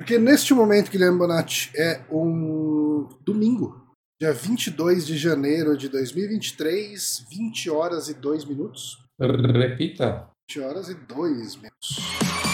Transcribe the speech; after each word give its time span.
Porque 0.00 0.18
neste 0.18 0.54
momento, 0.54 0.90
Guilherme 0.90 1.18
Bonatti, 1.18 1.70
é 1.76 2.00
um 2.10 3.06
domingo, 3.20 3.84
dia 4.18 4.32
22 4.32 5.06
de 5.06 5.18
janeiro 5.18 5.76
de 5.76 5.90
2023, 5.90 7.26
20 7.30 7.68
horas 7.68 8.08
e 8.08 8.14
2 8.14 8.46
minutos. 8.46 8.96
Repita. 9.20 10.26
20 10.48 10.60
horas 10.64 10.88
e 10.88 10.94
2 10.94 11.56
minutos. 11.56 12.49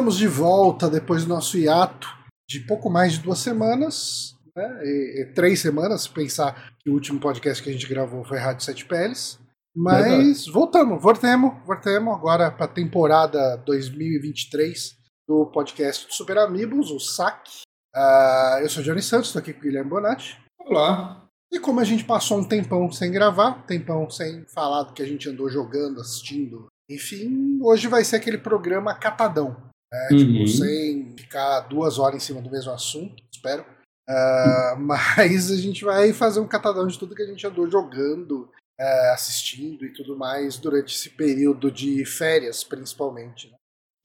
Estamos 0.00 0.16
de 0.16 0.26
volta 0.26 0.88
depois 0.88 1.24
do 1.24 1.28
nosso 1.28 1.58
hiato 1.58 2.08
de 2.48 2.60
pouco 2.60 2.88
mais 2.88 3.12
de 3.12 3.18
duas 3.18 3.38
semanas, 3.38 4.34
né? 4.56 4.80
E, 4.82 5.20
e 5.20 5.34
três 5.34 5.60
semanas, 5.60 6.04
se 6.04 6.08
pensar 6.08 6.72
que 6.78 6.88
o 6.88 6.94
último 6.94 7.20
podcast 7.20 7.62
que 7.62 7.68
a 7.68 7.72
gente 7.72 7.86
gravou 7.86 8.24
foi 8.24 8.38
Rádio 8.38 8.64
Sete 8.64 8.86
Peles. 8.86 9.38
Mas 9.76 10.04
Verdade. 10.06 10.50
voltamos, 10.52 11.02
voltemos, 11.02 11.52
voltemos 11.66 12.14
agora 12.14 12.50
para 12.50 12.64
a 12.64 12.68
temporada 12.68 13.58
2023 13.58 14.96
do 15.28 15.44
podcast 15.52 16.06
do 16.06 16.14
Super 16.14 16.38
Amigos, 16.38 16.90
o 16.90 16.98
SAC. 16.98 17.50
Ah, 17.94 18.58
eu 18.62 18.70
sou 18.70 18.82
o 18.82 18.84
Johnny 18.86 19.02
Santos, 19.02 19.28
estou 19.28 19.40
aqui 19.40 19.52
com 19.52 19.60
o 19.60 19.62
Guilherme 19.64 19.90
Bonatti. 19.90 20.40
Olá. 20.60 21.28
E 21.52 21.60
como 21.60 21.78
a 21.78 21.84
gente 21.84 22.04
passou 22.04 22.38
um 22.38 22.44
tempão 22.44 22.90
sem 22.90 23.12
gravar, 23.12 23.50
um 23.50 23.66
tempão 23.66 24.08
sem 24.08 24.46
falar 24.46 24.84
do 24.84 24.94
que 24.94 25.02
a 25.02 25.06
gente 25.06 25.28
andou 25.28 25.50
jogando, 25.50 26.00
assistindo, 26.00 26.68
enfim, 26.88 27.58
hoje 27.60 27.86
vai 27.86 28.02
ser 28.02 28.16
aquele 28.16 28.38
programa 28.38 28.94
catadão. 28.94 29.69
Né? 29.92 30.08
Uhum. 30.12 30.18
Tipo, 30.18 30.48
sem 30.48 31.14
ficar 31.16 31.60
duas 31.60 31.98
horas 31.98 32.16
em 32.22 32.24
cima 32.26 32.40
do 32.40 32.50
mesmo 32.50 32.72
assunto, 32.72 33.22
espero. 33.32 33.64
Ah, 34.08 34.76
mas 34.80 35.50
a 35.50 35.56
gente 35.56 35.84
vai 35.84 36.12
fazer 36.12 36.40
um 36.40 36.46
catadão 36.48 36.86
de 36.86 36.98
tudo 36.98 37.14
que 37.14 37.22
a 37.22 37.26
gente 37.26 37.46
andou 37.46 37.68
jogando, 37.70 38.48
eh, 38.78 39.10
assistindo 39.12 39.84
e 39.84 39.92
tudo 39.92 40.16
mais 40.16 40.56
durante 40.58 40.94
esse 40.94 41.10
período 41.10 41.70
de 41.70 42.04
férias, 42.04 42.62
principalmente. 42.64 43.48
né? 43.50 43.56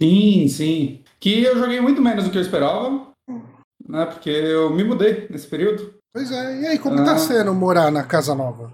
Sim, 0.01 0.47
sim. 0.49 1.03
Que 1.19 1.43
eu 1.43 1.57
joguei 1.57 1.79
muito 1.79 2.01
menos 2.01 2.25
do 2.25 2.29
que 2.31 2.37
eu 2.37 2.41
esperava, 2.41 3.11
né? 3.87 4.05
Porque 4.07 4.29
eu 4.29 4.69
me 4.69 4.83
mudei 4.83 5.27
nesse 5.29 5.47
período. 5.47 5.95
Pois 6.13 6.31
é, 6.31 6.61
e 6.61 6.67
aí, 6.67 6.79
como 6.79 6.97
que 6.97 7.05
tá 7.05 7.13
Ah. 7.13 7.17
sendo 7.17 7.53
morar 7.53 7.91
na 7.91 8.03
casa 8.03 8.33
nova? 8.35 8.73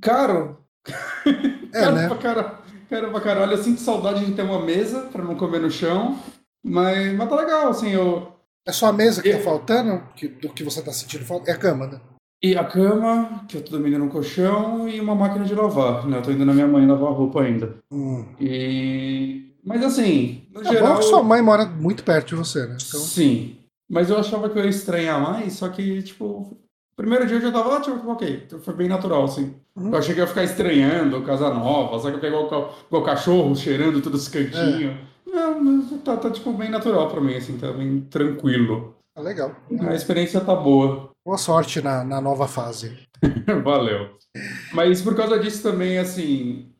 Caro. 0.00 0.58
É, 1.72 1.80
caro 1.80 1.94
né? 1.96 2.08
pra 2.08 2.18
caralho. 2.18 2.58
Caro 2.90 3.10
pra 3.10 3.20
caralho. 3.20 3.52
Eu 3.52 3.62
sinto 3.62 3.80
saudade 3.80 4.24
de 4.26 4.32
ter 4.34 4.42
uma 4.42 4.60
mesa 4.64 5.02
pra 5.10 5.24
não 5.24 5.34
comer 5.34 5.60
no 5.60 5.70
chão. 5.70 6.18
Mas, 6.64 7.14
mas 7.14 7.28
tá 7.28 7.36
legal, 7.36 7.68
assim, 7.68 7.90
eu. 7.90 8.32
É 8.66 8.72
só 8.72 8.86
a 8.86 8.92
mesa 8.92 9.20
que 9.22 9.30
tá 9.30 9.36
Eu- 9.38 9.42
faltando? 9.42 10.02
Que, 10.16 10.26
do 10.28 10.48
que 10.48 10.64
você 10.64 10.80
tá 10.82 10.90
sentindo 10.92 11.24
falta? 11.24 11.50
É 11.50 11.54
a 11.54 11.58
cama, 11.58 11.86
né? 11.86 12.00
E 12.42 12.56
a 12.56 12.64
cama, 12.64 13.44
que 13.48 13.56
eu 13.56 13.62
tô 13.62 13.72
dormindo 13.72 13.98
no 13.98 14.08
colchão, 14.08 14.88
e 14.88 15.00
uma 15.00 15.14
máquina 15.14 15.44
de 15.44 15.54
lavar, 15.54 16.06
né? 16.06 16.18
Eu 16.18 16.22
tô 16.22 16.30
indo 16.30 16.44
na 16.44 16.52
minha 16.54 16.66
mãe 16.66 16.86
lavar 16.86 17.12
roupa 17.12 17.42
ainda. 17.42 17.76
Hum. 17.90 18.24
E. 18.40 19.52
Mas 19.64 19.82
assim, 19.82 20.42
no 20.52 20.60
É 20.60 20.64
geral. 20.64 20.92
bom 20.94 20.98
que 20.98 21.04
sua 21.04 21.22
mãe 21.22 21.40
mora 21.42 21.64
muito 21.64 22.04
perto 22.04 22.28
de 22.28 22.34
você, 22.34 22.66
né? 22.66 22.76
Então, 22.86 23.00
Sim. 23.00 23.56
Mas 23.88 24.08
eu 24.10 24.18
achava 24.18 24.48
que 24.48 24.58
eu 24.58 24.62
ia 24.64 24.68
estranhar 24.70 25.20
mais, 25.20 25.54
só 25.54 25.68
que, 25.68 26.02
tipo, 26.02 26.56
primeiro 26.96 27.26
dia 27.26 27.36
eu 27.36 27.40
já 27.42 27.52
tava, 27.52 27.80
tipo, 27.80 28.10
ok, 28.10 28.42
então 28.46 28.58
foi 28.60 28.74
bem 28.74 28.88
natural, 28.88 29.24
assim. 29.24 29.54
Uhum. 29.76 29.90
Eu 29.92 29.98
achei 29.98 30.14
que 30.14 30.20
ia 30.20 30.26
ficar 30.26 30.44
estranhando 30.44 31.22
casa 31.22 31.48
nova, 31.52 31.98
sabe 31.98 32.18
que 32.18 32.26
eu 32.26 32.30
igual, 32.30 32.48
ca- 32.48 32.74
igual 32.88 33.02
cachorro 33.02 33.54
cheirando 33.56 34.00
todos 34.02 34.22
os 34.22 34.28
cantinhos. 34.28 34.96
Não, 35.34 35.60
mas 35.62 36.02
tá, 36.02 36.16
tá, 36.16 36.30
tipo, 36.30 36.52
bem 36.52 36.70
natural 36.70 37.10
pra 37.10 37.20
mim, 37.20 37.34
assim, 37.34 37.58
tá 37.58 37.72
bem 37.72 38.00
tranquilo. 38.02 38.94
tá 39.14 39.20
legal. 39.22 39.54
A 39.80 39.94
experiência 39.94 40.40
tá 40.40 40.54
boa. 40.54 41.10
Boa 41.26 41.38
sorte 41.38 41.80
na, 41.82 42.04
na 42.04 42.20
nova 42.20 42.46
fase. 42.46 42.98
Valeu. 43.64 44.16
Mas 44.72 45.00
por 45.02 45.16
causa 45.16 45.38
disso 45.38 45.62
também, 45.62 45.98
assim, 45.98 46.70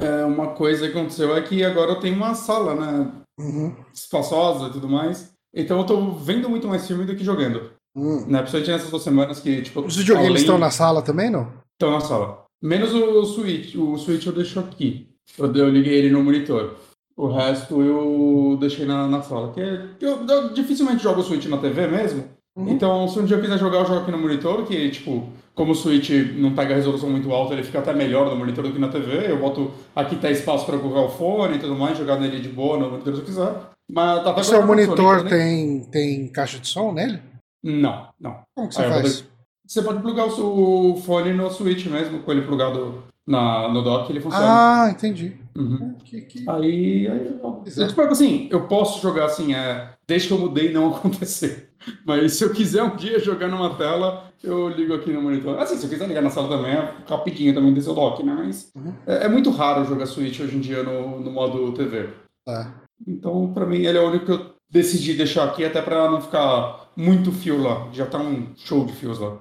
é, 0.00 0.24
uma 0.24 0.48
coisa 0.54 0.88
que 0.90 0.96
aconteceu 0.98 1.34
é 1.36 1.42
que 1.42 1.64
agora 1.64 1.92
eu 1.92 2.00
tenho 2.00 2.16
uma 2.16 2.34
sala, 2.34 2.74
né, 2.74 3.12
Uhum. 3.40 3.74
espaçosa 3.94 4.68
e 4.68 4.72
tudo 4.72 4.88
mais. 4.88 5.32
Então 5.54 5.78
eu 5.78 5.86
tô 5.86 6.10
vendo 6.12 6.50
muito 6.50 6.68
mais 6.68 6.86
filme 6.86 7.04
do 7.06 7.16
que 7.16 7.24
jogando. 7.24 7.70
Hum. 7.96 8.26
Né? 8.26 8.38
Principalmente 8.38 8.70
nessas 8.70 8.90
duas 8.90 9.02
semanas 9.02 9.40
que, 9.40 9.62
tipo, 9.62 9.80
Os 9.80 9.96
videogames 9.96 10.30
além- 10.30 10.40
estão 10.42 10.58
na 10.58 10.70
sala 10.70 11.00
também, 11.02 11.30
não? 11.30 11.50
estão 11.72 11.92
na 11.92 12.00
sala. 12.00 12.44
Menos 12.62 12.92
o 12.94 13.24
Switch. 13.24 13.74
O 13.74 13.96
Switch 13.98 14.26
eu 14.26 14.32
deixo 14.32 14.60
aqui. 14.60 15.08
Eu, 15.38 15.52
eu 15.54 15.68
liguei 15.68 15.94
ele 15.94 16.10
no 16.10 16.22
monitor. 16.22 16.76
O 17.22 17.28
resto 17.28 17.80
eu 17.80 18.56
deixei 18.58 18.84
na, 18.84 19.06
na 19.06 19.22
sala. 19.22 19.52
Que 19.52 19.60
é- 19.60 19.80
eu, 20.00 20.26
eu 20.26 20.52
dificilmente 20.52 21.04
jogo 21.04 21.20
o 21.20 21.22
Switch 21.22 21.46
na 21.46 21.56
TV 21.56 21.86
mesmo. 21.86 22.24
Uhum. 22.56 22.68
Então, 22.68 23.06
se 23.06 23.16
um 23.16 23.24
dia 23.24 23.36
eu 23.36 23.40
quiser 23.40 23.58
jogar, 23.58 23.78
eu 23.78 23.86
jogo 23.86 24.00
aqui 24.00 24.10
no 24.10 24.18
monitor, 24.18 24.64
que, 24.64 24.90
tipo, 24.90 25.28
como 25.54 25.70
o 25.70 25.74
Switch 25.74 26.10
não 26.36 26.52
pega 26.52 26.74
a 26.74 26.76
resolução 26.76 27.08
muito 27.08 27.32
alta, 27.32 27.54
ele 27.54 27.62
fica 27.62 27.78
até 27.78 27.94
melhor 27.94 28.28
no 28.28 28.34
monitor 28.34 28.64
do 28.64 28.72
que 28.72 28.78
na 28.80 28.88
TV. 28.88 29.30
Eu 29.30 29.38
boto 29.38 29.70
aqui 29.94 30.16
tá 30.16 30.32
espaço 30.32 30.66
para 30.66 30.76
colocar 30.78 31.02
o 31.02 31.10
fone 31.10 31.58
e 31.58 31.58
tudo 31.60 31.76
mais, 31.76 31.96
jogar 31.96 32.18
nele 32.18 32.40
de 32.40 32.48
boa 32.48 32.76
no 32.76 32.90
monitor 32.90 33.14
se 33.14 33.20
eu 33.20 33.24
quiser. 33.24 33.54
Mas 33.88 34.24
tá 34.24 34.34
O 34.34 34.42
seu 34.42 34.66
monitor 34.66 35.22
tem, 35.28 35.84
tem 35.84 36.26
caixa 36.26 36.58
de 36.58 36.66
som 36.66 36.90
nele? 36.90 37.20
Não, 37.62 38.08
não. 38.20 38.40
Como 38.56 38.68
que 38.68 38.74
você 38.74 38.82
vou 38.82 38.92
faz? 38.94 39.24
Você 39.64 39.80
pode 39.80 40.02
plugar 40.02 40.26
o 40.26 40.96
fone 40.96 41.32
no 41.32 41.48
Switch 41.52 41.86
mesmo, 41.86 42.18
com 42.18 42.32
ele 42.32 42.42
plugado 42.42 43.04
na, 43.26 43.68
no 43.68 43.82
dock, 43.82 44.10
ele 44.10 44.20
funciona. 44.20 44.46
Ah, 44.84 44.90
entendi. 44.90 45.36
Uhum. 45.56 45.94
Que, 46.04 46.20
que... 46.22 46.48
Aí, 46.48 47.06
aí 47.08 47.38
eu, 47.42 47.86
tipo, 47.86 48.00
assim, 48.02 48.48
eu 48.50 48.66
posso 48.66 49.00
jogar 49.02 49.26
assim, 49.26 49.54
é, 49.54 49.90
desde 50.06 50.28
que 50.28 50.34
eu 50.34 50.38
mudei 50.38 50.72
não 50.72 50.88
acontecer. 50.94 51.70
Mas 52.06 52.34
se 52.34 52.44
eu 52.44 52.52
quiser 52.52 52.82
um 52.82 52.96
dia 52.96 53.18
jogar 53.18 53.48
numa 53.48 53.74
tela, 53.74 54.30
eu 54.42 54.68
ligo 54.68 54.94
aqui 54.94 55.12
no 55.12 55.20
monitor. 55.22 55.58
Assim, 55.58 55.76
se 55.76 55.84
eu 55.84 55.90
quiser 55.90 56.06
ligar 56.08 56.22
na 56.22 56.30
sala 56.30 56.48
também, 56.48 56.72
é 56.72 56.94
rapidinho 57.08 57.52
também 57.54 57.74
desse 57.74 57.92
dock, 57.92 58.22
né? 58.22 58.34
Mas 58.36 58.70
Uhum. 58.74 58.92
é, 59.06 59.24
é 59.26 59.28
muito 59.28 59.50
raro 59.50 59.84
jogar 59.84 60.06
Switch 60.06 60.40
hoje 60.40 60.56
em 60.56 60.60
dia 60.60 60.82
no, 60.82 61.20
no 61.20 61.30
modo 61.30 61.72
TV. 61.72 62.08
Tá. 62.44 62.72
Então, 63.06 63.52
pra 63.52 63.66
mim, 63.66 63.78
ele 63.84 63.98
é 63.98 64.00
o 64.00 64.08
único 64.08 64.26
que 64.26 64.32
eu 64.32 64.52
decidi 64.70 65.14
deixar 65.14 65.44
aqui, 65.44 65.64
até 65.64 65.82
pra 65.82 66.10
não 66.10 66.20
ficar 66.20 66.88
muito 66.96 67.32
fio 67.32 67.60
lá. 67.60 67.88
Já 67.92 68.06
tá 68.06 68.18
um 68.18 68.48
show 68.56 68.84
de 68.86 68.92
fios 68.92 69.18
lá. 69.18 69.38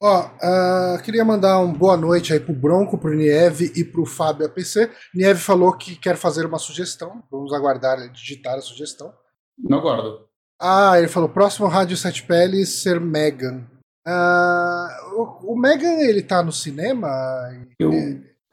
Ó, 0.00 0.30
ah, 0.42 1.00
queria 1.02 1.24
mandar 1.24 1.58
uma 1.58 1.72
boa 1.72 1.96
noite 1.96 2.32
aí 2.32 2.40
pro 2.40 2.54
Bronco, 2.54 2.98
pro 2.98 3.14
Nieve 3.14 3.72
e 3.74 3.82
pro 3.82 4.04
Fábio 4.04 4.46
APC. 4.46 4.90
Nieve 5.14 5.40
falou 5.40 5.72
que 5.72 5.96
quer 5.96 6.16
fazer 6.16 6.44
uma 6.44 6.58
sugestão. 6.58 7.22
Vamos 7.30 7.52
aguardar 7.52 7.98
ele 7.98 8.10
digitar 8.10 8.56
a 8.56 8.60
sugestão. 8.60 9.12
Não 9.58 9.80
guardo. 9.80 10.26
Ah, 10.60 10.98
ele 10.98 11.08
falou: 11.08 11.28
próximo 11.28 11.66
Rádio 11.66 11.96
Sete 11.96 12.22
Peles 12.22 12.82
ser 12.82 13.00
Megan. 13.00 13.66
Ah, 14.06 14.88
o, 15.14 15.52
o 15.54 15.58
Megan, 15.58 15.98
ele 16.00 16.22
tá 16.22 16.42
no 16.42 16.52
cinema? 16.52 17.08
Eu, 17.78 17.90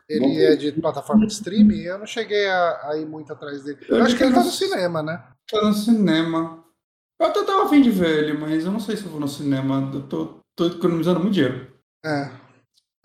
Ele 0.10 0.44
é 0.44 0.56
de 0.56 0.72
plataforma 0.72 1.28
de 1.28 1.34
streaming? 1.34 1.82
Eu 1.82 2.00
não 2.00 2.06
cheguei 2.06 2.48
a, 2.48 2.90
a 2.90 2.98
ir 2.98 3.06
muito 3.06 3.32
atrás 3.32 3.64
dele. 3.64 3.80
Eu 3.88 3.98
Eu 3.98 4.04
acho 4.04 4.16
que 4.16 4.24
ele 4.24 4.34
tá 4.34 4.44
no 4.44 4.50
cinema, 4.50 5.04
né? 5.04 5.24
Tá 5.50 5.62
no 5.62 5.74
cinema. 5.74 6.64
Eu 7.20 7.28
até 7.28 7.44
tava 7.44 7.66
afim 7.66 7.82
de 7.82 7.92
ver 7.92 8.24
ele, 8.24 8.34
mas 8.34 8.66
eu 8.66 8.72
não 8.72 8.80
sei 8.80 8.98
se 8.98 9.06
eu 9.06 9.12
vou 9.12 9.20
no 9.20 9.28
cinema. 9.28 9.92
Eu 9.94 10.02
tô, 10.08 10.40
tô 10.56 10.68
economizando 10.68 11.20
muito 11.20 11.34
dinheiro. 11.34 11.72
É. 12.06 12.30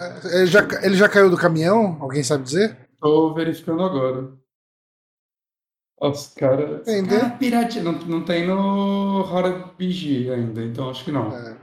É, 0.00 0.36
Ele 0.38 0.46
já, 0.46 0.60
ele 0.82 0.96
já 0.96 1.08
caiu 1.08 1.30
do 1.30 1.36
caminhão? 1.36 1.98
Alguém 2.00 2.22
sabe 2.22 2.44
dizer? 2.44 2.88
Tô 3.00 3.34
verificando 3.34 3.82
agora. 3.82 4.32
Os 6.00 6.28
caras. 6.28 6.86
Ah, 6.88 7.30
piratinha. 7.30 7.82
Não, 7.84 7.92
não 7.92 8.24
tem 8.24 8.46
no 8.46 9.18
Horror 9.20 9.74
BG 9.76 10.30
ainda, 10.30 10.62
então 10.62 10.88
acho 10.90 11.04
que 11.04 11.10
não. 11.10 11.34
É. 11.34 11.56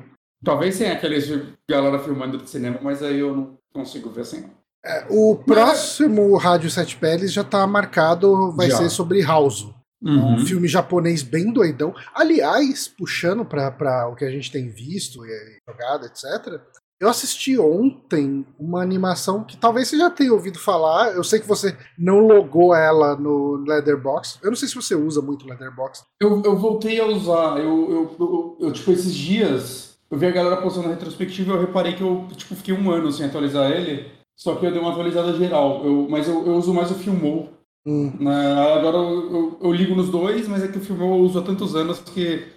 Talvez 0.43 0.77
tenha 0.77 0.93
aqueles 0.93 1.25
de 1.27 1.53
galera 1.69 1.99
filmando 1.99 2.37
do 2.37 2.47
cinema, 2.47 2.77
mas 2.81 3.01
aí 3.01 3.19
eu 3.19 3.35
não 3.35 3.57
consigo 3.73 4.09
ver 4.09 4.21
assim. 4.21 4.49
É, 4.85 5.07
o 5.09 5.35
próximo 5.35 6.35
Rádio 6.37 6.69
Sete 6.69 6.95
Peles 6.97 7.33
já 7.33 7.43
tá 7.43 7.65
marcado, 7.65 8.51
vai 8.51 8.69
Já. 8.69 8.77
ser 8.77 8.89
sobre 8.89 9.21
House. 9.23 9.67
Um 10.05 10.35
Uhum. 10.35 10.45
filme 10.45 10.67
japonês 10.67 11.23
bem 11.23 11.51
doidão. 11.51 11.93
Aliás, 12.13 12.87
puxando 12.87 13.43
pra, 13.43 13.71
pra 13.71 14.07
o 14.07 14.15
que 14.15 14.23
a 14.23 14.29
gente 14.29 14.51
tem 14.51 14.69
visto 14.69 15.25
e 15.25 15.59
jogado, 15.67 16.05
etc. 16.05 16.61
Eu 17.01 17.09
assisti 17.09 17.57
ontem 17.59 18.45
uma 18.57 18.81
animação 18.81 19.43
que 19.43 19.57
talvez 19.57 19.87
você 19.89 19.97
já 19.97 20.09
tenha 20.09 20.31
ouvido 20.31 20.57
falar. 20.59 21.11
Eu 21.13 21.23
sei 21.23 21.39
que 21.39 21.47
você 21.47 21.75
não 21.97 22.19
logou 22.19 22.73
ela 22.73 23.15
no 23.17 23.63
Leatherbox. 23.67 24.39
Eu 24.41 24.49
não 24.51 24.55
sei 24.55 24.67
se 24.69 24.75
você 24.75 24.95
usa 24.95 25.21
muito 25.21 25.45
Leatherbox. 25.45 26.03
Eu, 26.21 26.41
eu 26.45 26.55
voltei 26.57 26.99
a 26.99 27.05
usar. 27.05 27.57
Eu, 27.57 27.91
eu, 27.91 28.15
eu, 28.19 28.57
eu, 28.61 28.71
tipo, 28.71 28.91
esses 28.91 29.13
dias, 29.13 29.97
eu 30.09 30.17
vi 30.17 30.27
a 30.27 30.31
galera 30.31 30.61
postando 30.61 30.87
a 30.87 30.91
retrospectiva 30.91 31.51
e 31.51 31.55
eu 31.55 31.61
reparei 31.61 31.93
que 31.95 32.01
eu, 32.01 32.27
tipo, 32.35 32.55
fiquei 32.55 32.73
um 32.73 32.89
ano 32.89 33.11
sem 33.11 33.25
atualizar 33.25 33.71
ele. 33.71 34.09
Só 34.37 34.55
que 34.55 34.65
eu 34.65 34.71
dei 34.71 34.79
uma 34.79 34.91
atualizada 34.91 35.33
geral. 35.33 35.85
Eu, 35.85 36.07
mas 36.09 36.27
eu, 36.27 36.45
eu 36.45 36.53
uso 36.55 36.73
mais 36.73 36.91
o 36.91 36.95
Filmou. 36.95 37.49
Hum. 37.85 38.11
Né, 38.19 38.53
Agora 38.53 38.97
eu, 38.97 39.31
eu- 39.33 39.59
eu 39.61 39.71
ligo 39.71 39.95
nos 39.95 40.09
dois, 40.09 40.47
mas 40.47 40.63
é 40.63 40.67
que 40.67 40.77
o 40.77 40.81
filme 40.81 41.01
eu 41.03 41.09
uso 41.17 41.39
há 41.39 41.43
tantos 41.43 41.75
anos 41.75 41.99
que 41.99 42.47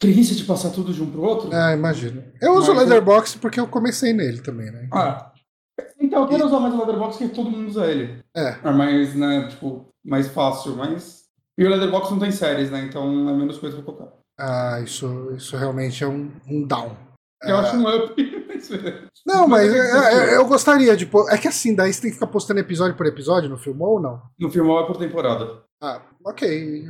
preguiça 0.00 0.34
de 0.34 0.44
passar 0.44 0.70
tudo 0.70 0.92
de 0.92 1.02
um 1.02 1.10
pro 1.10 1.22
outro. 1.22 1.50
Ah, 1.52 1.74
imagino. 1.74 2.22
Eu 2.40 2.52
uso 2.54 2.72
o 2.72 2.74
Mas 2.74 2.84
eu- 2.84 2.94
Letterboxd 2.94 3.38
porque 3.38 3.60
eu 3.60 3.66
comecei 3.66 4.12
nele 4.12 4.40
também, 4.40 4.70
né? 4.70 4.88
Ah, 4.92 5.32
então 6.00 6.22
eu 6.22 6.28
quero 6.28 6.46
usar 6.46 6.60
mais 6.60 6.72
o 6.74 6.78
Letterboxd 6.78 7.28
que 7.28 7.34
todo 7.34 7.50
mundo 7.50 7.68
usa 7.68 7.86
ele. 7.86 8.18
É. 8.34 8.56
É 8.64 8.70
mais, 8.72 9.14
né, 9.14 9.48
tipo, 9.48 9.88
mais 10.04 10.28
fácil, 10.28 10.76
mas... 10.76 11.24
E 11.58 11.64
o 11.66 11.68
Letterboxd 11.68 12.12
não 12.12 12.20
tem 12.20 12.30
séries, 12.30 12.70
né, 12.70 12.84
então 12.88 13.28
é 13.28 13.32
menos 13.34 13.58
coisa 13.58 13.76
pra 13.76 13.84
colocar. 13.84 14.12
Ah, 14.38 14.80
isso, 14.80 15.32
isso 15.36 15.56
realmente 15.56 16.02
é 16.04 16.06
um, 16.06 16.30
um 16.48 16.64
down. 16.66 16.96
Eu 17.42 17.56
Ah. 17.56 17.60
acho 17.60 17.76
um 17.76 17.88
up. 17.88 18.37
Mas- 18.70 19.10
Não, 19.26 19.46
mas 19.48 19.72
é 19.72 19.78
é- 19.78 20.34
é- 20.34 20.36
eu 20.36 20.46
gostaria 20.46 20.96
de. 20.96 21.06
pôr- 21.06 21.30
É 21.30 21.36
que 21.38 21.48
assim, 21.48 21.74
daí 21.74 21.92
você 21.92 22.00
tem 22.02 22.10
que 22.10 22.14
ficar 22.16 22.26
postando 22.28 22.60
episódio 22.60 22.96
por 22.96 23.06
episódio 23.06 23.48
no 23.48 23.56
filme 23.58 23.80
ou 23.82 24.00
não? 24.00 24.20
No 24.38 24.50
filme 24.50 24.70
é 24.70 24.82
por 24.86 24.96
temporada. 24.96 25.48
Ah, 25.80 26.00
ok. 26.24 26.84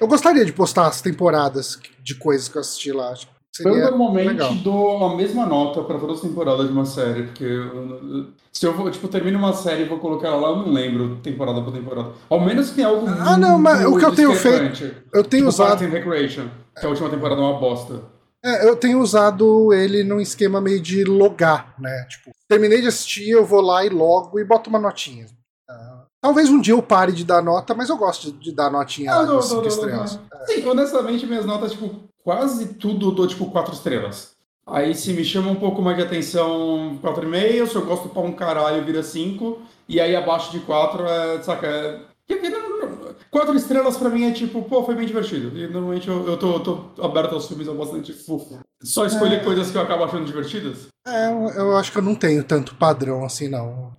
Eu 0.00 0.08
gostaria 0.08 0.44
de 0.44 0.52
postar 0.52 0.86
as 0.88 1.00
temporadas 1.00 1.78
de 2.02 2.14
coisas 2.16 2.48
que 2.48 2.56
eu 2.56 2.60
assisti 2.60 2.90
lá. 2.92 3.10
Acho 3.10 3.26
que 3.28 3.32
Eu 3.62 3.72
seria 3.72 3.84
normalmente 3.90 4.26
legal. 4.28 4.52
dou 4.56 5.04
a 5.04 5.16
mesma 5.16 5.46
nota 5.46 5.84
pra 5.84 5.98
todas 5.98 6.16
as 6.16 6.22
temporadas 6.22 6.66
de 6.66 6.72
uma 6.72 6.84
série, 6.84 7.22
porque 7.24 7.44
eu- 7.44 8.26
se 8.52 8.66
eu 8.66 8.90
tipo, 8.90 9.06
termino 9.06 9.38
uma 9.38 9.52
série 9.52 9.82
e 9.82 9.88
vou 9.88 9.98
colocar 10.00 10.26
ela 10.28 10.36
lá, 10.40 10.48
eu 10.48 10.56
não 10.56 10.72
lembro 10.72 11.16
temporada 11.22 11.62
por 11.62 11.72
temporada. 11.72 12.08
Ao 12.28 12.40
menos 12.40 12.70
que 12.70 12.76
tem 12.76 12.84
algo 12.84 13.06
Ah, 13.06 13.36
não, 13.36 13.56
mas 13.56 13.84
o 13.84 13.96
que 13.96 14.04
eu 14.04 14.14
tenho 14.16 14.32
discrepante. 14.32 14.92
Eu 15.12 15.22
tenho 15.22 15.42
Tipo, 15.42 15.48
usado. 15.50 15.68
Parks 15.68 15.86
and 15.86 15.90
Recreation, 15.90 16.48
que 16.80 16.84
a 16.86 16.88
última 16.88 17.08
temporada 17.10 17.40
é 17.40 17.44
uma 17.44 17.60
bosta. 17.60 18.00
É, 18.44 18.68
eu 18.68 18.76
tenho 18.76 19.00
usado 19.00 19.72
ele 19.72 20.04
num 20.04 20.20
esquema 20.20 20.60
meio 20.60 20.78
de 20.80 21.02
logar, 21.02 21.74
né? 21.78 22.04
Tipo, 22.10 22.30
terminei 22.46 22.82
de 22.82 22.88
assistir, 22.88 23.30
eu 23.30 23.44
vou 23.44 23.62
lá 23.62 23.84
e 23.86 23.88
logo 23.88 24.38
e 24.38 24.44
boto 24.44 24.68
uma 24.68 24.78
notinha. 24.78 25.26
Ah, 25.68 26.02
talvez 26.20 26.50
um 26.50 26.60
dia 26.60 26.74
eu 26.74 26.82
pare 26.82 27.12
de 27.12 27.24
dar 27.24 27.42
nota, 27.42 27.74
mas 27.74 27.88
eu 27.88 27.96
gosto 27.96 28.30
de, 28.30 28.38
de 28.38 28.52
dar 28.52 28.70
notinha 28.70 29.12
Ah, 29.14 29.24
não, 29.24 29.40
cinco 29.40 29.62
não, 29.62 29.68
estrelas. 29.68 30.20
não. 30.30 30.46
Sim, 30.46 30.68
honestamente, 30.68 31.26
minhas 31.26 31.46
notas, 31.46 31.72
tipo, 31.72 32.02
quase 32.22 32.74
tudo 32.74 33.08
eu 33.08 33.12
dou, 33.12 33.26
tipo, 33.26 33.50
quatro 33.50 33.72
estrelas. 33.72 34.34
Aí 34.66 34.94
se 34.94 35.12
me 35.12 35.24
chama 35.24 35.50
um 35.50 35.56
pouco 35.56 35.80
mais 35.82 35.96
de 35.96 36.02
atenção, 36.02 36.98
4,5, 37.02 37.66
se 37.66 37.76
eu 37.76 37.84
gosto 37.86 38.08
pra 38.08 38.22
um 38.22 38.32
caralho, 38.32 38.84
vira 38.84 39.02
5. 39.02 39.58
E 39.88 40.00
aí 40.00 40.14
abaixo 40.16 40.50
de 40.52 40.60
4 40.60 41.06
é, 41.06 41.42
saca, 41.42 41.66
é... 41.66 42.00
não- 42.50 42.83
Quatro 43.30 43.54
estrelas 43.56 43.96
pra 43.96 44.08
mim 44.08 44.24
é 44.24 44.32
tipo, 44.32 44.62
pô, 44.62 44.84
foi 44.84 44.94
bem 44.94 45.06
divertido. 45.06 45.56
E 45.56 45.66
normalmente 45.66 46.08
eu, 46.08 46.26
eu 46.26 46.36
tô, 46.36 46.60
tô 46.60 47.02
aberto 47.02 47.34
aos 47.34 47.46
filmes, 47.48 47.66
eu 47.66 47.74
bastante 47.76 48.12
fofo. 48.12 48.58
Só 48.82 49.06
escolher 49.06 49.42
coisas 49.44 49.70
que 49.70 49.76
eu 49.76 49.82
acabo 49.82 50.04
achando 50.04 50.24
divertidas. 50.26 50.88
É, 51.06 51.28
eu, 51.30 51.48
eu 51.50 51.76
acho 51.76 51.90
que 51.92 51.98
eu 51.98 52.02
não 52.02 52.14
tenho 52.14 52.42
tanto 52.44 52.74
padrão 52.74 53.24
assim, 53.24 53.48
não. 53.48 53.92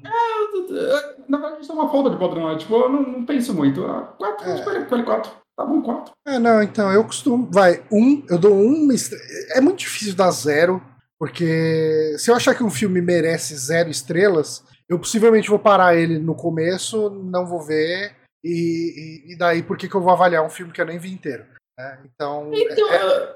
Na 1.28 1.38
verdade, 1.40 1.62
isso 1.62 1.72
é 1.72 1.76
uma 1.76 1.90
falta 1.90 2.10
de 2.10 2.18
padrão. 2.18 2.50
É, 2.52 2.58
tipo, 2.58 2.76
eu 2.76 2.90
não, 2.90 3.02
não 3.02 3.26
penso 3.26 3.54
muito. 3.54 3.84
Ah, 3.86 4.14
quatro, 4.18 4.50
É. 4.50 4.56
escolhe, 4.56 4.80
escolhe 4.80 5.04
quatro. 5.04 5.32
Tá 5.58 5.66
bom, 5.66 5.82
quatro. 5.82 6.14
É, 6.28 6.38
não, 6.38 6.62
então, 6.62 6.92
eu 6.92 7.04
costumo. 7.04 7.48
Vai, 7.52 7.84
um, 7.92 8.24
eu 8.30 8.38
dou 8.38 8.54
estrela. 8.92 9.24
É 9.52 9.62
muito 9.62 9.80
difícil 9.80 10.14
dar 10.16 10.30
zero, 10.32 10.82
porque 11.18 12.16
se 12.18 12.30
eu 12.30 12.36
achar 12.36 12.54
que 12.54 12.64
um 12.64 12.70
filme 12.70 13.02
merece 13.02 13.56
zero 13.56 13.90
estrelas, 13.90 14.64
eu 14.90 15.00
possivelmente 15.00 15.50
vou 15.50 15.58
parar 15.60 15.96
ele 15.96 16.20
no 16.20 16.36
começo, 16.36 17.10
não 17.10 17.46
vou 17.46 17.62
ver, 17.62 18.16
e, 18.48 19.34
e- 19.34 19.38
daí 19.38 19.64
por 19.64 19.76
que, 19.78 19.90
que 19.90 19.96
eu 19.96 20.02
vou 20.02 20.12
avaliar 20.12 20.46
um 20.46 20.50
filme 20.50 20.72
que 20.72 20.80
eu 20.82 20.86
nem 20.86 21.00
vi 21.00 21.12
inteiro? 21.12 21.44
né? 21.78 22.00
Então, 22.06 22.52
Então, 22.54 22.90
é- 22.94 23.36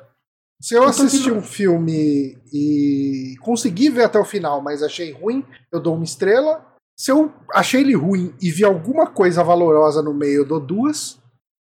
se 0.62 0.76
eu 0.76 0.80
eu 0.84 0.84
tô 0.84 0.90
assistir 0.90 1.32
um 1.32 1.42
filme 1.42 2.38
e 2.54 3.36
conseguir 3.42 3.90
ver 3.90 4.04
até 4.04 4.20
o 4.20 4.26
final, 4.26 4.62
mas 4.62 4.84
achei 4.84 5.12
ruim, 5.12 5.44
eu 5.72 5.80
dou 5.80 5.96
uma 5.96 6.04
estrela. 6.04 6.66
Se 6.98 7.12
eu 7.12 7.34
achei 7.54 7.80
ele 7.82 7.96
ruim 7.96 8.36
e 8.42 8.52
vi 8.52 8.64
alguma 8.66 9.08
coisa 9.08 9.42
valorosa 9.44 10.02
no 10.02 10.14
meio, 10.14 10.42
eu 10.42 10.46
dou 10.46 10.60
duas. 10.60 11.18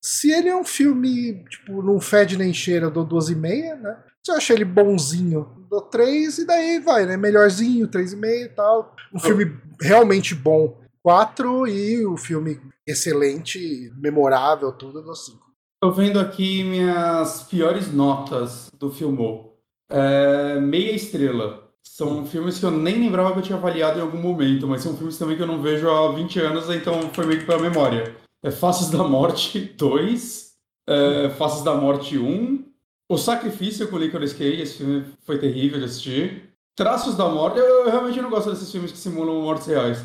Se 0.04 0.31
ele 0.31 0.50
é 0.50 0.56
um 0.56 0.63
filme, 0.66 1.44
tipo, 1.50 1.81
não 1.81 2.00
fede 2.00 2.38
nem 2.38 2.54
cheira, 2.54 2.86
eu 2.86 2.92
dou 2.92 3.04
duas 3.06 3.30
e 3.30 3.36
meia, 3.36 3.75
né? 3.75 3.98
Se 4.25 4.31
eu 4.31 4.36
achei 4.38 4.56
ele 4.56 4.66
bonzinho, 4.66 5.40
eu 5.57 5.63
dou 5.69 5.81
três, 5.81 6.38
e 6.38 6.45
daí 6.45 6.80
vai, 6.80 7.06
né? 7.06 7.18
Melhorzinho, 7.18 7.88
três 7.88 8.13
e 8.13 8.16
meio 8.16 8.45
e 8.45 8.50
tal. 8.50 8.95
Um 9.13 9.19
filme 9.19 9.57
realmente 9.81 10.36
bom, 10.36 10.78
quatro, 11.04 11.68
e 11.68 12.06
o 12.06 12.16
filme 12.16 12.60
excelente, 12.88 13.92
memorável, 13.98 14.72
tudo, 14.72 15.00
eu 15.00 15.04
dou 15.04 15.16
cinco. 15.16 15.44
Tô 15.82 15.92
vendo 15.92 16.18
aqui 16.18 16.64
minhas 16.64 17.44
piores 17.44 17.92
notas 17.92 18.72
do 18.80 18.90
Filmou. 18.90 19.60
É, 19.90 20.58
meia 20.62 20.94
estrela. 20.94 21.62
São 21.84 22.26
filmes 22.26 22.58
que 22.58 22.66
eu 22.66 22.72
nem 22.72 22.98
lembrava 22.98 23.34
que 23.34 23.40
eu 23.40 23.44
tinha 23.44 23.58
avaliado 23.58 24.00
em 24.00 24.02
algum 24.02 24.18
momento, 24.18 24.66
mas 24.66 24.82
são 24.82 24.96
filmes 24.96 25.18
também 25.18 25.36
que 25.36 25.44
eu 25.44 25.48
não 25.48 25.62
vejo 25.62 25.90
há 25.90 26.14
20 26.14 26.40
anos, 26.40 26.70
então 26.70 27.10
foi 27.12 27.26
meio 27.26 27.42
que 27.42 27.46
pela 27.46 27.62
memória. 27.62 28.16
É 28.42 28.50
Faces 28.50 28.90
da 28.90 29.04
Morte 29.04 29.60
2, 29.78 30.54
é, 30.88 31.30
Faces 31.32 31.64
da 31.64 31.76
Morte 31.76 32.18
1, 32.18 32.64
O 33.10 33.18
Sacrifício 33.18 33.90
com 33.90 33.98
Licorice 33.98 34.36
Cage, 34.36 34.62
esse 34.62 34.78
filme 34.78 35.06
foi 35.26 35.38
terrível 35.38 35.78
de 35.80 35.86
assistir. 35.86 36.54
Traços 36.76 37.16
da 37.16 37.28
Morte, 37.28 37.60
eu, 37.60 37.66
eu 37.66 37.92
realmente 37.92 38.22
não 38.22 38.30
gosto 38.30 38.50
desses 38.50 38.72
filmes 38.72 38.92
que 38.92 38.98
simulam 38.98 39.42
mortes 39.42 39.68
reais. 39.68 40.04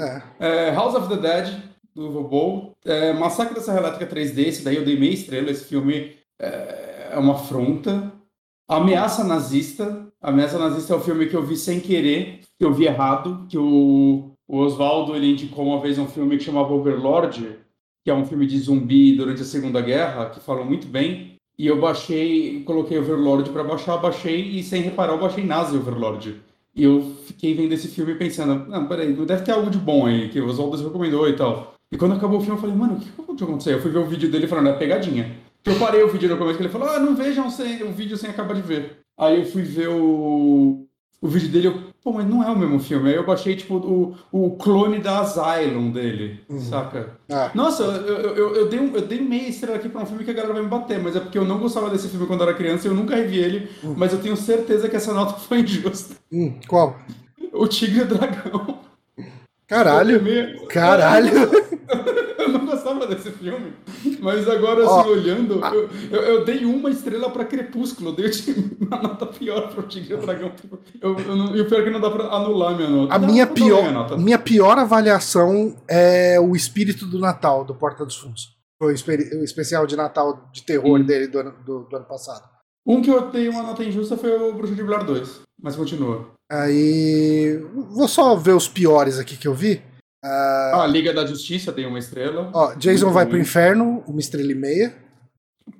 É. 0.00 0.68
É, 0.68 0.70
House 0.70 0.94
of 0.94 1.08
the 1.08 1.16
Dead, 1.16 1.60
do 1.94 2.10
Robô. 2.10 2.72
É, 2.84 3.12
Massacre 3.12 3.54
da 3.54 3.60
Serra 3.60 3.78
Elétrica 3.78 4.14
3D, 4.14 4.46
esse 4.46 4.62
daí 4.62 4.76
eu 4.76 4.84
dei 4.84 4.98
meia 4.98 5.12
estrela. 5.12 5.50
Esse 5.50 5.64
filme 5.64 6.12
é, 6.40 7.10
é 7.12 7.18
uma 7.18 7.34
afronta. 7.34 8.12
Ameaça 8.68 9.24
Nazista. 9.24 10.06
Ameaça 10.20 10.58
Nazista 10.58 10.94
é 10.94 10.96
o 10.96 11.00
filme 11.00 11.26
que 11.26 11.34
eu 11.34 11.42
vi 11.42 11.56
sem 11.56 11.80
querer, 11.80 12.40
que 12.58 12.64
eu 12.64 12.72
vi 12.72 12.86
errado, 12.86 13.46
que 13.48 13.56
o, 13.56 14.32
o 14.46 14.56
Oswaldo 14.58 15.14
ele 15.14 15.30
indicou 15.32 15.64
uma 15.66 15.80
vez 15.80 15.98
um 15.98 16.08
filme 16.08 16.36
que 16.36 16.44
chamava 16.44 16.72
Overlord, 16.72 17.58
que 18.04 18.10
é 18.10 18.14
um 18.14 18.26
filme 18.26 18.46
de 18.46 18.58
zumbi 18.58 19.16
durante 19.16 19.42
a 19.42 19.44
Segunda 19.44 19.80
Guerra, 19.80 20.30
que 20.30 20.40
falou 20.40 20.64
muito 20.64 20.86
bem. 20.86 21.36
E 21.58 21.66
eu 21.66 21.80
baixei, 21.80 22.62
coloquei 22.64 22.98
Overlord 22.98 23.50
para 23.50 23.64
baixar, 23.64 23.96
baixei 23.96 24.40
e 24.42 24.62
sem 24.62 24.82
reparar 24.82 25.12
eu 25.12 25.20
baixei 25.20 25.44
Nazi 25.44 25.76
Overlord. 25.76 26.40
E 26.78 26.84
eu 26.84 27.12
fiquei 27.26 27.54
vendo 27.54 27.72
esse 27.72 27.88
filme 27.88 28.14
pensando, 28.14 28.70
não, 28.70 28.86
peraí, 28.86 29.12
deve 29.12 29.42
ter 29.42 29.50
algo 29.50 29.68
de 29.68 29.78
bom 29.78 30.06
aí, 30.06 30.28
que 30.28 30.40
o 30.40 30.46
Oswaldo 30.46 30.76
recomendou 30.76 31.28
e 31.28 31.34
tal. 31.34 31.74
E 31.90 31.96
quando 31.98 32.14
acabou 32.14 32.38
o 32.38 32.40
filme, 32.40 32.56
eu 32.56 32.60
falei, 32.60 32.76
mano, 32.76 32.94
o 32.94 33.00
que 33.00 33.10
pode 33.10 33.42
acontecer? 33.42 33.74
Eu 33.74 33.82
fui 33.82 33.90
ver 33.90 33.98
o 33.98 34.06
vídeo 34.06 34.30
dele 34.30 34.46
falando, 34.46 34.68
é 34.68 34.74
pegadinha. 34.74 35.36
Eu 35.64 35.76
parei 35.76 36.04
o 36.04 36.08
vídeo 36.08 36.28
no 36.28 36.36
começo, 36.36 36.56
que 36.56 36.62
ele 36.62 36.72
falou, 36.72 36.88
ah, 36.88 37.00
não 37.00 37.16
vejam 37.16 37.48
o 37.48 37.92
vídeo 37.92 38.16
sem 38.16 38.30
acabar 38.30 38.54
de 38.54 38.62
ver. 38.62 39.00
Aí 39.18 39.40
eu 39.40 39.46
fui 39.46 39.62
ver 39.62 39.88
o, 39.88 40.86
o 41.20 41.26
vídeo 41.26 41.48
dele, 41.48 41.66
eu, 41.66 41.82
pô, 42.02 42.12
mas 42.12 42.26
não 42.26 42.42
é 42.42 42.50
o 42.50 42.58
mesmo 42.58 42.78
filme. 42.80 43.08
Aí 43.10 43.16
eu 43.16 43.26
baixei, 43.26 43.56
tipo, 43.56 43.76
o, 43.76 44.16
o 44.32 44.56
clone 44.56 44.98
da 44.98 45.20
Asylum 45.20 45.90
dele, 45.90 46.40
saca? 46.70 47.18
Ah, 47.30 47.50
Nossa, 47.54 47.82
eu, 47.82 48.34
eu, 48.34 48.54
eu, 48.56 48.68
dei 48.68 48.80
um, 48.80 48.94
eu 48.94 49.02
dei 49.02 49.20
meia 49.20 49.48
estrela 49.48 49.76
aqui 49.76 49.88
pra 49.88 50.02
um 50.02 50.06
filme 50.06 50.24
que 50.24 50.30
a 50.30 50.34
galera 50.34 50.54
vai 50.54 50.62
me 50.62 50.68
bater, 50.68 50.98
mas 51.02 51.16
é 51.16 51.20
porque 51.20 51.38
eu 51.38 51.44
não 51.44 51.58
gostava 51.58 51.90
desse 51.90 52.08
filme 52.08 52.26
quando 52.26 52.42
eu 52.42 52.48
era 52.48 52.56
criança 52.56 52.86
e 52.86 52.90
eu 52.90 52.94
nunca 52.94 53.16
revi 53.16 53.38
ele, 53.38 53.70
mas 53.96 54.12
eu 54.12 54.20
tenho 54.20 54.36
certeza 54.36 54.88
que 54.88 54.96
essa 54.96 55.12
nota 55.12 55.34
foi 55.40 55.60
injusta. 55.60 56.14
hum, 56.32 56.54
qual? 56.68 56.96
O 57.52 57.66
Tigre 57.66 57.98
e 57.98 58.02
o 58.02 58.06
Dragão. 58.06 58.78
Caralho! 59.66 60.20
Caralho! 60.68 61.50
Desse 63.08 63.30
filme, 63.30 63.72
mas 64.20 64.48
agora, 64.48 64.84
assim, 64.84 65.08
olhando, 65.10 65.60
eu, 65.64 65.88
eu, 66.10 66.22
eu 66.22 66.44
dei 66.44 66.64
uma 66.64 66.90
estrela 66.90 67.30
pra 67.30 67.44
Crepúsculo, 67.44 68.10
eu 68.10 68.14
dei 68.16 68.30
uma 68.80 69.02
nota 69.02 69.26
pior 69.26 69.68
pro 69.72 69.82
Tigre 69.84 70.12
e 70.12 70.14
o 70.14 70.18
Dragão. 70.20 70.52
Eu, 71.00 71.18
eu 71.18 71.36
não- 71.36 71.56
e 71.56 71.60
o 71.60 71.66
pior 71.66 71.80
é 71.80 71.84
que 71.84 71.90
não 71.90 72.00
dá 72.00 72.10
pra 72.10 72.24
anular 72.26 72.76
minha 72.76 72.88
nota. 72.90 73.14
A 73.14 73.18
Não, 73.18 73.26
minha 73.28 73.46
não 73.46 73.54
pior, 73.54 73.82
minha 73.82 74.16
minha 74.18 74.38
pior 74.38 74.78
avaliação 74.78 75.76
é 75.88 76.38
o 76.40 76.54
espírito 76.54 77.06
do 77.06 77.18
Natal, 77.18 77.64
do 77.64 77.74
Porta 77.74 78.04
dos 78.04 78.16
Fundos. 78.16 78.56
Foi 78.80 78.92
o 78.92 79.42
especial 79.44 79.86
de 79.86 79.96
Natal 79.96 80.48
de 80.52 80.62
terror 80.62 81.00
Hum. 81.00 81.04
dele 81.04 81.26
do 81.26 81.38
ano, 81.38 81.54
do- 81.64 81.84
do 81.88 81.96
ano 81.96 82.04
passado. 82.06 82.42
Um 82.86 83.02
que 83.02 83.10
eu 83.10 83.30
dei 83.30 83.48
uma 83.48 83.62
nota 83.62 83.82
injusta 83.84 84.16
foi 84.16 84.30
o 84.30 84.52
Bruxo 84.54 84.74
de 84.74 84.82
Blair 84.82 85.04
2, 85.04 85.40
mas 85.62 85.74
continua. 85.76 86.26
Aí. 86.50 87.60
Vou 87.90 88.08
só 88.08 88.34
ver 88.36 88.52
os 88.54 88.68
piores 88.68 89.18
aqui 89.18 89.36
que 89.36 89.48
eu 89.48 89.54
vi. 89.54 89.82
Ah, 90.24 90.86
Liga 90.88 91.12
da 91.12 91.24
Justiça 91.24 91.72
dei 91.72 91.86
uma 91.86 91.98
estrela. 91.98 92.50
Ó, 92.52 92.74
Jason 92.74 93.06
Muito 93.06 93.14
vai 93.14 93.24
ruim. 93.24 93.30
pro 93.30 93.40
inferno, 93.40 94.04
uma 94.06 94.20
estrela 94.20 94.50
e 94.50 94.54
meia. 94.54 94.94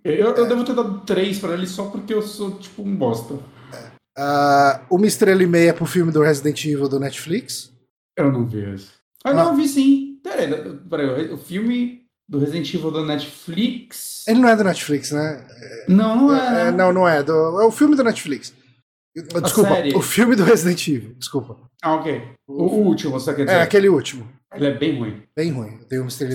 Eu, 0.04 0.34
eu 0.34 0.46
devo 0.46 0.64
ter 0.64 0.74
dado 0.74 1.00
três 1.00 1.38
pra 1.38 1.54
ele 1.54 1.66
só 1.66 1.86
porque 1.86 2.14
eu 2.14 2.22
sou 2.22 2.52
tipo 2.52 2.82
um 2.82 2.94
bosta. 2.94 3.38
Ah, 4.16 4.82
uma 4.90 5.06
estrela 5.06 5.42
e 5.42 5.46
meia 5.46 5.72
pro 5.72 5.86
filme 5.86 6.12
do 6.12 6.22
Resident 6.22 6.64
Evil 6.64 6.88
do 6.88 7.00
Netflix. 7.00 7.72
Eu 8.16 8.32
não 8.32 8.46
vi 8.46 8.64
esse. 8.74 8.88
Ah, 9.24 9.32
não, 9.32 9.50
eu 9.50 9.56
vi 9.56 9.68
sim. 9.68 10.18
Peraí, 10.22 10.48
peraí, 10.88 11.32
o 11.32 11.38
filme 11.38 12.02
do 12.28 12.38
Resident 12.38 12.72
Evil 12.74 12.90
da 12.90 13.04
Netflix. 13.04 14.24
Ele 14.26 14.40
não 14.40 14.48
é 14.48 14.56
do 14.56 14.64
Netflix, 14.64 15.10
né? 15.12 15.46
Não, 15.88 16.16
não 16.16 16.36
é. 16.36 16.68
É, 16.68 16.70
não, 16.70 16.92
não 16.92 17.08
é. 17.08 17.22
Do, 17.22 17.60
é 17.60 17.64
o 17.64 17.70
filme 17.70 17.96
do 17.96 18.04
Netflix. 18.04 18.52
Desculpa, 19.14 19.70
série? 19.70 19.94
o 19.96 20.02
filme 20.02 20.36
do 20.36 20.44
Resident 20.44 20.86
Evil. 20.86 21.14
Desculpa. 21.18 21.56
Ah, 21.82 21.94
ok. 21.94 22.22
O, 22.46 22.64
o 22.64 22.86
último, 22.86 23.12
você 23.12 23.34
quer 23.34 23.44
dizer? 23.44 23.56
É, 23.56 23.62
aquele 23.62 23.88
último. 23.88 24.28
Ele 24.54 24.66
é 24.66 24.74
bem 24.74 24.98
ruim. 24.98 25.22
Bem 25.36 25.50
ruim. 25.52 25.78
Eu 25.80 25.88
dei 25.88 25.98
uma 25.98 26.08
estrela 26.08 26.32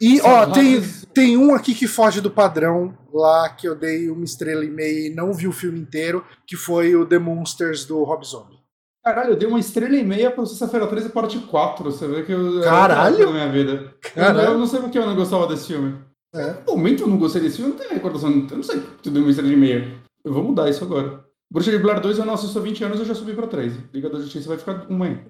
e 0.00 0.16
E, 0.16 0.20
ó, 0.20 0.46
tem, 0.46 0.82
tem 1.14 1.36
um 1.36 1.54
aqui 1.54 1.74
que 1.74 1.86
foge 1.86 2.20
do 2.20 2.30
padrão 2.30 2.96
lá, 3.12 3.48
que 3.48 3.66
eu 3.66 3.74
dei 3.74 4.10
uma 4.10 4.24
estrela 4.24 4.64
e 4.64 4.70
meia 4.70 5.08
e 5.08 5.14
não 5.14 5.32
vi 5.32 5.48
o 5.48 5.52
filme 5.52 5.80
inteiro, 5.80 6.24
que 6.46 6.56
foi 6.56 6.94
o 6.94 7.06
The 7.06 7.18
Monsters 7.18 7.86
do 7.86 8.02
Rob 8.04 8.24
Zombie. 8.26 8.60
Caralho, 9.02 9.30
eu 9.30 9.36
dei 9.36 9.48
uma 9.48 9.58
estrela 9.58 9.96
e 9.96 10.04
meia 10.04 10.30
pra 10.30 10.44
Sexta-feira 10.44 10.86
13, 10.86 11.08
parte 11.08 11.38
4. 11.38 11.84
Você 11.84 12.06
vê 12.06 12.22
que 12.22 12.32
eu. 12.32 12.60
Caralho! 12.60 13.26
Na 13.26 13.32
minha 13.32 13.48
vida. 13.50 13.94
Caralho. 14.14 14.40
Eu, 14.40 14.52
eu 14.52 14.58
não 14.58 14.66
sei 14.66 14.80
porque 14.80 14.98
eu 14.98 15.06
não 15.06 15.16
gostava 15.16 15.46
desse 15.46 15.68
filme. 15.68 15.98
É. 16.34 16.56
No 16.66 16.76
momento 16.76 17.02
eu 17.02 17.08
não 17.08 17.18
gostei 17.18 17.40
desse 17.40 17.56
filme, 17.56 17.72
eu 17.72 17.76
não 17.76 17.82
tenho 17.82 17.94
recordação. 17.94 18.30
Eu 18.30 18.56
não 18.56 18.62
sei 18.62 18.78
porque 18.78 19.02
tu 19.02 19.10
deu 19.10 19.22
uma 19.22 19.30
estrela 19.30 19.50
e 19.52 19.56
meia. 19.56 19.90
Eu 20.22 20.34
vou 20.34 20.44
mudar 20.44 20.68
isso 20.68 20.84
agora. 20.84 21.24
Bruxa 21.52 21.70
de 21.70 21.78
Blair 21.78 22.00
2 22.00 22.18
eu 22.18 22.24
não 22.24 22.34
assisto 22.34 22.58
há 22.58 22.62
20 22.62 22.84
anos, 22.84 22.98
eu 23.00 23.04
já 23.04 23.14
subi 23.14 23.34
pra 23.34 23.46
3. 23.46 23.72
Liga 23.92 24.08
da 24.08 24.20
Justiça 24.20 24.48
vai 24.48 24.58
ficar 24.58 24.86
uma 24.88 25.20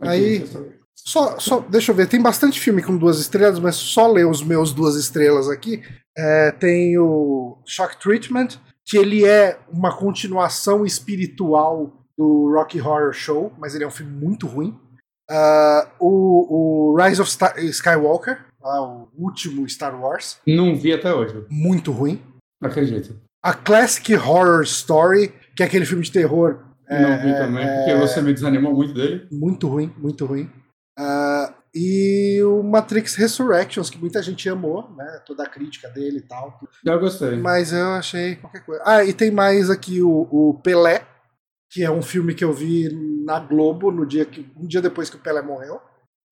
Aí- 0.00 0.38
sexta- 0.38 0.64
Só, 0.98 1.38
só, 1.38 1.60
deixa 1.60 1.92
eu 1.92 1.96
ver, 1.96 2.08
tem 2.08 2.22
bastante 2.22 2.58
filme 2.58 2.82
com 2.82 2.96
duas 2.96 3.18
estrelas, 3.18 3.58
mas 3.58 3.76
só 3.76 4.10
ler 4.10 4.26
os 4.26 4.42
meus 4.42 4.72
duas 4.72 4.94
estrelas 4.96 5.48
aqui. 5.50 5.82
É, 6.16 6.50
tem 6.52 6.96
o 6.98 7.58
Shock 7.66 7.98
Treatment, 8.00 8.48
que 8.84 8.96
ele 8.96 9.24
é 9.26 9.58
uma 9.70 9.94
continuação 9.94 10.86
espiritual 10.86 11.92
do 12.16 12.50
Rocky 12.54 12.80
Horror 12.80 13.12
Show, 13.12 13.52
mas 13.58 13.74
ele 13.74 13.84
é 13.84 13.86
um 13.86 13.90
filme 13.90 14.12
muito 14.12 14.46
ruim. 14.46 14.78
Ah, 15.28 15.88
o, 16.00 16.92
o 16.92 16.96
Rise 16.96 17.20
of 17.20 17.30
Star- 17.30 17.58
Skywalker, 17.58 18.38
lá, 18.62 18.80
o 18.82 19.08
último 19.18 19.68
Star 19.68 20.00
Wars, 20.00 20.38
Não 20.46 20.74
vi 20.76 20.92
até 20.94 21.12
hoje. 21.12 21.44
muito 21.50 21.90
ruim. 21.92 22.22
Acredito. 22.62 23.20
A 23.44 23.52
Classic 23.52 24.14
Horror 24.14 24.62
Story, 24.62 25.34
que 25.56 25.62
é 25.62 25.66
aquele 25.66 25.86
filme 25.86 26.04
de 26.04 26.12
terror 26.12 26.62
não 26.88 27.18
vi 27.20 27.32
também, 27.32 27.66
porque 27.66 27.94
você 27.96 28.22
me 28.22 28.32
desanimou 28.32 28.72
muito 28.74 28.94
dele. 28.94 29.26
Muito 29.32 29.66
ruim, 29.66 29.92
muito 29.98 30.24
ruim. 30.24 30.50
Ah, 30.96 31.52
e 31.74 32.40
o 32.42 32.62
Matrix 32.62 33.16
Resurrections, 33.16 33.90
que 33.90 33.98
muita 33.98 34.22
gente 34.22 34.48
amou, 34.48 34.88
né? 34.96 35.20
Toda 35.26 35.42
a 35.42 35.48
crítica 35.48 35.88
dele 35.88 36.18
e 36.18 36.22
tal. 36.22 36.58
Eu 36.84 37.00
gostei. 37.00 37.36
Mas 37.36 37.72
eu 37.72 37.88
achei 37.94 38.36
qualquer 38.36 38.64
coisa. 38.64 38.82
Ah, 38.86 39.04
e 39.04 39.12
tem 39.12 39.30
mais 39.30 39.68
aqui 39.68 40.00
o, 40.00 40.28
o 40.30 40.60
Pelé, 40.62 41.04
que 41.70 41.82
é 41.82 41.90
um 41.90 42.00
filme 42.02 42.34
que 42.34 42.44
eu 42.44 42.52
vi 42.52 42.88
na 43.24 43.40
Globo 43.40 43.90
no 43.90 44.06
dia 44.06 44.24
que, 44.24 44.48
um 44.56 44.66
dia 44.66 44.80
depois 44.80 45.10
que 45.10 45.16
o 45.16 45.20
Pelé 45.20 45.42
morreu. 45.42 45.80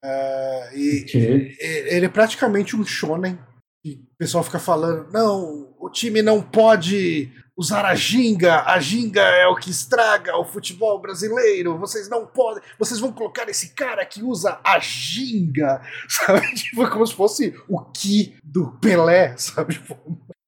Ah, 0.04 0.70
e 0.72 1.04
e- 1.12 1.56
ele 1.94 2.06
é 2.06 2.08
praticamente 2.08 2.76
um 2.76 2.84
shonen. 2.84 3.38
E 3.84 3.94
o 3.96 4.16
pessoal 4.16 4.42
fica 4.44 4.58
falando, 4.58 5.10
não, 5.12 5.74
o 5.78 5.90
time 5.90 6.22
não 6.22 6.40
pode 6.40 7.30
usar 7.56 7.84
a 7.84 7.94
ginga, 7.94 8.62
a 8.64 8.78
ginga 8.80 9.20
é 9.22 9.46
o 9.46 9.54
que 9.56 9.70
estraga 9.70 10.36
o 10.36 10.44
futebol 10.44 11.00
brasileiro, 11.00 11.78
vocês 11.78 12.08
não 12.08 12.26
podem, 12.26 12.62
vocês 12.78 12.98
vão 12.98 13.12
colocar 13.12 13.48
esse 13.48 13.74
cara 13.74 14.04
que 14.04 14.22
usa 14.22 14.58
a 14.64 14.78
ginga, 14.80 15.80
sabe? 16.08 16.52
Tipo, 16.54 16.88
como 16.90 17.06
se 17.06 17.14
fosse 17.14 17.54
o 17.68 17.80
Ki 17.92 18.34
do 18.42 18.72
Pelé, 18.80 19.36
sabe? 19.36 19.74
Tipo, 19.74 19.96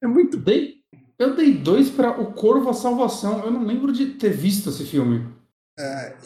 É 0.02 0.06
muito... 0.06 0.36
Dei, 0.36 0.76
eu 1.18 1.34
dei 1.36 1.52
dois 1.54 1.88
pra 1.88 2.10
O 2.20 2.32
Corvo 2.32 2.68
a 2.68 2.74
Salvação. 2.74 3.42
Eu 3.44 3.50
não 3.50 3.64
lembro 3.64 3.92
de 3.92 4.06
ter 4.06 4.30
visto 4.30 4.68
esse 4.70 4.84
filme. 4.84 5.26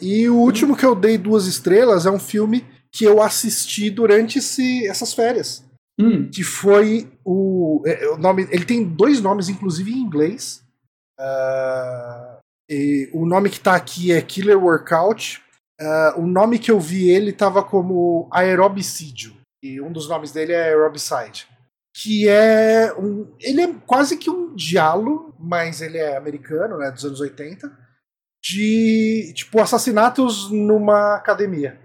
E 0.01 0.27
o 0.29 0.35
último 0.35 0.75
que 0.75 0.85
eu 0.85 0.95
dei 0.95 1.17
duas 1.17 1.45
estrelas 1.45 2.05
é 2.05 2.11
um 2.11 2.19
filme 2.19 2.65
que 2.91 3.05
eu 3.05 3.21
assisti 3.21 3.89
durante 3.89 4.39
esse- 4.39 4.85
essas 4.87 5.13
férias. 5.13 5.63
Hum, 5.99 6.29
que 6.33 6.41
foi 6.43 7.11
o, 7.23 7.81
é, 7.85 8.09
o 8.09 8.17
nome. 8.17 8.47
Ele 8.49 8.65
tem 8.65 8.83
dois 8.83 9.21
nomes, 9.21 9.49
inclusive 9.49 9.91
em 9.91 9.97
inglês. 9.97 10.60
Ah, 11.21 12.39
e 12.69 13.09
o 13.13 13.25
nome 13.25 13.49
que 13.49 13.59
tá 13.59 13.75
aqui 13.75 14.11
é 14.11 14.21
Killer 14.21 14.57
Workout. 14.57 15.41
Ah, 15.79 16.15
o 16.17 16.25
nome 16.25 16.57
que 16.57 16.71
eu 16.71 16.79
vi 16.79 17.09
ele 17.09 17.31
tava 17.31 17.63
como 17.63 18.27
Aerobicídio. 18.33 19.35
E 19.63 19.79
um 19.79 19.91
dos 19.91 20.09
nomes 20.09 20.31
dele 20.31 20.53
é 20.53 20.63
Aerobicide. 20.63 21.47
Que 21.95 22.27
é 22.27 22.91
um. 22.97 23.35
Ele 23.39 23.61
é 23.61 23.73
quase 23.85 24.17
que 24.17 24.29
um 24.29 24.55
diálogo, 24.55 25.35
mas 25.39 25.81
ele 25.81 25.97
é 25.97 26.17
americano, 26.17 26.77
né? 26.77 26.89
Dos 26.89 27.05
anos 27.05 27.19
80. 27.19 27.71
De 28.43 29.31
tipo 29.35 29.61
assassinatos 29.61 30.49
numa 30.49 31.15
academia. 31.15 31.79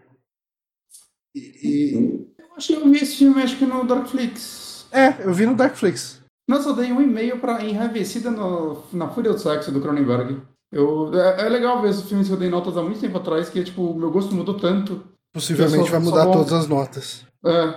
E- 1.35 1.53
e, 1.63 2.35
eu 2.39 2.55
acho 2.57 2.69
que 2.69 2.73
eu 2.75 2.91
vi 2.91 2.97
esse 2.97 3.17
filme, 3.17 3.43
acho 3.43 3.59
que 3.59 3.67
no 3.67 3.85
Darkflix. 3.87 4.87
É, 4.91 5.23
eu 5.23 5.35
vi 5.35 5.45
no 5.45 5.55
Darkflix. 5.55 6.16
Nossa, 6.49 6.69
eu 6.69 6.75
dei 6.77 6.93
um 6.93 7.01
e-mail 7.01 7.39
pra 7.41 7.65
Enraivecida 7.65 8.31
no, 8.31 8.83
na 8.93 9.09
Fúria 9.09 9.33
do 9.33 9.39
Sexo 9.39 9.73
do 9.73 9.81
Cronenberg. 9.81 10.41
Eu, 10.73 11.13
é, 11.15 11.47
é 11.47 11.49
legal 11.49 11.81
ver 11.83 11.91
esses 11.91 12.09
filmes 12.09 12.29
que 12.29 12.33
eu 12.35 12.39
dei 12.39 12.49
notas 12.51 12.77
há 12.77 12.83
muito 12.83 13.01
tempo 13.01 13.17
atrás, 13.19 13.49
que 13.49 13.63
tipo, 13.65 13.83
o 13.83 13.99
meu 13.99 14.11
gosto 14.11 14.35
mudou 14.35 14.57
tanto. 14.59 15.03
Possivelmente 15.35 15.79
Eu 15.79 15.85
só- 15.87 15.91
vai 15.93 16.01
só 16.01 16.11
mudar 16.11 16.27
todas 16.33 16.53
as 16.53 16.67
notas. 16.69 17.27
É, 17.45 17.75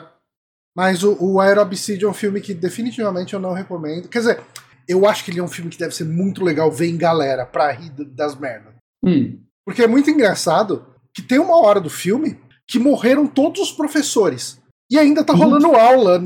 Mas 0.75 1.03
o, 1.03 1.17
o 1.19 1.39
Aerobicide 1.39 2.05
é 2.05 2.07
um 2.07 2.13
filme 2.13 2.41
que 2.41 2.53
definitivamente 2.53 3.33
eu 3.33 3.39
não 3.39 3.53
recomendo. 3.53 4.07
Quer 4.07 4.19
dizer, 4.19 4.41
eu 4.87 5.07
acho 5.07 5.23
que 5.25 5.31
ele 5.31 5.39
é 5.39 5.43
um 5.43 5.47
filme 5.47 5.69
que 5.69 5.77
deve 5.77 5.93
ser 5.95 6.05
muito 6.05 6.43
legal 6.43 6.71
ver 6.71 6.87
em 6.89 6.97
galera 6.97 7.45
pra 7.45 7.71
rir 7.71 7.89
das 7.89 8.35
merdas. 8.35 8.73
hum, 9.03 9.39
Porque 9.65 9.83
é 9.83 9.87
muito 9.87 10.09
engraçado 10.09 10.85
que 11.13 11.21
tem 11.21 11.39
uma 11.39 11.57
hora 11.57 11.81
do 11.81 11.89
filme 11.89 12.39
que 12.67 12.77
morreram 12.79 13.25
todos 13.27 13.61
os 13.61 13.71
professores. 13.71 14.59
E 14.91 14.97
ainda 14.97 15.23
tá 15.23 15.33
rolando 15.33 15.67
aula 15.75 16.17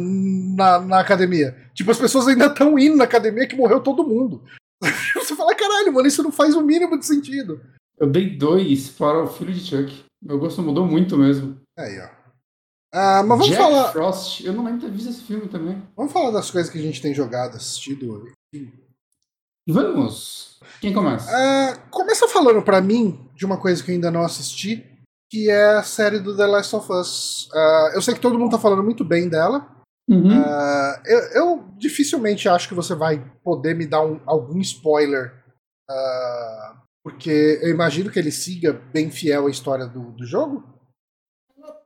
na, 0.54 0.80
na 0.80 1.00
academia. 1.00 1.56
Tipo, 1.74 1.92
as 1.92 1.98
pessoas 1.98 2.28
ainda 2.28 2.48
estão 2.48 2.78
indo 2.78 2.96
na 2.96 3.04
academia 3.04 3.48
que 3.48 3.56
morreu 3.56 3.80
todo 3.82 4.08
mundo. 4.08 4.44
Você 5.16 5.36
fala, 5.36 5.56
caralho, 5.56 5.94
mano, 5.94 6.08
isso 6.08 6.24
não 6.24 6.32
faz 6.32 6.56
o 6.56 6.62
mínimo 6.62 6.98
de 6.98 7.06
sentido. 7.06 7.62
eu 8.00 8.08
dei 8.08 8.38
dois 8.38 8.90
para 8.90 9.24
o 9.24 9.28
filho 9.28 9.54
de 9.54 9.62
Chuck. 9.62 10.04
Meu 10.22 10.40
gosto 10.40 10.62
mudou 10.62 10.86
muito 10.86 11.18
mesmo. 11.18 11.58
Aí, 11.78 12.00
ó. 12.00 12.24
Ah, 12.94 13.24
mas 13.24 13.40
vamos 13.40 13.48
Jack 13.48 13.62
falar. 13.62 13.92
Frost, 13.92 14.46
eu 14.46 14.54
não 14.54 14.64
lembro 14.64 14.82
de 14.82 14.86
ter 14.86 14.92
visto 14.92 15.10
esse 15.10 15.24
filme 15.24 15.48
também. 15.48 15.82
Vamos 15.98 16.14
falar 16.14 16.30
das 16.30 16.52
coisas 16.52 16.72
que 16.72 16.78
a 16.78 16.82
gente 16.82 17.02
tem 17.02 17.14
jogado, 17.14 17.58
assistido. 17.58 18.32
Vamos! 19.68 20.60
Quem 20.80 20.94
começa? 20.94 21.30
Ah, 21.32 21.78
começa 21.90 22.28
falando 22.28 22.62
pra 22.62 22.82
mim 22.82 23.20
de 23.36 23.46
uma 23.46 23.58
coisa 23.58 23.84
que 23.84 23.90
eu 23.90 23.96
ainda 23.96 24.12
não 24.12 24.22
assisti, 24.22 24.86
que 25.30 25.50
é 25.50 25.78
a 25.78 25.84
série 25.84 26.20
do 26.20 26.38
The 26.38 26.46
Last 26.46 26.76
of 26.76 26.92
Us. 26.92 27.50
Ah, 27.52 27.92
eu 27.96 28.02
sei 28.02 28.14
que 28.14 28.20
todo 28.20 28.38
mundo 28.38 28.52
tá 28.52 28.60
falando 28.60 28.84
muito 28.84 29.04
bem 29.04 29.28
dela. 29.28 29.68
Uhum. 30.10 30.32
Ah, 30.34 31.02
eu, 31.06 31.20
eu 31.34 31.66
dificilmente 31.78 32.50
acho 32.50 32.68
que 32.68 32.74
você 32.74 32.94
vai 32.94 33.24
poder 33.44 33.74
me 33.76 33.86
dar 33.88 34.02
um- 34.06 34.20
algum 34.26 34.60
spoiler. 34.60 35.34
ah, 35.90 36.78
porque 37.04 37.60
eu 37.62 37.70
imagino 37.70 38.10
que 38.10 38.18
ele 38.18 38.32
siga 38.32 38.72
bem 38.94 39.12
fiel 39.12 39.48
à 39.48 39.50
história 39.52 39.86
do, 39.86 40.12
do 40.12 40.26
jogo. 40.26 40.64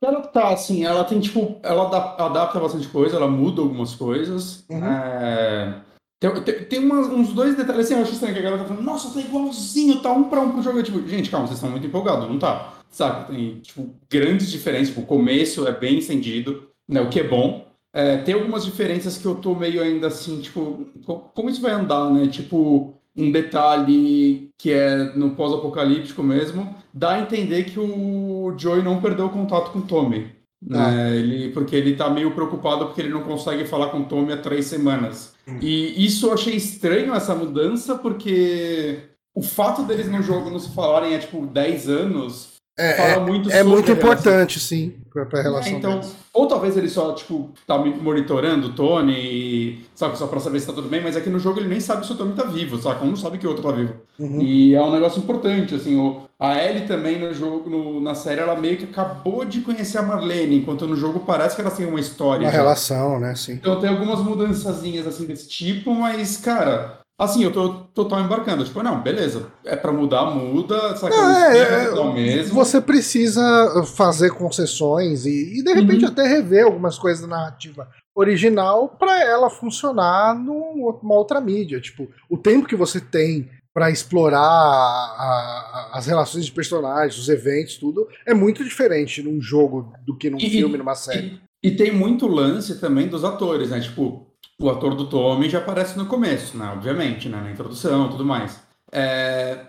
Ela 0.02 0.22
tá, 0.22 0.50
assim, 0.54 0.86
ela 0.86 1.04
tem, 1.04 1.20
tipo, 1.20 1.60
ela 1.64 1.88
adap- 1.88 2.20
adapta 2.22 2.60
bastante 2.60 2.88
coisa, 2.88 3.16
ela 3.16 3.28
muda 3.28 3.62
algumas 3.62 3.96
coisas. 3.96 4.64
Uhum. 4.70 4.84
É, 4.86 5.82
Tem, 6.20 6.44
tem, 6.44 6.66
tem 6.66 6.80
umas- 6.80 7.08
uns 7.08 7.34
dois 7.34 7.56
detalhes, 7.56 7.86
assim, 7.86 7.96
eu 7.96 8.02
acho 8.02 8.14
estranho 8.14 8.34
que 8.34 8.40
a 8.40 8.44
galera 8.44 8.62
tá 8.64 8.68
falando, 8.70 8.84
nossa, 8.86 9.12
tá 9.14 9.20
igualzinho, 9.20 10.00
tá 10.02 10.12
um 10.12 10.24
pra 10.30 10.42
um 10.42 10.52
pro 10.52 10.62
jogo. 10.64 10.80
Eu, 10.80 10.84
tipo, 10.84 11.08
gente, 11.08 11.30
calma, 11.30 11.46
vocês 11.48 11.58
estão 11.58 11.70
muito 11.72 11.86
empolgados, 11.88 12.28
não 12.28 12.40
tá? 12.40 12.74
Sabe, 12.90 13.28
tem, 13.36 13.60
tipo, 13.60 13.96
grandes 14.10 14.50
diferenças, 14.50 14.90
tipo, 14.90 15.02
o 15.02 15.06
começo 15.06 15.68
é 15.68 15.72
bem 15.72 15.98
estendido, 16.00 16.68
né, 16.90 17.02
o 17.02 17.10
que 17.10 17.20
é 17.20 17.28
bom. 17.28 17.67
É, 17.98 18.18
tem 18.18 18.36
algumas 18.36 18.64
diferenças 18.64 19.18
que 19.18 19.26
eu 19.26 19.36
tô 19.36 19.56
meio 19.56 19.82
ainda 19.82 20.08
assim, 20.08 20.40
tipo, 20.40 20.86
co- 21.06 21.32
como 21.34 21.50
isso 21.50 21.62
vai 21.62 21.72
andar, 21.72 22.12
né? 22.12 22.28
Tipo, 22.28 22.94
um 23.16 23.32
detalhe 23.32 24.50
que 24.58 24.72
é 24.72 25.16
no 25.16 25.32
pós-apocalíptico 25.32 26.22
mesmo, 26.22 26.76
dá 26.94 27.12
a 27.16 27.22
entender 27.22 27.64
que 27.64 27.80
o 27.80 28.54
Joey 28.58 28.84
não 28.84 29.02
perdeu 29.02 29.26
o 29.26 29.30
contato 29.32 29.72
com 29.72 29.80
o 29.80 29.84
Tommy. 29.84 30.28
Né? 30.62 31.16
Ele, 31.18 31.50
porque 31.50 31.76
ele 31.76 31.96
tá 31.96 32.10
meio 32.10 32.32
preocupado 32.32 32.86
porque 32.86 33.02
ele 33.02 33.10
não 33.14 33.22
consegue 33.24 33.66
falar 33.66 33.88
com 33.90 34.00
o 34.02 34.06
Tommy 34.06 34.34
há 34.34 34.38
três 34.38 34.66
semanas. 34.66 35.34
E 35.62 36.06
isso 36.06 36.28
eu 36.28 36.34
achei 36.34 36.56
estranho, 36.56 37.14
essa 37.16 37.34
mudança, 37.36 37.96
porque 37.96 39.00
o 39.36 39.42
fato 39.42 39.84
deles 39.84 40.10
no 40.10 40.22
jogo 40.22 40.50
não 40.50 40.60
se 40.60 40.74
falarem 40.76 41.16
há, 41.16 41.20
tipo, 41.20 41.46
10 41.46 41.88
anos, 41.90 42.57
É, 42.78 42.94
fala 42.94 43.26
muito 43.26 43.50
é 43.50 43.58
sobre 43.58 43.74
muito 43.74 43.92
importante, 43.92 44.60
sim, 44.60 44.94
pra, 45.12 45.26
pra 45.26 45.42
relação 45.42 45.74
É, 45.74 45.76
então, 45.76 45.92
deles. 45.94 46.16
ou 46.32 46.48
talvez 46.48 46.78
ele 46.78 46.88
só, 46.88 47.12
tipo, 47.14 47.50
tá 47.66 47.76
monitorando 47.78 48.68
o 48.68 48.74
Tony, 48.74 49.14
e, 49.16 49.86
sabe, 49.96 50.16
só 50.16 50.28
pra 50.28 50.40
saber 50.40 50.60
se 50.60 50.68
tá 50.68 50.74
tudo 50.74 50.88
bem, 50.88 51.02
mas 51.02 51.18
aqui 51.18 51.28
no 51.30 51.40
jogo 51.40 51.60
ele 51.60 51.70
nem 51.70 51.80
sabe 51.80 52.06
se 52.06 52.12
o 52.12 52.16
Tony 52.16 52.34
tá 52.34 52.44
vivo, 52.44 52.78
saca? 52.78 53.04
Um 53.04 53.10
não 53.10 53.16
sabe 53.16 53.40
que 53.40 53.48
o 53.48 53.50
outro 53.50 53.64
tá 53.64 53.72
vivo. 53.72 53.96
Uhum. 54.20 54.42
E 54.42 54.76
é 54.76 54.82
um 54.82 54.92
negócio 54.92 55.18
importante, 55.20 55.74
assim, 55.74 55.98
o, 55.98 56.22
a 56.40 56.64
Ellie 56.64 56.86
também 56.86 57.18
no 57.20 57.34
jogo, 57.34 57.68
no- 57.68 58.00
na 58.00 58.14
série, 58.14 58.42
ela 58.42 58.56
meio 58.56 58.78
que 58.78 58.84
acabou 58.84 59.44
de 59.44 59.62
conhecer 59.62 59.98
a 59.98 60.04
Marlene, 60.04 60.58
enquanto 60.58 60.86
no 60.86 60.96
jogo 60.96 61.22
parece 61.22 61.56
que 61.56 61.62
elas 61.62 61.76
têm 61.76 61.88
uma 61.88 62.00
história. 62.00 62.46
Uma 62.46 62.52
já. 62.52 62.58
relação, 62.58 63.20
né, 63.20 63.34
sim. 63.34 63.54
Então 63.54 63.80
tem 63.80 63.90
algumas 63.90 64.20
mudançazinhas, 64.20 65.08
assim, 65.08 65.26
desse 65.26 65.48
tipo, 65.50 65.96
mas, 65.96 66.38
cara... 66.38 66.97
Assim, 67.20 67.44
eu 67.44 67.52
tô 67.52 67.70
total 67.96 68.22
embarcando. 68.22 68.64
Tipo, 68.64 68.84
não, 68.84 69.02
beleza. 69.02 69.52
É 69.66 69.76
pra 69.76 69.92
mudar, 69.92 70.26
muda. 70.26 70.96
Saca? 70.96 71.16
Não, 71.16 71.32
é, 71.32 71.58
é, 71.58 71.84
é 71.86 71.90
o 71.92 72.14
mesmo. 72.14 72.54
Você 72.54 72.80
precisa 72.80 73.84
fazer 73.96 74.30
concessões 74.32 75.26
e, 75.26 75.60
e, 75.60 75.64
de 75.64 75.74
repente 75.74 76.06
Uhum. 76.06 76.12
até 76.12 76.28
rever 76.28 76.66
algumas 76.66 76.98
coisas 77.00 77.22
da 77.22 77.28
narrativa 77.28 77.88
original 78.16 78.90
para 78.90 79.24
ela 79.24 79.50
funcionar 79.50 80.36
numa 80.36 81.16
outra 81.16 81.42
mídia. 81.42 81.80
Tipo, 81.82 82.08
o 82.30 82.38
tempo 82.38 82.68
que 82.68 82.76
você 82.76 83.00
tem 83.02 83.50
para 83.74 83.90
explorar 83.92 84.40
a- 84.40 85.12
a- 85.22 85.90
as 85.94 86.06
relações 86.08 86.46
de 86.46 86.52
personagens, 86.52 87.18
os 87.18 87.30
eventos, 87.30 87.78
tudo, 87.78 88.08
é 88.26 88.34
muito 88.34 88.64
diferente 88.64 89.22
num 89.22 89.40
jogo 89.42 89.92
do 90.06 90.16
que 90.18 90.30
num 90.30 90.38
E- 90.38 90.50
filme, 90.50 90.78
numa 90.78 90.96
série. 90.96 91.40
E, 91.64 91.70
e 91.70 91.76
tem 91.76 91.92
muito 91.92 92.28
lance 92.28 92.80
também 92.80 93.08
dos 93.08 93.24
atores, 93.24 93.70
né? 93.70 93.80
Tipo, 93.80 94.27
o 94.60 94.70
ator 94.70 94.96
do 94.96 95.06
Tommy 95.08 95.50
já 95.50 95.60
aparece 95.60 95.98
no 95.98 96.06
começo, 96.06 96.58
né? 96.58 96.72
Obviamente, 96.74 97.30
né? 97.30 97.40
Na 97.42 97.52
introdução 97.52 98.08
e 98.08 98.10
tudo 98.10 98.26
mais. 98.26 98.60
É, 98.92 99.60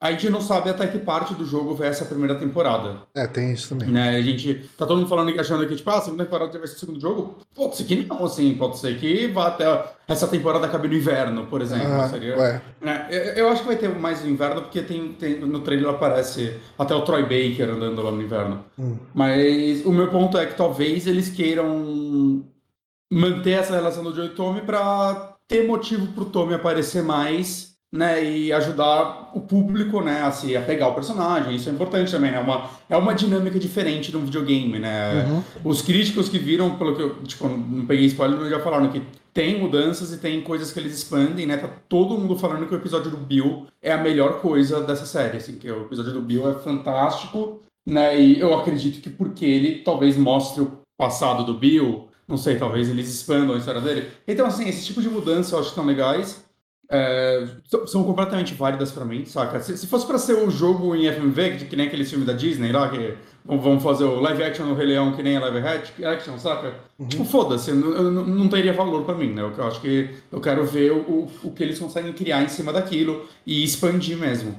a 0.00 0.12
gente 0.12 0.30
não 0.30 0.40
sabe 0.40 0.70
até 0.70 0.86
que 0.86 0.98
parte 0.98 1.34
do 1.34 1.44
jogo 1.44 1.74
vai 1.74 1.88
essa 1.88 2.04
primeira 2.04 2.36
temporada. 2.36 3.02
É, 3.14 3.26
tem 3.26 3.52
isso 3.52 3.70
também. 3.70 3.88
Né? 3.88 4.10
A 4.16 4.22
gente 4.22 4.54
tá 4.78 4.86
todo 4.86 4.98
mundo 4.98 5.08
falando 5.08 5.38
achando 5.38 5.66
que, 5.66 5.74
tipo, 5.74 5.90
ah, 5.90 5.98
a 5.98 6.00
segunda 6.00 6.24
temporada 6.24 6.56
vai 6.56 6.68
ser 6.68 6.76
o 6.76 6.78
segundo 6.78 7.00
jogo. 7.00 7.38
Pode 7.52 7.76
ser 7.76 7.84
que 7.84 8.06
não, 8.06 8.24
assim, 8.24 8.54
pode 8.54 8.78
ser 8.78 8.96
que 8.98 9.26
vá 9.26 9.48
até 9.48 9.64
essa 10.06 10.28
temporada 10.28 10.66
acabe 10.66 10.86
no 10.86 10.94
inverno, 10.94 11.46
por 11.46 11.60
exemplo. 11.60 11.92
Ah, 11.92 12.08
seria... 12.08 12.38
ué. 12.38 12.62
É, 13.10 13.40
eu 13.40 13.48
eu 13.48 13.52
acho 13.52 13.62
que 13.62 13.66
vai 13.68 13.76
ter 13.76 13.88
mais 13.88 14.22
no 14.22 14.30
inverno, 14.30 14.62
porque 14.62 14.82
tem, 14.82 15.12
tem- 15.14 15.40
no 15.40 15.60
trailer 15.60 15.90
aparece 15.90 16.54
até 16.78 16.94
o 16.94 17.02
Troy 17.02 17.22
Baker 17.22 17.70
andando 17.70 18.00
lá 18.00 18.12
no 18.12 18.22
inverno. 18.22 18.64
Hum. 18.78 18.96
Mas 19.12 19.84
o 19.84 19.92
meu 19.92 20.08
ponto 20.08 20.38
é 20.38 20.46
que 20.46 20.54
talvez 20.54 21.06
eles 21.06 21.28
queiram 21.30 22.44
manter 23.12 23.52
essa 23.52 23.74
relação 23.74 24.02
do 24.02 24.14
Joe 24.14 24.26
e 24.26 24.30
Tommy 24.30 24.60
pra 24.60 25.36
ter 25.46 25.66
motivo 25.66 26.08
pro 26.08 26.26
Tommy 26.26 26.54
aparecer 26.54 27.02
mais, 27.02 27.72
né? 27.92 28.22
E 28.22 28.52
ajudar 28.52 29.30
o 29.34 29.40
público, 29.40 30.02
né, 30.02 30.22
a 30.22 30.30
se 30.30 30.54
apegar 30.54 30.88
ao 30.88 30.94
personagem. 30.94 31.56
Isso 31.56 31.68
é 31.68 31.72
importante 31.72 32.10
também, 32.10 32.30
né? 32.30 32.38
É 32.38 32.40
uma, 32.40 32.70
é 32.90 32.96
uma 32.96 33.14
dinâmica 33.14 33.58
diferente 33.58 34.10
de 34.10 34.16
um 34.16 34.24
videogame, 34.24 34.78
né? 34.78 35.24
Uhum. 35.24 35.42
Os 35.64 35.80
críticos 35.80 36.28
que 36.28 36.38
viram, 36.38 36.76
pelo 36.76 36.94
que 36.94 37.02
eu, 37.02 37.22
tipo, 37.22 37.48
não 37.48 37.86
peguei 37.86 38.06
spoiler, 38.06 38.50
já 38.50 38.60
falaram 38.60 38.90
que 38.90 39.02
tem 39.32 39.58
mudanças 39.58 40.12
e 40.12 40.18
tem 40.18 40.40
coisas 40.42 40.72
que 40.72 40.78
eles 40.78 40.94
expandem, 40.94 41.46
né? 41.46 41.56
Tá 41.56 41.68
todo 41.88 42.18
mundo 42.18 42.36
falando 42.36 42.66
que 42.66 42.74
o 42.74 42.78
episódio 42.78 43.10
do 43.10 43.16
Bill 43.16 43.66
é 43.80 43.92
a 43.92 43.98
melhor 43.98 44.40
coisa 44.40 44.80
dessa 44.82 45.06
série, 45.06 45.36
assim, 45.36 45.56
que 45.56 45.70
o 45.70 45.82
episódio 45.82 46.12
do 46.12 46.20
Bill 46.20 46.50
é 46.50 46.54
fantástico, 46.54 47.62
né? 47.86 48.20
E 48.20 48.38
eu 48.40 48.52
acredito 48.58 49.00
que 49.00 49.08
porque 49.08 49.46
ele 49.46 49.78
talvez 49.78 50.16
mostre 50.16 50.62
o 50.62 50.78
passado 50.98 51.44
do 51.44 51.54
Bill, 51.54 52.07
não 52.28 52.36
sei, 52.36 52.58
talvez 52.58 52.88
eles 52.88 53.08
expandam 53.08 53.54
a 53.54 53.58
história 53.58 53.80
dele. 53.80 54.10
Então, 54.26 54.46
assim, 54.46 54.68
esse 54.68 54.84
tipo 54.86 55.00
de 55.02 55.08
mudança 55.08 55.54
eu 55.56 55.60
acho 55.60 55.70
que 55.70 55.74
tão 55.76 55.86
legais. 55.86 56.44
É, 56.90 57.46
são- 57.66 57.86
são 57.86 58.02
completamente 58.04 58.54
válidas 58.54 58.90
pra 58.90 59.04
mim, 59.04 59.26
saca? 59.26 59.60
Se, 59.60 59.76
se 59.76 59.86
fosse 59.86 60.06
pra 60.06 60.18
ser 60.18 60.34
o 60.34 60.50
jogo 60.50 60.94
em 60.94 61.06
FMV, 61.06 61.56
que, 61.58 61.64
que 61.66 61.76
nem 61.76 61.86
aquele 61.86 62.04
filme 62.04 62.24
da 62.24 62.32
Disney 62.32 62.72
lá, 62.72 62.88
que 62.88 63.14
vão- 63.44 63.78
fazer 63.78 64.04
o 64.04 64.20
live 64.20 64.42
action 64.42 64.64
no 64.66 64.74
Rei 64.74 64.86
Leão 64.86 65.14
que 65.14 65.22
nem 65.22 65.36
a 65.36 65.40
live 65.40 65.58
action, 66.04 66.38
saca? 66.38 66.74
Tipo, 67.06 67.24
foda-se, 67.26 67.72
não, 67.72 68.48
teria 68.48 68.72
valor 68.72 69.04
pra 69.04 69.14
mim, 69.14 69.32
né? 69.34 69.42
Eu, 69.42 69.52
eu 69.52 69.66
acho 69.66 69.80
que 69.82 70.08
eu 70.32 70.40
quero 70.40 70.64
ver 70.64 70.92
o, 70.92 70.98
o, 71.00 71.30
o 71.44 71.52
que 71.52 71.62
eles 71.62 71.78
conseguem 71.78 72.12
criar 72.12 72.42
em 72.42 72.48
cima 72.48 72.72
daquilo 72.72 73.26
e 73.46 73.62
expandir 73.62 74.16
mesmo. 74.16 74.56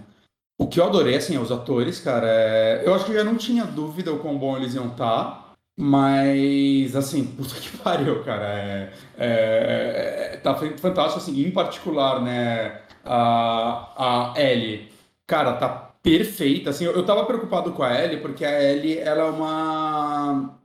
O 0.58 0.68
que 0.68 0.80
eu 0.80 0.86
adorei, 0.86 1.16
assim, 1.16 1.36
é 1.36 1.40
os 1.40 1.52
atores, 1.52 2.00
cara, 2.00 2.28
é... 2.28 2.84
eu 2.86 2.94
acho 2.94 3.06
que 3.06 3.12
eu 3.12 3.16
já 3.16 3.24
não 3.24 3.38
tinha 3.38 3.66
dúvida 3.66 4.14
o 4.14 4.20
quão 4.20 4.38
bom 4.38 4.58
eles 4.58 4.76
iam 4.76 4.88
estar, 4.90 5.49
mas, 5.82 6.94
assim, 6.94 7.24
puta 7.38 7.56
que 7.56 7.78
pariu, 7.78 8.22
cara, 8.24 8.44
é, 8.46 8.94
é, 9.18 10.34
é- 10.34 10.38
tá 10.38 10.54
fan- 10.56 10.78
fantástico, 10.78 11.20
assim, 11.20 11.40
em 11.42 11.52
particular, 11.52 12.22
né, 12.22 12.82
a, 13.06 14.34
a 14.34 14.42
Ellie, 14.42 14.90
cara, 15.26 15.54
tá 15.54 15.70
perfeita, 16.04 16.70
assim, 16.72 16.84
eu, 16.84 16.92
eu 16.94 17.06
tava 17.06 17.26
preocupado 17.26 17.72
com 17.72 17.82
a 17.84 17.94
Ellie, 18.04 18.20
porque 18.20 18.44
a 18.44 18.62
Ellie, 18.62 18.98
ela 19.00 19.22
é 19.24 19.30
uma... 19.30 20.56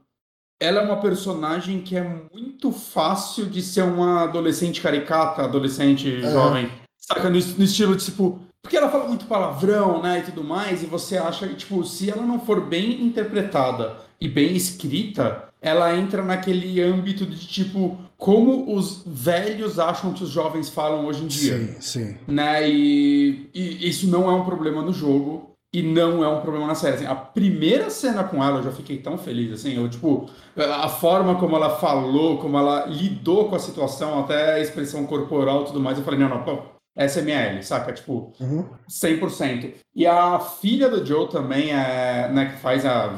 Ela 0.61 0.81
é 0.81 0.85
uma 0.85 1.01
personagem 1.01 1.81
que 1.81 1.97
é 1.97 2.03
muito 2.33 2.71
fácil 2.71 3.45
de 3.45 3.61
ser 3.61 3.83
uma 3.83 4.23
adolescente 4.23 4.81
caricata, 4.81 5.43
adolescente 5.43 6.07
É. 6.23 6.31
jovem, 6.31 6.71
saca? 6.97 7.23
No, 7.29 7.31
no 7.37 7.63
estilo, 7.63 7.95
tipo, 7.97 8.39
porque 8.65 8.77
ela 8.77 8.89
fala 8.89 9.07
muito 9.07 9.27
palavrão, 9.27 10.01
né, 10.01 10.19
e 10.19 10.23
tudo 10.23 10.43
mais, 10.43 10.81
e 10.81 10.87
você 10.87 11.17
acha 11.17 11.47
que, 11.47 11.53
tipo, 11.53 11.83
se 11.83 12.09
ela 12.09 12.23
não 12.23 12.39
for 12.39 12.59
bem 12.59 13.03
interpretada 13.03 13.97
e 14.19 14.27
bem 14.27 14.55
escrita, 14.55 15.49
ela 15.61 15.95
entra 15.95 16.23
naquele 16.23 16.81
âmbito 16.81 17.27
de, 17.27 17.45
tipo, 17.45 17.95
como 18.17 18.75
os 18.75 19.03
velhos 19.05 19.77
acham 19.77 20.13
que 20.13 20.23
os 20.23 20.31
jovens 20.31 20.67
falam 20.67 21.05
hoje 21.05 21.25
em 21.25 21.27
dia 21.27 21.57
Sim, 21.57 21.75
sim. 21.79 22.17
né? 22.27 22.67
E, 22.67 23.51
e 23.53 23.87
isso 23.87 24.07
não 24.07 24.27
é 24.31 24.33
um 24.33 24.43
problema 24.43 24.81
no 24.81 24.91
jogo 24.91 25.51
e 25.71 25.83
não 25.83 26.23
é 26.23 26.27
um 26.27 26.41
problema 26.41 26.65
na 26.65 26.73
série. 26.73 26.95
Assim, 26.95 27.05
a 27.05 27.13
primeira 27.13 27.91
cena 27.91 28.23
com 28.23 28.43
ela 28.43 28.57
eu 28.59 28.63
já 28.63 28.71
fiquei 28.71 28.97
tão 28.97 29.15
feliz, 29.15 29.51
assim, 29.53 29.75
eu 29.75 29.87
tipo 29.87 30.27
a 30.57 30.89
forma 30.89 31.35
como 31.35 31.55
ela 31.55 31.77
falou, 31.77 32.39
como 32.39 32.57
ela 32.57 32.87
lidou 32.87 33.47
com 33.47 33.55
a 33.55 33.59
situação, 33.59 34.21
até 34.21 34.53
a 34.53 34.59
expressão 34.59 35.05
corporal 35.05 35.61
e 35.61 35.65
tudo 35.65 35.79
mais, 35.79 35.99
eu 35.99 36.03
falei 36.03 36.19
não, 36.19 36.29
não, 36.29 36.43
pô, 36.43 36.74
Ellie, 36.97 37.63
saca? 37.63 37.91
Tipo, 37.93 38.31
Uhum. 38.39 38.65
100%. 38.89 39.73
E 39.95 40.05
a 40.05 40.39
filha 40.39 40.89
do 40.89 41.05
Joe 41.05 41.27
também, 41.29 41.71
é, 41.71 42.29
né, 42.31 42.51
que 42.53 42.61
faz 42.61 42.85
a, 42.85 43.13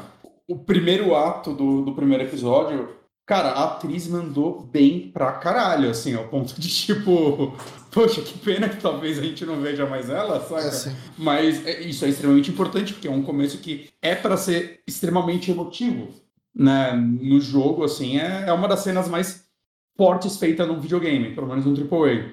o 0.47 0.57
primeiro 0.57 1.15
ato 1.15 1.53
do, 1.53 1.81
do 1.83 1.93
primeiro 1.93 2.23
episódio. 2.23 2.95
Cara, 3.25 3.49
a 3.49 3.65
atriz 3.65 4.07
mandou 4.07 4.61
bem 4.61 5.11
pra 5.13 5.33
caralho, 5.33 5.89
assim, 5.89 6.15
ao 6.15 6.29
ponto 6.29 6.59
de 6.59 6.69
tipo, 6.73 7.53
poxa, 7.91 8.21
que 8.21 8.37
pena 8.39 8.69
que 8.69 8.81
talvez 8.81 9.19
a 9.19 9.21
gente 9.21 9.45
não 9.45 9.59
veja 9.59 9.85
mais 9.85 10.09
ela, 10.09 10.39
saca? 10.39 10.89
É. 10.89 10.95
Mas 11.17 11.65
é- 11.67 11.81
isso 11.81 12.05
é 12.05 12.09
extremamente 12.09 12.49
importante, 12.49 12.93
porque 12.93 13.07
é 13.07 13.11
um 13.11 13.21
começo 13.23 13.57
que 13.57 13.89
é 14.01 14.15
pra 14.15 14.37
ser 14.37 14.79
extremamente 14.87 15.51
emotivo, 15.51 16.07
né? 16.55 16.93
No 16.93 17.39
jogo, 17.41 17.83
assim, 17.83 18.17
é, 18.17 18.45
é 18.47 18.53
uma 18.53 18.67
das 18.67 18.79
cenas 18.79 19.09
mais 19.09 19.45
fortes 19.97 20.37
feita 20.37 20.65
num 20.65 20.79
videogame, 20.79 21.35
pelo 21.35 21.47
menos 21.47 21.65
num 21.65 21.73
AAA. 21.75 22.29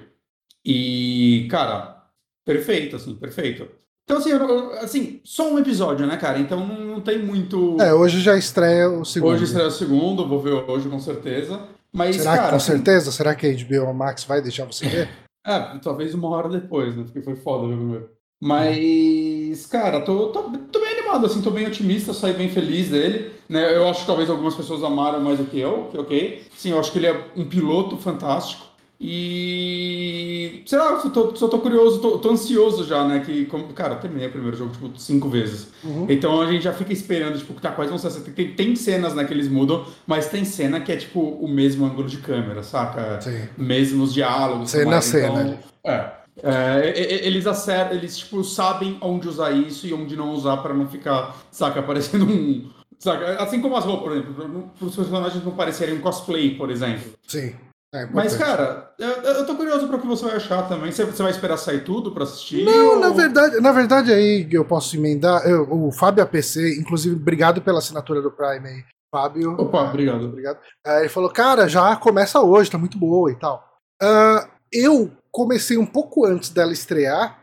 E, 0.65 1.47
cara, 1.49 2.03
perfeito, 2.45 2.95
assim, 2.95 3.13
perfeito. 3.15 3.67
Então, 4.03 4.17
assim, 4.17 4.29
eu- 4.31 4.71
assim, 4.79 5.19
só 5.23 5.51
um 5.51 5.57
episódio, 5.59 6.05
né, 6.05 6.15
cara? 6.17 6.39
Então 6.39 6.65
não, 6.65 6.75
não 6.85 7.01
tem 7.01 7.19
muito. 7.19 7.77
É, 7.79 7.93
hoje 7.93 8.19
já 8.21 8.37
estreia 8.37 8.89
o 8.89 9.03
segundo. 9.05 9.31
hoje 9.33 9.45
estreia 9.45 9.67
o 9.67 9.71
segundo, 9.71 10.27
vou 10.27 10.39
ver 10.41 10.51
hoje 10.53 10.87
com 10.89 10.99
certeza. 10.99 11.59
Mas, 11.93 12.17
Será 12.17 12.31
que 12.31 12.37
cara, 12.37 12.49
com 12.49 12.55
assim, 12.57 12.71
certeza? 12.73 13.11
Será 13.11 13.33
que 13.35 13.47
a 13.47 13.49
HBO 13.51 13.93
Max 13.93 14.23
vai 14.25 14.41
deixar 14.41 14.65
você 14.65 14.87
ver? 14.87 15.09
É, 15.47 15.77
talvez 15.77 16.11
uma 16.15 16.27
hora 16.29 16.49
depois, 16.49 16.97
né? 16.97 17.03
Porque 17.03 17.21
foi 17.21 17.35
foda 17.35 17.67
ver 17.67 17.75
primeiro. 17.77 18.09
Mas, 18.41 19.67
cara, 19.67 20.01
tô, 20.01 20.29
tô, 20.29 20.41
tô 20.71 20.79
bem 20.79 20.97
animado, 20.97 21.27
assim, 21.27 21.39
tô 21.39 21.51
bem 21.51 21.67
otimista, 21.67 22.15
saí 22.15 22.33
bem 22.33 22.49
feliz 22.49 22.89
dele. 22.89 23.31
Né? 23.47 23.75
Eu 23.75 23.87
acho 23.87 24.01
que 24.01 24.07
talvez 24.07 24.27
algumas 24.27 24.55
pessoas 24.55 24.83
amaram 24.83 25.19
mais 25.21 25.37
do 25.37 25.45
que 25.45 25.59
eu, 25.59 25.87
que 25.91 25.99
ok. 25.99 26.43
Sim, 26.57 26.71
eu 26.71 26.79
acho 26.79 26.91
que 26.91 26.97
ele 26.97 27.05
é 27.05 27.25
um 27.35 27.45
piloto 27.47 27.95
fantástico. 27.97 28.65
E. 28.99 30.63
Sei 30.65 30.77
lá, 30.77 30.99
só 30.99 31.09
tô, 31.09 31.35
só 31.35 31.47
tô 31.47 31.59
curioso, 31.59 31.99
tô, 31.99 32.17
tô 32.17 32.31
ansioso 32.31 32.85
já, 32.85 33.07
né? 33.07 33.19
Que, 33.25 33.45
como- 33.45 33.67
cara, 33.73 33.95
eu 33.95 33.99
terminei 33.99 34.27
o 34.27 34.31
primeiro 34.31 34.55
jogo, 34.57 34.71
tipo, 34.71 34.91
cinco 34.99 35.29
vezes. 35.29 35.67
Uhum. 35.83 36.05
Então 36.09 36.41
a 36.41 36.51
gente 36.51 36.63
já 36.63 36.73
fica 36.73 36.91
esperando, 36.93 37.37
tipo, 37.37 37.53
tá, 37.59 37.71
quais 37.71 37.89
vão 37.89 37.99
ser. 37.99 38.09
Tem, 38.31 38.53
tem 38.53 38.75
cenas 38.75 39.13
né, 39.13 39.23
que 39.25 39.33
eles 39.33 39.47
mudam, 39.47 39.85
mas 40.07 40.27
tem 40.29 40.43
cena 40.45 40.79
que 40.79 40.91
é, 40.91 40.97
tipo, 40.97 41.19
o 41.19 41.47
mesmo 41.47 41.85
ângulo 41.85 42.07
de 42.07 42.17
câmera, 42.17 42.63
saca? 42.63 43.19
Sim. 43.21 43.47
mesmos 43.57 44.13
diálogos. 44.13 44.71
Cena 44.71 44.83
a 44.83 44.91
mais. 44.91 45.05
cena. 45.05 45.41
Então, 45.41 45.91
é. 45.93 46.25
É, 46.43 47.25
eles 47.25 47.47
acertam, 47.47 47.95
eles 47.95 48.17
tipo, 48.17 48.43
sabem 48.43 48.97
onde 48.99 49.27
usar 49.27 49.51
isso 49.51 49.87
e 49.87 49.93
onde 49.93 50.17
não 50.17 50.31
usar 50.33 50.57
pra 50.57 50.73
não 50.73 50.85
ficar, 50.85 51.33
saca, 51.49 51.81
parecendo 51.81 52.25
um. 52.25 52.69
Saca? 52.99 53.41
Assim 53.41 53.61
como 53.61 53.75
as 53.77 53.85
roupas, 53.85 54.03
por 54.03 54.11
exemplo, 54.11 54.71
para 54.77 54.87
os 54.87 54.95
personagens 54.95 55.43
não 55.45 55.51
parecerem 55.53 55.95
um 55.95 56.01
cosplay, 56.01 56.55
por 56.55 56.69
exemplo. 56.69 57.11
Sim. 57.27 57.53
É 57.95 58.05
Mas, 58.07 58.35
cara, 58.35 58.91
eu, 58.99 59.07
eu 59.07 59.45
tô 59.45 59.55
curioso 59.55 59.87
pra 59.87 59.95
o 59.97 60.01
que 60.01 60.07
você 60.07 60.25
vai 60.25 60.35
achar 60.35 60.67
também. 60.67 60.91
Você, 60.91 61.05
você 61.05 61.23
vai 61.23 61.31
esperar 61.31 61.57
sair 61.57 61.83
tudo 61.83 62.11
pra 62.11 62.23
assistir? 62.23 62.65
Não, 62.65 62.95
ou- 62.95 62.99
na 62.99 63.09
verdade, 63.09 63.59
na 63.61 63.71
verdade 63.71 64.11
aí 64.11 64.47
eu 64.51 64.65
posso 64.65 64.95
emendar. 64.97 65.47
eu- 65.47 65.67
o 65.71 65.91
Fábio 65.91 66.23
APC, 66.23 66.77
inclusive, 66.79 67.15
obrigado 67.15 67.61
pela 67.61 67.79
assinatura 67.79 68.21
do 68.21 68.31
Prime 68.31 68.67
aí. 68.67 68.83
Fábio. 69.11 69.51
Opa, 69.53 69.79
ah, 69.79 69.89
obrigado. 69.89 70.25
Obrigado. 70.25 70.59
Ah, 70.85 70.99
ele 70.99 71.09
falou, 71.09 71.29
cara, 71.29 71.69
já 71.69 71.95
começa 71.95 72.41
hoje, 72.41 72.69
tá 72.69 72.77
muito 72.77 72.97
boa 72.97 73.31
e 73.31 73.35
tal. 73.35 73.63
Ah, 74.01 74.49
eu 74.73 75.09
comecei 75.31 75.77
um 75.77 75.85
pouco 75.85 76.25
antes 76.25 76.49
dela 76.49 76.73
estrear 76.73 77.39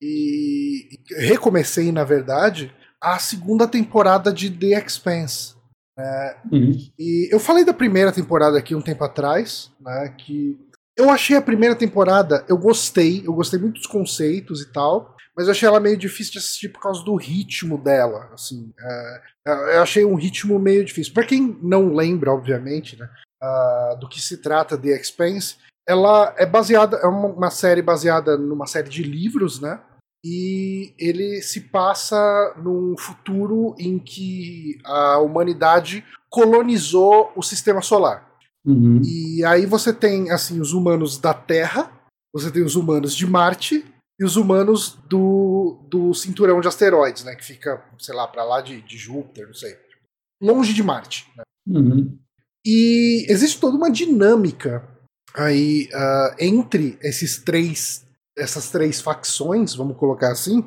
e 0.00 1.00
recomecei, 1.26 1.90
na 1.90 2.04
verdade, 2.04 2.72
a 3.02 3.18
segunda 3.18 3.66
temporada 3.66 4.32
de 4.32 4.50
The 4.50 4.78
Expanse. 4.84 5.55
Uhum. 6.52 6.72
E 6.98 7.28
eu 7.32 7.40
falei 7.40 7.64
da 7.64 7.72
primeira 7.72 8.12
temporada 8.12 8.58
aqui 8.58 8.74
um 8.74 8.82
tempo 8.82 9.02
atrás, 9.04 9.70
né? 9.80 10.14
Que 10.18 10.58
eu 10.96 11.10
achei 11.10 11.36
a 11.36 11.42
primeira 11.42 11.74
temporada, 11.74 12.44
eu 12.48 12.56
gostei, 12.56 13.22
eu 13.26 13.32
gostei 13.34 13.58
muito 13.58 13.74
dos 13.74 13.86
conceitos 13.86 14.62
e 14.62 14.72
tal, 14.72 15.14
mas 15.36 15.46
eu 15.46 15.52
achei 15.52 15.68
ela 15.68 15.78
meio 15.78 15.96
difícil 15.96 16.32
de 16.32 16.38
assistir 16.38 16.70
por 16.70 16.80
causa 16.80 17.04
do 17.04 17.14
ritmo 17.14 17.76
dela, 17.76 18.30
assim. 18.32 18.72
é, 19.46 19.76
eu 19.76 19.82
achei 19.82 20.04
um 20.04 20.14
ritmo 20.14 20.58
meio 20.58 20.84
difícil. 20.84 21.12
Pra 21.12 21.24
quem 21.26 21.58
não 21.62 21.94
lembra, 21.94 22.32
obviamente, 22.32 22.98
né, 22.98 23.08
ah, 23.42 23.96
do 24.00 24.08
que 24.08 24.20
se 24.20 24.38
trata 24.38 24.78
The 24.78 24.88
Expanse, 24.88 25.56
ela 25.86 26.34
é 26.38 26.46
baseada, 26.46 26.96
é 26.96 27.06
uma, 27.06 27.28
uma 27.28 27.50
série 27.50 27.82
baseada 27.82 28.36
numa 28.36 28.66
série 28.66 28.88
de 28.88 29.02
livros, 29.02 29.60
né? 29.60 29.78
E 30.28 30.92
ele 30.98 31.40
se 31.40 31.60
passa 31.60 32.52
num 32.60 32.96
futuro 32.98 33.76
em 33.78 33.96
que 33.96 34.76
a 34.84 35.20
humanidade 35.20 36.04
colonizou 36.28 37.32
o 37.36 37.42
sistema 37.42 37.80
solar. 37.80 38.28
Uhum. 38.64 39.00
E 39.04 39.44
aí 39.44 39.64
você 39.66 39.92
tem 39.92 40.32
assim 40.32 40.60
os 40.60 40.72
humanos 40.72 41.16
da 41.16 41.32
Terra, 41.32 41.92
você 42.34 42.50
tem 42.50 42.64
os 42.64 42.74
humanos 42.74 43.14
de 43.14 43.24
Marte 43.24 43.86
e 44.18 44.24
os 44.24 44.34
humanos 44.34 44.98
do, 45.08 45.78
do 45.88 46.12
cinturão 46.12 46.60
de 46.60 46.66
asteroides, 46.66 47.22
né? 47.22 47.36
Que 47.36 47.44
fica, 47.44 47.84
sei 47.96 48.14
lá, 48.14 48.26
pra 48.26 48.42
lá 48.42 48.60
de, 48.60 48.82
de 48.82 48.98
Júpiter, 48.98 49.46
não 49.46 49.54
sei. 49.54 49.76
Longe 50.42 50.74
de 50.74 50.82
Marte. 50.82 51.24
Né? 51.36 51.44
Uhum. 51.68 52.18
E 52.66 53.26
existe 53.28 53.60
toda 53.60 53.76
uma 53.76 53.92
dinâmica 53.92 54.84
aí 55.36 55.88
ah, 55.94 56.34
entre 56.40 56.98
esses 57.00 57.38
três 57.38 58.05
essas 58.36 58.70
três 58.70 59.00
facções, 59.00 59.74
vamos 59.74 59.96
colocar 59.96 60.30
assim, 60.30 60.64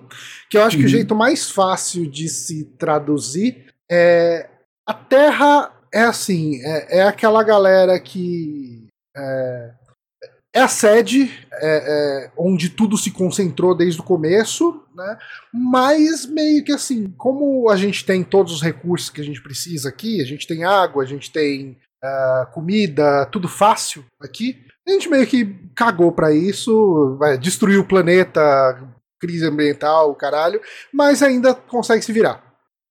que 0.50 0.58
eu 0.58 0.64
acho 0.64 0.76
uhum. 0.76 0.82
que 0.82 0.88
o 0.88 0.90
uhum. 0.90 0.98
jeito 0.98 1.16
mais 1.16 1.52
fácil 1.52 2.10
de 2.10 2.28
se 2.28 2.66
traduzir 2.78 3.68
é 3.90 4.50
a 4.88 4.94
Terra 4.94 5.72
é 5.92 6.02
assim, 6.02 6.60
é, 6.64 7.00
é 7.00 7.04
aquela 7.04 7.44
galera 7.44 8.00
que 8.00 8.88
é, 9.16 9.72
é 10.56 10.62
a 10.62 10.68
sede 10.68 11.32
é, 11.54 12.26
é, 12.26 12.32
onde 12.38 12.70
tudo 12.70 12.98
se 12.98 13.12
concentrou 13.12 13.76
desde 13.76 14.00
o 14.02 14.04
começo, 14.04 14.84
né? 14.96 15.18
Mas 15.54 16.26
meio 16.26 16.64
que 16.64 16.72
assim, 16.72 17.12
como 17.18 17.70
a 17.70 17.76
gente 17.76 18.06
tem 18.06 18.24
todos 18.24 18.54
os 18.54 18.62
recursos 18.62 19.10
que 19.10 19.22
a 19.22 19.24
gente 19.24 19.42
precisa 19.42 19.90
aqui, 19.90 20.22
a 20.22 20.26
gente 20.26 20.48
tem 20.48 20.64
água, 20.64 21.04
a 21.04 21.08
gente 21.08 21.32
tem 21.32 21.78
uh, 22.04 22.52
comida, 22.52 23.26
tudo 23.28 23.48
fácil 23.48 24.04
aqui. 24.22 24.66
A 24.90 24.92
gente 24.94 25.08
meio 25.08 25.28
que 25.28 25.46
cagou 25.76 26.12
para 26.12 26.34
isso, 26.34 27.16
vai, 27.20 27.38
destruiu 27.38 27.82
o 27.82 27.88
planeta, 27.88 28.42
crise 29.20 29.46
ambiental, 29.46 30.16
caralho, 30.16 30.60
mas 30.92 31.22
ainda 31.22 31.54
consegue 31.54 32.04
se 32.04 32.12
virar. 32.12 32.44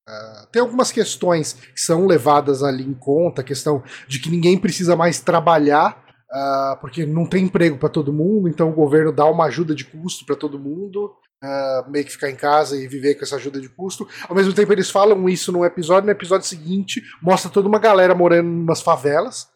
Uh, 0.08 0.46
tem 0.52 0.62
algumas 0.62 0.92
questões 0.92 1.54
que 1.54 1.80
são 1.80 2.06
levadas 2.06 2.62
ali 2.62 2.84
em 2.84 2.94
conta, 2.94 3.40
a 3.40 3.44
questão 3.44 3.82
de 4.06 4.20
que 4.20 4.30
ninguém 4.30 4.56
precisa 4.56 4.94
mais 4.94 5.18
trabalhar, 5.18 6.00
uh, 6.30 6.80
porque 6.80 7.04
não 7.04 7.26
tem 7.26 7.46
emprego 7.46 7.76
para 7.76 7.88
todo 7.88 8.12
mundo, 8.12 8.48
então 8.48 8.70
o 8.70 8.74
governo 8.74 9.10
dá 9.10 9.26
uma 9.26 9.46
ajuda 9.46 9.74
de 9.74 9.84
custo 9.84 10.24
para 10.24 10.36
todo 10.36 10.58
mundo. 10.58 11.12
Uh, 11.42 11.88
meio 11.88 12.04
que 12.04 12.10
ficar 12.10 12.30
em 12.30 12.36
casa 12.36 12.76
e 12.76 12.88
viver 12.88 13.14
com 13.14 13.24
essa 13.24 13.36
ajuda 13.36 13.60
de 13.60 13.68
custo. 13.68 14.08
Ao 14.28 14.34
mesmo 14.34 14.52
tempo, 14.52 14.72
eles 14.72 14.90
falam 14.90 15.28
isso 15.28 15.52
num 15.52 15.64
episódio, 15.64 16.06
no 16.06 16.12
episódio 16.12 16.46
seguinte, 16.46 17.02
mostra 17.22 17.50
toda 17.50 17.68
uma 17.68 17.78
galera 17.78 18.14
morando 18.14 18.48
em 18.48 18.62
umas 18.62 18.82
favelas. 18.82 19.48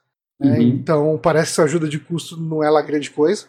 Né? 0.42 0.58
Uhum. 0.58 0.62
Então, 0.62 1.20
parece 1.22 1.46
que 1.46 1.52
essa 1.52 1.64
ajuda 1.64 1.88
de 1.88 1.98
custo 1.98 2.36
não 2.36 2.62
é 2.62 2.70
lá 2.70 2.82
grande 2.82 3.10
coisa. 3.10 3.46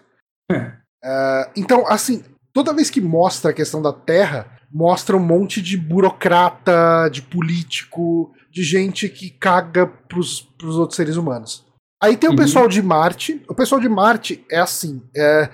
Uh, 0.51 1.49
então, 1.55 1.87
assim, 1.87 2.23
toda 2.53 2.73
vez 2.73 2.89
que 2.89 3.01
mostra 3.01 3.51
a 3.51 3.53
questão 3.53 3.81
da 3.81 3.91
terra, 3.91 4.47
mostra 4.71 5.17
um 5.17 5.19
monte 5.19 5.61
de 5.61 5.77
burocrata, 5.77 7.09
de 7.11 7.21
político, 7.21 8.33
de 8.51 8.63
gente 8.63 9.09
que 9.09 9.29
caga 9.29 9.87
pros, 9.87 10.41
pros 10.57 10.77
outros 10.77 10.95
seres 10.95 11.15
humanos. 11.15 11.65
Aí 12.01 12.17
tem 12.17 12.29
o 12.29 12.33
uhum. 12.33 12.37
pessoal 12.37 12.67
de 12.67 12.81
Marte. 12.81 13.41
O 13.47 13.55
pessoal 13.55 13.79
de 13.79 13.87
Marte 13.87 14.45
é 14.51 14.59
assim. 14.59 15.01
É, 15.15 15.49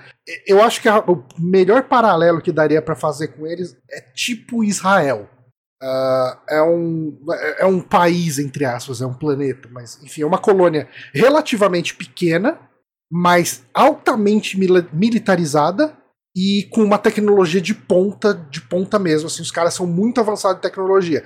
eu 0.46 0.60
acho 0.60 0.80
que 0.80 0.88
a, 0.88 0.98
o 0.98 1.24
melhor 1.38 1.84
paralelo 1.84 2.40
que 2.40 2.50
daria 2.50 2.82
para 2.82 2.96
fazer 2.96 3.28
com 3.28 3.46
eles 3.46 3.76
é 3.88 4.00
tipo 4.00 4.64
Israel. 4.64 5.28
Uh, 5.82 6.36
é, 6.48 6.62
um, 6.62 7.18
é 7.58 7.64
um 7.64 7.80
país, 7.80 8.38
entre 8.38 8.66
aspas, 8.66 9.00
é 9.00 9.06
um 9.06 9.14
planeta, 9.14 9.68
mas 9.72 9.98
enfim, 10.02 10.22
é 10.22 10.26
uma 10.26 10.38
colônia 10.38 10.88
relativamente 11.14 11.94
pequena, 11.94 12.58
mas 13.10 13.64
altamente 13.72 14.58
mil 14.58 14.86
militarizada 14.92 15.96
e 16.36 16.68
com 16.70 16.82
uma 16.82 16.98
tecnologia 16.98 17.60
de 17.60 17.74
ponta, 17.74 18.34
de 18.34 18.60
ponta 18.60 18.98
mesmo. 18.98 19.26
Assim, 19.26 19.42
os 19.42 19.50
caras 19.50 19.74
são 19.74 19.86
muito 19.86 20.20
avançados 20.20 20.58
em 20.58 20.62
tecnologia. 20.62 21.24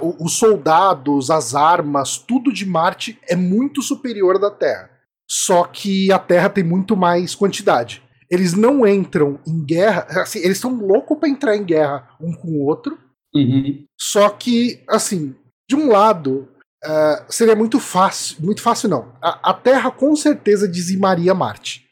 Uh, 0.00 0.24
os 0.24 0.34
soldados, 0.34 1.30
as 1.30 1.54
armas, 1.54 2.16
tudo 2.16 2.52
de 2.52 2.64
Marte 2.64 3.18
é 3.28 3.36
muito 3.36 3.82
superior 3.82 4.38
da 4.38 4.50
Terra. 4.50 4.90
Só 5.28 5.64
que 5.64 6.10
a 6.10 6.18
Terra 6.18 6.48
tem 6.48 6.64
muito 6.64 6.96
mais 6.96 7.34
quantidade. 7.34 8.02
Eles 8.30 8.54
não 8.54 8.86
entram 8.86 9.40
em 9.46 9.64
guerra, 9.64 10.06
assim, 10.22 10.38
eles 10.38 10.56
estão 10.56 10.74
loucos 10.74 11.18
para 11.18 11.28
entrar 11.28 11.56
em 11.56 11.64
guerra 11.64 12.08
um 12.20 12.32
com 12.32 12.48
o 12.48 12.64
outro. 12.66 12.96
Uhum. 13.34 13.84
Só 13.98 14.28
que, 14.30 14.82
assim, 14.88 15.34
de 15.68 15.76
um 15.76 15.88
lado, 15.88 16.48
uh, 16.84 17.24
seria 17.28 17.54
muito 17.54 17.78
fácil, 17.78 18.36
muito 18.40 18.60
fácil 18.60 18.88
não. 18.88 19.12
A, 19.22 19.50
a 19.50 19.54
Terra 19.54 19.90
com 19.90 20.14
certeza 20.16 20.68
dizimaria 20.68 21.34
Marte. 21.34 21.86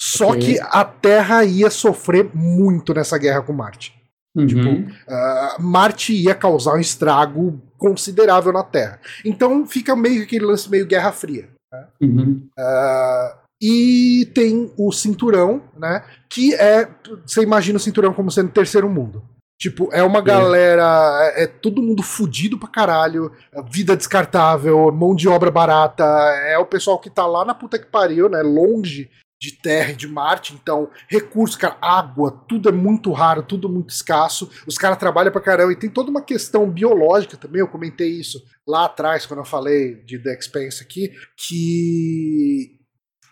Só 0.00 0.30
okay. 0.30 0.54
que 0.54 0.60
a 0.60 0.84
Terra 0.84 1.44
ia 1.44 1.70
sofrer 1.70 2.30
muito 2.34 2.92
nessa 2.92 3.16
guerra 3.16 3.42
com 3.42 3.52
Marte. 3.52 3.94
Uhum. 4.36 4.46
Tipo, 4.46 4.68
uh, 4.68 5.62
Marte 5.62 6.12
ia 6.12 6.34
causar 6.34 6.74
um 6.74 6.80
estrago 6.80 7.62
considerável 7.78 8.52
na 8.52 8.64
Terra. 8.64 9.00
Então 9.24 9.64
fica 9.66 9.94
meio 9.94 10.24
aquele 10.24 10.44
lance 10.44 10.68
meio 10.68 10.86
Guerra 10.86 11.12
Fria. 11.12 11.48
Né? 11.72 11.86
Uhum. 12.02 12.48
Uh, 12.58 13.44
e 13.62 14.30
tem 14.34 14.72
o 14.76 14.92
cinturão, 14.92 15.62
né? 15.78 16.04
Que 16.28 16.54
é. 16.54 16.88
Você 17.24 17.42
imagina 17.42 17.76
o 17.76 17.80
cinturão 17.80 18.12
como 18.12 18.30
sendo 18.30 18.50
terceiro 18.50 18.88
mundo. 18.90 19.22
Tipo, 19.58 19.88
é 19.92 20.02
uma 20.02 20.20
galera. 20.20 21.32
É, 21.36 21.44
é 21.44 21.46
todo 21.46 21.82
mundo 21.82 22.02
fudido 22.02 22.58
pra 22.58 22.68
caralho. 22.68 23.32
Vida 23.70 23.96
descartável, 23.96 24.90
mão 24.92 25.14
de 25.14 25.28
obra 25.28 25.50
barata. 25.50 26.04
É 26.46 26.58
o 26.58 26.66
pessoal 26.66 26.98
que 26.98 27.10
tá 27.10 27.26
lá 27.26 27.44
na 27.44 27.54
puta 27.54 27.78
que 27.78 27.86
pariu, 27.86 28.28
né? 28.28 28.42
Longe 28.42 29.10
de 29.44 29.52
terra 29.52 29.90
e 29.90 29.96
de 29.96 30.08
Marte, 30.08 30.54
então 30.54 30.88
recursos, 31.06 31.56
cara, 31.56 31.76
água, 31.82 32.30
tudo 32.48 32.68
é 32.68 32.72
muito 32.72 33.12
raro, 33.12 33.42
tudo 33.42 33.68
muito 33.68 33.90
escasso. 33.90 34.50
Os 34.66 34.78
caras 34.78 34.96
trabalham 34.96 35.30
pra 35.30 35.40
caramba 35.40 35.72
e 35.72 35.76
tem 35.76 35.90
toda 35.90 36.10
uma 36.10 36.22
questão 36.22 36.70
biológica 36.70 37.36
também. 37.36 37.60
Eu 37.60 37.68
comentei 37.68 38.08
isso 38.08 38.42
lá 38.66 38.86
atrás 38.86 39.26
quando 39.26 39.40
eu 39.40 39.44
falei 39.44 39.96
de 40.04 40.18
The 40.18 40.38
Expanse 40.38 40.82
aqui, 40.82 41.12
que 41.36 42.78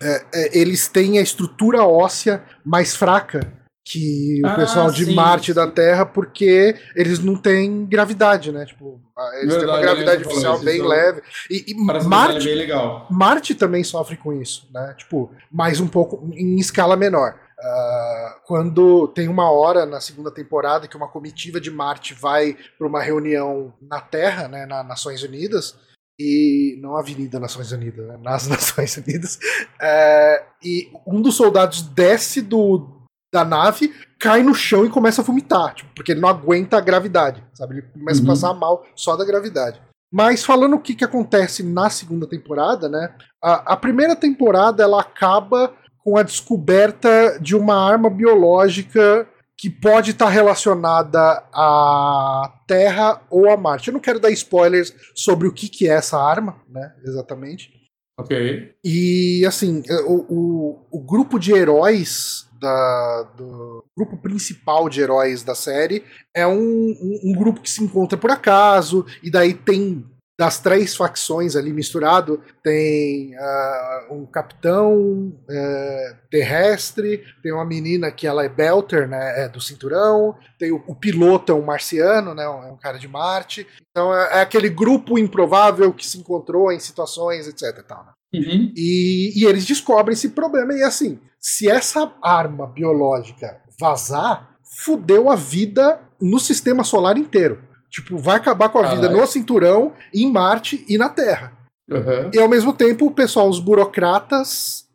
é, 0.02 0.26
é, 0.34 0.58
eles 0.58 0.86
têm 0.88 1.18
a 1.18 1.22
estrutura 1.22 1.84
óssea 1.84 2.44
mais 2.64 2.94
fraca 2.94 3.61
que 3.84 4.40
o 4.44 4.46
ah, 4.46 4.54
pessoal 4.54 4.90
de 4.90 5.04
sim, 5.04 5.14
Marte 5.14 5.52
da 5.52 5.66
Terra, 5.66 6.06
porque 6.06 6.76
eles 6.94 7.18
não 7.18 7.36
têm 7.36 7.84
gravidade, 7.84 8.52
né? 8.52 8.64
Tipo, 8.64 9.00
eles 9.40 9.54
Verdade, 9.54 9.58
têm 9.58 9.68
uma 9.68 9.80
gravidade 9.80 10.24
oficial 10.24 10.58
bem 10.60 10.76
então, 10.76 10.88
leve. 10.88 11.22
E, 11.50 11.64
e 11.68 11.74
Marte, 11.74 12.44
bem 12.44 12.54
legal. 12.54 13.08
Marte 13.10 13.54
também 13.54 13.82
sofre 13.82 14.16
com 14.16 14.32
isso, 14.32 14.68
né? 14.72 14.94
Tipo, 14.96 15.32
mais 15.50 15.80
um 15.80 15.88
pouco 15.88 16.30
em 16.32 16.58
escala 16.58 16.96
menor. 16.96 17.34
Uh, 17.58 18.40
quando 18.44 19.08
tem 19.08 19.28
uma 19.28 19.50
hora 19.50 19.86
na 19.86 20.00
segunda 20.00 20.32
temporada 20.32 20.88
que 20.88 20.96
uma 20.96 21.08
comitiva 21.08 21.60
de 21.60 21.70
Marte 21.70 22.12
vai 22.12 22.56
para 22.76 22.86
uma 22.86 23.00
reunião 23.00 23.72
na 23.80 24.00
Terra, 24.00 24.48
né, 24.48 24.66
nas 24.66 24.86
Nações 24.86 25.22
Unidas, 25.22 25.76
e 26.18 26.76
não 26.82 26.96
a 26.96 27.00
Avenida 27.00 27.38
Nações 27.38 27.70
Unidas, 27.70 28.04
né, 28.04 28.18
nas 28.20 28.46
Nações 28.48 28.96
Unidas, 28.96 29.36
uh, 29.36 30.44
e 30.62 30.90
um 31.06 31.22
dos 31.22 31.36
soldados 31.36 31.82
desce 31.82 32.40
do, 32.42 33.01
da 33.32 33.44
nave, 33.44 33.92
cai 34.20 34.42
no 34.42 34.54
chão 34.54 34.84
e 34.84 34.90
começa 34.90 35.22
a 35.22 35.24
vomitar, 35.24 35.74
tipo, 35.74 35.90
porque 35.94 36.12
ele 36.12 36.20
não 36.20 36.28
aguenta 36.28 36.76
a 36.76 36.80
gravidade, 36.80 37.42
sabe? 37.54 37.74
Ele 37.74 37.82
começa 37.82 38.20
uhum. 38.20 38.26
a 38.26 38.30
passar 38.30 38.54
mal 38.54 38.84
só 38.94 39.16
da 39.16 39.24
gravidade. 39.24 39.80
Mas 40.12 40.44
falando 40.44 40.76
o 40.76 40.80
que, 40.80 40.94
que 40.94 41.04
acontece 41.04 41.62
na 41.62 41.88
segunda 41.88 42.26
temporada, 42.26 42.88
né? 42.88 43.14
A, 43.42 43.72
a 43.72 43.76
primeira 43.76 44.14
temporada 44.14 44.82
ela 44.82 45.00
acaba 45.00 45.72
com 46.04 46.18
a 46.18 46.22
descoberta 46.22 47.38
de 47.40 47.56
uma 47.56 47.74
arma 47.74 48.10
biológica 48.10 49.26
que 49.56 49.70
pode 49.70 50.10
estar 50.10 50.28
relacionada 50.28 51.18
à 51.54 52.52
Terra 52.66 53.22
ou 53.30 53.48
a 53.48 53.56
Marte. 53.56 53.88
Eu 53.88 53.94
não 53.94 54.00
quero 54.00 54.20
dar 54.20 54.30
spoilers 54.30 54.92
sobre 55.14 55.48
o 55.48 55.52
que, 55.52 55.68
que 55.68 55.88
é 55.88 55.94
essa 55.94 56.18
arma, 56.18 56.60
né? 56.68 56.92
Exatamente. 57.04 57.70
Ok. 58.18 58.74
E 58.84 59.44
assim, 59.46 59.82
o, 60.06 60.26
o, 60.28 60.86
o 60.90 61.00
grupo 61.00 61.38
de 61.38 61.52
heróis 61.52 62.50
da, 62.62 63.28
do 63.36 63.84
grupo 63.96 64.16
principal 64.16 64.88
de 64.88 65.00
heróis 65.00 65.42
da 65.42 65.54
série. 65.54 66.04
É 66.32 66.46
um, 66.46 66.54
um, 66.60 67.20
um, 67.24 67.32
grupo 67.32 67.60
que 67.60 67.68
se 67.68 67.82
encontra 67.82 68.16
por 68.16 68.30
acaso, 68.30 69.04
e 69.20 69.30
daí 69.30 69.52
tem 69.52 70.06
das 70.42 70.58
três 70.58 70.96
facções 70.96 71.54
ali 71.54 71.72
misturado, 71.72 72.42
tem 72.64 73.32
uh, 73.36 74.12
um 74.12 74.26
capitão 74.26 74.92
uh, 74.98 76.16
terrestre, 76.28 77.22
tem 77.40 77.52
uma 77.52 77.64
menina 77.64 78.10
que 78.10 78.26
ela 78.26 78.44
é 78.44 78.48
Belter, 78.48 79.08
né, 79.08 79.44
é 79.44 79.48
do 79.48 79.60
cinturão, 79.60 80.34
tem 80.58 80.72
o, 80.72 80.82
o 80.88 80.96
piloto 80.96 81.52
é 81.52 81.54
um 81.54 81.64
marciano, 81.64 82.34
né, 82.34 82.48
um, 82.48 82.64
é 82.64 82.72
um 82.72 82.76
cara 82.76 82.98
de 82.98 83.06
Marte. 83.06 83.64
Então 83.88 84.12
é, 84.12 84.38
é, 84.38 84.40
aquele 84.40 84.68
grupo 84.68 85.16
improvável 85.16 85.92
que 85.92 86.04
se 86.04 86.18
encontrou 86.18 86.72
em 86.72 86.80
situações, 86.80 87.46
etc. 87.46 87.80
Tal, 87.86 88.04
né? 88.04 88.12
Uhum. 88.34 88.72
E, 88.76 89.32
e 89.36 89.46
eles 89.46 89.64
descobrem 89.64 90.14
esse 90.14 90.30
problema. 90.30 90.74
E 90.74 90.82
assim, 90.82 91.20
se 91.38 91.70
essa 91.70 92.12
arma 92.20 92.66
biológica 92.66 93.60
vazar, 93.78 94.56
fudeu 94.64 95.30
a 95.30 95.36
vida 95.36 96.00
no 96.20 96.40
sistema 96.40 96.82
solar 96.82 97.16
inteiro. 97.16 97.62
Tipo, 97.92 98.16
vai 98.16 98.36
acabar 98.36 98.70
com 98.70 98.78
a 98.78 98.94
vida 98.94 99.10
no 99.10 99.26
cinturão, 99.26 99.92
em 100.14 100.32
Marte 100.32 100.82
e 100.88 100.96
na 100.96 101.10
Terra. 101.10 101.52
Uhum. 101.90 102.30
E 102.32 102.38
ao 102.38 102.48
mesmo 102.48 102.72
tempo, 102.72 103.04
o 103.04 103.10
pessoal, 103.10 103.50
os 103.50 103.60
burocratas, 103.60 104.86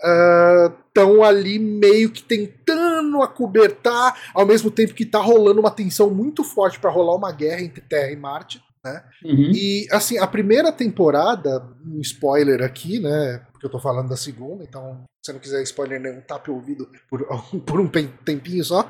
estão 0.88 1.19
uh, 1.19 1.23
ali 1.23 1.60
meio 1.60 2.10
que 2.10 2.23
tentando 2.23 3.21
acobertar, 3.21 4.15
ao 4.33 4.47
mesmo 4.47 4.71
tempo 4.71 4.95
que 4.95 5.05
tá 5.05 5.19
rolando 5.19 5.60
uma 5.60 5.69
tensão 5.69 6.10
muito 6.10 6.43
forte 6.43 6.79
para 6.79 6.89
rolar 6.89 7.15
uma 7.15 7.31
guerra 7.31 7.62
entre 7.62 7.81
Terra 7.81 8.12
e 8.12 8.15
Marte. 8.15 8.63
Né? 8.83 9.03
Uhum. 9.23 9.51
E 9.53 9.88
assim, 9.91 10.17
a 10.17 10.25
primeira 10.25 10.71
temporada, 10.71 11.63
um 11.86 12.01
spoiler 12.01 12.63
aqui, 12.63 12.99
né? 12.99 13.41
Porque 13.51 13.67
eu 13.67 13.71
tô 13.71 13.79
falando 13.79 14.10
da 14.10 14.17
segunda, 14.17 14.63
então 14.63 15.03
se 15.21 15.27
você 15.27 15.33
não 15.33 15.39
quiser 15.39 15.62
spoiler 15.63 15.99
nenhum, 15.99 16.21
tape 16.21 16.49
o 16.49 16.55
ouvido 16.55 16.89
por, 17.07 17.23
por 17.63 17.79
um 17.79 17.88
tempinho 17.88 18.63
só. 18.63 18.89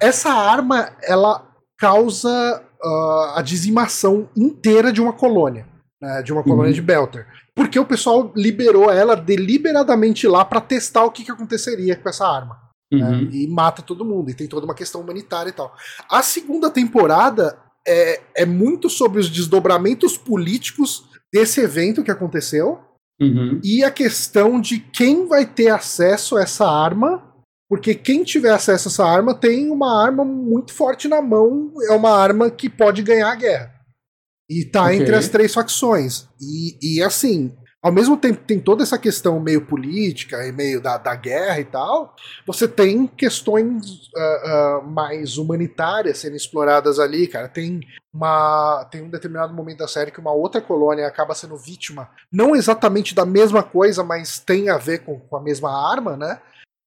Essa 0.00 0.30
arma, 0.30 0.96
ela 1.02 1.46
causa 1.76 2.62
uh, 2.84 3.36
a 3.36 3.42
dizimação 3.42 4.28
inteira 4.36 4.92
de 4.92 5.00
uma 5.00 5.12
colônia, 5.12 5.66
né, 6.00 6.22
de 6.22 6.32
uma 6.32 6.42
colônia 6.42 6.68
uhum. 6.68 6.74
de 6.74 6.82
Belter. 6.82 7.26
Porque 7.54 7.78
o 7.78 7.86
pessoal 7.86 8.32
liberou 8.36 8.90
ela 8.90 9.14
deliberadamente 9.14 10.26
lá 10.26 10.44
para 10.44 10.60
testar 10.60 11.04
o 11.04 11.10
que, 11.10 11.24
que 11.24 11.30
aconteceria 11.30 11.96
com 11.96 12.08
essa 12.08 12.26
arma. 12.26 12.58
Né? 12.92 13.04
Uhum. 13.04 13.22
Né, 13.22 13.28
e 13.32 13.48
mata 13.48 13.82
todo 13.82 14.04
mundo, 14.04 14.30
e 14.30 14.34
tem 14.34 14.46
toda 14.46 14.66
uma 14.66 14.74
questão 14.74 15.00
humanitária 15.00 15.50
e 15.50 15.52
tal. 15.52 15.74
A 16.10 16.22
segunda 16.22 16.70
temporada 16.70 17.58
é, 17.86 18.20
é 18.36 18.46
muito 18.46 18.88
sobre 18.88 19.20
os 19.20 19.28
desdobramentos 19.28 20.16
políticos 20.16 21.04
desse 21.32 21.60
evento 21.60 22.02
que 22.02 22.10
aconteceu. 22.10 22.80
Uhum. 23.20 23.60
E 23.62 23.84
a 23.84 23.90
questão 23.90 24.60
de 24.60 24.78
quem 24.78 25.28
vai 25.28 25.46
ter 25.46 25.68
acesso 25.68 26.36
a 26.36 26.42
essa 26.42 26.68
arma 26.68 27.33
porque 27.74 27.92
quem 27.92 28.22
tiver 28.22 28.52
acesso 28.52 28.86
a 28.86 28.90
essa 28.92 29.04
arma 29.04 29.34
tem 29.34 29.68
uma 29.68 30.00
arma 30.00 30.24
muito 30.24 30.72
forte 30.72 31.08
na 31.08 31.20
mão, 31.20 31.72
é 31.88 31.92
uma 31.92 32.12
arma 32.16 32.48
que 32.48 32.70
pode 32.70 33.02
ganhar 33.02 33.28
a 33.28 33.34
guerra. 33.34 33.74
E 34.48 34.64
tá 34.64 34.84
okay. 34.84 35.00
entre 35.00 35.16
as 35.16 35.28
três 35.28 35.52
facções. 35.52 36.28
E, 36.40 36.78
e 36.80 37.02
assim, 37.02 37.52
ao 37.82 37.90
mesmo 37.90 38.16
tempo 38.16 38.38
que 38.38 38.46
tem 38.46 38.60
toda 38.60 38.84
essa 38.84 38.96
questão 38.96 39.40
meio 39.40 39.66
política 39.66 40.46
e 40.46 40.52
meio 40.52 40.80
da, 40.80 40.98
da 40.98 41.16
guerra 41.16 41.58
e 41.58 41.64
tal, 41.64 42.14
você 42.46 42.68
tem 42.68 43.08
questões 43.08 44.06
uh, 44.14 44.78
uh, 44.78 44.86
mais 44.88 45.36
humanitárias 45.36 46.18
sendo 46.18 46.36
exploradas 46.36 47.00
ali, 47.00 47.26
cara. 47.26 47.48
Tem 47.48 47.80
uma 48.12 48.86
tem 48.88 49.02
um 49.02 49.10
determinado 49.10 49.52
momento 49.52 49.78
da 49.78 49.88
série 49.88 50.12
que 50.12 50.20
uma 50.20 50.32
outra 50.32 50.60
colônia 50.60 51.08
acaba 51.08 51.34
sendo 51.34 51.56
vítima, 51.56 52.08
não 52.30 52.54
exatamente 52.54 53.16
da 53.16 53.26
mesma 53.26 53.64
coisa, 53.64 54.04
mas 54.04 54.38
tem 54.38 54.68
a 54.68 54.78
ver 54.78 55.00
com, 55.00 55.18
com 55.18 55.36
a 55.36 55.42
mesma 55.42 55.92
arma, 55.92 56.16
né? 56.16 56.38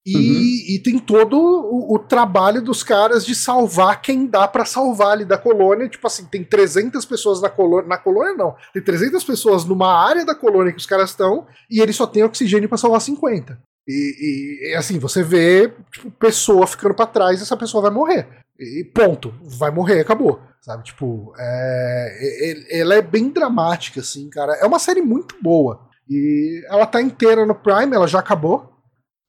E, 0.07 0.15
uhum. 0.15 0.75
e, 0.75 0.79
tem 0.79 0.97
todo 0.97 1.37
o, 1.37 1.95
o, 1.95 1.99
trabalho 1.99 2.61
dos 2.61 2.81
caras 2.81 3.25
de 3.25 3.35
salvar 3.35 4.01
quem 4.01 4.25
dá 4.25 4.47
para 4.47 4.63
salvar 4.63 5.09
ali 5.09 5.25
da 5.25 5.37
colônia. 5.37 5.89
Tipo 5.89 6.07
assim, 6.07 6.23
tem 6.23 6.45
300 6.45 7.03
pessoas 7.03 7.41
na 7.41 7.49
colônia. 7.49 7.89
Na 7.89 7.97
colônia, 7.97 8.33
não. 8.33 8.55
Tem 8.73 8.81
300 8.81 9.21
pessoas 9.25 9.65
numa 9.65 9.93
área 9.93 10.23
da 10.23 10.33
colônia 10.33 10.71
que 10.71 10.79
os 10.79 10.85
caras 10.85 11.09
estão 11.09 11.45
e 11.69 11.81
eles 11.81 11.97
só 11.97 12.07
têm 12.07 12.23
oxigênio 12.23 12.69
para 12.69 12.77
salvar 12.77 13.01
50. 13.01 13.59
E, 13.85 14.69
e, 14.71 14.75
assim, 14.75 14.97
você 14.97 15.21
vê 15.21 15.73
tipo, 15.91 16.09
pessoa 16.11 16.65
ficando 16.65 16.95
para 16.95 17.05
trás 17.05 17.41
essa 17.41 17.57
pessoa 17.57 17.81
vai 17.81 17.91
morrer. 17.91 18.29
E 18.57 18.85
ponto. 18.85 19.33
Vai 19.59 19.71
morrer, 19.71 19.99
acabou. 19.99 20.39
Sabe? 20.61 20.85
Tipo, 20.85 21.33
é, 21.37 22.79
ela 22.79 22.95
é 22.95 23.01
bem 23.01 23.29
dramática, 23.29 23.99
assim, 23.99 24.29
cara. 24.29 24.53
É 24.53 24.65
uma 24.65 24.79
série 24.79 25.01
muito 25.01 25.35
boa. 25.41 25.81
E 26.09 26.63
ela 26.69 26.85
tá 26.85 27.01
inteira 27.01 27.45
no 27.45 27.55
Prime, 27.55 27.93
ela 27.93 28.07
já 28.07 28.19
acabou. 28.19 28.76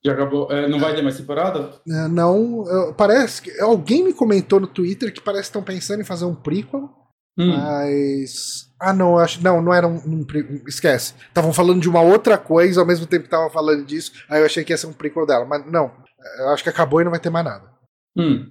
Já 0.03 0.13
acabou. 0.13 0.49
É, 0.51 0.67
não 0.67 0.79
vai 0.79 0.95
ter 0.95 1.01
mais 1.01 1.17
temporada? 1.17 1.73
É, 1.87 2.07
não. 2.07 2.63
Parece 2.97 3.41
que. 3.41 3.59
Alguém 3.59 4.03
me 4.03 4.13
comentou 4.13 4.59
no 4.59 4.67
Twitter 4.67 5.13
que 5.13 5.21
parece 5.21 5.43
que 5.43 5.49
estão 5.49 5.63
pensando 5.63 6.01
em 6.01 6.05
fazer 6.05 6.25
um 6.25 6.35
prequel. 6.35 6.89
Hum. 7.37 7.57
Mas. 7.57 8.69
Ah, 8.79 8.93
não, 8.93 9.17
acho. 9.17 9.43
Não, 9.43 9.61
não 9.61 9.73
era 9.73 9.87
um, 9.87 9.97
um 9.97 10.25
Esquece. 10.67 11.15
Estavam 11.27 11.51
falando 11.51 11.81
de 11.81 11.89
uma 11.89 12.01
outra 12.01 12.37
coisa 12.37 12.79
ao 12.79 12.87
mesmo 12.87 13.05
tempo 13.05 13.23
que 13.23 13.27
estavam 13.27 13.49
falando 13.49 13.85
disso. 13.85 14.11
Aí 14.29 14.39
eu 14.39 14.45
achei 14.45 14.63
que 14.63 14.71
ia 14.71 14.77
ser 14.77 14.87
um 14.87 14.93
prequel 14.93 15.25
dela. 15.25 15.45
Mas 15.45 15.65
não. 15.69 15.91
Eu 16.39 16.49
acho 16.49 16.63
que 16.63 16.69
acabou 16.69 17.01
e 17.01 17.03
não 17.03 17.11
vai 17.11 17.19
ter 17.19 17.29
mais 17.29 17.45
nada. 17.45 17.69
Hum. 18.17 18.49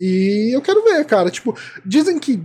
E 0.00 0.54
eu 0.54 0.62
quero 0.62 0.84
ver, 0.84 1.04
cara. 1.04 1.30
Tipo, 1.30 1.56
dizem 1.84 2.18
que. 2.18 2.42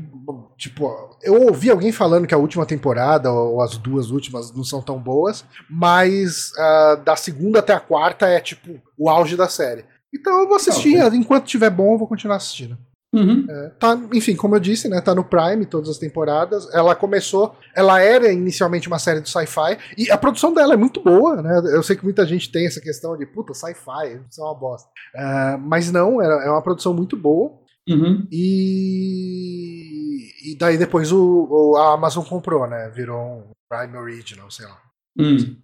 Tipo, 0.57 1.17
eu 1.21 1.41
ouvi 1.43 1.69
alguém 1.69 1.91
falando 1.91 2.25
que 2.25 2.33
a 2.33 2.37
última 2.37 2.65
temporada, 2.65 3.31
ou 3.31 3.61
as 3.61 3.77
duas 3.77 4.09
últimas, 4.09 4.53
não 4.53 4.63
são 4.63 4.81
tão 4.81 4.97
boas, 4.97 5.43
mas 5.69 6.51
uh, 6.51 7.03
da 7.03 7.15
segunda 7.15 7.59
até 7.59 7.73
a 7.73 7.79
quarta 7.79 8.25
é, 8.27 8.39
tipo, 8.39 8.81
o 8.97 9.09
auge 9.09 9.35
da 9.35 9.49
série. 9.49 9.85
Então 10.13 10.39
eu 10.39 10.47
vou 10.47 10.55
assistir, 10.55 11.03
okay. 11.03 11.19
enquanto 11.19 11.45
tiver 11.45 11.69
bom, 11.69 11.93
eu 11.93 11.97
vou 11.97 12.07
continuar 12.07 12.37
assistindo. 12.37 12.77
Uhum. 13.13 13.45
É, 13.47 13.69
tá, 13.79 13.99
enfim, 14.11 14.35
como 14.35 14.55
eu 14.55 14.59
disse, 14.59 14.89
né, 14.89 14.99
tá 14.99 15.13
no 15.13 15.23
Prime 15.23 15.67
todas 15.67 15.87
as 15.89 15.99
temporadas. 15.99 16.67
Ela 16.73 16.95
começou, 16.95 17.55
ela 17.75 18.01
era 18.01 18.31
inicialmente 18.31 18.87
uma 18.87 18.97
série 18.97 19.19
do 19.19 19.29
sci-fi 19.29 19.77
e 19.95 20.09
a 20.09 20.17
produção 20.17 20.51
dela 20.51 20.73
é 20.73 20.77
muito 20.77 20.99
boa, 20.99 21.41
né? 21.41 21.61
Eu 21.71 21.83
sei 21.83 21.95
que 21.95 22.03
muita 22.03 22.25
gente 22.25 22.51
tem 22.51 22.65
essa 22.65 22.81
questão 22.81 23.15
de 23.15 23.27
puta, 23.27 23.53
sci-fi, 23.53 24.19
isso 24.29 24.41
é 24.41 24.43
uma 24.43 24.55
bosta. 24.55 24.89
Uh, 25.15 25.59
mas 25.59 25.91
não, 25.91 26.19
é, 26.21 26.47
é 26.47 26.49
uma 26.49 26.63
produção 26.63 26.93
muito 26.93 27.15
boa. 27.15 27.61
Uhum. 27.87 28.27
E, 28.31 29.73
e 30.51 30.57
daí 30.57 30.77
depois 30.77 31.11
o, 31.11 31.47
o, 31.49 31.75
a 31.77 31.93
Amazon 31.93 32.23
comprou, 32.25 32.65
né? 32.67 32.89
Virou 32.89 33.21
um 33.21 33.51
Prime 33.69 33.95
Original, 33.97 34.49
sei 34.49 34.65
lá. 34.65 34.81
Uhum. 35.19 35.57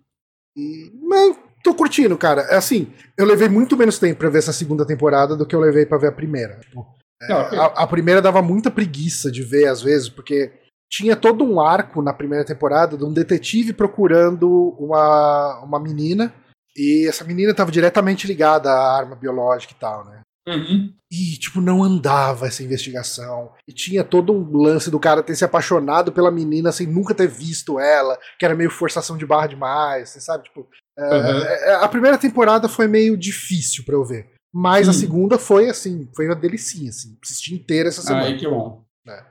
E, 0.56 0.92
mas 1.02 1.38
tô 1.64 1.74
curtindo, 1.74 2.18
cara. 2.18 2.42
É 2.44 2.58
assim, 2.58 2.94
eu 3.18 3.26
levei 3.26 3.48
muito 3.50 3.78
menos 3.78 3.98
tempo 3.98 4.20
pra 4.20 4.30
ver 4.30 4.40
essa 4.40 4.54
segunda 4.54 4.86
temporada 4.86 5.36
do 5.36 5.46
que 5.46 5.56
eu 5.56 5.60
levei 5.60 5.86
pra 5.86 5.98
ver 5.98 6.08
a 6.08 6.12
primeira. 6.12 6.60
Tipo, 6.60 6.99
é, 7.22 7.34
a, 7.34 7.66
a, 7.66 7.88
primeira 7.88 8.22
dava 8.22 8.42
muita 8.42 8.72
preguiça 8.72 9.32
de 9.32 9.44
ver, 9.44 9.68
às 9.68 9.82
vezes, 9.82 10.08
porque 10.08 10.52
tinha 10.90 11.16
todo 11.16 11.44
um 11.44 11.60
arco 11.60 12.02
na 12.02 12.14
primeira 12.14 12.46
temporada 12.46 12.98
de 12.98 13.04
um 13.04 13.14
detetive 13.14 13.74
procurando 13.74 14.76
uma, 14.80 15.62
uma 15.64 15.80
menina. 15.80 16.34
E 16.76 17.08
essa 17.08 17.26
menina 17.26 17.52
estava 17.52 17.72
diretamente 17.72 18.26
ligada 18.26 18.72
à 18.72 18.98
arma 18.98 19.16
biológica 19.16 19.74
e 19.74 19.80
tal, 19.80 20.06
né? 20.06 20.22
Uhum. 20.48 20.94
E, 21.12 21.38
tipo, 21.38 21.60
não 21.62 21.84
andava 21.84 22.48
essa 22.48 22.64
investigação. 22.64 23.52
E 23.68 23.74
tinha 23.74 24.04
todo 24.04 24.34
um 24.34 24.58
lance 24.58 24.90
do 24.90 25.00
cara 25.00 25.22
ter 25.22 25.36
se 25.36 25.44
apaixonado 25.44 26.12
pela 26.12 26.32
menina 26.32 26.72
sem 26.72 26.88
nunca 26.88 27.14
ter 27.14 27.28
visto 27.28 27.80
ela, 27.80 28.18
que 28.38 28.46
era 28.46 28.56
meio 28.56 28.70
forçação 28.70 29.18
de 29.18 29.26
barra 29.26 29.48
demais, 29.48 30.10
você 30.10 30.22
sabe? 30.22 30.46
Tipo, 30.46 30.62
uhum. 30.98 31.44
é, 31.44 31.76
a 31.76 31.88
primeira 31.88 32.18
temporada 32.18 32.70
foi 32.70 32.88
meio 32.88 33.18
difícil 33.18 33.84
para 33.84 33.96
eu 33.96 34.06
ver. 34.06 34.32
Mas 34.54 34.88
hum. 34.88 34.92
a 34.92 34.94
segunda 34.94 35.38
foi 35.38 35.70
assim, 35.70 36.08
foi 36.16 36.26
uma 36.26 36.36
delicinha, 36.36 36.90
assim. 36.90 37.18
Assisti 37.24 37.54
inteira 37.54 37.90
essa 37.90 38.02
semana. 38.02 38.26
Aí 38.26 38.38
que 38.38 38.48
bom. 38.48 38.84
É. 39.08 39.24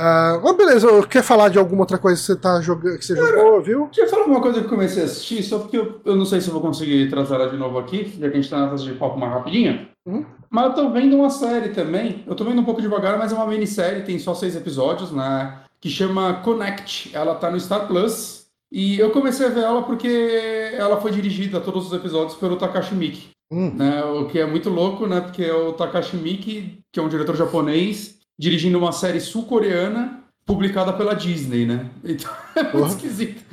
Uh, 0.00 0.40
mas 0.42 0.56
beleza, 0.56 1.06
quer 1.06 1.22
falar 1.22 1.50
de 1.50 1.58
alguma 1.58 1.82
outra 1.82 1.98
coisa 1.98 2.18
que 2.18 2.26
você 2.26 2.34
tá 2.34 2.60
jogando, 2.62 2.98
que 2.98 3.04
você 3.04 3.14
Cara, 3.14 3.26
jogou, 3.26 3.62
viu? 3.62 3.88
Quer 3.88 4.08
falar 4.08 4.24
uma 4.24 4.40
coisa 4.40 4.60
que 4.60 4.64
eu 4.64 4.70
comecei 4.70 5.02
a 5.02 5.04
assistir, 5.04 5.42
só 5.42 5.58
porque 5.58 5.76
eu, 5.76 6.00
eu 6.04 6.16
não 6.16 6.24
sei 6.24 6.40
se 6.40 6.48
eu 6.48 6.54
vou 6.54 6.62
conseguir 6.62 7.10
trazer 7.10 7.34
ela 7.34 7.50
de 7.50 7.58
novo 7.58 7.78
aqui, 7.78 8.10
já 8.18 8.30
que 8.30 8.36
a 8.36 8.40
gente 8.40 8.48
tá 8.48 8.70
nessa 8.70 8.84
de 8.84 8.94
papo 8.94 9.18
mais 9.18 9.32
rapidinha. 9.32 9.90
Uhum. 10.06 10.24
Mas 10.50 10.64
eu 10.64 10.74
tô 10.74 10.90
vendo 10.90 11.16
uma 11.16 11.30
série 11.30 11.70
também. 11.70 12.24
Eu 12.26 12.34
tô 12.34 12.44
vendo 12.44 12.60
um 12.60 12.64
pouco 12.64 12.80
devagar, 12.82 13.18
mas 13.18 13.32
é 13.32 13.34
uma 13.34 13.46
minissérie, 13.46 14.02
tem 14.02 14.18
só 14.18 14.34
seis 14.34 14.56
episódios, 14.56 15.12
né? 15.12 15.60
Que 15.80 15.88
chama 15.88 16.40
Connect. 16.42 17.14
Ela 17.14 17.34
tá 17.34 17.50
no 17.50 17.60
Star 17.60 17.86
Plus. 17.86 18.46
E 18.70 18.98
eu 18.98 19.10
comecei 19.10 19.46
a 19.46 19.50
ver 19.50 19.64
ela 19.64 19.82
porque 19.82 20.72
ela 20.74 21.00
foi 21.00 21.10
dirigida, 21.10 21.60
todos 21.60 21.86
os 21.86 21.92
episódios, 21.92 22.36
pelo 22.36 22.56
Takashi 22.56 22.94
Miki. 22.94 23.30
Hum. 23.52 23.74
Né, 23.76 24.02
o 24.02 24.24
que 24.24 24.38
é 24.38 24.46
muito 24.46 24.70
louco, 24.70 25.06
né? 25.06 25.20
Porque 25.20 25.44
é 25.44 25.54
o 25.54 25.74
Takashi 25.74 26.16
Miike, 26.16 26.78
que 26.90 26.98
é 26.98 27.02
um 27.02 27.08
diretor 27.08 27.36
japonês, 27.36 28.18
dirigindo 28.38 28.78
uma 28.78 28.92
série 28.92 29.20
sul-coreana 29.20 30.22
publicada 30.46 30.90
pela 30.94 31.14
Disney, 31.14 31.66
né? 31.66 31.90
Então 32.02 32.30
é 32.56 32.62
muito 32.72 32.88
esquisito. 32.88 33.44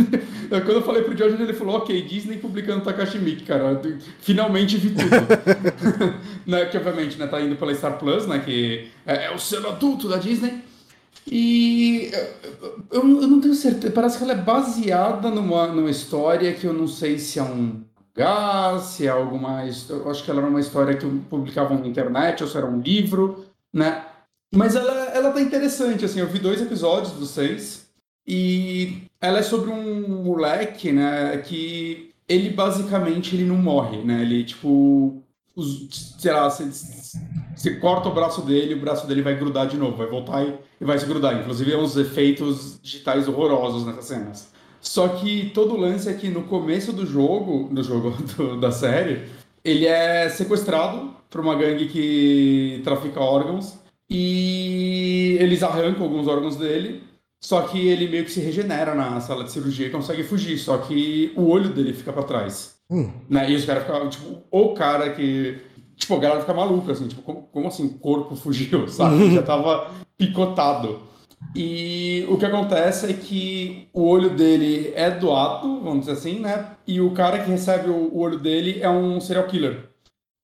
Quando 0.50 0.72
eu 0.72 0.82
falei 0.82 1.02
pro 1.02 1.16
George, 1.16 1.42
ele 1.42 1.54
falou, 1.54 1.76
ok, 1.76 2.02
Disney 2.02 2.36
publicando 2.36 2.84
Takashi 2.84 3.18
Miike, 3.18 3.44
cara. 3.44 3.80
Finalmente 4.20 4.76
vi 4.76 4.90
tudo. 4.90 5.10
né, 6.46 6.66
que 6.66 6.76
obviamente 6.76 7.18
né, 7.18 7.26
tá 7.26 7.40
indo 7.40 7.56
pela 7.56 7.74
Star 7.74 7.98
Plus, 7.98 8.26
né? 8.26 8.38
Que 8.40 8.88
é, 9.06 9.24
é 9.24 9.34
o 9.34 9.38
selo 9.38 9.70
adulto 9.70 10.06
da 10.06 10.18
Disney. 10.18 10.62
E 11.26 12.10
eu, 12.92 13.00
eu, 13.02 13.26
não 13.26 13.40
tenho 13.40 13.54
certeza, 13.54 13.92
parece 13.92 14.18
que 14.18 14.22
ela 14.22 14.34
é 14.34 14.36
baseada 14.36 15.30
numa, 15.30 15.66
numa 15.66 15.90
história 15.90 16.52
que 16.52 16.66
eu 16.66 16.72
não 16.72 16.86
sei 16.86 17.18
se 17.18 17.38
é 17.38 17.42
um 17.42 17.82
se 18.80 19.06
é 19.06 19.10
alguma. 19.10 19.64
Eu 19.88 20.10
acho 20.10 20.24
que 20.24 20.30
ela 20.30 20.40
era 20.40 20.50
uma 20.50 20.60
história 20.60 20.96
que 20.96 21.06
publicavam 21.28 21.78
na 21.78 21.86
internet, 21.86 22.42
ou 22.42 22.48
se 22.48 22.56
era 22.56 22.66
um 22.66 22.80
livro, 22.80 23.44
né? 23.72 24.04
Mas 24.54 24.74
ela, 24.74 24.92
ela 25.10 25.32
tá 25.32 25.40
interessante, 25.40 26.04
assim, 26.04 26.20
eu 26.20 26.28
vi 26.28 26.38
dois 26.38 26.62
episódios 26.62 27.12
dos 27.12 27.30
seis, 27.30 27.88
e 28.26 29.02
ela 29.20 29.38
é 29.38 29.42
sobre 29.42 29.70
um 29.70 30.22
moleque, 30.24 30.92
né, 30.92 31.36
que 31.38 32.10
ele 32.28 32.50
basicamente 32.50 33.34
ele 33.36 33.44
não 33.44 33.56
morre, 33.56 33.98
né? 34.02 34.22
Ele, 34.22 34.44
tipo, 34.44 35.22
os, 35.54 36.14
sei 36.18 36.32
lá, 36.32 36.48
você 36.48 37.76
corta 37.76 38.08
o 38.08 38.14
braço 38.14 38.42
dele, 38.42 38.74
o 38.74 38.80
braço 38.80 39.06
dele 39.06 39.22
vai 39.22 39.36
grudar 39.36 39.66
de 39.66 39.76
novo, 39.76 39.96
vai 39.96 40.06
voltar 40.06 40.44
e, 40.44 40.54
e 40.80 40.84
vai 40.84 40.98
se 40.98 41.06
grudar. 41.06 41.38
Inclusive, 41.38 41.72
é 41.72 41.78
uns 41.78 41.96
efeitos 41.96 42.78
digitais 42.82 43.28
horrorosos 43.28 43.84
nessas 43.84 44.04
cenas. 44.06 44.55
Só 44.86 45.08
que 45.08 45.50
todo 45.52 45.74
o 45.74 45.80
lance 45.80 46.08
é 46.08 46.14
que 46.14 46.28
no 46.28 46.44
começo 46.44 46.92
do 46.92 47.04
jogo, 47.04 47.68
do 47.72 47.82
jogo 47.82 48.10
do, 48.36 48.60
da 48.60 48.70
série, 48.70 49.24
ele 49.64 49.84
é 49.84 50.28
sequestrado 50.28 51.10
por 51.28 51.40
uma 51.40 51.56
gangue 51.56 51.88
que 51.88 52.80
trafica 52.84 53.20
órgãos 53.20 53.78
e 54.08 55.36
eles 55.40 55.62
arrancam 55.64 56.04
alguns 56.04 56.28
órgãos 56.28 56.54
dele. 56.54 57.02
Só 57.42 57.62
que 57.62 57.88
ele 57.88 58.08
meio 58.08 58.24
que 58.24 58.30
se 58.30 58.40
regenera 58.40 58.94
na 58.94 59.20
sala 59.20 59.44
de 59.44 59.50
cirurgia 59.50 59.88
e 59.88 59.90
consegue 59.90 60.22
fugir. 60.22 60.56
Só 60.56 60.78
que 60.78 61.32
o 61.36 61.48
olho 61.48 61.70
dele 61.70 61.92
fica 61.92 62.12
para 62.12 62.22
trás. 62.22 62.76
Hum. 62.88 63.10
Né? 63.28 63.50
E 63.50 63.56
os 63.56 63.64
caras 63.64 63.84
ficam, 63.84 64.08
tipo, 64.08 64.42
o 64.50 64.68
cara 64.72 65.10
que. 65.10 65.58
Tipo, 65.96 66.14
a 66.14 66.18
galera 66.20 66.40
fica 66.40 66.54
maluca, 66.54 66.92
assim, 66.92 67.08
tipo, 67.08 67.22
como, 67.22 67.42
como 67.52 67.68
assim 67.68 67.86
o 67.86 67.98
corpo 67.98 68.36
fugiu, 68.36 68.86
sabe? 68.88 69.34
Já 69.34 69.42
tava 69.42 69.90
picotado. 70.16 71.00
E 71.54 72.26
o 72.28 72.36
que 72.36 72.44
acontece 72.44 73.10
é 73.10 73.12
que 73.12 73.88
o 73.92 74.06
olho 74.06 74.30
dele 74.30 74.92
é 74.94 75.10
doado, 75.10 75.80
vamos 75.80 76.00
dizer 76.00 76.12
assim, 76.12 76.40
né? 76.40 76.72
E 76.86 77.00
o 77.00 77.12
cara 77.12 77.38
que 77.38 77.50
recebe 77.50 77.88
o 77.88 78.18
olho 78.18 78.38
dele 78.38 78.80
é 78.80 78.90
um 78.90 79.20
serial 79.20 79.46
killer. 79.46 79.88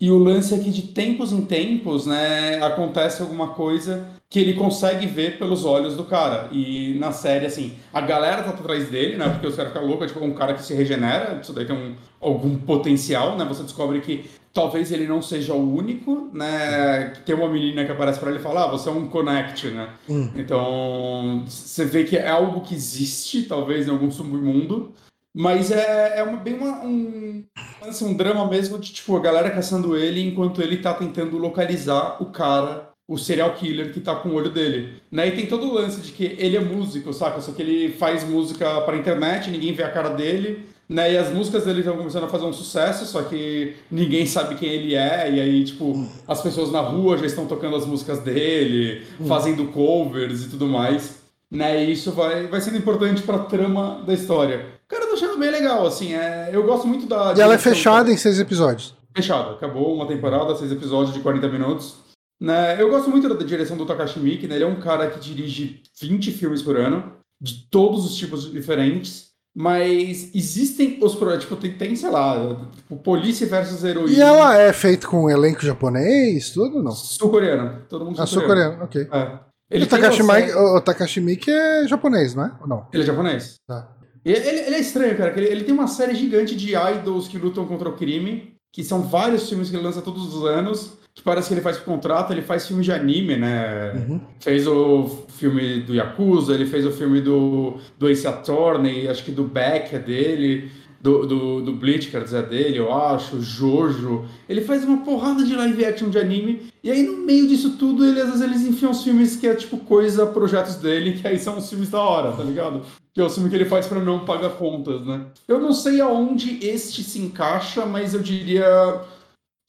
E 0.00 0.10
o 0.10 0.18
lance 0.18 0.52
é 0.52 0.58
que 0.58 0.70
de 0.70 0.82
tempos 0.82 1.32
em 1.32 1.42
tempos, 1.42 2.06
né, 2.06 2.60
acontece 2.60 3.22
alguma 3.22 3.48
coisa 3.50 4.04
que 4.28 4.40
ele 4.40 4.54
consegue 4.54 5.06
ver 5.06 5.38
pelos 5.38 5.64
olhos 5.64 5.94
do 5.94 6.04
cara. 6.04 6.48
E 6.50 6.94
na 6.98 7.12
série, 7.12 7.46
assim, 7.46 7.74
a 7.92 8.00
galera 8.00 8.42
tá 8.42 8.50
atrás 8.50 8.88
dele, 8.88 9.16
né? 9.16 9.28
Porque 9.28 9.46
os 9.46 9.54
caras 9.54 9.72
ficam 9.72 9.86
loucos, 9.86 10.06
é 10.06 10.08
tipo 10.12 10.24
um 10.24 10.32
cara 10.32 10.54
que 10.54 10.64
se 10.64 10.74
regenera, 10.74 11.38
isso 11.40 11.52
daí 11.52 11.66
tem 11.66 11.76
um, 11.76 11.94
algum 12.20 12.56
potencial, 12.56 13.36
né? 13.36 13.44
Você 13.44 13.62
descobre 13.62 14.00
que 14.00 14.24
talvez 14.52 14.92
ele 14.92 15.06
não 15.06 15.22
seja 15.22 15.54
o 15.54 15.74
único, 15.74 16.30
né? 16.32 17.14
Tem 17.24 17.34
uma 17.34 17.48
menina 17.48 17.84
que 17.84 17.92
aparece 17.92 18.20
para 18.20 18.30
ele 18.30 18.38
e 18.38 18.42
fala, 18.42 18.64
ah, 18.64 18.68
você 18.68 18.88
é 18.88 18.92
um 18.92 19.08
connect, 19.08 19.68
né? 19.68 19.88
Hum. 20.08 20.30
Então, 20.36 21.44
você 21.46 21.84
vê 21.84 22.04
que 22.04 22.16
é 22.16 22.28
algo 22.28 22.60
que 22.60 22.74
existe, 22.74 23.44
talvez, 23.44 23.86
em 23.86 23.90
algum 23.90 24.10
submundo, 24.10 24.92
mas 25.34 25.70
é, 25.70 26.18
é 26.18 26.22
uma, 26.22 26.36
bem 26.36 26.54
uma, 26.54 26.84
um, 26.84 27.44
assim, 27.80 28.04
um 28.04 28.14
drama 28.14 28.46
mesmo 28.46 28.78
de, 28.78 28.92
tipo, 28.92 29.16
a 29.16 29.20
galera 29.20 29.50
caçando 29.50 29.96
ele 29.96 30.22
enquanto 30.22 30.60
ele 30.60 30.76
tá 30.76 30.92
tentando 30.92 31.38
localizar 31.38 32.22
o 32.22 32.26
cara 32.26 32.92
o 33.08 33.18
serial 33.18 33.52
killer 33.54 33.92
que 33.92 34.00
tá 34.00 34.14
com 34.14 34.30
o 34.30 34.34
olho 34.34 34.50
dele. 34.50 35.02
Né? 35.10 35.28
E 35.28 35.32
tem 35.32 35.46
todo 35.46 35.68
o 35.68 35.74
lance 35.74 36.00
de 36.00 36.12
que 36.12 36.36
ele 36.38 36.56
é 36.56 36.60
músico, 36.60 37.12
saca? 37.12 37.40
Só 37.40 37.52
que 37.52 37.60
ele 37.60 37.92
faz 37.92 38.24
música 38.24 38.80
pra 38.82 38.96
internet, 38.96 39.50
ninguém 39.50 39.74
vê 39.74 39.82
a 39.82 39.90
cara 39.90 40.10
dele. 40.10 40.66
Né? 40.88 41.14
E 41.14 41.18
as 41.18 41.32
músicas 41.32 41.64
dele 41.64 41.80
estão 41.80 41.96
começando 41.96 42.24
a 42.24 42.28
fazer 42.28 42.44
um 42.44 42.52
sucesso, 42.52 43.06
só 43.06 43.22
que 43.22 43.76
ninguém 43.90 44.26
sabe 44.26 44.56
quem 44.56 44.68
ele 44.68 44.94
é. 44.94 45.30
E 45.32 45.40
aí, 45.40 45.64
tipo, 45.64 46.06
as 46.26 46.42
pessoas 46.42 46.70
na 46.70 46.80
rua 46.80 47.16
já 47.18 47.26
estão 47.26 47.46
tocando 47.46 47.76
as 47.76 47.86
músicas 47.86 48.20
dele, 48.20 49.06
hum. 49.20 49.26
fazendo 49.26 49.68
covers 49.68 50.44
e 50.44 50.48
tudo 50.48 50.66
mais. 50.66 51.22
Né? 51.50 51.84
E 51.84 51.92
isso 51.92 52.12
vai, 52.12 52.46
vai 52.46 52.60
sendo 52.60 52.78
importante 52.78 53.22
pra 53.22 53.38
trama 53.40 54.02
da 54.06 54.14
história. 54.14 54.66
Cara, 54.88 55.04
eu 55.04 55.08
tô 55.08 55.14
achando 55.14 55.38
bem 55.38 55.50
legal, 55.50 55.86
assim. 55.86 56.14
É... 56.14 56.50
Eu 56.52 56.64
gosto 56.64 56.86
muito 56.86 57.06
da. 57.06 57.34
E 57.36 57.40
ela 57.40 57.54
é 57.54 57.58
fechada 57.58 58.10
em 58.10 58.16
seis 58.16 58.38
episódios. 58.38 58.94
Fechada. 59.14 59.52
Acabou 59.52 59.94
uma 59.94 60.06
temporada, 60.06 60.54
seis 60.56 60.72
episódios 60.72 61.14
de 61.14 61.20
40 61.20 61.48
minutos. 61.48 61.96
Né? 62.40 62.80
Eu 62.80 62.90
gosto 62.90 63.08
muito 63.08 63.32
da 63.32 63.44
direção 63.44 63.76
do 63.76 63.86
Takashi 63.86 64.18
Miike, 64.18 64.48
né? 64.48 64.56
Ele 64.56 64.64
é 64.64 64.66
um 64.66 64.80
cara 64.80 65.08
que 65.08 65.20
dirige 65.20 65.82
20 66.00 66.32
filmes 66.32 66.60
por 66.60 66.76
ano, 66.76 67.12
de 67.40 67.68
todos 67.70 68.04
os 68.04 68.16
tipos 68.16 68.50
diferentes. 68.50 69.31
Mas 69.54 70.30
existem 70.34 70.98
os 71.02 71.14
projetos, 71.14 71.44
tipo, 71.44 71.56
tem, 71.56 71.76
tem, 71.76 71.94
sei 71.94 72.08
lá, 72.08 72.56
tipo, 72.74 72.96
Polícia 72.96 73.46
versus 73.46 73.84
Heroína. 73.84 74.16
E 74.16 74.20
ela 74.20 74.56
é 74.56 74.72
feita 74.72 75.06
com 75.06 75.24
um 75.24 75.30
elenco 75.30 75.60
japonês, 75.60 76.50
tudo, 76.50 76.82
não? 76.82 76.92
Sul-coreano. 76.92 77.82
Todo 77.86 78.06
mundo 78.06 78.20
ah, 78.20 78.26
sul-coreano. 78.26 78.84
ok. 78.84 79.08
É. 79.12 79.38
Ele 79.70 79.84
o, 79.84 79.88
Takashi 79.88 80.22
Miike, 80.22 80.52
o 80.52 80.80
Takashi 80.80 81.20
Miike 81.20 81.50
é 81.50 81.86
japonês, 81.86 82.34
não 82.34 82.44
é? 82.44 82.52
Ou 82.60 82.66
não? 82.66 82.86
Ele 82.92 83.02
é 83.02 83.06
japonês. 83.06 83.56
Tá. 83.66 83.94
Ele, 84.24 84.38
ele, 84.38 84.76
é 84.76 84.80
estranho, 84.80 85.16
cara, 85.16 85.36
ele, 85.36 85.48
ele 85.48 85.64
tem 85.64 85.74
uma 85.74 85.88
série 85.88 86.14
gigante 86.14 86.54
de 86.54 86.74
idols 86.74 87.26
que 87.26 87.38
lutam 87.38 87.66
contra 87.66 87.88
o 87.88 87.96
crime, 87.96 88.54
que 88.72 88.82
são 88.82 89.02
vários 89.02 89.48
filmes 89.48 89.70
que 89.70 89.76
ele 89.76 89.84
lança 89.84 90.02
todos 90.02 90.34
os 90.34 90.44
anos 90.44 90.98
que 91.14 91.22
parece 91.22 91.48
que 91.48 91.54
ele 91.54 91.60
faz 91.60 91.76
contrato, 91.78 92.32
ele 92.32 92.40
faz 92.40 92.66
filme 92.66 92.82
de 92.82 92.90
anime, 92.90 93.36
né? 93.36 93.92
Uhum. 93.92 94.20
Fez 94.40 94.66
o 94.66 95.26
filme 95.28 95.80
do 95.80 95.94
Yakuza, 95.94 96.54
ele 96.54 96.64
fez 96.64 96.86
o 96.86 96.90
filme 96.90 97.20
do, 97.20 97.76
do 97.98 98.08
Ace 98.08 98.26
Attorney, 98.26 99.06
acho 99.08 99.22
que 99.22 99.30
do 99.30 99.44
Beck 99.44 99.94
é 99.94 99.98
dele, 99.98 100.70
do, 101.02 101.26
do, 101.26 101.62
do 101.62 101.72
Bleach, 101.72 102.08
quer 102.08 102.22
dizer, 102.22 102.44
é 102.44 102.46
dele, 102.46 102.78
eu 102.78 102.94
acho, 102.94 103.42
Jojo. 103.42 104.24
Ele 104.48 104.60
faz 104.60 104.84
uma 104.84 104.98
porrada 104.98 105.42
de 105.44 105.52
live 105.52 105.84
action 105.84 106.08
de 106.08 106.16
anime, 106.16 106.68
e 106.82 106.92
aí 106.92 107.02
no 107.02 107.26
meio 107.26 107.48
disso 107.48 107.76
tudo, 107.76 108.06
ele, 108.06 108.20
às 108.20 108.28
vezes 108.28 108.40
eles 108.40 108.62
enfiam 108.62 108.92
os 108.92 109.02
filmes 109.02 109.34
que 109.34 109.48
é 109.48 109.54
tipo 109.56 109.78
coisa, 109.78 110.24
projetos 110.26 110.76
dele, 110.76 111.18
que 111.18 111.26
aí 111.26 111.40
são 111.40 111.58
os 111.58 111.68
filmes 111.68 111.90
da 111.90 112.00
hora, 112.00 112.30
tá 112.30 112.44
ligado? 112.44 112.82
Que 113.12 113.20
é 113.20 113.24
o 113.24 113.28
filme 113.28 113.50
que 113.50 113.56
ele 113.56 113.64
faz 113.64 113.88
para 113.88 113.98
não 113.98 114.24
pagar 114.24 114.50
contas, 114.50 115.04
né? 115.04 115.26
Eu 115.48 115.58
não 115.58 115.72
sei 115.72 116.00
aonde 116.00 116.64
este 116.64 117.02
se 117.02 117.18
encaixa, 117.18 117.84
mas 117.84 118.14
eu 118.14 118.22
diria 118.22 119.00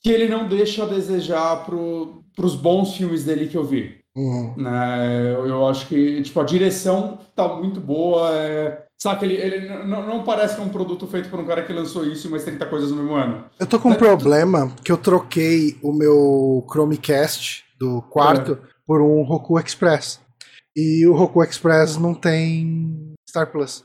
que 0.04 0.12
ele 0.12 0.28
não 0.28 0.48
deixa 0.48 0.84
a 0.84 0.88
desejar 0.88 1.66
para 1.66 1.76
os 1.76 2.56
bons 2.56 2.96
filmes 2.96 3.24
dele 3.24 3.48
que 3.48 3.58
eu 3.58 3.64
vi. 3.64 3.98
Uhum. 4.16 4.54
Né? 4.56 5.34
Eu, 5.34 5.48
eu, 5.48 5.68
acho 5.68 5.88
que 5.88 6.22
tipo, 6.22 6.40
a 6.40 6.44
direção 6.44 7.18
tá 7.36 7.48
muito 7.48 7.80
boa. 7.80 8.30
É... 8.36 8.86
Saca, 9.04 9.26
ele, 9.26 9.34
ele 9.34 9.68
não, 9.84 10.08
não, 10.08 10.24
parece 10.24 10.56
que 10.56 10.62
é 10.62 10.64
um 10.64 10.70
produto 10.70 11.06
feito 11.08 11.30
por 11.30 11.38
um 11.38 11.46
cara 11.46 11.62
que 11.62 11.74
lançou 11.74 12.06
isso 12.06 12.26
e 12.26 12.32
mais 12.32 12.46
30 12.46 12.66
coisas 12.68 12.90
no 12.90 12.96
mesmo 12.96 13.14
ano. 13.14 13.44
Eu 13.60 13.68
tô 13.68 13.78
com 13.78 13.90
um 13.90 13.94
é, 13.94 13.98
problema 13.98 14.74
que 14.82 14.94
eu 14.94 14.98
troquei 14.98 15.78
o 15.84 15.92
meu 15.92 16.66
Chromecast 16.72 17.66
do 17.78 18.02
quarto 18.04 18.54
é. 18.54 18.58
por 18.88 19.02
um 19.02 19.22
Roku 19.24 19.60
Express. 19.60 20.22
E 20.74 21.06
o 21.06 21.14
Roku 21.14 21.44
Express 21.44 21.98
não 21.98 22.14
tem 22.14 23.14
Star 23.30 23.52
Plus. 23.52 23.84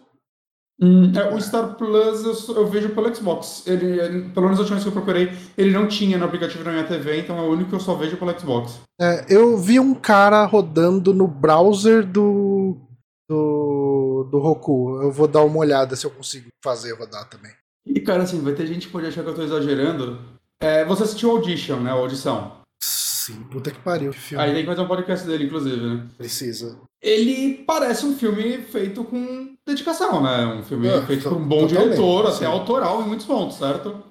Hum, 0.81 1.11
é, 1.13 1.35
o 1.35 1.41
Star 1.41 1.75
Plus 1.75 2.49
eu, 2.49 2.55
eu, 2.55 2.69
vejo 2.69 2.91
pelo 2.91 3.13
Xbox. 3.13 3.67
Ele, 3.67 4.29
pelo 4.29 4.47
menos 4.47 4.61
a 4.61 4.63
última 4.63 4.77
vez 4.77 4.85
que 4.85 4.89
eu 4.89 4.93
procurei, 4.93 5.33
ele 5.57 5.73
não 5.73 5.89
tinha 5.89 6.17
no 6.17 6.27
aplicativo 6.27 6.63
da 6.63 6.71
minha 6.71 6.87
TV, 6.87 7.23
então 7.23 7.37
é 7.37 7.43
o 7.43 7.51
único 7.51 7.71
que 7.71 7.75
eu 7.75 7.81
só 7.81 7.97
vejo 7.97 8.17
pelo 8.17 8.39
Xbox. 8.39 8.79
É, 9.01 9.27
eu 9.29 9.59
vi 9.59 9.81
um 9.81 9.97
cara 9.97 10.45
rodando 10.45 11.13
no 11.13 11.27
browser 11.27 12.07
do, 12.07 12.88
do, 13.29 14.27
do 14.31 14.39
Roku. 14.39 15.01
Eu 15.03 15.13
vou 15.13 15.29
dar 15.29 15.43
uma 15.43 15.59
olhada 15.59 15.95
se 15.95 16.07
eu 16.07 16.11
consigo 16.11 16.49
fazer 16.63 16.93
rodar 16.93 17.29
também. 17.29 17.53
E 17.87 18.01
cara, 18.01 18.23
assim, 18.23 18.41
vai 18.41 18.55
ter 18.55 18.67
gente 18.67 18.87
que 18.87 18.93
pode 18.93 19.07
achar 19.07 19.23
que 19.23 19.31
eu 19.31 19.35
tô 19.35 19.43
exagerando. 19.43 20.19
É, 20.61 20.85
você 20.85 21.05
assistiu 21.05 21.31
Audition, 21.31 21.81
né? 21.81 21.91
Audição. 21.91 22.59
Sim, 22.83 23.43
puta 23.51 23.71
que 23.71 23.81
pariu. 23.81 24.11
Que 24.13 24.19
filme. 24.19 24.43
Aí 24.43 24.53
tem 24.53 24.63
que 24.63 24.71
fazer 24.71 24.81
um 24.81 24.89
podcast 24.89 25.27
dele, 25.27 25.45
inclusive, 25.45 25.81
né? 25.81 26.07
Precisa. 26.17 26.79
Ele 27.01 27.63
parece 27.67 28.07
um 28.07 28.17
filme 28.17 28.59
feito 28.63 29.05
com 29.05 29.55
dedicação, 29.67 30.23
né? 30.23 30.47
Um 30.47 30.63
filme 30.63 30.89
é, 30.89 31.01
feito 31.03 31.29
por 31.29 31.37
um 31.37 31.47
bom 31.47 31.67
diretor, 31.67 32.27
até 32.27 32.47
autoral 32.47 33.03
em 33.03 33.07
muitos 33.07 33.27
pontos, 33.27 33.59
certo? 33.59 34.03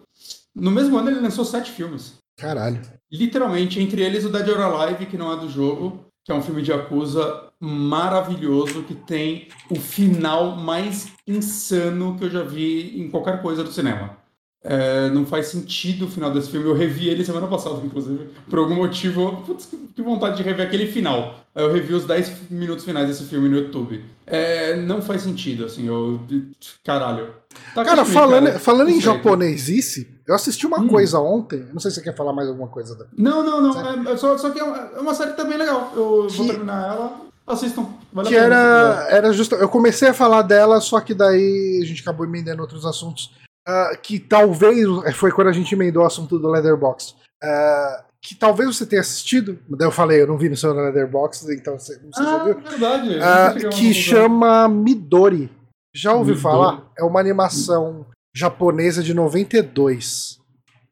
No 0.55 0.71
mesmo 0.71 0.97
ano 0.97 1.09
ele 1.09 1.19
lançou 1.19 1.43
sete 1.43 1.71
filmes. 1.71 2.15
Caralho. 2.37 2.81
Literalmente, 3.11 3.79
entre 3.79 4.01
eles 4.01 4.23
o 4.23 4.29
Dead 4.29 4.47
or 4.47 4.61
Alive, 4.61 5.07
que 5.07 5.17
não 5.17 5.33
é 5.33 5.37
do 5.37 5.49
jogo, 5.49 6.05
que 6.23 6.31
é 6.31 6.35
um 6.35 6.41
filme 6.41 6.61
de 6.61 6.71
acusa 6.71 7.46
maravilhoso, 7.59 8.83
que 8.83 8.95
tem 8.95 9.47
o 9.69 9.75
final 9.75 10.55
mais 10.55 11.11
insano 11.27 12.15
que 12.17 12.25
eu 12.25 12.29
já 12.29 12.43
vi 12.43 12.99
em 12.99 13.09
qualquer 13.09 13.41
coisa 13.41 13.63
do 13.63 13.71
cinema. 13.71 14.17
É, 14.63 15.09
não 15.11 15.25
faz 15.25 15.47
sentido 15.47 16.05
o 16.05 16.09
final 16.09 16.31
desse 16.31 16.49
filme. 16.49 16.67
Eu 16.67 16.73
revi 16.73 17.07
ele 17.07 17.23
semana 17.23 17.47
passada, 17.47 17.79
inclusive. 17.85 18.29
Por 18.49 18.59
algum 18.59 18.75
motivo, 18.75 19.43
putz, 19.45 19.69
que 19.95 20.01
vontade 20.01 20.37
de 20.37 20.43
rever 20.43 20.67
aquele 20.67 20.87
final. 20.87 21.39
Eu 21.55 21.71
revi 21.71 21.93
os 21.93 22.05
10 22.05 22.49
minutos 22.49 22.83
finais 22.83 23.07
desse 23.07 23.23
filme 23.23 23.47
no 23.47 23.57
YouTube. 23.57 24.03
É, 24.25 24.75
não 24.75 25.01
faz 25.01 25.21
sentido, 25.21 25.63
assim, 25.63 25.87
eu. 25.87 26.19
Caralho. 26.83 27.33
Tá 27.73 27.85
cara, 27.85 28.03
falando, 28.03 28.47
cara, 28.47 28.59
falando 28.59 28.89
em 28.89 28.99
japonesice, 28.99 30.07
eu 30.27 30.35
assisti 30.35 30.67
uma 30.67 30.81
hum. 30.81 30.87
coisa 30.87 31.19
ontem. 31.19 31.65
Não 31.71 31.79
sei 31.79 31.89
se 31.89 31.95
você 31.95 32.03
quer 32.03 32.15
falar 32.15 32.33
mais 32.33 32.49
alguma 32.49 32.67
coisa 32.67 32.93
da. 32.95 33.05
Não, 33.17 33.43
não, 33.43 33.61
não. 33.61 34.11
É, 34.11 34.17
só, 34.17 34.37
só 34.37 34.49
que 34.49 34.59
é 34.59 34.63
uma, 34.63 35.11
é 35.11 35.13
série 35.13 35.31
que 35.31 35.37
tá 35.37 35.43
legal. 35.43 35.93
Eu 35.95 36.27
que... 36.29 36.35
vou 36.35 36.47
terminar 36.47 36.93
ela. 36.93 37.26
Assistam. 37.47 37.87
Vale 38.11 38.27
que 38.27 38.35
era, 38.35 39.07
era 39.09 39.31
justo. 39.31 39.55
Eu 39.55 39.69
comecei 39.69 40.09
a 40.09 40.13
falar 40.13 40.41
dela, 40.41 40.81
só 40.81 40.99
que 40.99 41.13
daí 41.13 41.79
a 41.81 41.85
gente 41.85 42.01
acabou 42.01 42.25
emendando 42.25 42.61
outros 42.61 42.85
assuntos 42.85 43.31
uh, 43.67 43.97
que 44.01 44.19
talvez 44.19 44.85
é, 45.05 45.13
foi 45.13 45.31
quando 45.31 45.47
a 45.47 45.53
gente 45.53 45.73
emendou 45.73 46.03
o 46.03 46.05
assunto 46.05 46.37
do 46.37 46.49
Leatherbox. 46.49 47.15
Uh, 47.41 48.07
que 48.21 48.35
talvez 48.35 48.75
você 48.75 48.85
tenha 48.85 49.01
assistido, 49.01 49.57
daí 49.69 49.87
eu 49.87 49.91
falei, 49.91 50.21
eu 50.21 50.27
não 50.27 50.37
vi 50.37 50.49
no 50.49 50.57
seu 50.57 50.73
Leatherbox, 50.73 51.47
então 51.49 51.79
você 51.79 51.97
não 52.03 52.11
sei 52.11 52.25
ah, 52.25 52.39
se 52.39 52.45
viu. 52.45 52.61
verdade. 52.61 53.65
Uh, 53.65 53.69
que 53.69 53.93
chama 53.93 54.67
Midori. 54.67 55.49
Já 55.95 56.13
ouviu 56.13 56.35
Midori. 56.35 56.41
falar? 56.41 56.91
É 56.97 57.03
uma 57.03 57.19
animação 57.19 58.05
japonesa 58.35 59.01
de 59.01 59.13
92. 59.13 60.39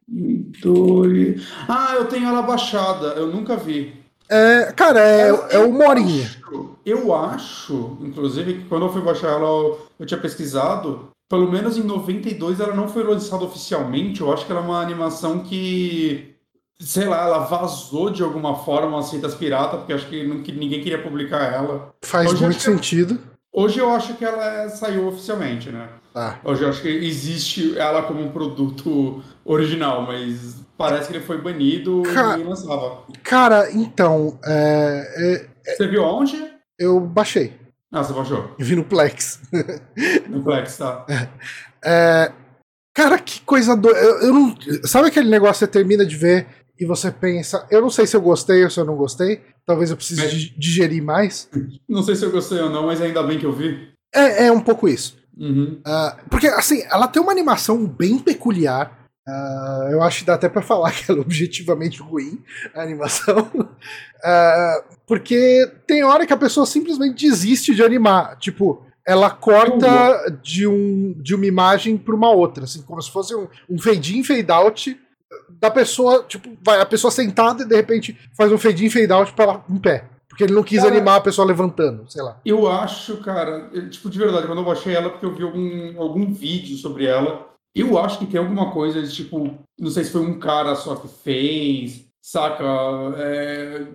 Midori. 0.08 1.42
Ah, 1.68 1.96
eu 1.98 2.06
tenho 2.06 2.28
ela 2.28 2.42
baixada, 2.44 3.08
eu 3.08 3.28
nunca 3.28 3.58
vi. 3.58 4.05
É, 4.30 4.72
cara, 4.74 5.00
é, 5.00 5.30
eu, 5.30 5.48
é 5.50 5.58
uma 5.60 5.88
horinha. 5.88 6.26
Acho, 6.26 6.78
eu 6.86 7.14
acho, 7.14 7.98
inclusive, 8.02 8.54
que 8.56 8.66
quando 8.66 8.86
eu 8.86 8.92
fui 8.92 9.02
baixar 9.02 9.30
ela, 9.30 9.48
eu, 9.48 9.88
eu 10.00 10.06
tinha 10.06 10.20
pesquisado, 10.20 11.10
pelo 11.30 11.52
menos 11.52 11.78
em 11.78 11.84
92 11.84 12.60
ela 12.60 12.74
não 12.74 12.88
foi 12.88 13.04
lançada 13.04 13.44
oficialmente. 13.44 14.22
Eu 14.22 14.32
acho 14.32 14.46
que 14.46 14.52
ela 14.52 14.62
é 14.62 14.64
uma 14.64 14.82
animação 14.82 15.40
que, 15.40 16.36
sei 16.80 17.06
lá, 17.06 17.22
ela 17.26 17.40
vazou 17.40 18.10
de 18.10 18.24
alguma 18.24 18.56
forma 18.56 19.00
as 19.00 19.10
fitas 19.10 19.36
pirata, 19.36 19.78
porque 19.78 19.94
acho 19.94 20.08
que, 20.08 20.24
ninguém 20.24 20.82
queria 20.82 21.02
publicar 21.02 21.54
ela. 21.54 21.94
Faz 22.02 22.32
hoje 22.32 22.44
muito 22.44 22.62
sentido. 22.62 23.20
Hoje 23.56 23.80
eu 23.80 23.90
acho 23.90 24.14
que 24.16 24.26
ela 24.26 24.68
saiu 24.70 25.08
oficialmente, 25.08 25.70
né? 25.70 25.90
Ah. 26.14 26.38
Hoje 26.44 26.64
eu 26.64 26.70
acho 26.70 26.82
que 26.82 26.90
existe 26.90 27.78
ela 27.78 28.04
como 28.04 28.22
um 28.22 28.32
produto 28.32 29.24
original, 29.44 30.04
mas 30.04 30.62
parece 30.78 31.10
que 31.10 31.18
ele 31.18 31.26
foi 31.26 31.42
banido 31.42 32.04
Ca... 32.14 32.38
e 32.38 32.44
lançava. 32.44 33.04
Cara, 33.24 33.72
então. 33.72 34.40
É, 34.46 35.48
é, 35.66 35.74
Você 35.74 35.88
viu 35.88 36.04
onde? 36.04 36.54
Eu 36.78 37.00
baixei. 37.00 37.54
Ah, 37.92 38.04
você 38.04 38.14
baixou? 38.14 38.54
Eu 38.60 38.66
vi 38.66 38.76
no 38.76 38.84
Plex. 38.84 39.42
No 40.28 40.44
Plex, 40.44 40.78
tá. 40.78 41.06
É, 41.84 42.32
cara, 42.94 43.18
que 43.20 43.40
coisa 43.42 43.76
doida. 43.76 43.98
Eu, 44.00 44.22
eu, 44.22 44.34
não. 44.34 44.56
Sabe 44.84 45.08
aquele 45.08 45.30
negócio 45.30 45.54
que 45.54 45.60
você 45.60 45.68
termina 45.68 46.06
de 46.06 46.16
ver 46.16 46.48
e 46.80 46.86
você 46.86 47.12
pensa, 47.12 47.66
eu 47.72 47.82
não 47.82 47.90
sei 47.90 48.06
se 48.06 48.16
eu 48.16 48.22
gostei 48.22 48.64
ou 48.64 48.70
se 48.70 48.80
eu 48.80 48.86
não 48.86 48.96
gostei. 48.96 49.42
Talvez 49.66 49.90
eu 49.90 49.98
precise 49.98 50.24
é. 50.24 50.60
digerir 50.60 51.04
mais. 51.04 51.50
Não 51.88 52.04
sei 52.04 52.16
se 52.16 52.26
eu 52.26 52.32
gostei 52.32 52.60
ou 52.60 52.70
não, 52.70 52.86
mas 52.86 53.02
ainda 53.02 53.24
bem 53.24 53.40
que 53.40 53.46
eu 53.46 53.54
vi. 53.54 53.90
É, 54.14 54.48
é 54.48 54.52
um 54.52 54.62
pouco 54.62 54.88
isso. 54.88 55.18
Uhum. 55.38 55.82
Uh, 55.86 56.30
porque, 56.30 56.48
assim, 56.48 56.84
ela 56.90 57.08
tem 57.08 57.22
uma 57.22 57.32
animação 57.32 57.86
bem 57.86 58.20
peculiar. 58.20 59.08
Uh, 59.28 59.92
eu 59.92 60.04
acho 60.04 60.20
que 60.20 60.26
dá 60.26 60.36
até 60.36 60.48
para 60.48 60.62
falar 60.62 60.92
que 60.92 61.10
ela 61.10 61.20
é 61.20 61.22
objetivamente 61.22 62.02
ruim, 62.02 62.44
a 62.74 62.82
animação. 62.82 63.40
Uh, 63.40 64.96
porque 65.08 65.70
tem 65.88 66.04
hora 66.04 66.26
que 66.26 66.34
a 66.34 66.38
pessoa 66.38 66.66
simplesmente 66.66 67.26
desiste 67.26 67.74
de 67.74 67.84
animar. 67.84 68.38
Tipo, 68.38 68.86
ela 69.08 69.30
corta 69.30 70.40
de, 70.42 70.68
um, 70.68 71.14
de 71.22 71.36
uma 71.36 71.46
imagem 71.46 71.98
para 71.98 72.16
uma 72.16 72.32
outra, 72.32 72.66
assim, 72.66 72.82
como 72.82 73.02
se 73.02 73.12
fosse 73.12 73.36
um, 73.36 73.48
um 73.70 73.80
fade 73.80 74.18
in, 74.18 74.24
fade 74.24 74.52
out 74.52 75.05
da 75.50 75.72
pessoa, 75.72 76.24
tipo, 76.28 76.58
vai 76.64 76.80
a 76.80 76.86
pessoa 76.86 77.12
sentada 77.12 77.64
e 77.64 77.68
de 77.68 77.76
repente 77.76 78.18
faz 78.36 78.52
um 78.52 78.58
fade 78.58 78.86
in, 78.86 78.90
fade 78.90 79.12
out 79.12 79.34
para 79.34 79.46
ela 79.46 79.66
em 79.70 79.78
pé. 79.78 80.10
Porque 80.28 80.44
ele 80.44 80.54
não 80.54 80.64
quis 80.64 80.82
cara, 80.82 80.92
animar 80.92 81.16
a 81.16 81.22
pessoa 81.22 81.48
levantando, 81.48 82.12
sei 82.12 82.22
lá. 82.22 82.40
Eu 82.46 82.68
acho, 82.70 83.18
cara, 83.18 83.70
tipo, 83.90 84.10
de 84.10 84.20
verdade, 84.20 84.48
quando 84.48 84.60
eu 84.60 84.66
baixei 84.66 84.94
ela, 84.94 85.10
porque 85.10 85.26
eu 85.26 85.34
vi 85.34 85.44
algum, 85.44 86.02
algum 86.02 86.34
vídeo 86.34 86.76
sobre 86.76 87.06
ela, 87.06 87.48
eu 87.74 87.98
acho 87.98 88.20
que 88.20 88.26
tem 88.26 88.40
alguma 88.40 88.72
coisa 88.72 89.02
de 89.02 89.14
tipo, 89.14 89.58
não 89.80 89.90
sei 89.90 90.04
se 90.04 90.12
foi 90.12 90.22
um 90.22 90.40
cara 90.40 90.76
só 90.76 90.96
que 90.96 91.08
fez, 91.08 92.06
saca? 92.22 92.64
É, 93.18 93.86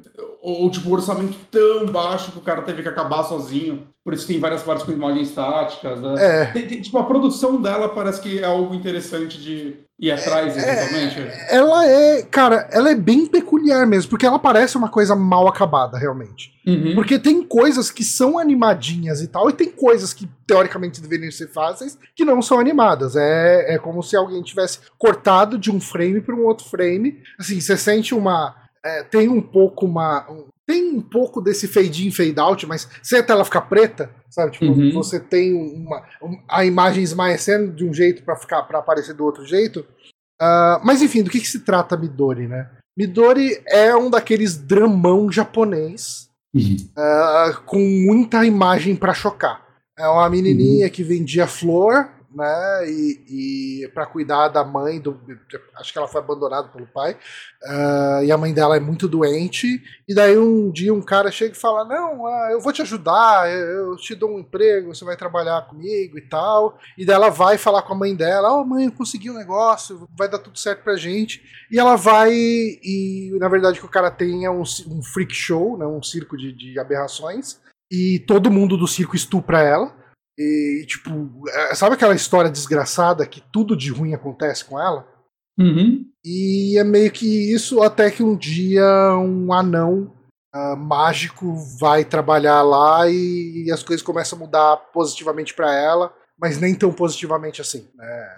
ou 0.40 0.70
tipo, 0.70 0.92
orçamento 0.92 1.36
tão 1.50 1.86
baixo 1.86 2.30
que 2.30 2.38
o 2.38 2.42
cara 2.42 2.62
teve 2.62 2.82
que 2.82 2.88
acabar 2.88 3.24
sozinho. 3.24 3.88
Por 4.04 4.14
isso 4.14 4.26
tem 4.26 4.38
várias 4.38 4.62
partes 4.62 4.84
com 4.84 4.92
imagens 4.92 5.28
estáticas. 5.28 6.00
Né? 6.00 6.14
É. 6.18 6.46
Tem, 6.52 6.66
tem, 6.66 6.80
tipo, 6.80 6.96
a 6.96 7.04
produção 7.04 7.60
dela 7.60 7.88
parece 7.88 8.20
que 8.20 8.38
é 8.38 8.44
algo 8.44 8.74
interessante 8.74 9.40
de 9.40 9.78
ir 10.00 10.10
atrás, 10.10 10.56
é, 10.56 10.60
eventualmente. 10.60 11.20
É, 11.20 11.56
ela 11.56 11.86
é, 11.86 12.22
cara, 12.22 12.68
ela 12.72 12.90
é 12.90 12.94
bem 12.94 13.26
peculiar 13.26 13.86
mesmo, 13.86 14.08
porque 14.08 14.24
ela 14.24 14.38
parece 14.38 14.76
uma 14.76 14.88
coisa 14.88 15.14
mal 15.14 15.46
acabada, 15.46 15.98
realmente. 15.98 16.52
Uhum. 16.66 16.94
Porque 16.94 17.18
tem 17.18 17.42
coisas 17.42 17.90
que 17.90 18.02
são 18.02 18.38
animadinhas 18.38 19.20
e 19.20 19.28
tal, 19.28 19.50
e 19.50 19.52
tem 19.52 19.70
coisas 19.70 20.14
que 20.14 20.28
teoricamente 20.46 21.00
deveriam 21.00 21.30
ser 21.30 21.48
fáceis 21.48 21.98
que 22.14 22.24
não 22.24 22.40
são 22.40 22.58
animadas. 22.58 23.14
É, 23.14 23.74
é 23.74 23.78
como 23.78 24.02
se 24.02 24.16
alguém 24.16 24.42
tivesse 24.42 24.78
cortado 24.98 25.58
de 25.58 25.70
um 25.70 25.80
frame 25.80 26.20
para 26.20 26.34
um 26.34 26.44
outro 26.46 26.66
frame. 26.66 27.22
Assim, 27.38 27.60
você 27.60 27.76
sente 27.76 28.14
uma. 28.14 28.56
É, 28.82 29.02
tem 29.02 29.28
um 29.28 29.42
pouco 29.42 29.84
uma. 29.84 30.26
Tem 30.70 30.84
um 30.88 31.00
pouco 31.00 31.40
desse 31.40 31.66
fade 31.66 32.06
in, 32.06 32.12
fade 32.12 32.38
out, 32.38 32.64
mas 32.64 32.88
sem 33.02 33.18
a 33.18 33.22
tela 33.24 33.44
ficar 33.44 33.62
preta, 33.62 34.08
sabe? 34.28 34.52
Tipo, 34.52 34.66
uhum. 34.66 34.92
você 34.92 35.18
tem 35.18 35.52
uma, 35.52 36.00
a 36.48 36.64
imagem 36.64 37.02
esmaecendo 37.02 37.72
de 37.72 37.84
um 37.84 37.92
jeito 37.92 38.22
para 38.22 38.36
ficar 38.36 38.62
para 38.62 38.78
aparecer 38.78 39.12
do 39.12 39.24
outro 39.24 39.44
jeito. 39.44 39.80
Uh, 40.40 40.78
mas 40.84 41.02
enfim, 41.02 41.24
do 41.24 41.30
que, 41.30 41.40
que 41.40 41.48
se 41.48 41.58
trata 41.64 41.96
Midori, 41.96 42.46
né? 42.46 42.70
Midori 42.96 43.60
é 43.66 43.96
um 43.96 44.08
daqueles 44.08 44.56
dramão 44.56 45.28
japonês 45.28 46.28
uhum. 46.54 46.76
uh, 46.96 47.60
com 47.66 47.80
muita 47.80 48.46
imagem 48.46 48.94
para 48.94 49.12
chocar. 49.12 49.66
É 49.98 50.06
uma 50.06 50.30
menininha 50.30 50.86
uhum. 50.86 50.92
que 50.92 51.02
vendia 51.02 51.48
flor 51.48 52.10
né? 52.34 52.88
E, 52.88 53.82
e 53.84 53.88
para 53.88 54.06
cuidar 54.06 54.48
da 54.48 54.64
mãe, 54.64 55.00
do, 55.00 55.20
acho 55.76 55.92
que 55.92 55.98
ela 55.98 56.08
foi 56.08 56.20
abandonada 56.20 56.68
pelo 56.68 56.86
pai, 56.86 57.16
uh, 57.64 58.24
e 58.24 58.30
a 58.30 58.38
mãe 58.38 58.52
dela 58.52 58.76
é 58.76 58.80
muito 58.80 59.08
doente. 59.08 59.82
E 60.08 60.14
daí 60.14 60.38
um 60.38 60.70
dia 60.70 60.94
um 60.94 61.02
cara 61.02 61.30
chega 61.30 61.54
e 61.54 61.58
fala: 61.58 61.84
Não, 61.84 62.22
uh, 62.22 62.50
eu 62.50 62.60
vou 62.60 62.72
te 62.72 62.82
ajudar, 62.82 63.50
eu, 63.50 63.96
te 63.96 64.14
dou 64.14 64.30
um 64.30 64.38
emprego, 64.38 64.94
você 64.94 65.04
vai 65.04 65.16
trabalhar 65.16 65.66
comigo 65.66 66.18
e 66.18 66.22
tal. 66.22 66.78
E 66.96 67.04
daí 67.04 67.16
ela 67.16 67.30
vai 67.30 67.58
falar 67.58 67.82
com 67.82 67.92
a 67.92 67.98
mãe 67.98 68.14
dela: 68.14 68.52
Ó, 68.52 68.62
oh, 68.62 68.64
mãe, 68.64 68.86
eu 68.86 68.92
consegui 68.92 69.30
um 69.30 69.38
negócio, 69.38 70.08
vai 70.16 70.28
dar 70.28 70.38
tudo 70.38 70.58
certo 70.58 70.84
pra 70.84 70.96
gente. 70.96 71.42
E 71.70 71.78
ela 71.78 71.96
vai, 71.96 72.32
e 72.32 73.36
na 73.38 73.48
verdade 73.48 73.78
o 73.78 73.82
que 73.82 73.88
o 73.88 73.90
cara 73.90 74.10
tem 74.10 74.44
é 74.44 74.50
um, 74.50 74.62
um 74.88 75.02
freak 75.02 75.34
show, 75.34 75.76
né, 75.76 75.86
um 75.86 76.02
circo 76.02 76.36
de, 76.36 76.52
de 76.52 76.78
aberrações. 76.78 77.60
E 77.90 78.20
todo 78.20 78.50
mundo 78.50 78.76
do 78.76 78.86
circo 78.86 79.16
estupra 79.16 79.62
ela. 79.62 79.99
E, 80.38 80.84
tipo, 80.86 81.42
é, 81.48 81.74
sabe 81.74 81.94
aquela 81.94 82.14
história 82.14 82.50
desgraçada 82.50 83.26
que 83.26 83.42
tudo 83.52 83.76
de 83.76 83.90
ruim 83.90 84.14
acontece 84.14 84.64
com 84.64 84.80
ela? 84.80 85.06
Uhum. 85.58 86.06
E 86.24 86.78
é 86.78 86.84
meio 86.84 87.10
que 87.10 87.52
isso 87.52 87.82
até 87.82 88.10
que 88.10 88.22
um 88.22 88.36
dia 88.36 88.84
um 89.18 89.52
anão 89.52 90.14
uh, 90.54 90.76
mágico 90.76 91.54
vai 91.78 92.04
trabalhar 92.04 92.62
lá 92.62 93.08
e, 93.08 93.64
e, 93.66 93.72
as 93.72 93.82
coisas 93.82 94.04
começam 94.04 94.38
a 94.38 94.40
mudar 94.40 94.76
positivamente 94.92 95.54
para 95.54 95.74
ela, 95.74 96.14
mas 96.38 96.58
nem 96.58 96.74
tão 96.74 96.92
positivamente 96.92 97.60
assim. 97.60 97.88
Né? 97.94 98.36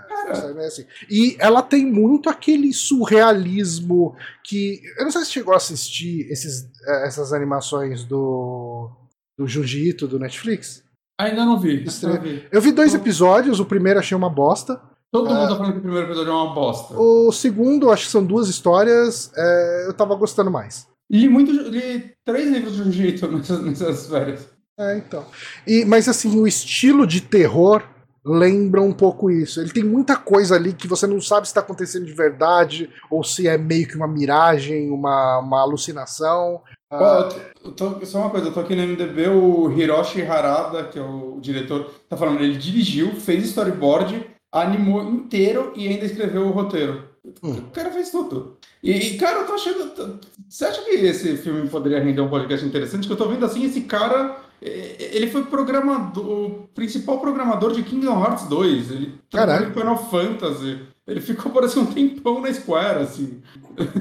assim. 0.66 0.86
E 1.08 1.36
ela 1.38 1.62
tem 1.62 1.86
muito 1.86 2.28
aquele 2.28 2.72
surrealismo 2.72 4.16
que. 4.44 4.80
Eu 4.98 5.04
não 5.04 5.12
sei 5.12 5.24
se 5.24 5.32
chegou 5.32 5.54
a 5.54 5.56
assistir 5.56 6.30
esses, 6.30 6.64
eh, 6.86 7.06
essas 7.06 7.32
animações 7.32 8.04
do, 8.04 8.90
do 9.38 9.46
Jiu-Jitsu 9.46 10.08
do 10.08 10.18
Netflix. 10.18 10.82
Ainda 11.22 11.44
não 11.44 11.58
vi. 11.58 11.84
Não 12.02 12.20
vi. 12.20 12.44
Eu 12.50 12.60
vi 12.60 12.72
dois 12.72 12.94
episódios, 12.94 13.60
o 13.60 13.64
primeiro 13.64 13.98
achei 13.98 14.16
uma 14.16 14.30
bosta. 14.30 14.80
Todo 15.10 15.28
mundo 15.28 15.48
tá 15.48 15.56
falando 15.56 15.72
que 15.72 15.78
o 15.78 15.82
primeiro 15.82 16.06
episódio 16.06 16.30
é 16.30 16.34
uma 16.34 16.54
bosta. 16.54 16.94
O 16.98 17.30
segundo, 17.30 17.90
acho 17.90 18.06
que 18.06 18.10
são 18.10 18.24
duas 18.24 18.48
histórias, 18.48 19.30
é, 19.36 19.84
eu 19.86 19.92
tava 19.92 20.14
gostando 20.14 20.50
mais. 20.50 20.88
Li 21.10 21.28
muito, 21.28 21.52
li 21.52 22.12
três 22.24 22.50
livros 22.50 22.76
de 22.76 22.90
jiu-jitsu 22.90 23.28
nessas, 23.30 23.62
nessas 23.62 24.06
férias. 24.06 24.48
É, 24.78 24.96
então. 24.96 25.24
E, 25.66 25.84
mas 25.84 26.08
assim, 26.08 26.40
o 26.40 26.46
estilo 26.46 27.06
de 27.06 27.20
terror 27.20 27.82
lembra 28.24 28.80
um 28.80 28.92
pouco 28.92 29.30
isso. 29.30 29.60
Ele 29.60 29.70
tem 29.70 29.84
muita 29.84 30.16
coisa 30.16 30.54
ali 30.54 30.72
que 30.72 30.88
você 30.88 31.06
não 31.06 31.20
sabe 31.20 31.46
se 31.46 31.50
está 31.50 31.60
acontecendo 31.60 32.06
de 32.06 32.12
verdade 32.12 32.88
ou 33.10 33.22
se 33.22 33.46
é 33.46 33.58
meio 33.58 33.86
que 33.86 33.96
uma 33.96 34.08
miragem, 34.08 34.90
uma, 34.90 35.38
uma 35.40 35.60
alucinação. 35.60 36.62
Ah, 36.92 37.28
tô, 37.74 38.04
só 38.04 38.18
uma 38.18 38.30
coisa, 38.30 38.48
eu 38.48 38.52
tô 38.52 38.60
aqui 38.60 38.76
no 38.76 38.86
MDB, 38.86 39.28
o 39.28 39.72
Hiroshi 39.72 40.22
Harada, 40.22 40.84
que 40.84 40.98
é 40.98 41.02
o 41.02 41.38
diretor, 41.40 41.90
tá 42.06 42.18
falando, 42.18 42.42
ele 42.42 42.58
dirigiu, 42.58 43.12
fez 43.16 43.44
storyboard, 43.44 44.26
animou 44.52 45.02
inteiro 45.02 45.72
e 45.74 45.88
ainda 45.88 46.04
escreveu 46.04 46.42
o 46.42 46.50
roteiro. 46.50 47.04
Hum. 47.42 47.52
O 47.52 47.70
cara 47.70 47.90
fez 47.90 48.10
tudo. 48.10 48.58
E, 48.82 49.16
cara, 49.16 49.40
eu 49.40 49.46
tô 49.46 49.52
achando. 49.54 50.18
Você 50.48 50.64
acha 50.64 50.82
que 50.82 50.90
esse 50.90 51.36
filme 51.36 51.68
poderia 51.68 52.02
render 52.02 52.20
um 52.20 52.28
podcast 52.28 52.66
interessante? 52.66 53.06
Que 53.06 53.12
eu 53.12 53.16
tô 53.16 53.28
vendo 53.28 53.44
assim, 53.46 53.64
esse 53.64 53.82
cara. 53.82 54.36
Ele 54.60 55.28
foi 55.28 55.44
programador, 55.44 56.24
o 56.24 56.68
principal 56.74 57.18
programador 57.18 57.72
de 57.72 57.82
Kingdom 57.82 58.20
Hearts 58.20 58.46
2. 58.46 58.90
Ele 58.90 59.14
trabalhou 59.30 59.70
em 59.70 59.72
Final 59.72 60.10
Fantasy. 60.10 60.80
Ele 61.06 61.20
ficou 61.20 61.50
parecendo 61.50 61.88
um 61.88 61.92
tempão 61.92 62.40
na 62.40 62.52
Square, 62.52 63.02
assim. 63.02 63.40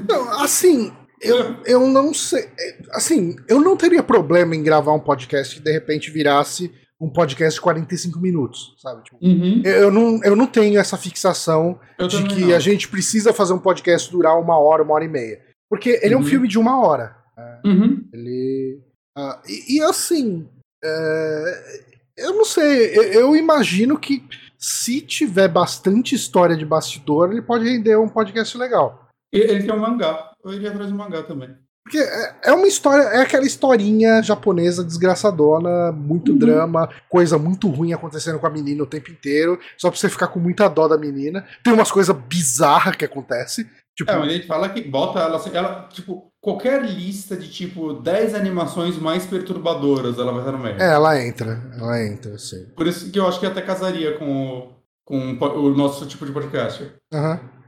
Não, 0.08 0.40
assim, 0.40 0.92
eu, 1.22 1.56
eu 1.64 1.86
não 1.88 2.12
sei. 2.12 2.48
Assim, 2.90 3.36
eu 3.48 3.60
não 3.60 3.76
teria 3.76 4.02
problema 4.02 4.56
em 4.56 4.62
gravar 4.62 4.92
um 4.92 5.00
podcast 5.00 5.54
que 5.54 5.62
de 5.62 5.70
repente 5.70 6.10
virasse 6.10 6.72
um 7.00 7.08
podcast 7.08 7.56
de 7.56 7.60
45 7.60 8.20
minutos, 8.20 8.74
sabe? 8.78 9.02
Tipo, 9.02 9.18
uhum. 9.20 9.62
eu, 9.64 9.90
não, 9.90 10.22
eu 10.22 10.36
não 10.36 10.46
tenho 10.46 10.78
essa 10.78 10.96
fixação 10.96 11.80
eu 11.98 12.06
de 12.06 12.22
que 12.28 12.42
não. 12.42 12.54
a 12.54 12.60
gente 12.60 12.88
precisa 12.88 13.32
fazer 13.32 13.52
um 13.52 13.58
podcast 13.58 14.10
durar 14.10 14.38
uma 14.38 14.56
hora, 14.56 14.82
uma 14.82 14.94
hora 14.94 15.04
e 15.04 15.08
meia. 15.08 15.40
Porque 15.68 16.00
ele 16.02 16.14
uhum. 16.14 16.20
é 16.20 16.22
um 16.22 16.24
uhum. 16.24 16.30
filme 16.30 16.48
de 16.48 16.58
uma 16.58 16.80
hora. 16.80 17.16
Né? 17.36 17.60
Uhum. 17.64 18.08
Ele. 18.12 18.80
Uh, 19.16 19.48
e, 19.48 19.76
e, 19.76 19.82
assim. 19.82 20.48
Uh, 20.84 21.92
eu 22.16 22.34
não 22.34 22.44
sei. 22.44 22.96
Eu, 22.96 23.02
eu 23.04 23.36
imagino 23.36 23.98
que 23.98 24.24
se 24.58 25.00
tiver 25.00 25.48
bastante 25.48 26.14
história 26.14 26.56
de 26.56 26.64
bastidor, 26.64 27.32
ele 27.32 27.42
pode 27.42 27.64
render 27.64 27.96
um 27.96 28.08
podcast 28.08 28.56
legal. 28.56 29.08
Ele 29.32 29.62
tem 29.62 29.72
um 29.72 29.78
mangá 29.78 30.31
eu 30.44 30.52
iria 30.52 30.70
atrás 30.70 30.90
do 30.90 30.96
mangá 30.96 31.22
também. 31.22 31.50
Porque 31.84 31.98
é, 31.98 32.34
é 32.44 32.52
uma 32.52 32.68
história, 32.68 33.02
é 33.02 33.22
aquela 33.22 33.44
historinha 33.44 34.22
japonesa 34.22 34.84
desgraçadona, 34.84 35.90
muito 35.90 36.32
uhum. 36.32 36.38
drama, 36.38 36.88
coisa 37.08 37.38
muito 37.38 37.68
ruim 37.68 37.92
acontecendo 37.92 38.38
com 38.38 38.46
a 38.46 38.50
menina 38.50 38.84
o 38.84 38.86
tempo 38.86 39.10
inteiro, 39.10 39.58
só 39.76 39.90
pra 39.90 39.98
você 39.98 40.08
ficar 40.08 40.28
com 40.28 40.38
muita 40.38 40.68
dó 40.68 40.86
da 40.86 40.96
menina. 40.96 41.44
Tem 41.62 41.72
umas 41.72 41.90
coisas 41.90 42.16
bizarras 42.16 42.94
que 42.94 43.04
acontecem. 43.04 43.66
Tipo... 43.96 44.10
É, 44.10 44.16
mas 44.16 44.28
a 44.28 44.32
gente 44.32 44.46
fala 44.46 44.68
que 44.68 44.80
bota 44.80 45.18
ela, 45.18 45.42
ela, 45.52 45.88
tipo, 45.92 46.32
qualquer 46.40 46.82
lista 46.84 47.36
de 47.36 47.50
tipo 47.50 47.92
10 47.94 48.34
animações 48.34 48.96
mais 48.96 49.26
perturbadoras, 49.26 50.18
ela 50.18 50.32
vai 50.32 50.40
estar 50.40 50.52
no 50.52 50.58
meio. 50.58 50.80
É, 50.80 50.94
ela 50.94 51.20
entra, 51.20 51.60
ela 51.76 52.02
entra, 52.02 52.38
sim. 52.38 52.64
Por 52.76 52.86
isso 52.86 53.10
que 53.10 53.18
eu 53.18 53.26
acho 53.26 53.40
que 53.40 53.46
até 53.46 53.60
casaria 53.60 54.16
com 54.18 54.58
o, 54.58 54.72
com 55.04 55.36
o 55.38 55.76
nosso 55.76 56.06
tipo 56.06 56.24
de 56.24 56.32
podcast. 56.32 56.90
Aham. 57.12 57.40
Uhum. 57.42 57.61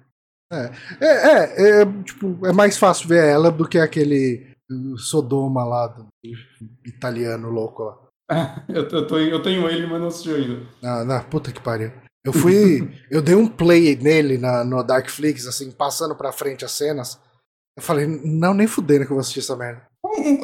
É, 0.53 0.71
é, 1.01 1.07
é, 1.07 1.83
é, 1.83 2.03
tipo, 2.03 2.47
é 2.47 2.53
mais 2.53 2.79
fácil 2.79 3.09
ver 3.09 3.25
ela 3.25 3.51
do 3.51 3.69
que 3.69 3.79
aquele 3.79 4.47
Sodoma 4.97 5.65
lá, 5.65 5.87
do 5.89 6.07
italiano 6.85 7.51
louco 7.51 7.85
lá. 7.85 7.99
eu, 8.69 8.89
eu, 8.89 9.07
tô, 9.07 9.19
eu 9.19 9.43
tenho 9.43 9.69
ele, 9.69 9.87
mas 9.87 10.01
não 10.01 10.09
assisti 10.09 10.31
ainda. 10.31 10.67
Ah, 10.83 11.05
na 11.05 11.23
puta 11.23 11.53
que 11.53 11.61
pariu. 11.61 11.93
Eu 12.25 12.33
fui. 12.33 12.91
eu 13.11 13.21
dei 13.21 13.35
um 13.35 13.47
play 13.47 13.97
nele 13.97 14.39
na, 14.39 14.65
no 14.65 14.83
Darkflix, 14.83 15.47
assim, 15.47 15.71
passando 15.71 16.15
pra 16.15 16.33
frente 16.33 16.65
as 16.65 16.73
cenas. 16.73 17.21
Eu 17.77 17.83
falei, 17.83 18.07
não, 18.07 18.55
nem 18.55 18.67
fudendo 18.67 19.05
que 19.05 19.11
eu 19.11 19.17
vou 19.17 19.21
assistir 19.21 19.41
essa 19.41 19.57
merda. 19.57 19.83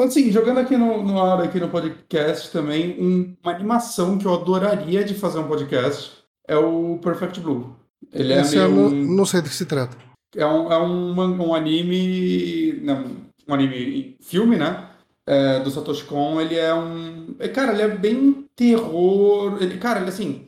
Assim, 0.05 0.33
jogando 0.33 0.59
aqui 0.59 0.77
no, 0.77 1.03
no 1.03 1.23
ar, 1.23 1.41
aqui 1.41 1.61
no 1.61 1.69
podcast 1.69 2.51
também, 2.51 3.01
um, 3.01 3.37
uma 3.43 3.53
animação 3.53 4.19
que 4.19 4.27
eu 4.27 4.35
adoraria 4.35 5.05
de 5.05 5.15
fazer 5.15 5.39
um 5.39 5.47
podcast 5.47 6.25
é 6.49 6.57
o 6.57 6.99
Perfect 6.99 7.39
Blue. 7.41 7.77
Ele 8.13 8.33
é 8.33 8.41
Esse 8.41 8.57
meio 8.57 8.69
eu 8.69 8.71
não, 8.71 8.91
não 8.91 9.27
sei 9.27 9.43
do 9.43 9.49
que 9.49 9.55
se 9.55 9.67
trata. 9.67 9.97
É 10.37 10.47
um, 10.47 10.73
é 10.73 10.79
um, 10.79 11.49
um 11.49 11.55
anime. 11.55 12.81
Não, 12.83 13.05
um 13.47 13.55
anime 13.55 14.17
filme, 14.21 14.57
né? 14.57 14.89
É, 15.27 15.61
do 15.61 15.71
Satoshi 15.71 16.05
Kon, 16.05 16.41
ele 16.41 16.57
é 16.57 16.75
um. 16.75 17.35
É, 17.39 17.49
cara, 17.49 17.73
ele 17.73 17.83
é 17.83 17.89
bem 17.89 18.49
terror. 18.57 19.59
Ele, 19.61 19.79
cara, 19.79 20.01
ele 20.01 20.09
assim. 20.09 20.47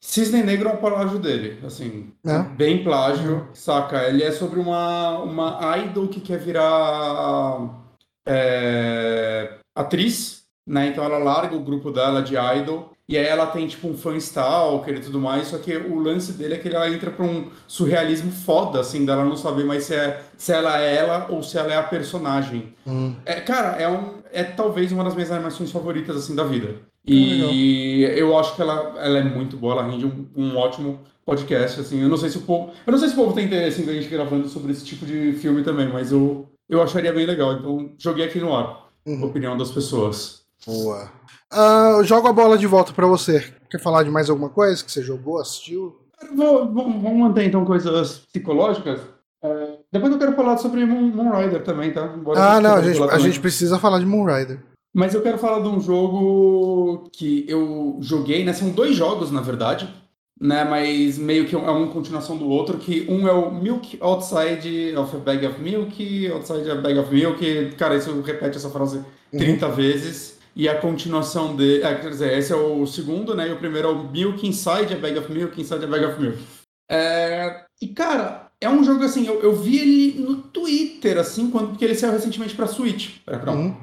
Cisne 0.00 0.42
Negro 0.42 0.68
é 0.68 0.72
um 0.72 0.76
plágio 0.76 1.18
dele, 1.18 1.58
assim, 1.66 2.12
É? 2.24 2.38
bem 2.54 2.84
plágio, 2.84 3.48
saca? 3.52 4.04
Ele 4.08 4.22
é 4.22 4.30
sobre 4.30 4.60
uma, 4.60 5.18
uma 5.18 5.76
idol 5.78 6.06
que 6.06 6.20
quer 6.20 6.38
virar 6.38 7.82
é, 8.24 9.58
atriz, 9.74 10.44
né? 10.64 10.86
Então 10.88 11.02
ela 11.02 11.18
larga 11.18 11.56
o 11.56 11.64
grupo 11.64 11.90
dela 11.90 12.22
de 12.22 12.36
idol 12.36 12.95
e 13.08 13.16
aí 13.16 13.24
ela 13.24 13.46
tem 13.46 13.66
tipo 13.68 13.86
um 13.88 13.96
fã 13.96 14.16
stalker 14.16 14.96
e 14.96 15.00
tudo 15.00 15.20
mais, 15.20 15.48
só 15.48 15.58
que 15.58 15.76
o 15.76 15.98
lance 16.00 16.32
dele 16.32 16.54
é 16.54 16.58
que 16.58 16.68
ela 16.68 16.90
entra 16.90 17.10
pra 17.10 17.24
um 17.24 17.48
surrealismo 17.66 18.32
foda, 18.32 18.80
assim, 18.80 19.06
dela 19.06 19.24
não 19.24 19.36
saber 19.36 19.64
mais 19.64 19.84
se, 19.84 19.94
é, 19.94 20.22
se 20.36 20.52
ela 20.52 20.80
é 20.80 20.96
ela 20.96 21.26
ou 21.30 21.42
se 21.42 21.56
ela 21.56 21.72
é 21.72 21.76
a 21.76 21.84
personagem. 21.84 22.74
Hum. 22.86 23.14
É, 23.24 23.40
cara, 23.40 23.80
é, 23.80 23.88
um, 23.88 24.14
é 24.32 24.42
talvez 24.42 24.90
uma 24.90 25.04
das 25.04 25.14
minhas 25.14 25.30
animações 25.30 25.70
favoritas, 25.70 26.16
assim, 26.16 26.34
da 26.34 26.42
vida. 26.42 26.74
E 27.06 28.02
eu 28.16 28.36
acho 28.36 28.56
que 28.56 28.62
ela, 28.62 28.94
ela 28.98 29.18
é 29.18 29.22
muito 29.22 29.56
boa, 29.56 29.74
ela 29.74 29.88
rende 29.88 30.04
um, 30.04 30.26
um 30.34 30.56
ótimo 30.56 31.00
podcast, 31.24 31.80
assim. 31.80 32.02
Eu 32.02 32.08
não 32.08 32.16
sei 32.16 32.30
se 32.30 32.38
o 32.38 32.42
povo. 32.42 32.72
Eu 32.84 32.90
não 32.90 32.98
sei 32.98 33.08
se 33.08 33.14
o 33.14 33.16
povo 33.16 33.32
tem 33.32 33.46
interesse 33.46 33.80
em 33.80 33.84
ver 33.84 33.92
a 33.92 33.94
gente 33.94 34.08
gravando 34.08 34.48
sobre 34.48 34.72
esse 34.72 34.84
tipo 34.84 35.06
de 35.06 35.32
filme 35.34 35.62
também, 35.62 35.88
mas 35.88 36.10
eu, 36.10 36.48
eu 36.68 36.82
acharia 36.82 37.12
bem 37.12 37.24
legal. 37.24 37.52
Então, 37.52 37.92
joguei 37.96 38.24
aqui 38.24 38.40
no 38.40 38.54
ar. 38.54 38.90
Uhum. 39.06 39.22
A 39.22 39.26
opinião 39.26 39.56
das 39.56 39.70
pessoas. 39.70 40.45
Boa. 40.66 41.10
Ah, 41.52 41.94
eu 41.98 42.04
jogo 42.04 42.26
a 42.28 42.32
bola 42.32 42.58
de 42.58 42.66
volta 42.66 42.92
pra 42.92 43.06
você. 43.06 43.52
Quer 43.70 43.80
falar 43.80 44.02
de 44.02 44.10
mais 44.10 44.28
alguma 44.28 44.48
coisa 44.48 44.84
que 44.84 44.90
você 44.90 45.02
jogou, 45.02 45.38
assistiu? 45.40 45.96
Vou- 46.34 46.66
vou- 46.72 46.90
vamos 46.90 47.18
manter 47.18 47.44
então 47.44 47.64
coisas 47.64 48.18
psicológicas. 48.32 49.00
É, 49.44 49.78
depois 49.92 50.12
eu 50.12 50.18
quero 50.18 50.34
falar 50.34 50.56
sobre 50.56 50.84
Moon, 50.84 51.02
Moon 51.14 51.30
Rider 51.36 51.62
também, 51.62 51.92
tá? 51.92 52.12
Embora 52.16 52.40
Ah, 52.40 52.60
não, 52.60 52.74
a 52.74 52.82
gente, 52.82 53.00
a 53.02 53.18
gente 53.18 53.38
precisa 53.40 53.78
falar 53.78 53.98
de 54.00 54.06
Moonrider. 54.06 54.60
Mas 54.94 55.14
eu 55.14 55.20
quero 55.22 55.36
falar 55.38 55.60
de 55.60 55.68
um 55.68 55.78
jogo 55.78 57.08
que 57.12 57.44
eu 57.48 57.98
joguei, 58.00 58.44
né? 58.44 58.52
São 58.54 58.70
dois 58.70 58.96
jogos, 58.96 59.30
na 59.30 59.42
verdade, 59.42 59.92
né? 60.40 60.64
Mas 60.64 61.18
meio 61.18 61.44
que 61.46 61.54
é 61.54 61.58
uma 61.58 61.86
continuação 61.88 62.36
do 62.36 62.48
outro, 62.48 62.78
que 62.78 63.06
um 63.08 63.28
é 63.28 63.32
o 63.32 63.52
Milk 63.54 63.98
Outside 64.00 64.94
of 64.96 65.14
a 65.14 65.18
Bag 65.18 65.46
of 65.46 65.60
Milk, 65.60 66.28
Outside 66.32 66.70
a 66.70 66.74
Bag 66.76 66.98
of 66.98 67.14
Milk. 67.14 67.72
Cara, 67.76 67.94
isso 67.96 68.20
repete 68.22 68.56
essa 68.56 68.70
frase 68.70 69.04
30 69.30 69.68
vezes. 69.68 70.35
E 70.56 70.66
a 70.70 70.80
continuação 70.80 71.54
de. 71.54 71.82
é, 71.82 71.94
quer 71.96 72.08
dizer, 72.08 72.32
esse 72.38 72.50
é 72.50 72.56
o 72.56 72.86
segundo, 72.86 73.34
né? 73.34 73.46
E 73.48 73.52
o 73.52 73.58
primeiro 73.58 73.88
é 73.88 73.90
o 73.92 74.10
Milk 74.10 74.46
Inside 74.46 74.94
a 74.94 74.98
Bag 74.98 75.18
of 75.18 75.30
Milk, 75.30 75.60
Inside 75.60 75.84
a 75.84 75.86
Bag 75.86 76.04
of 76.06 76.18
Milk. 76.18 76.42
É, 76.90 77.64
E, 77.82 77.88
cara, 77.88 78.50
é 78.58 78.70
um 78.70 78.82
jogo 78.82 79.04
assim, 79.04 79.26
eu, 79.26 79.42
eu 79.42 79.54
vi 79.54 79.78
ele 79.78 80.20
no 80.22 80.36
Twitter, 80.36 81.18
assim, 81.18 81.50
quando, 81.50 81.68
porque 81.70 81.84
ele 81.84 81.94
saiu 81.94 82.12
recentemente 82.12 82.54
pra 82.54 82.66
Switch. 82.66 83.18
Pra, 83.22 83.38
pra, 83.38 83.52
Uhum. 83.52 83.76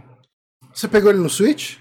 Você 0.73 0.87
pegou 0.87 1.11
ele 1.11 1.19
no 1.19 1.29
Switch? 1.29 1.77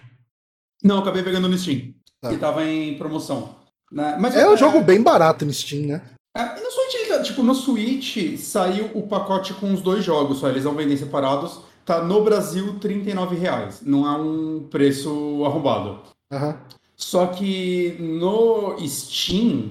não, 0.85 0.99
acabei 0.99 1.23
pegando 1.23 1.49
no 1.49 1.57
Steam. 1.57 1.95
Tá. 2.21 2.29
Que 2.29 2.37
tava 2.37 2.63
em 2.63 2.99
promoção. 2.99 3.57
Né? 3.91 4.17
Mas 4.21 4.35
É 4.37 4.49
um 4.49 4.57
jogo 4.57 4.83
bem 4.83 5.03
barato 5.03 5.47
no 5.47 5.53
Steam, 5.53 5.87
né? 5.87 6.03
É, 6.37 6.59
e 6.59 6.63
no 6.63 6.71
Switch, 6.71 7.23
tipo, 7.25 7.43
no 7.43 7.55
Switch 7.55 8.37
saiu 8.39 8.91
o 8.95 9.07
pacote 9.07 9.55
com 9.55 9.73
os 9.73 9.81
dois 9.81 10.05
jogos, 10.05 10.39
só 10.39 10.49
eles 10.49 10.65
vão 10.65 10.75
vender 10.75 10.97
separados. 10.99 11.61
Tá 11.85 12.03
no 12.03 12.23
Brasil 12.23 12.79
39 12.79 13.37
reais. 13.37 13.83
Não 13.85 14.07
é 14.07 14.17
um 14.17 14.67
preço 14.71 15.43
arrombado. 15.45 15.99
Aham. 16.33 16.57
Só 16.97 17.27
que 17.27 17.97
no 17.99 18.77
Steam, 18.87 19.71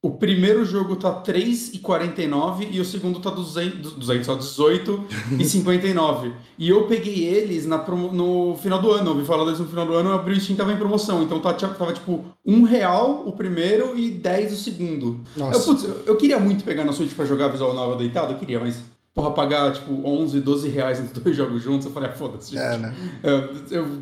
o 0.00 0.10
primeiro 0.10 0.64
jogo 0.64 0.96
tá 0.96 1.10
R$ 1.10 1.32
3,49 1.32 2.68
e 2.72 2.80
o 2.80 2.84
segundo 2.84 3.20
tá 3.20 3.30
200, 3.30 3.92
200 3.92 4.26
só 4.26 4.36
18,59. 4.36 6.32
e 6.58 6.68
eu 6.68 6.86
peguei 6.88 7.24
eles 7.24 7.66
na 7.66 7.78
no 7.86 8.56
final 8.56 8.80
do 8.80 8.90
ano, 8.90 9.10
eu 9.10 9.14
ouvi 9.14 9.24
falar 9.24 9.44
deles 9.44 9.60
no 9.60 9.68
final 9.68 9.86
do 9.86 9.94
ano, 9.94 10.10
eu 10.10 10.14
abri 10.14 10.34
o 10.34 10.40
Steam 10.40 10.56
tava 10.56 10.72
em 10.72 10.76
promoção, 10.76 11.22
então 11.22 11.38
tá, 11.38 11.52
tava 11.52 11.92
tipo 11.92 12.24
um 12.44 12.62
real 12.64 13.22
o 13.26 13.32
primeiro 13.32 13.96
e 13.96 14.10
10 14.10 14.52
o 14.54 14.56
segundo. 14.56 15.20
Eu, 15.36 15.44
Nossa. 15.44 15.60
putz, 15.60 15.84
eu, 15.84 16.02
eu 16.06 16.16
queria 16.16 16.40
muito 16.40 16.64
pegar 16.64 16.84
na 16.84 16.92
Switch 16.92 17.14
pra 17.14 17.24
jogar 17.24 17.48
Visual 17.48 17.72
Novel 17.72 17.96
deitado, 17.98 18.32
eu 18.32 18.38
queria, 18.38 18.58
mas 18.58 18.82
porra, 19.14 19.30
pagar 19.32 19.72
tipo 19.72 19.92
11, 20.06 20.40
12 20.40 20.68
reais 20.68 21.00
nos 21.00 21.10
dois 21.18 21.36
jogos 21.36 21.62
juntos, 21.62 21.86
eu 21.86 21.92
falei, 21.92 22.08
ah, 22.10 22.12
foda-se, 22.12 22.52
gente. 22.52 22.60
É, 22.62 22.76
né? 22.78 22.94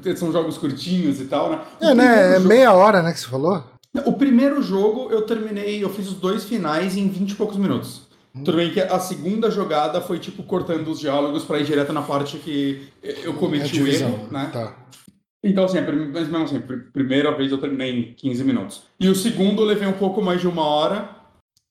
Eu- 0.04 0.16
são 0.16 0.32
jogos 0.32 0.56
curtinhos 0.58 1.20
e 1.20 1.24
tal, 1.26 1.50
né? 1.50 1.60
O 1.80 1.84
É, 1.84 1.94
né? 1.94 2.32
É 2.32 2.36
jogo- 2.36 2.48
meia 2.48 2.72
hora, 2.72 3.02
né, 3.02 3.12
que 3.12 3.20
você 3.20 3.26
falou? 3.26 3.64
o 4.06 4.12
primeiro 4.12 4.62
jogo 4.62 5.08
eu 5.10 5.22
terminei, 5.22 5.82
eu 5.82 5.90
fiz 5.90 6.06
os 6.06 6.14
dois 6.14 6.44
finais 6.44 6.96
em 6.96 7.08
20 7.08 7.32
e 7.32 7.34
poucos 7.34 7.56
minutos. 7.56 8.02
Tudo 8.32 8.52
bem 8.58 8.70
que 8.70 8.78
a 8.80 9.00
segunda 9.00 9.50
jogada 9.50 10.00
foi 10.00 10.20
tipo 10.20 10.44
cortando 10.44 10.86
os 10.88 11.00
diálogos 11.00 11.42
pra 11.44 11.58
ir 11.58 11.64
direto 11.64 11.92
na 11.92 12.00
parte 12.02 12.38
que 12.38 12.88
eu 13.02 13.32
É 13.32 13.34
cometi 13.34 13.66
o 13.80 13.84
divisão. 13.84 14.08
erro, 14.10 14.28
né? 14.30 14.48
Tá. 14.52 14.76
Então, 15.42 15.64
assim, 15.64 15.82
prim- 15.82 16.10
mas 16.12 16.28
mesmo 16.28 16.44
assim, 16.44 16.60
primeira 16.92 17.34
vez 17.36 17.50
eu 17.50 17.58
terminei 17.58 17.90
em 17.98 18.14
15 18.14 18.44
minutos. 18.44 18.82
E 19.00 19.08
o 19.08 19.14
segundo 19.16 19.62
eu 19.62 19.66
levei 19.66 19.88
um 19.88 19.92
pouco 19.94 20.22
mais 20.22 20.40
de 20.40 20.46
uma 20.46 20.62
hora, 20.64 21.10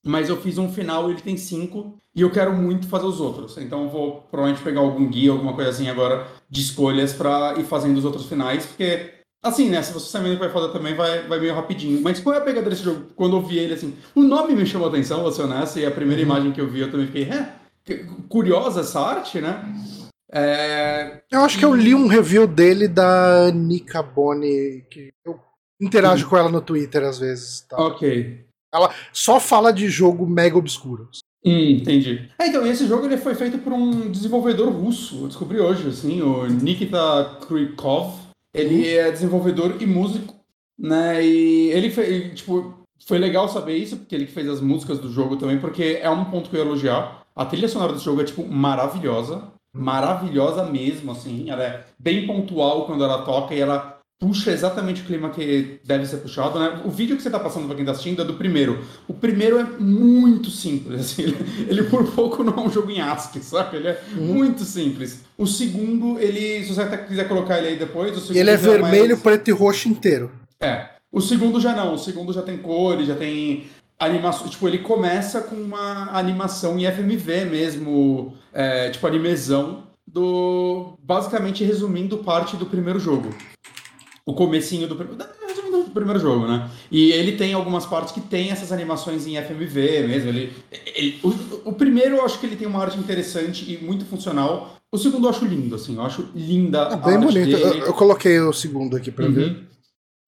mas 0.05 0.27
eu 0.27 0.35
fiz 0.41 0.57
um 0.57 0.69
final 0.69 1.07
e 1.09 1.13
ele 1.13 1.21
tem 1.21 1.37
cinco, 1.37 1.97
e 2.19 2.21
eu 2.21 2.29
quero 2.29 2.51
muito 2.51 2.85
fazer 2.89 3.05
os 3.05 3.21
outros. 3.21 3.57
Então 3.57 3.83
eu 3.83 3.89
vou 3.89 4.27
provavelmente 4.29 4.61
pegar 4.61 4.81
algum 4.81 5.07
guia, 5.07 5.31
alguma 5.31 5.53
coisa 5.53 5.69
assim 5.69 5.87
agora, 5.87 6.27
de 6.49 6.59
escolhas 6.59 7.13
pra 7.13 7.55
ir 7.57 7.63
fazendo 7.63 7.97
os 7.97 8.03
outros 8.03 8.25
finais, 8.25 8.65
porque, 8.65 9.11
assim, 9.41 9.69
né, 9.69 9.81
se 9.81 9.93
você 9.93 10.17
o 10.17 10.21
que 10.21 10.35
vai 10.35 10.49
fazer 10.49 10.73
também, 10.73 10.95
vai, 10.95 11.25
vai 11.29 11.39
meio 11.39 11.55
rapidinho. 11.55 12.01
Mas 12.01 12.19
qual 12.19 12.35
é 12.35 12.39
a 12.39 12.41
pegada 12.41 12.69
desse 12.69 12.83
jogo? 12.83 13.05
Quando 13.15 13.37
eu 13.37 13.41
vi 13.41 13.57
ele, 13.57 13.73
assim, 13.73 13.95
o 14.13 14.21
nome 14.21 14.53
me 14.53 14.65
chamou 14.65 14.87
a 14.87 14.91
atenção, 14.91 15.21
vou 15.21 15.31
ser 15.31 15.43
honesto, 15.43 15.79
e 15.79 15.85
a 15.85 15.91
primeira 15.91 16.21
imagem 16.21 16.51
que 16.51 16.59
eu 16.59 16.69
vi 16.69 16.81
eu 16.81 16.91
também 16.91 17.05
fiquei, 17.07 17.23
é, 17.23 17.53
curiosa 18.27 18.81
essa 18.81 18.99
arte, 18.99 19.39
né? 19.39 19.63
É, 20.29 21.21
Eu 21.31 21.41
acho 21.41 21.57
que 21.57 21.63
eu 21.63 21.73
li 21.73 21.95
um 21.95 22.07
review 22.07 22.45
dele 22.45 22.87
da 22.87 23.47
Anika 23.47 24.03
Boni, 24.03 24.85
que 24.91 25.13
eu 25.25 25.39
interajo 25.81 26.27
com 26.27 26.35
ela 26.35 26.49
no 26.49 26.61
Twitter 26.61 27.03
às 27.03 27.17
vezes. 27.17 27.61
Tá? 27.61 27.77
ok. 27.77 28.45
Só 29.13 29.39
fala 29.39 29.71
de 29.71 29.89
jogo 29.89 30.27
mega 30.27 30.57
obscuro. 30.57 31.09
Hum, 31.45 31.71
entendi. 31.71 32.29
É, 32.37 32.47
então, 32.47 32.65
esse 32.67 32.85
jogo 32.85 33.05
ele 33.05 33.17
foi 33.17 33.33
feito 33.33 33.57
por 33.59 33.71
um 33.71 34.11
desenvolvedor 34.11 34.69
russo. 34.69 35.23
Eu 35.23 35.27
descobri 35.27 35.59
hoje, 35.59 35.87
assim, 35.87 36.21
o 36.21 36.47
Nikita 36.47 37.37
Krykov. 37.47 38.13
Ele 38.53 38.87
é 38.87 39.11
desenvolvedor 39.11 39.81
e 39.81 39.85
músico, 39.85 40.35
né? 40.77 41.23
E 41.23 41.69
ele 41.69 41.89
fez, 41.89 42.35
tipo, 42.35 42.79
foi 43.05 43.17
legal 43.19 43.47
saber 43.47 43.77
isso, 43.77 43.97
porque 43.97 44.15
ele 44.15 44.25
que 44.25 44.31
fez 44.31 44.49
as 44.49 44.59
músicas 44.59 44.99
do 44.99 45.11
jogo 45.11 45.37
também, 45.37 45.59
porque 45.59 45.99
é 46.01 46.09
um 46.09 46.25
ponto 46.25 46.49
que 46.49 46.55
eu 46.55 46.61
ia 46.61 46.65
elogiar. 46.65 47.23
A 47.35 47.45
trilha 47.45 47.67
sonora 47.69 47.93
desse 47.93 48.05
jogo 48.05 48.21
é, 48.21 48.25
tipo, 48.25 48.45
maravilhosa. 48.45 49.43
Maravilhosa 49.73 50.65
mesmo, 50.65 51.11
assim. 51.11 51.49
Ela 51.49 51.63
é 51.63 51.85
bem 51.97 52.25
pontual 52.25 52.85
quando 52.85 53.03
ela 53.03 53.21
toca 53.23 53.53
e 53.53 53.59
ela 53.59 53.98
puxa 54.19 54.51
exatamente 54.51 55.01
o 55.01 55.05
clima 55.05 55.29
que 55.29 55.79
deve 55.85 56.05
ser 56.05 56.17
puxado, 56.17 56.59
né? 56.59 56.81
O 56.83 56.89
vídeo 56.89 57.15
que 57.15 57.23
você 57.23 57.29
tá 57.29 57.39
passando 57.39 57.67
pra 57.67 57.75
quem 57.75 57.85
tá 57.85 57.91
assistindo 57.91 58.21
é 58.21 58.25
do 58.25 58.33
primeiro. 58.33 58.83
O 59.07 59.13
primeiro 59.13 59.57
é 59.57 59.63
muito 59.63 60.49
simples, 60.51 60.99
assim. 61.01 61.23
Ele, 61.23 61.37
ele 61.69 61.83
por 61.83 62.05
pouco 62.11 62.43
não 62.43 62.53
é 62.53 62.59
um 62.59 62.69
jogo 62.71 62.91
em 62.91 62.99
ASCII, 62.99 63.41
sabe? 63.41 63.77
Ele 63.77 63.87
é 63.87 64.01
muito 64.15 64.63
simples. 64.63 65.21
O 65.37 65.47
segundo, 65.47 66.19
ele... 66.19 66.63
Se 66.65 66.73
você 66.73 66.81
até 66.81 66.97
quiser 66.97 67.27
colocar 67.29 67.57
ele 67.59 67.67
aí 67.69 67.75
depois... 67.77 68.11
O 68.17 68.19
segundo 68.19 68.37
ele 68.37 68.49
é 68.49 68.57
já 68.57 68.71
vermelho, 68.71 69.09
mais- 69.11 69.21
preto 69.21 69.47
e 69.47 69.51
roxo 69.51 69.87
inteiro. 69.87 70.29
é. 70.59 70.89
O 71.11 71.21
segundo 71.21 71.59
já 71.59 71.75
não. 71.75 71.95
O 71.95 71.97
segundo 71.97 72.31
já 72.31 72.43
tem 72.43 72.57
cores, 72.59 73.07
já 73.07 73.15
tem 73.15 73.65
animação. 73.97 74.47
Tipo, 74.47 74.67
ele 74.67 74.77
começa 74.77 75.41
com 75.41 75.55
uma 75.55 76.11
animação 76.15 76.77
em 76.77 76.85
FMV 76.85 77.45
mesmo, 77.45 78.35
é, 78.53 78.91
tipo 78.91 79.07
animezão, 79.07 79.87
do 80.05 80.93
basicamente 81.01 81.63
resumindo 81.63 82.19
parte 82.19 82.55
do 82.55 82.65
primeiro 82.67 82.99
jogo. 82.99 83.29
O 84.29 84.33
comecinho 84.33 84.87
do, 84.87 84.95
do 84.95 85.91
primeiro 85.93 86.19
jogo, 86.19 86.45
né? 86.47 86.69
E 86.91 87.11
ele 87.11 87.33
tem 87.33 87.53
algumas 87.53 87.85
partes 87.85 88.13
que 88.13 88.21
tem 88.21 88.51
essas 88.51 88.71
animações 88.71 89.25
em 89.25 89.35
FMV 89.37 90.07
mesmo. 90.07 90.29
Ele, 90.29 90.53
ele- 90.95 91.19
o, 91.23 91.69
o 91.69 91.73
primeiro 91.73 92.17
eu 92.17 92.25
acho 92.25 92.39
que 92.39 92.45
ele 92.45 92.55
tem 92.55 92.67
uma 92.67 92.79
arte 92.81 92.97
interessante 92.99 93.65
e 93.71 93.83
muito 93.83 94.05
funcional. 94.05 94.75
O 94.91 94.97
segundo 94.97 95.25
eu 95.27 95.29
acho 95.29 95.45
lindo, 95.45 95.75
assim. 95.75 95.95
Eu 95.95 96.01
acho 96.03 96.27
linda 96.35 96.79
É 96.91 96.95
bem 96.95 97.19
bonito. 97.19 97.49
Eu, 97.57 97.73
eu 97.87 97.93
coloquei 97.93 98.39
o 98.39 98.53
segundo 98.53 98.95
aqui 98.95 99.11
pra 99.11 99.27
ver. 99.27 99.68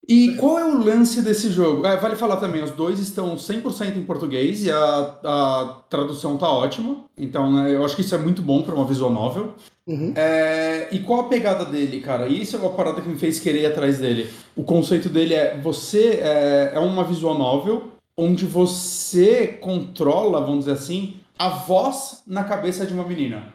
E 0.08 0.36
qual 0.36 0.60
é 0.60 0.66
o 0.66 0.84
lance 0.84 1.22
desse 1.22 1.52
jogo? 1.52 1.86
É, 1.86 1.96
vale 1.96 2.16
falar 2.16 2.38
também, 2.38 2.64
os 2.64 2.72
dois 2.72 3.00
estão 3.00 3.36
100% 3.36 3.98
em 3.98 4.04
português 4.04 4.66
e 4.66 4.72
a, 4.72 5.16
a 5.24 5.78
tradução 5.90 6.38
tá 6.38 6.50
ótima. 6.50 7.06
Então, 7.18 7.52
né, 7.52 7.74
eu 7.74 7.86
acho 7.86 7.96
que 7.96 8.02
isso 8.02 8.16
é 8.16 8.18
muito 8.18 8.42
bom 8.42 8.64
para 8.64 8.74
uma 8.74 8.86
visual 8.86 9.12
novel. 9.12 9.54
Uhum. 9.86 10.14
É, 10.16 10.88
e 10.92 11.00
qual 11.00 11.22
a 11.22 11.30
pegada 11.30 11.66
dele, 11.66 12.02
cara? 12.02 12.28
Isso 12.28 12.56
é 12.56 12.60
uma 12.60 12.72
parada 12.72 13.02
que 13.02 13.10
me 13.10 13.18
fez 13.18 13.40
querer 13.40 13.62
ir 13.62 13.66
atrás 13.68 14.00
dele. 14.00 14.30
O 14.56 14.64
conceito 14.64 15.08
dele 15.08 15.34
é: 15.34 15.58
você 15.58 16.20
é, 16.22 16.72
é 16.74 16.80
uma 16.80 17.04
visual 17.04 17.38
novel 17.38 17.92
onde 18.18 18.46
você 18.46 19.48
controla, 19.48 20.42
vamos 20.42 20.66
dizer 20.66 20.74
assim, 20.74 21.16
a 21.38 21.50
voz 21.50 22.22
na 22.28 22.44
cabeça 22.44 22.86
de 22.86 22.94
uma 22.94 23.04
menina. 23.04 23.52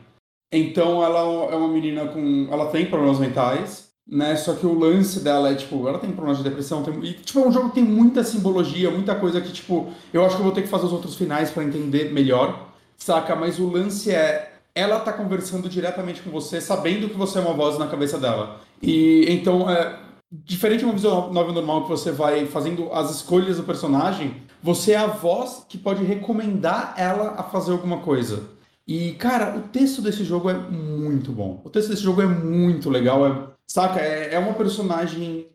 Então 0.51 1.05
ela 1.05 1.21
é 1.53 1.57
uma 1.57 1.69
menina 1.69 2.07
com. 2.07 2.49
Ela 2.51 2.67
tem 2.71 2.87
problemas 2.87 3.19
mentais, 3.19 3.86
né? 4.07 4.37
Só 4.37 4.55
que 4.55 4.67
o 4.67 4.79
lance 4.79 5.21
dela 5.21 5.51
é, 5.51 5.55
tipo, 5.55 5.89
ela 5.89 5.99
tem 5.99 6.13
problemas 6.13 6.39
de 6.39 6.45
depressão. 6.45 6.83
Tem, 6.83 6.95
e, 7.05 7.15
tipo, 7.15 7.41
é 7.41 7.47
um 7.47 7.53
jogo 7.53 7.71
que 7.71 7.77
tem 7.77 7.85
muita 7.85 8.23
simbologia, 8.23 8.91
muita 8.91 9.15
coisa 9.15 9.41
que, 9.41 9.53
tipo, 9.53 9.91
eu 10.13 10.25
acho 10.25 10.37
que 10.37 10.41
eu 10.41 10.45
vou 10.45 10.55
ter 10.55 10.63
que 10.63 10.69
fazer 10.69 10.87
os 10.87 10.93
outros 10.93 11.17
finais 11.17 11.51
pra 11.51 11.65
entender 11.65 12.13
melhor, 12.13 12.69
saca? 12.97 13.35
Mas 13.35 13.59
o 13.59 13.69
lance 13.69 14.11
é. 14.11 14.53
Ela 14.75 15.01
tá 15.01 15.11
conversando 15.11 15.71
diretamente 15.71 16.21
com 16.21 16.31
você, 16.31 16.61
sabendo 16.61 17.09
que 17.09 17.17
você 17.17 17.39
é 17.39 17.41
uma 17.41 17.55
voz 17.55 17.79
na 17.79 17.87
cabeça 17.87 18.19
dela. 18.19 18.61
E 18.83 19.25
então, 19.27 19.71
é, 19.71 19.99
diferente 20.31 20.81
de 20.81 20.85
uma 20.85 20.93
visão 20.93 21.33
nova 21.33 21.51
normal 21.51 21.85
que 21.85 21.89
você 21.89 22.13
vai 22.13 22.45
fazendo 22.45 22.93
as 22.93 23.11
escolhas 23.11 23.57
do 23.57 23.63
personagem, 23.63 24.37
você 24.63 24.93
é 24.93 24.97
a 24.97 25.07
voz 25.07 25.65
que 25.67 25.79
pode 25.79 26.05
recomendar 26.05 26.95
ela 26.99 27.37
a 27.39 27.43
fazer 27.43 27.73
alguma 27.73 28.01
coisa. 28.01 28.43
E, 28.87 29.13
cara, 29.13 29.57
o 29.57 29.63
texto 29.63 30.01
desse 30.01 30.25
jogo 30.25 30.49
é 30.49 30.55
muito 30.55 31.33
bom. 31.33 31.61
O 31.65 31.71
texto 31.71 31.89
desse 31.89 32.03
jogo 32.03 32.23
é 32.23 32.27
muito 32.27 32.89
legal. 32.89 33.27
É, 33.27 33.56
saca? 33.67 34.01
É, 34.01 34.35
é 34.35 34.39
uma 34.39 34.55
personagem 34.55 35.47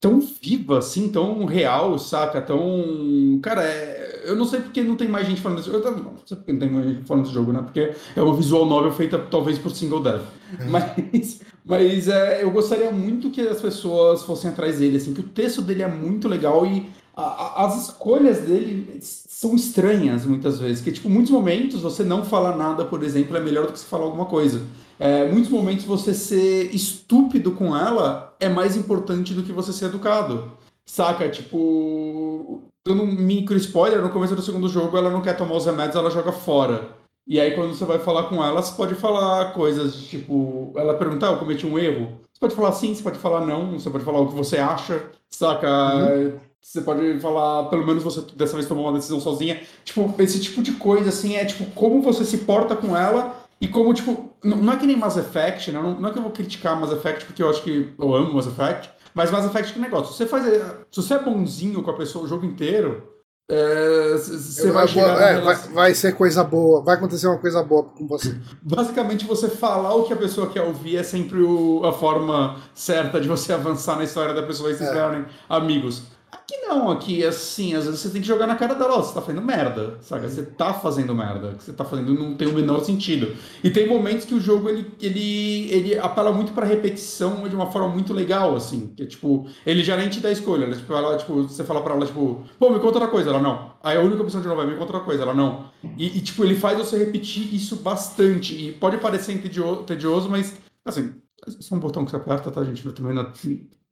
tão 0.00 0.20
viva, 0.20 0.78
assim, 0.78 1.08
tão 1.08 1.44
real, 1.44 1.98
saca? 1.98 2.40
Tão. 2.40 3.38
Cara, 3.42 3.64
é... 3.64 4.22
eu 4.24 4.36
não 4.36 4.44
sei 4.44 4.60
porque 4.60 4.82
não 4.82 4.96
tem 4.96 5.08
mais 5.08 5.26
gente 5.26 5.40
falando 5.40 5.58
desse 5.58 5.70
jogo. 5.70 5.86
Eu 5.86 5.94
não 5.94 6.14
sei 6.24 6.36
porque 6.36 6.52
não 6.52 6.60
tem 6.60 6.70
mais 6.70 6.86
gente 6.86 7.06
falando 7.06 7.22
desse 7.24 7.34
jogo, 7.34 7.52
né? 7.52 7.62
Porque 7.62 7.92
é 8.14 8.22
uma 8.22 8.36
visual 8.36 8.66
novel 8.66 8.92
feita 8.92 9.18
talvez 9.18 9.58
por 9.58 9.70
single 9.70 10.02
dev. 10.02 10.20
Uhum. 10.20 10.70
Mas, 10.70 11.40
mas 11.64 12.08
é, 12.08 12.42
eu 12.42 12.50
gostaria 12.50 12.90
muito 12.90 13.30
que 13.30 13.40
as 13.40 13.60
pessoas 13.60 14.22
fossem 14.22 14.50
atrás 14.50 14.78
dele, 14.78 14.96
assim, 14.96 15.12
que 15.12 15.20
o 15.20 15.24
texto 15.24 15.62
dele 15.62 15.82
é 15.82 15.88
muito 15.88 16.28
legal 16.28 16.64
e 16.64 16.88
a, 17.16 17.22
a, 17.22 17.66
as 17.66 17.88
escolhas 17.88 18.42
dele 18.42 18.98
são 19.00 19.54
estranhas 19.54 20.24
muitas 20.24 20.60
vezes. 20.60 20.82
Que, 20.82 20.92
tipo, 20.92 21.08
muitos 21.08 21.32
momentos 21.32 21.82
você 21.82 22.04
não 22.04 22.24
falar 22.24 22.56
nada, 22.56 22.84
por 22.84 23.02
exemplo, 23.02 23.36
é 23.36 23.40
melhor 23.40 23.66
do 23.66 23.72
que 23.72 23.80
você 23.80 23.86
falar 23.86 24.04
alguma 24.04 24.26
coisa. 24.26 24.62
É, 24.98 25.30
muitos 25.30 25.50
momentos 25.50 25.84
você 25.84 26.12
ser 26.12 26.74
estúpido 26.74 27.52
com 27.52 27.76
ela 27.76 28.34
é 28.40 28.48
mais 28.48 28.76
importante 28.76 29.32
do 29.32 29.42
que 29.42 29.52
você 29.52 29.72
ser 29.72 29.86
educado. 29.86 30.52
Saca? 30.84 31.28
Tipo, 31.28 32.62
dando 32.86 33.02
um 33.02 33.12
micro 33.12 33.56
spoiler, 33.56 34.02
no 34.02 34.10
começo 34.10 34.34
do 34.34 34.42
segundo 34.42 34.68
jogo 34.68 34.96
ela 34.96 35.10
não 35.10 35.22
quer 35.22 35.36
tomar 35.36 35.56
os 35.56 35.66
remédios, 35.66 35.96
ela 35.96 36.10
joga 36.10 36.32
fora. 36.32 36.88
E 37.26 37.38
aí 37.38 37.52
quando 37.52 37.74
você 37.74 37.84
vai 37.84 37.98
falar 37.98 38.24
com 38.24 38.42
ela, 38.42 38.62
você 38.62 38.74
pode 38.74 38.94
falar 38.94 39.52
coisas 39.52 39.94
tipo, 39.94 40.72
ela 40.74 40.94
perguntar, 40.94 41.28
ah, 41.28 41.32
eu 41.32 41.38
cometi 41.38 41.66
um 41.66 41.78
erro. 41.78 42.18
Você 42.32 42.40
pode 42.40 42.54
falar 42.54 42.72
sim, 42.72 42.94
você 42.94 43.02
pode 43.02 43.18
falar 43.18 43.44
não, 43.44 43.78
você 43.78 43.90
pode 43.90 44.04
falar 44.04 44.20
o 44.20 44.28
que 44.28 44.34
você 44.34 44.58
acha, 44.58 45.10
saca? 45.30 45.68
Uhum. 45.94 46.32
Você 46.60 46.80
pode 46.80 47.20
falar, 47.20 47.64
pelo 47.64 47.86
menos 47.86 48.02
você 48.02 48.20
dessa 48.34 48.54
vez 48.54 48.66
tomou 48.66 48.84
uma 48.84 48.94
decisão 48.94 49.20
sozinha. 49.20 49.60
Tipo, 49.84 50.14
esse 50.18 50.40
tipo 50.40 50.62
de 50.62 50.72
coisa, 50.72 51.10
assim, 51.10 51.36
é 51.36 51.44
tipo, 51.44 51.64
como 51.72 52.02
você 52.02 52.24
se 52.24 52.38
porta 52.38 52.74
com 52.74 52.96
ela 52.96 53.37
e 53.60 53.66
como, 53.66 53.92
tipo, 53.92 54.30
não 54.42 54.72
é 54.72 54.76
que 54.76 54.86
nem 54.86 54.96
Mass 54.96 55.16
Effect, 55.16 55.72
né? 55.72 55.80
não, 55.80 56.00
não 56.00 56.08
é 56.08 56.12
que 56.12 56.18
eu 56.18 56.22
vou 56.22 56.30
criticar 56.30 56.78
Mass 56.78 56.92
Effect 56.92 57.24
porque 57.24 57.42
eu 57.42 57.50
acho 57.50 57.62
que 57.62 57.92
eu 57.98 58.14
amo 58.14 58.34
Mass 58.34 58.46
Effect, 58.46 58.90
mas 59.14 59.30
Mass 59.30 59.46
Effect 59.46 59.72
que 59.72 59.80
negócio. 59.80 60.12
Se 60.12 60.18
você, 60.18 60.26
faz, 60.26 60.44
se 60.44 61.02
você 61.02 61.14
é 61.14 61.18
bonzinho 61.18 61.82
com 61.82 61.90
a 61.90 61.96
pessoa 61.96 62.24
o 62.24 62.28
jogo 62.28 62.46
inteiro, 62.46 63.02
é, 63.50 64.12
você 64.14 64.70
vai 64.70 64.86
chegar. 64.86 65.20
É, 65.22 65.40
vai, 65.40 65.56
vai, 65.56 65.94
ser 65.94 66.14
coisa 66.14 66.44
boa, 66.44 66.82
vai 66.82 66.96
acontecer 66.96 67.26
uma 67.26 67.38
coisa 67.38 67.62
boa 67.62 67.84
com 67.84 68.06
você. 68.06 68.36
Basicamente, 68.60 69.24
você 69.24 69.48
falar 69.48 69.94
o 69.94 70.04
que 70.04 70.12
a 70.12 70.16
pessoa 70.16 70.50
quer 70.50 70.60
ouvir 70.60 70.98
é 70.98 71.02
sempre 71.02 71.40
o, 71.40 71.82
a 71.84 71.92
forma 71.92 72.56
certa 72.74 73.18
de 73.18 73.26
você 73.26 73.50
avançar 73.54 73.96
na 73.96 74.04
história 74.04 74.34
da 74.34 74.42
pessoa 74.42 74.70
e 74.70 74.76
se 74.76 74.84
é. 74.84 75.24
amigos. 75.48 76.02
Aqui 76.50 76.62
não, 76.62 76.90
aqui 76.90 77.22
assim, 77.26 77.74
às 77.74 77.84
vezes 77.84 78.00
você 78.00 78.08
tem 78.08 78.22
que 78.22 78.26
jogar 78.26 78.46
na 78.46 78.56
cara 78.56 78.74
dela, 78.74 78.94
ó, 78.96 79.02
você 79.02 79.12
tá 79.12 79.20
fazendo 79.20 79.42
merda, 79.44 79.98
sabe? 80.00 80.26
Você 80.30 80.42
tá 80.42 80.72
fazendo 80.72 81.14
merda, 81.14 81.52
que 81.54 81.62
você 81.62 81.74
tá 81.74 81.84
fazendo 81.84 82.14
não 82.14 82.38
tem 82.38 82.48
o 82.48 82.54
menor 82.54 82.80
sentido. 82.80 83.36
E 83.62 83.68
tem 83.68 83.86
momentos 83.86 84.24
que 84.24 84.32
o 84.34 84.40
jogo 84.40 84.66
ele, 84.66 84.90
ele, 84.98 85.70
ele 85.70 85.98
apela 85.98 86.32
muito 86.32 86.52
pra 86.52 86.64
repetição 86.64 87.46
de 87.46 87.54
uma 87.54 87.70
forma 87.70 87.88
muito 87.88 88.14
legal, 88.14 88.56
assim, 88.56 88.94
que 88.96 89.04
tipo, 89.04 89.46
ele 89.66 89.84
já 89.84 89.94
nem 89.94 90.08
te 90.08 90.20
dá 90.20 90.32
escolha, 90.32 90.66
né? 90.66 90.74
tipo, 90.76 90.90
ela, 90.94 91.18
tipo, 91.18 91.42
você 91.42 91.62
fala 91.64 91.82
pra 91.82 91.94
ela, 91.94 92.06
tipo, 92.06 92.42
pô, 92.58 92.70
me 92.70 92.76
conta 92.76 92.94
outra 92.98 93.08
coisa, 93.08 93.28
ela 93.28 93.42
não. 93.42 93.74
Aí 93.82 93.98
a 93.98 94.00
única 94.00 94.22
opção 94.22 94.40
de 94.40 94.48
novo 94.48 94.62
é 94.62 94.66
me 94.66 94.72
conta 94.72 94.84
outra 94.84 95.00
coisa, 95.00 95.24
ela 95.24 95.34
não. 95.34 95.70
E, 95.98 96.16
e 96.16 96.20
tipo, 96.22 96.42
ele 96.44 96.56
faz 96.56 96.78
você 96.78 96.96
repetir 96.96 97.54
isso 97.54 97.76
bastante, 97.76 98.54
e 98.54 98.72
pode 98.72 98.96
parecer 98.96 99.38
tedioso, 99.86 100.30
mas, 100.30 100.56
assim, 100.82 101.12
é 101.46 101.74
um 101.74 101.78
botão 101.78 102.06
que 102.06 102.10
você 102.10 102.16
aperta, 102.16 102.50
tá, 102.50 102.64
gente? 102.64 102.86
Eu 102.86 102.94
também 102.94 103.12
não, 103.14 103.30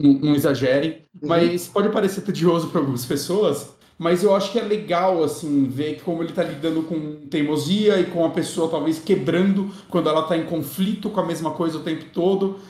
não, 0.01 0.13
não 0.15 0.35
exagerem. 0.35 1.03
Uhum. 1.21 1.29
Mas 1.29 1.69
pode 1.69 1.89
parecer 1.91 2.23
tedioso 2.23 2.69
para 2.69 2.81
algumas 2.81 3.05
pessoas. 3.05 3.75
Mas 3.99 4.23
eu 4.23 4.35
acho 4.37 4.53
que 4.53 4.59
é 4.59 4.63
legal, 4.63 5.25
assim, 5.25 5.69
ver 5.69 6.03
como 6.03 6.23
ele 6.23 6.33
tá 6.33 6.43
lidando 6.43 6.83
com 6.83 7.27
teimosia 7.31 7.99
e 7.99 8.05
com 8.05 8.27
a 8.27 8.31
pessoa 8.31 8.71
talvez 8.71 8.99
quebrando 8.99 9.71
quando 9.89 10.09
ela 10.09 10.23
tá 10.25 10.37
em 10.37 10.45
conflito 10.45 11.09
com 11.09 11.21
a 11.21 11.27
mesma 11.27 11.53
coisa 11.53 11.79
o 11.79 11.83
tempo 11.83 12.05
todo. 12.13 12.61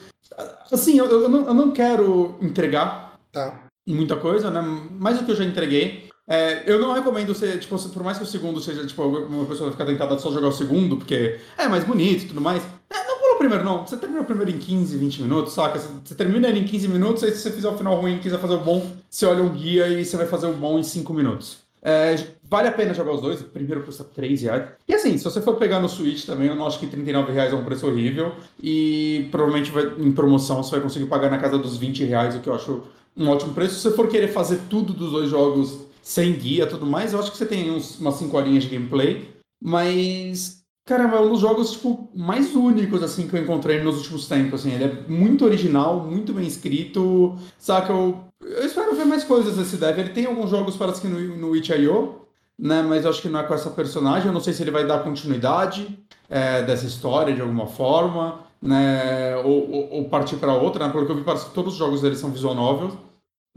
Assim, 0.70 0.98
eu, 0.98 1.06
eu, 1.06 1.28
não, 1.28 1.46
eu 1.46 1.54
não 1.54 1.72
quero 1.72 2.36
entregar 2.40 3.18
tá. 3.32 3.66
muita 3.86 4.14
coisa, 4.16 4.50
né? 4.50 4.60
Mais 4.92 5.18
do 5.18 5.24
que 5.24 5.32
eu 5.32 5.36
já 5.36 5.44
entreguei. 5.44 6.08
É, 6.28 6.64
eu 6.66 6.80
não 6.80 6.92
recomendo 6.92 7.34
ser, 7.34 7.58
tipo, 7.58 7.76
por 7.90 8.02
mais 8.02 8.18
que 8.18 8.24
o 8.24 8.26
segundo 8.26 8.60
seja, 8.60 8.84
tipo, 8.86 9.02
uma 9.02 9.46
pessoa 9.46 9.70
ficar 9.70 9.86
tentada 9.86 10.18
só 10.18 10.30
jogar 10.30 10.48
o 10.48 10.52
segundo, 10.52 10.96
porque 10.96 11.40
é 11.56 11.68
mais 11.68 11.84
bonito 11.84 12.24
e 12.24 12.28
tudo 12.28 12.40
mais. 12.40 12.62
É, 12.90 13.05
o 13.36 13.38
primeiro, 13.38 13.64
não. 13.64 13.86
Você 13.86 13.96
termina 13.96 14.20
o 14.20 14.24
primeiro 14.24 14.50
em 14.50 14.58
15, 14.58 14.96
20 14.96 15.22
minutos, 15.22 15.52
saca? 15.54 15.78
Você 15.78 16.14
termina 16.14 16.48
ele 16.48 16.60
em 16.60 16.64
15 16.64 16.88
minutos, 16.88 17.22
aí 17.22 17.30
se 17.30 17.38
você 17.38 17.50
fizer 17.52 17.68
o 17.68 17.76
final 17.76 18.00
ruim 18.00 18.16
e 18.16 18.18
quiser 18.18 18.40
fazer 18.40 18.54
o 18.54 18.60
bom, 18.60 18.90
você 19.08 19.26
olha 19.26 19.42
um 19.42 19.50
guia 19.50 19.88
e 19.88 20.04
você 20.04 20.16
vai 20.16 20.26
fazer 20.26 20.46
o 20.46 20.52
bom 20.52 20.78
em 20.78 20.82
5 20.82 21.12
minutos. 21.14 21.58
É, 21.82 22.16
vale 22.42 22.66
a 22.66 22.72
pena 22.72 22.92
jogar 22.92 23.12
os 23.12 23.20
dois, 23.20 23.40
o 23.40 23.44
primeiro 23.44 23.84
custa 23.84 24.02
3 24.02 24.42
reais. 24.42 24.70
E 24.88 24.94
assim, 24.94 25.16
se 25.16 25.22
você 25.22 25.40
for 25.40 25.54
pegar 25.54 25.78
no 25.78 25.88
Switch 25.88 26.24
também, 26.24 26.48
eu 26.48 26.56
não 26.56 26.66
acho 26.66 26.80
que 26.80 26.86
39 26.86 27.32
reais 27.32 27.52
é 27.52 27.56
um 27.56 27.64
preço 27.64 27.86
horrível. 27.86 28.32
E 28.60 29.28
provavelmente 29.30 29.70
vai, 29.70 29.84
em 29.98 30.10
promoção 30.10 30.62
você 30.62 30.72
vai 30.72 30.80
conseguir 30.80 31.06
pagar 31.06 31.30
na 31.30 31.38
casa 31.38 31.56
dos 31.58 31.76
20 31.76 32.04
reais, 32.04 32.34
o 32.34 32.40
que 32.40 32.48
eu 32.48 32.54
acho 32.54 32.82
um 33.16 33.28
ótimo 33.28 33.54
preço. 33.54 33.76
Se 33.76 33.82
você 33.82 33.92
for 33.92 34.08
querer 34.08 34.28
fazer 34.28 34.60
tudo 34.68 34.92
dos 34.92 35.12
dois 35.12 35.30
jogos 35.30 35.78
sem 36.02 36.32
guia 36.32 36.66
tudo 36.66 36.86
mais, 36.86 37.12
eu 37.12 37.20
acho 37.20 37.30
que 37.30 37.38
você 37.38 37.46
tem 37.46 37.70
uns, 37.70 37.98
umas 38.00 38.16
5 38.16 38.36
horinhas 38.36 38.64
de 38.64 38.70
gameplay. 38.70 39.28
Mas 39.62 40.65
Caramba, 40.86 41.16
é 41.16 41.20
um 41.20 41.30
dos 41.30 41.40
jogos 41.40 41.72
tipo, 41.72 42.08
mais 42.14 42.54
únicos 42.54 43.02
assim 43.02 43.26
que 43.26 43.36
eu 43.36 43.42
encontrei 43.42 43.82
nos 43.82 43.96
últimos 43.96 44.28
tempos. 44.28 44.60
Assim. 44.60 44.72
Ele 44.72 44.84
é 44.84 45.04
muito 45.08 45.44
original, 45.44 45.98
muito 45.98 46.32
bem 46.32 46.46
escrito. 46.46 47.36
Saca? 47.58 47.92
Eu, 47.92 48.20
eu 48.40 48.64
espero 48.64 48.94
ver 48.94 49.04
mais 49.04 49.24
coisas 49.24 49.56
desse 49.56 49.76
dev. 49.78 49.98
Ele 49.98 50.10
tem 50.10 50.26
alguns 50.26 50.48
jogos 50.48 50.76
parece 50.76 51.00
que 51.00 51.08
no, 51.08 51.18
no 51.36 51.56
itch.io, 51.56 52.20
né? 52.56 52.82
Mas 52.82 53.02
eu 53.04 53.10
acho 53.10 53.20
que 53.20 53.28
não 53.28 53.40
é 53.40 53.42
com 53.42 53.54
essa 53.54 53.70
personagem. 53.70 54.28
Eu 54.28 54.32
não 54.32 54.40
sei 54.40 54.52
se 54.52 54.62
ele 54.62 54.70
vai 54.70 54.86
dar 54.86 55.02
continuidade 55.02 55.98
é, 56.30 56.62
dessa 56.62 56.86
história 56.86 57.34
de 57.34 57.40
alguma 57.40 57.66
forma, 57.66 58.42
né? 58.62 59.36
Ou, 59.38 59.68
ou, 59.68 59.90
ou 59.90 60.08
partir 60.08 60.36
para 60.36 60.54
outra, 60.54 60.86
né? 60.86 60.92
Pelo 60.92 61.04
que 61.04 61.10
eu 61.10 61.16
vi, 61.16 61.24
parece 61.24 61.46
que 61.46 61.54
todos 61.54 61.72
os 61.72 61.78
jogos 61.80 62.00
dele 62.00 62.14
são 62.14 62.30
visual 62.30 62.54
novels. 62.54 62.94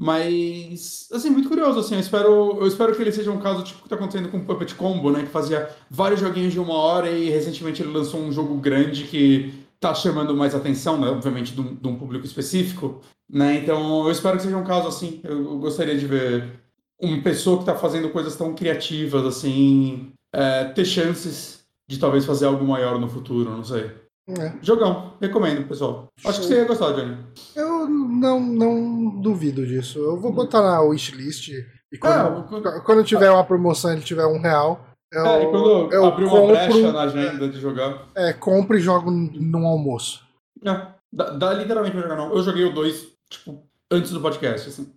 Mas, 0.01 1.09
assim, 1.11 1.29
muito 1.29 1.49
curioso, 1.49 1.77
assim, 1.77 1.95
eu 1.95 1.99
espero, 1.99 2.57
eu 2.57 2.65
espero 2.65 2.95
que 2.95 3.01
ele 3.01 3.11
seja 3.11 3.29
um 3.31 3.41
caso 3.41 3.65
tipo 3.65 3.83
que 3.83 3.89
tá 3.89 3.95
acontecendo 3.95 4.29
com 4.29 4.37
o 4.37 4.45
Puppet 4.45 4.73
Combo, 4.75 5.11
né, 5.11 5.23
que 5.23 5.29
fazia 5.29 5.69
vários 5.89 6.21
joguinhos 6.21 6.53
de 6.53 6.59
uma 6.59 6.73
hora 6.73 7.11
e 7.11 7.29
recentemente 7.29 7.81
ele 7.81 7.91
lançou 7.91 8.21
um 8.21 8.31
jogo 8.31 8.55
grande 8.55 9.03
que 9.03 9.53
tá 9.77 9.93
chamando 9.93 10.33
mais 10.33 10.55
atenção, 10.55 10.97
né, 10.97 11.09
obviamente, 11.09 11.53
de 11.53 11.59
um, 11.59 11.75
de 11.75 11.85
um 11.85 11.97
público 11.97 12.25
específico, 12.25 13.01
né, 13.29 13.57
então 13.57 14.05
eu 14.05 14.11
espero 14.11 14.37
que 14.37 14.43
seja 14.43 14.55
um 14.55 14.63
caso 14.63 14.87
assim, 14.87 15.19
eu, 15.21 15.37
eu 15.37 15.57
gostaria 15.57 15.97
de 15.97 16.07
ver 16.07 16.49
uma 16.97 17.21
pessoa 17.21 17.59
que 17.59 17.65
tá 17.65 17.75
fazendo 17.75 18.09
coisas 18.09 18.37
tão 18.37 18.55
criativas, 18.55 19.25
assim, 19.25 20.13
é, 20.33 20.63
ter 20.63 20.85
chances 20.85 21.65
de 21.89 21.99
talvez 21.99 22.23
fazer 22.23 22.45
algo 22.45 22.65
maior 22.65 22.97
no 23.01 23.09
futuro, 23.09 23.51
não 23.51 23.65
sei. 23.65 23.91
É. 24.37 24.53
Jogão, 24.61 25.15
recomendo, 25.19 25.67
pessoal. 25.67 26.07
Acho 26.23 26.39
que 26.41 26.45
você 26.45 26.55
ia 26.55 26.65
gostar, 26.65 26.93
Johnny. 26.93 27.17
Eu 27.55 27.68
não, 27.87 28.39
não 28.39 29.21
duvido 29.21 29.65
disso. 29.65 29.99
Eu 29.99 30.19
vou 30.19 30.31
botar 30.31 30.61
na 30.61 30.81
wishlist 30.81 31.49
e 31.91 31.97
quando, 31.97 32.67
é, 32.67 32.79
quando 32.81 33.03
tiver 33.03 33.31
uma 33.31 33.43
promoção 33.43 33.91
ele 33.93 34.01
tiver 34.01 34.25
um 34.25 34.39
real. 34.39 34.85
Eu, 35.11 35.25
é, 35.25 35.43
e 35.43 35.45
quando 35.49 35.93
eu 35.93 36.05
abrir 36.05 36.25
uma 36.25 36.47
brecha 36.47 36.91
na 36.91 37.01
agenda 37.01 37.49
de 37.49 37.59
jogar. 37.59 38.07
É, 38.15 38.31
compro 38.33 38.77
e 38.77 38.81
jogo 38.81 39.09
num 39.09 39.65
almoço. 39.65 40.23
É, 40.63 40.87
dá, 41.11 41.31
dá 41.31 41.53
literalmente 41.53 41.93
pra 41.93 42.03
jogar 42.03 42.15
não. 42.15 42.31
Eu 42.31 42.43
joguei 42.43 42.65
o 42.65 42.73
2, 42.73 43.07
tipo, 43.29 43.63
antes 43.91 44.11
do 44.11 44.21
podcast, 44.21 44.69
assim. 44.69 44.93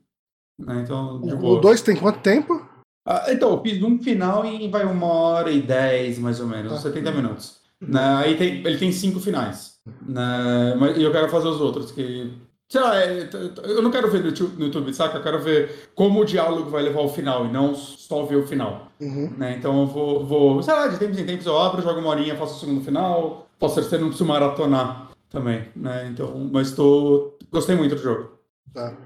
Né, 0.58 0.82
então, 0.82 1.16
o 1.22 1.60
2 1.60 1.80
tem 1.80 1.96
quanto 1.96 2.20
tempo? 2.20 2.72
Ah, 3.06 3.24
então, 3.28 3.52
eu 3.52 3.62
fiz 3.62 3.82
um 3.82 3.98
final 3.98 4.44
e 4.44 4.68
vai 4.68 4.84
uma 4.84 5.06
hora 5.06 5.50
e 5.50 5.60
dez, 5.60 6.18
mais 6.18 6.40
ou 6.40 6.46
menos, 6.46 6.72
tá. 6.72 6.78
70 6.78 7.10
minutos. 7.10 7.60
Né? 7.80 8.00
Aí 8.16 8.36
tem, 8.36 8.64
ele 8.64 8.78
tem 8.78 8.92
cinco 8.92 9.18
finais. 9.18 9.80
Né? 10.06 10.74
Mas, 10.78 10.96
e 10.96 11.02
eu 11.02 11.10
quero 11.10 11.28
fazer 11.28 11.48
os 11.48 11.60
outros, 11.60 11.90
que. 11.90 12.32
Sei 12.72 12.80
lá, 12.80 12.98
é, 12.98 13.28
eu 13.64 13.82
não 13.82 13.90
quero 13.90 14.10
ver 14.10 14.20
no 14.20 14.28
YouTube, 14.28 14.56
no 14.56 14.64
YouTube, 14.64 14.94
saca? 14.94 15.18
Eu 15.18 15.22
quero 15.22 15.42
ver 15.42 15.90
como 15.94 16.22
o 16.22 16.24
diálogo 16.24 16.70
vai 16.70 16.82
levar 16.82 17.00
ao 17.00 17.08
final 17.10 17.44
e 17.44 17.52
não 17.52 17.74
só 17.74 18.24
ver 18.24 18.36
o 18.36 18.46
final. 18.46 18.90
Uhum. 18.98 19.30
Né? 19.36 19.58
Então 19.58 19.82
eu 19.82 19.86
vou, 19.86 20.24
vou, 20.24 20.62
sei 20.62 20.72
lá, 20.72 20.86
de 20.86 20.98
tempos 20.98 21.18
em 21.18 21.26
tempos 21.26 21.44
eu 21.44 21.58
abro, 21.58 21.82
jogo 21.82 22.00
uma 22.00 22.08
horinha, 22.08 22.34
faço 22.34 22.56
o 22.56 22.60
segundo 22.60 22.82
final. 22.82 23.46
Posso 23.58 23.82
ser, 23.82 23.98
não 23.98 24.06
preciso 24.06 24.24
maratonar 24.24 25.10
também, 25.28 25.68
né? 25.76 26.08
Então, 26.08 26.48
mas 26.50 26.72
tô. 26.72 27.34
Gostei 27.52 27.76
muito 27.76 27.94
do 27.94 28.00
jogo. 28.00 28.38
Tá. 28.72 28.96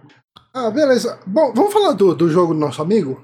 Ah, 0.54 0.70
beleza. 0.70 1.18
Bom, 1.26 1.52
vamos 1.52 1.72
falar 1.72 1.94
do, 1.94 2.14
do 2.14 2.28
jogo 2.28 2.54
do 2.54 2.60
nosso 2.60 2.80
amigo? 2.80 3.20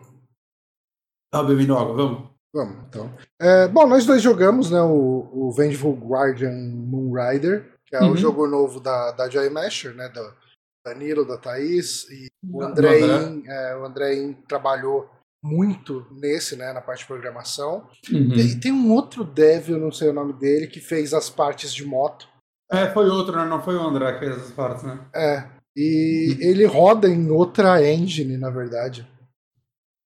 Tá 1.30 1.40
bebendo 1.44 1.78
água, 1.78 1.94
vamos. 1.94 2.32
Vamos, 2.52 2.76
então. 2.88 3.10
É, 3.40 3.68
bom, 3.68 3.86
nós 3.86 4.04
dois 4.04 4.20
jogamos 4.20 4.72
né, 4.72 4.82
o, 4.82 5.28
o 5.32 5.52
Vengeful 5.52 5.94
Guardian 5.94 6.50
Moonrider, 6.50 7.71
que 7.92 7.96
é 7.96 8.00
uhum. 8.00 8.12
o 8.12 8.16
jogo 8.16 8.46
novo 8.46 8.80
da, 8.80 9.12
da 9.12 9.28
Joy 9.28 9.50
Masher, 9.50 9.94
né, 9.94 10.08
do 10.08 10.34
Danilo, 10.82 11.26
da 11.26 11.36
Thaís, 11.36 12.08
e 12.10 12.30
o 12.42 12.62
André, 12.62 13.00
é, 13.46 13.76
o 13.76 13.84
André 13.84 14.34
trabalhou 14.48 15.10
muito 15.44 16.06
nesse, 16.10 16.56
né, 16.56 16.72
na 16.72 16.80
parte 16.80 17.00
de 17.00 17.06
programação. 17.06 17.86
Uhum. 18.10 18.32
E 18.32 18.58
tem 18.58 18.72
um 18.72 18.90
outro 18.92 19.24
dev, 19.24 19.68
eu 19.68 19.78
não 19.78 19.92
sei 19.92 20.08
o 20.08 20.14
nome 20.14 20.32
dele, 20.32 20.68
que 20.68 20.80
fez 20.80 21.12
as 21.12 21.28
partes 21.28 21.74
de 21.74 21.84
moto. 21.84 22.26
É, 22.70 22.88
foi 22.88 23.10
outro, 23.10 23.36
né? 23.36 23.44
Não 23.44 23.60
foi 23.60 23.76
o 23.76 23.82
André 23.82 24.14
que 24.14 24.20
fez 24.20 24.38
as 24.38 24.50
partes, 24.52 24.84
né? 24.84 24.98
É. 25.14 25.44
E 25.76 26.30
uhum. 26.30 26.48
ele 26.48 26.64
roda 26.64 27.08
em 27.08 27.30
outra 27.30 27.86
engine, 27.86 28.38
na 28.38 28.48
verdade. 28.48 29.06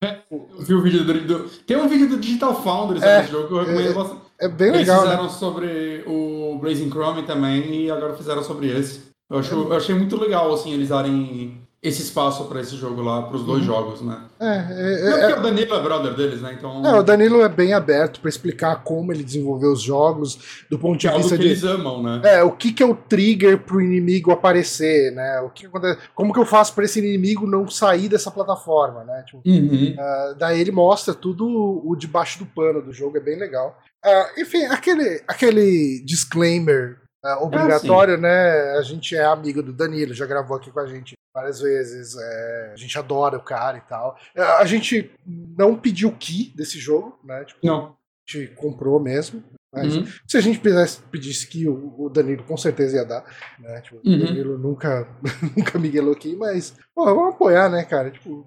É, 0.02 0.22
eu 0.28 0.58
vi 0.58 0.74
o 0.74 0.82
vídeo 0.82 1.04
do, 1.04 1.20
do, 1.24 1.48
Tem 1.64 1.76
um 1.76 1.88
vídeo 1.88 2.08
do 2.08 2.18
Digital 2.18 2.60
Foundry 2.62 2.98
sobre 2.98 3.14
é, 3.14 3.20
esse 3.20 3.30
jogo 3.30 3.46
que 3.46 3.54
eu 3.54 3.58
recomendo 3.60 3.90
é, 3.90 3.94
bastante. 3.94 4.26
É 4.38 4.48
bem 4.48 4.70
legal. 4.70 4.96
Eles 4.96 5.10
fizeram 5.10 5.24
né? 5.24 5.30
sobre 5.30 6.04
o 6.06 6.35
Blazing 6.58 6.90
Chrome 6.90 7.22
também 7.22 7.84
e 7.84 7.90
agora 7.90 8.14
fizeram 8.14 8.42
sobre 8.42 8.68
esse. 8.68 9.06
Eu, 9.30 9.38
acho, 9.38 9.54
eu 9.54 9.72
achei 9.72 9.94
muito 9.94 10.18
legal, 10.18 10.52
assim, 10.52 10.72
eles 10.72 10.88
darem 10.88 11.66
esse 11.82 12.02
espaço 12.02 12.44
para 12.46 12.60
esse 12.60 12.74
jogo 12.76 13.00
lá, 13.00 13.22
para 13.22 13.36
os 13.36 13.44
dois 13.44 13.60
uhum. 13.60 13.66
jogos, 13.66 14.02
né? 14.02 14.24
É, 14.40 14.46
é, 14.46 15.08
é, 15.08 15.10
porque 15.10 15.32
é, 15.32 15.38
o 15.38 15.42
Danilo 15.42 15.74
é 15.74 15.82
brother 15.82 16.14
deles, 16.14 16.40
né? 16.40 16.56
Então... 16.58 16.84
É, 16.84 16.98
o 16.98 17.02
Danilo 17.02 17.42
é 17.42 17.48
bem 17.48 17.74
aberto 17.74 18.20
para 18.20 18.28
explicar 18.28 18.82
como 18.82 19.12
ele 19.12 19.22
desenvolveu 19.22 19.72
os 19.72 19.82
jogos, 19.82 20.64
do 20.68 20.78
ponto 20.78 20.98
de 20.98 21.06
é 21.06 21.16
vista 21.16 21.36
que 21.36 21.42
de. 21.42 21.48
eles 21.48 21.64
amam, 21.64 22.02
né? 22.02 22.20
É, 22.24 22.42
o 22.42 22.50
que, 22.50 22.72
que 22.72 22.82
é 22.82 22.86
o 22.86 22.94
trigger 22.94 23.58
pro 23.58 23.80
inimigo 23.80 24.32
aparecer, 24.32 25.12
né? 25.12 25.40
O 25.40 25.50
que 25.50 25.66
acontece, 25.66 26.00
como 26.14 26.32
que 26.32 26.40
eu 26.40 26.46
faço 26.46 26.74
para 26.74 26.84
esse 26.84 26.98
inimigo 26.98 27.46
não 27.46 27.68
sair 27.68 28.08
dessa 28.08 28.30
plataforma, 28.30 29.04
né? 29.04 29.22
Tipo, 29.24 29.42
uhum. 29.46 29.94
uh, 29.94 30.34
daí 30.36 30.60
ele 30.60 30.72
mostra 30.72 31.14
tudo 31.14 31.46
o 31.84 31.94
debaixo 31.94 32.40
do 32.40 32.46
pano 32.46 32.82
do 32.82 32.92
jogo, 32.92 33.16
é 33.16 33.20
bem 33.20 33.38
legal. 33.38 33.78
Uh, 34.04 34.40
enfim, 34.40 34.64
aquele, 34.66 35.22
aquele 35.26 36.02
disclaimer 36.04 37.00
uh, 37.24 37.42
obrigatório, 37.42 38.14
ah, 38.14 38.18
né? 38.18 38.78
A 38.78 38.82
gente 38.82 39.16
é 39.16 39.24
amigo 39.24 39.62
do 39.62 39.72
Danilo, 39.72 40.14
já 40.14 40.26
gravou 40.26 40.56
aqui 40.56 40.70
com 40.70 40.80
a 40.80 40.86
gente 40.86 41.14
várias 41.34 41.60
vezes. 41.60 42.16
É, 42.16 42.70
a 42.72 42.76
gente 42.76 42.98
adora 42.98 43.36
o 43.36 43.42
cara 43.42 43.78
e 43.78 43.82
tal. 43.82 44.18
É, 44.34 44.42
a 44.42 44.64
gente 44.64 45.12
não 45.26 45.76
pediu 45.76 46.10
key 46.12 46.52
desse 46.54 46.78
jogo, 46.78 47.18
né? 47.24 47.44
Tipo, 47.44 47.66
não. 47.66 47.96
A 48.28 48.30
gente 48.30 48.54
comprou 48.54 48.98
mesmo. 48.98 49.44
Mas 49.72 49.94
uhum. 49.94 50.06
se 50.26 50.38
a 50.38 50.40
gente 50.40 50.58
pedisse, 50.58 51.02
pedisse 51.10 51.46
que 51.46 51.68
o, 51.68 52.08
Danilo 52.08 52.44
com 52.44 52.56
certeza 52.56 52.96
ia 52.96 53.04
dar. 53.04 53.24
Né? 53.58 53.80
Tipo, 53.82 53.96
uhum. 53.96 54.14
O 54.14 54.18
Danilo 54.18 54.58
nunca, 54.58 55.06
nunca 55.54 55.78
miguelou 55.78 56.12
aqui, 56.12 56.34
mas 56.34 56.74
pô, 56.94 57.04
vamos 57.04 57.34
apoiar, 57.34 57.68
né, 57.68 57.84
cara? 57.84 58.10
Tipo, 58.10 58.46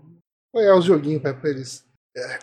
apoiar 0.52 0.76
os 0.76 0.86
joguinhos 0.86 1.22
pra, 1.22 1.34
pra 1.34 1.52
eles 1.52 1.86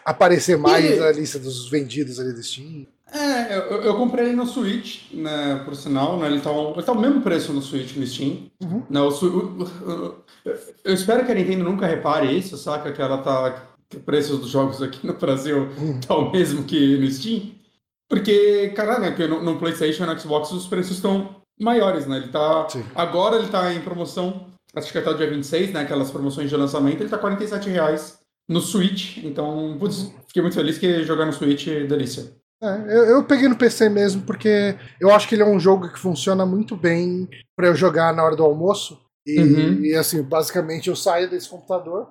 aparecer 0.05 0.57
mais 0.57 0.99
na 0.99 1.13
lista 1.13 1.39
dos 1.39 1.69
vendidos 1.69 2.21
ali 2.21 2.33
do 2.33 2.43
Steam. 2.43 2.87
É, 3.13 3.57
eu, 3.57 3.83
eu, 3.83 3.97
comprei 3.97 4.27
ele 4.27 4.37
no 4.37 4.47
Switch, 4.47 5.13
né, 5.13 5.63
por 5.65 5.77
sinal, 5.77 6.19
né, 6.19 6.27
ele 6.27 6.41
tá, 6.41 6.51
ele 6.51 6.83
tá 6.83 6.91
o 6.91 7.01
mesmo 7.01 7.21
preço 7.21 7.53
no 7.53 7.63
Switch 7.63 7.97
no 7.97 8.07
Steam. 8.07 8.51
Uhum. 8.61 8.83
Né, 8.91 9.01
o, 9.01 9.09
o, 9.09 10.25
eu 10.85 10.95
espero 10.95 11.25
que 11.25 11.31
a 11.31 11.35
Nintendo 11.35 11.65
nunca 11.65 11.87
repare 11.87 12.37
isso, 12.37 12.57
saca? 12.57 12.93
Que 12.93 13.01
ela 13.01 13.19
tá. 13.19 13.69
Que 13.89 13.97
o 13.97 14.01
preço 14.01 14.37
dos 14.37 14.51
jogos 14.51 14.83
aqui 14.83 15.07
no 15.07 15.15
Brasil 15.15 15.69
uhum. 15.79 16.01
tá 16.01 16.17
o 16.17 16.33
mesmo 16.33 16.65
que 16.65 16.99
no 16.99 17.09
Steam. 17.09 17.53
Porque, 18.09 18.71
cara, 18.71 18.99
né, 18.99 19.15
no, 19.27 19.43
no 19.43 19.59
PlayStation 19.59 20.05
e 20.05 20.07
no 20.07 20.19
Xbox 20.19 20.51
os 20.51 20.67
preços 20.67 20.97
estão 20.97 21.37
maiores, 21.61 22.07
né? 22.07 22.17
Ele 22.17 22.29
tá. 22.29 22.69
Sim. 22.69 22.85
Agora 22.95 23.37
ele 23.37 23.49
tá 23.49 23.73
em 23.73 23.81
promoção, 23.81 24.47
acho 24.75 24.91
que 24.91 24.99
até 24.99 25.11
o 25.11 25.17
dia 25.17 25.31
26, 25.31 25.73
né? 25.73 25.81
Aquelas 25.81 26.11
promoções 26.11 26.51
de 26.51 26.57
lançamento, 26.57 27.01
ele 27.01 27.09
tá 27.09 27.19
47 27.19 27.69
reais 27.69 28.19
no 28.49 28.61
Switch. 28.61 29.19
Então, 29.25 29.77
putz, 29.79 30.13
fiquei 30.27 30.43
muito 30.43 30.55
feliz 30.55 30.79
que 30.79 31.03
jogar 31.05 31.27
no 31.27 31.33
Switch 31.33 31.69
é 31.69 31.85
delícia. 31.85 32.33
É, 32.63 32.77
eu, 32.89 33.05
eu, 33.05 33.25
peguei 33.25 33.49
no 33.49 33.57
PC 33.57 33.89
mesmo 33.89 34.23
porque 34.23 34.77
eu 34.99 35.11
acho 35.11 35.29
que 35.29 35.35
ele 35.35 35.43
é 35.43 35.47
um 35.47 35.61
jogo 35.61 35.93
que 35.93 35.99
funciona 35.99 36.47
muito 36.47 36.75
bem 36.75 37.29
para 37.55 37.67
eu 37.67 37.75
jogar 37.75 38.15
na 38.15 38.25
hora 38.25 38.37
do 38.37 38.45
almoço. 38.45 38.99
E, 39.27 39.41
uhum. 39.41 39.85
e, 39.85 39.95
assim, 39.95 40.23
basicamente 40.23 40.89
eu 40.89 40.97
saio 40.97 41.29
desse 41.29 41.49
computador, 41.49 42.09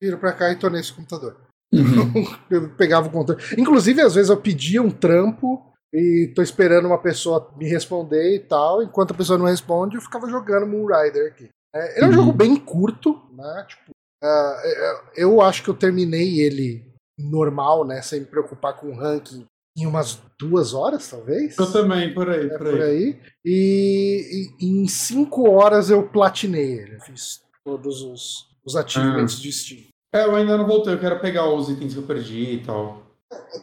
viro 0.00 0.18
para 0.18 0.32
cá 0.32 0.52
e 0.52 0.56
tô 0.56 0.68
nesse 0.68 0.92
computador. 0.92 1.36
Uhum. 1.72 2.24
eu 2.50 2.68
pegava 2.76 3.08
o 3.08 3.10
controle. 3.10 3.42
Inclusive, 3.56 4.00
às 4.02 4.14
vezes 4.14 4.30
eu 4.30 4.36
pedia 4.36 4.82
um 4.82 4.90
trampo 4.90 5.64
e 5.92 6.30
tô 6.34 6.42
esperando 6.42 6.86
uma 6.86 6.98
pessoa 6.98 7.52
me 7.56 7.66
responder 7.66 8.36
e 8.36 8.40
tal. 8.40 8.82
Enquanto 8.82 9.12
a 9.12 9.16
pessoa 9.16 9.38
não 9.38 9.46
responde, 9.46 9.96
eu 9.96 10.02
ficava 10.02 10.28
jogando 10.28 10.66
Moonrider 10.66 11.32
aqui. 11.32 11.48
É, 11.74 11.96
ele 11.96 12.04
é 12.04 12.04
um 12.04 12.10
uhum. 12.10 12.14
jogo 12.14 12.32
bem 12.32 12.56
curto, 12.56 13.20
né? 13.32 13.66
Tipo, 13.68 13.92
uh, 14.22 15.10
eu 15.16 15.40
acho 15.40 15.62
que 15.62 15.70
eu 15.70 15.74
terminei 15.74 16.40
ele 16.40 16.84
normal, 17.18 17.86
né? 17.86 18.00
Sem 18.02 18.20
me 18.20 18.26
preocupar 18.26 18.76
com 18.76 18.88
o 18.88 18.96
ranking 18.96 19.46
em 19.76 19.86
umas 19.86 20.20
duas 20.38 20.74
horas, 20.74 21.08
talvez. 21.08 21.56
Eu 21.56 21.70
também, 21.70 22.12
por 22.12 22.28
aí, 22.28 22.46
é, 22.46 22.58
por, 22.58 22.66
aí. 22.66 22.72
por 22.72 22.82
aí. 22.82 23.20
E, 23.44 24.50
e, 24.60 24.66
em 24.66 24.88
cinco 24.88 25.48
horas 25.48 25.88
eu 25.88 26.08
platinei 26.08 26.72
ele. 26.72 26.96
Eu 26.96 27.00
fiz 27.00 27.40
todos 27.64 28.02
os, 28.02 28.48
os 28.64 28.74
achievements 28.74 29.36
ah. 29.38 29.42
de 29.42 29.52
Steam. 29.52 29.80
É, 30.12 30.24
eu 30.24 30.34
ainda 30.34 30.56
não 30.56 30.66
voltei, 30.66 30.94
eu 30.94 30.98
quero 30.98 31.20
pegar 31.20 31.52
os 31.52 31.68
itens 31.68 31.92
que 31.92 31.98
eu 32.00 32.06
perdi 32.06 32.54
e 32.54 32.64
tal. 32.64 33.06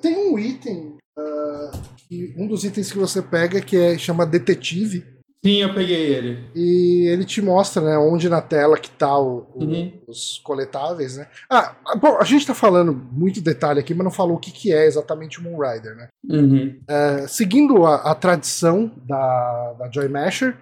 Tem 0.01 0.15
um 0.15 0.37
item, 0.37 0.97
uh, 1.17 1.71
que, 2.07 2.33
um 2.37 2.47
dos 2.47 2.63
itens 2.63 2.91
que 2.91 2.97
você 2.97 3.21
pega 3.21 3.59
que 3.59 3.75
é, 3.75 3.97
chama 3.97 4.25
Detetive. 4.25 5.14
Sim, 5.45 5.57
eu 5.57 5.75
peguei 5.75 6.07
ele. 6.07 6.43
E 6.55 7.05
ele 7.07 7.23
te 7.23 7.39
mostra, 7.39 7.79
né, 7.79 7.95
onde 7.99 8.27
na 8.27 8.41
tela 8.41 8.79
que 8.79 8.89
tá 8.89 9.15
o, 9.15 9.45
o, 9.53 9.63
uhum. 9.63 9.93
os 10.07 10.39
coletáveis, 10.39 11.17
né? 11.17 11.27
Ah, 11.47 11.75
bom, 12.01 12.17
a 12.19 12.23
gente 12.23 12.47
tá 12.47 12.55
falando 12.55 12.91
muito 12.91 13.39
detalhe 13.41 13.79
aqui, 13.79 13.93
mas 13.93 14.03
não 14.03 14.11
falou 14.11 14.37
o 14.37 14.39
que, 14.39 14.51
que 14.51 14.73
é 14.73 14.87
exatamente 14.87 15.39
o 15.39 15.43
Moonrider, 15.43 15.95
né? 15.95 16.07
Uhum. 16.27 16.79
É, 16.87 17.27
seguindo 17.27 17.85
a, 17.85 18.11
a, 18.11 18.15
tradição 18.15 18.91
da, 19.07 19.73
da 19.73 19.91
Joy 19.91 20.07
Masher, 20.07 20.57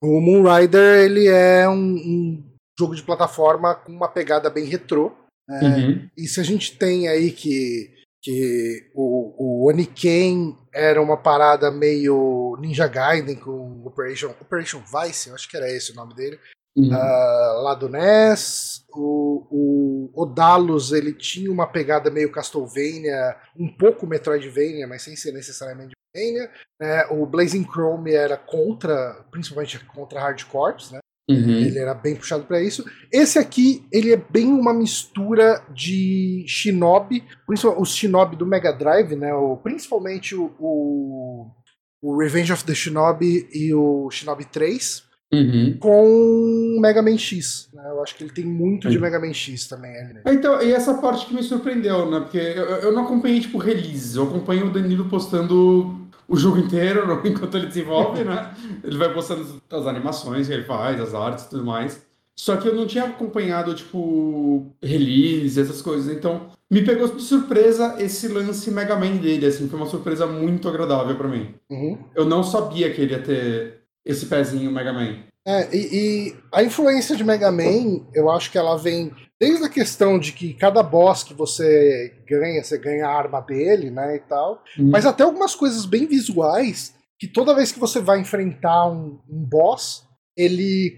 o 0.00 0.20
Moonrider 0.20 1.00
ele 1.04 1.26
é 1.26 1.68
um, 1.68 1.74
um, 1.74 2.44
jogo 2.78 2.94
de 2.94 3.02
plataforma 3.02 3.74
com 3.74 3.90
uma 3.90 4.08
pegada 4.08 4.48
bem 4.48 4.66
retrô. 4.66 5.10
É, 5.50 5.64
uhum. 5.64 6.08
E 6.16 6.28
se 6.28 6.38
a 6.38 6.44
gente 6.44 6.78
tem 6.78 7.08
aí 7.08 7.32
que 7.32 7.90
que 8.22 8.88
o, 8.94 9.34
o 9.36 9.68
Oniken 9.68 10.56
era 10.72 11.00
uma 11.00 11.16
parada 11.16 11.70
meio 11.70 12.56
Ninja 12.58 12.86
Gaiden 12.86 13.36
com 13.36 13.82
Operation, 13.84 14.30
Operation 14.40 14.80
Vice, 14.80 15.28
eu 15.28 15.34
acho 15.34 15.48
que 15.48 15.56
era 15.56 15.70
esse 15.70 15.92
o 15.92 15.94
nome 15.94 16.14
dele, 16.14 16.38
uhum. 16.76 16.88
uh, 16.88 17.62
lá 17.62 17.74
do 17.74 17.88
NES. 17.88 18.84
O, 18.90 19.46
o 19.50 20.22
Odalus 20.22 20.92
ele 20.92 21.12
tinha 21.12 21.50
uma 21.50 21.66
pegada 21.66 22.10
meio 22.10 22.32
Castlevania, 22.32 23.36
um 23.56 23.68
pouco 23.68 24.06
Metroidvania, 24.06 24.86
mas 24.86 25.02
sem 25.02 25.16
ser 25.16 25.32
necessariamente 25.32 25.94
Metroidvania. 26.14 26.50
Né? 26.80 27.06
O 27.10 27.26
Blazing 27.26 27.64
Chrome 27.64 28.12
era 28.12 28.36
contra, 28.36 29.24
principalmente 29.30 29.84
contra 29.86 30.20
Hard 30.20 30.44
Corps, 30.44 30.90
né? 30.90 30.98
Uhum. 31.28 31.58
Ele 31.58 31.78
era 31.78 31.94
bem 31.94 32.16
puxado 32.16 32.44
para 32.44 32.60
isso. 32.60 32.84
Esse 33.12 33.38
aqui, 33.38 33.84
ele 33.92 34.12
é 34.12 34.16
bem 34.16 34.46
uma 34.46 34.74
mistura 34.74 35.62
de 35.72 36.44
Shinobi, 36.48 37.22
principalmente 37.46 37.82
os 37.82 37.94
Shinobi 37.94 38.36
do 38.36 38.46
Mega 38.46 38.72
Drive, 38.72 39.14
né? 39.14 39.32
O, 39.32 39.56
principalmente 39.56 40.34
o, 40.34 40.52
o, 40.58 41.46
o, 42.02 42.18
Revenge 42.18 42.52
of 42.52 42.64
the 42.64 42.74
Shinobi 42.74 43.48
e 43.52 43.72
o 43.72 44.10
Shinobi 44.10 44.44
3, 44.46 45.04
uhum. 45.32 45.76
com 45.78 46.78
Mega 46.80 47.00
Man 47.00 47.16
X. 47.16 47.68
Né? 47.72 47.82
Eu 47.88 48.02
acho 48.02 48.16
que 48.16 48.24
ele 48.24 48.32
tem 48.32 48.44
muito 48.44 48.90
de 48.90 48.98
Mega 48.98 49.20
Man 49.20 49.32
X 49.32 49.68
também. 49.68 49.92
Né? 49.92 50.22
Então, 50.26 50.60
e 50.60 50.72
essa 50.72 50.94
parte 50.94 51.26
que 51.26 51.34
me 51.34 51.42
surpreendeu, 51.42 52.10
né? 52.10 52.18
Porque 52.18 52.38
eu, 52.38 52.64
eu 52.64 52.92
não 52.92 53.04
acompanhei, 53.04 53.40
tipo, 53.40 53.58
release. 53.58 54.16
Eu 54.16 54.24
acompanho 54.24 54.66
o 54.66 54.72
Danilo 54.72 55.08
postando 55.08 56.01
o 56.32 56.36
jogo 56.36 56.58
inteiro 56.58 57.20
enquanto 57.28 57.56
ele 57.58 57.66
desenvolve, 57.66 58.24
né? 58.24 58.54
Ele 58.82 58.96
vai 58.96 59.12
postando 59.12 59.62
as 59.70 59.86
animações 59.86 60.48
que 60.48 60.54
ele 60.54 60.64
faz, 60.64 60.98
as 60.98 61.14
artes 61.14 61.44
e 61.44 61.50
tudo 61.50 61.64
mais. 61.64 62.02
Só 62.34 62.56
que 62.56 62.66
eu 62.66 62.74
não 62.74 62.86
tinha 62.86 63.04
acompanhado, 63.04 63.74
tipo, 63.74 64.74
release, 64.82 65.60
essas 65.60 65.82
coisas. 65.82 66.10
Então, 66.16 66.46
me 66.70 66.82
pegou 66.82 67.06
de 67.06 67.22
surpresa 67.22 67.96
esse 67.98 68.26
lance 68.28 68.70
Mega 68.70 68.96
Man 68.96 69.16
dele, 69.16 69.44
assim. 69.44 69.68
Foi 69.68 69.78
uma 69.78 69.88
surpresa 69.88 70.26
muito 70.26 70.66
agradável 70.66 71.14
para 71.14 71.28
mim. 71.28 71.54
Uhum. 71.70 71.98
Eu 72.14 72.24
não 72.24 72.42
sabia 72.42 72.90
que 72.90 73.02
ele 73.02 73.12
ia 73.12 73.22
ter 73.22 73.82
esse 74.02 74.24
pezinho 74.24 74.72
Mega 74.72 74.92
Man. 74.92 75.16
É, 75.46 75.74
e, 75.74 75.78
e, 75.78 76.36
a 76.52 76.62
influência 76.62 77.16
de 77.16 77.24
Mega 77.24 77.50
Man, 77.50 78.06
eu 78.14 78.30
acho 78.30 78.50
que 78.50 78.58
ela 78.58 78.76
vem 78.76 79.12
desde 79.40 79.64
a 79.64 79.68
questão 79.68 80.18
de 80.18 80.32
que 80.32 80.54
cada 80.54 80.82
boss 80.84 81.24
que 81.24 81.34
você 81.34 82.14
ganha, 82.28 82.62
você 82.62 82.78
ganha 82.78 83.08
a 83.08 83.12
arma 83.12 83.40
dele, 83.40 83.90
né, 83.90 84.16
e 84.16 84.20
tal, 84.20 84.62
hum. 84.78 84.90
mas 84.90 85.04
até 85.04 85.24
algumas 85.24 85.56
coisas 85.56 85.84
bem 85.84 86.06
visuais, 86.06 86.94
que 87.18 87.26
toda 87.26 87.54
vez 87.54 87.72
que 87.72 87.80
você 87.80 88.00
vai 88.00 88.20
enfrentar 88.20 88.86
um, 88.88 89.18
um 89.28 89.44
boss, 89.44 90.04
ele 90.36 90.96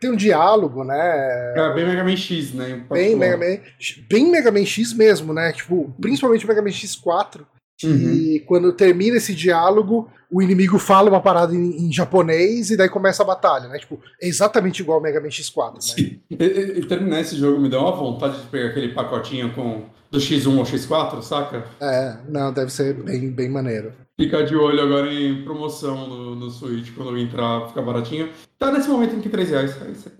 tem 0.00 0.10
um 0.10 0.16
diálogo, 0.16 0.82
né? 0.82 1.54
É, 1.56 1.74
bem 1.74 1.86
Mega 1.86 2.02
Man 2.02 2.16
X, 2.16 2.52
né? 2.52 2.84
Bem 2.90 3.14
Mega 3.14 3.36
Man, 3.36 3.60
bem 4.08 4.30
Mega 4.30 4.50
Man 4.50 4.64
X 4.64 4.92
mesmo, 4.92 5.32
né? 5.32 5.52
Tipo, 5.52 5.94
principalmente 6.00 6.44
o 6.44 6.48
Mega 6.48 6.62
Man 6.62 6.70
X4, 6.70 7.46
que 7.78 7.86
uhum. 7.86 8.46
quando 8.46 8.72
termina 8.72 9.18
esse 9.18 9.34
diálogo, 9.34 10.10
o 10.36 10.42
inimigo 10.42 10.78
fala 10.78 11.08
uma 11.08 11.20
parada 11.22 11.54
em, 11.54 11.86
em, 11.86 11.90
japonês 11.90 12.70
e 12.70 12.76
daí 12.76 12.90
começa 12.90 13.22
a 13.22 13.26
batalha, 13.26 13.68
né? 13.68 13.78
Tipo, 13.78 13.98
é 14.20 14.28
exatamente 14.28 14.82
igual 14.82 14.98
ao 14.98 15.02
Mega 15.02 15.18
Man 15.18 15.28
X4, 15.28 15.72
né? 15.72 15.80
Sim. 15.80 16.20
E, 16.30 16.36
e, 16.38 16.78
e, 16.78 16.86
terminar 16.86 17.20
esse 17.20 17.36
jogo 17.36 17.58
me 17.58 17.70
deu 17.70 17.80
uma 17.80 17.92
vontade 17.92 18.42
de 18.42 18.46
pegar 18.48 18.68
aquele 18.68 18.92
pacotinho 18.92 19.54
com 19.54 19.84
do 20.10 20.18
X1 20.18 20.58
ao 20.58 20.64
X4, 20.64 21.22
saca? 21.22 21.64
É, 21.80 22.18
não, 22.28 22.52
deve 22.52 22.70
ser 22.70 22.92
bem, 23.02 23.30
bem 23.30 23.48
maneiro. 23.48 23.94
Ficar 24.20 24.42
de 24.42 24.54
olho 24.54 24.82
agora 24.82 25.10
em 25.10 25.42
promoção 25.42 26.06
no, 26.06 26.34
no 26.34 26.50
Switch, 26.50 26.94
quando 26.94 27.16
entrar, 27.16 27.68
ficar 27.68 27.80
baratinho. 27.80 28.28
Tá 28.58 28.70
nesse 28.70 28.90
momento 28.90 29.16
em 29.16 29.20
que 29.20 29.30
3 29.30 29.48
reais. 29.48 29.82
Aí 29.82 29.94
você 29.94 30.10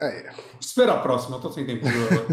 é. 0.00 0.30
Espera 0.60 0.92
a 0.92 0.98
próxima, 0.98 1.36
eu 1.36 1.40
tô 1.40 1.50
sem 1.50 1.64
tempo. 1.64 1.86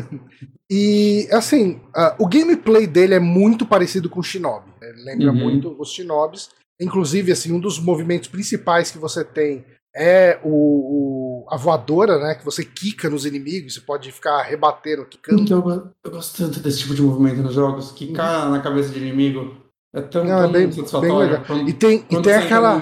e, 0.69 1.27
assim, 1.31 1.81
uh, 1.95 2.13
o 2.19 2.27
gameplay 2.27 2.85
dele 2.85 3.13
é 3.15 3.19
muito 3.19 3.65
parecido 3.65 4.09
com 4.09 4.19
o 4.19 4.23
Shinobi. 4.23 4.69
Ele 4.81 5.03
lembra 5.03 5.31
uhum. 5.31 5.35
muito 5.35 5.75
os 5.79 5.89
Shinobis. 5.89 6.49
Inclusive, 6.83 7.31
assim, 7.31 7.51
um 7.51 7.59
dos 7.59 7.79
movimentos 7.79 8.27
principais 8.27 8.91
que 8.91 8.97
você 8.97 9.23
tem 9.23 9.63
é 9.95 10.39
o, 10.43 10.49
o, 10.49 11.45
a 11.49 11.55
voadora, 11.57 12.17
né? 12.19 12.35
Que 12.35 12.43
você 12.45 12.63
quica 12.65 13.09
nos 13.09 13.25
inimigos, 13.25 13.75
você 13.75 13.81
pode 13.81 14.11
ficar 14.11 14.41
rebatendo, 14.41 15.05
quicando. 15.05 15.41
Então, 15.41 15.91
eu 16.03 16.11
gosto 16.11 16.35
tanto 16.37 16.59
desse 16.59 16.79
tipo 16.79 16.95
de 16.95 17.01
movimento 17.01 17.41
nos 17.43 17.53
jogos, 17.53 17.91
quicar 17.91 18.49
na 18.49 18.59
cabeça 18.59 18.89
de 18.89 18.99
inimigo. 18.99 19.61
É 19.95 20.01
tão, 20.01 20.23
Não, 20.25 20.39
é 20.39 20.41
tão 20.43 20.51
bem- 20.51 20.71
satisfatório. 20.71 21.09
bem 21.15 21.19
legal. 21.27 21.43
Quando, 21.45 21.69
E 21.69 21.73
tem, 21.73 22.03
e 22.09 22.21
tem 22.23 22.33
aquela. 22.33 22.81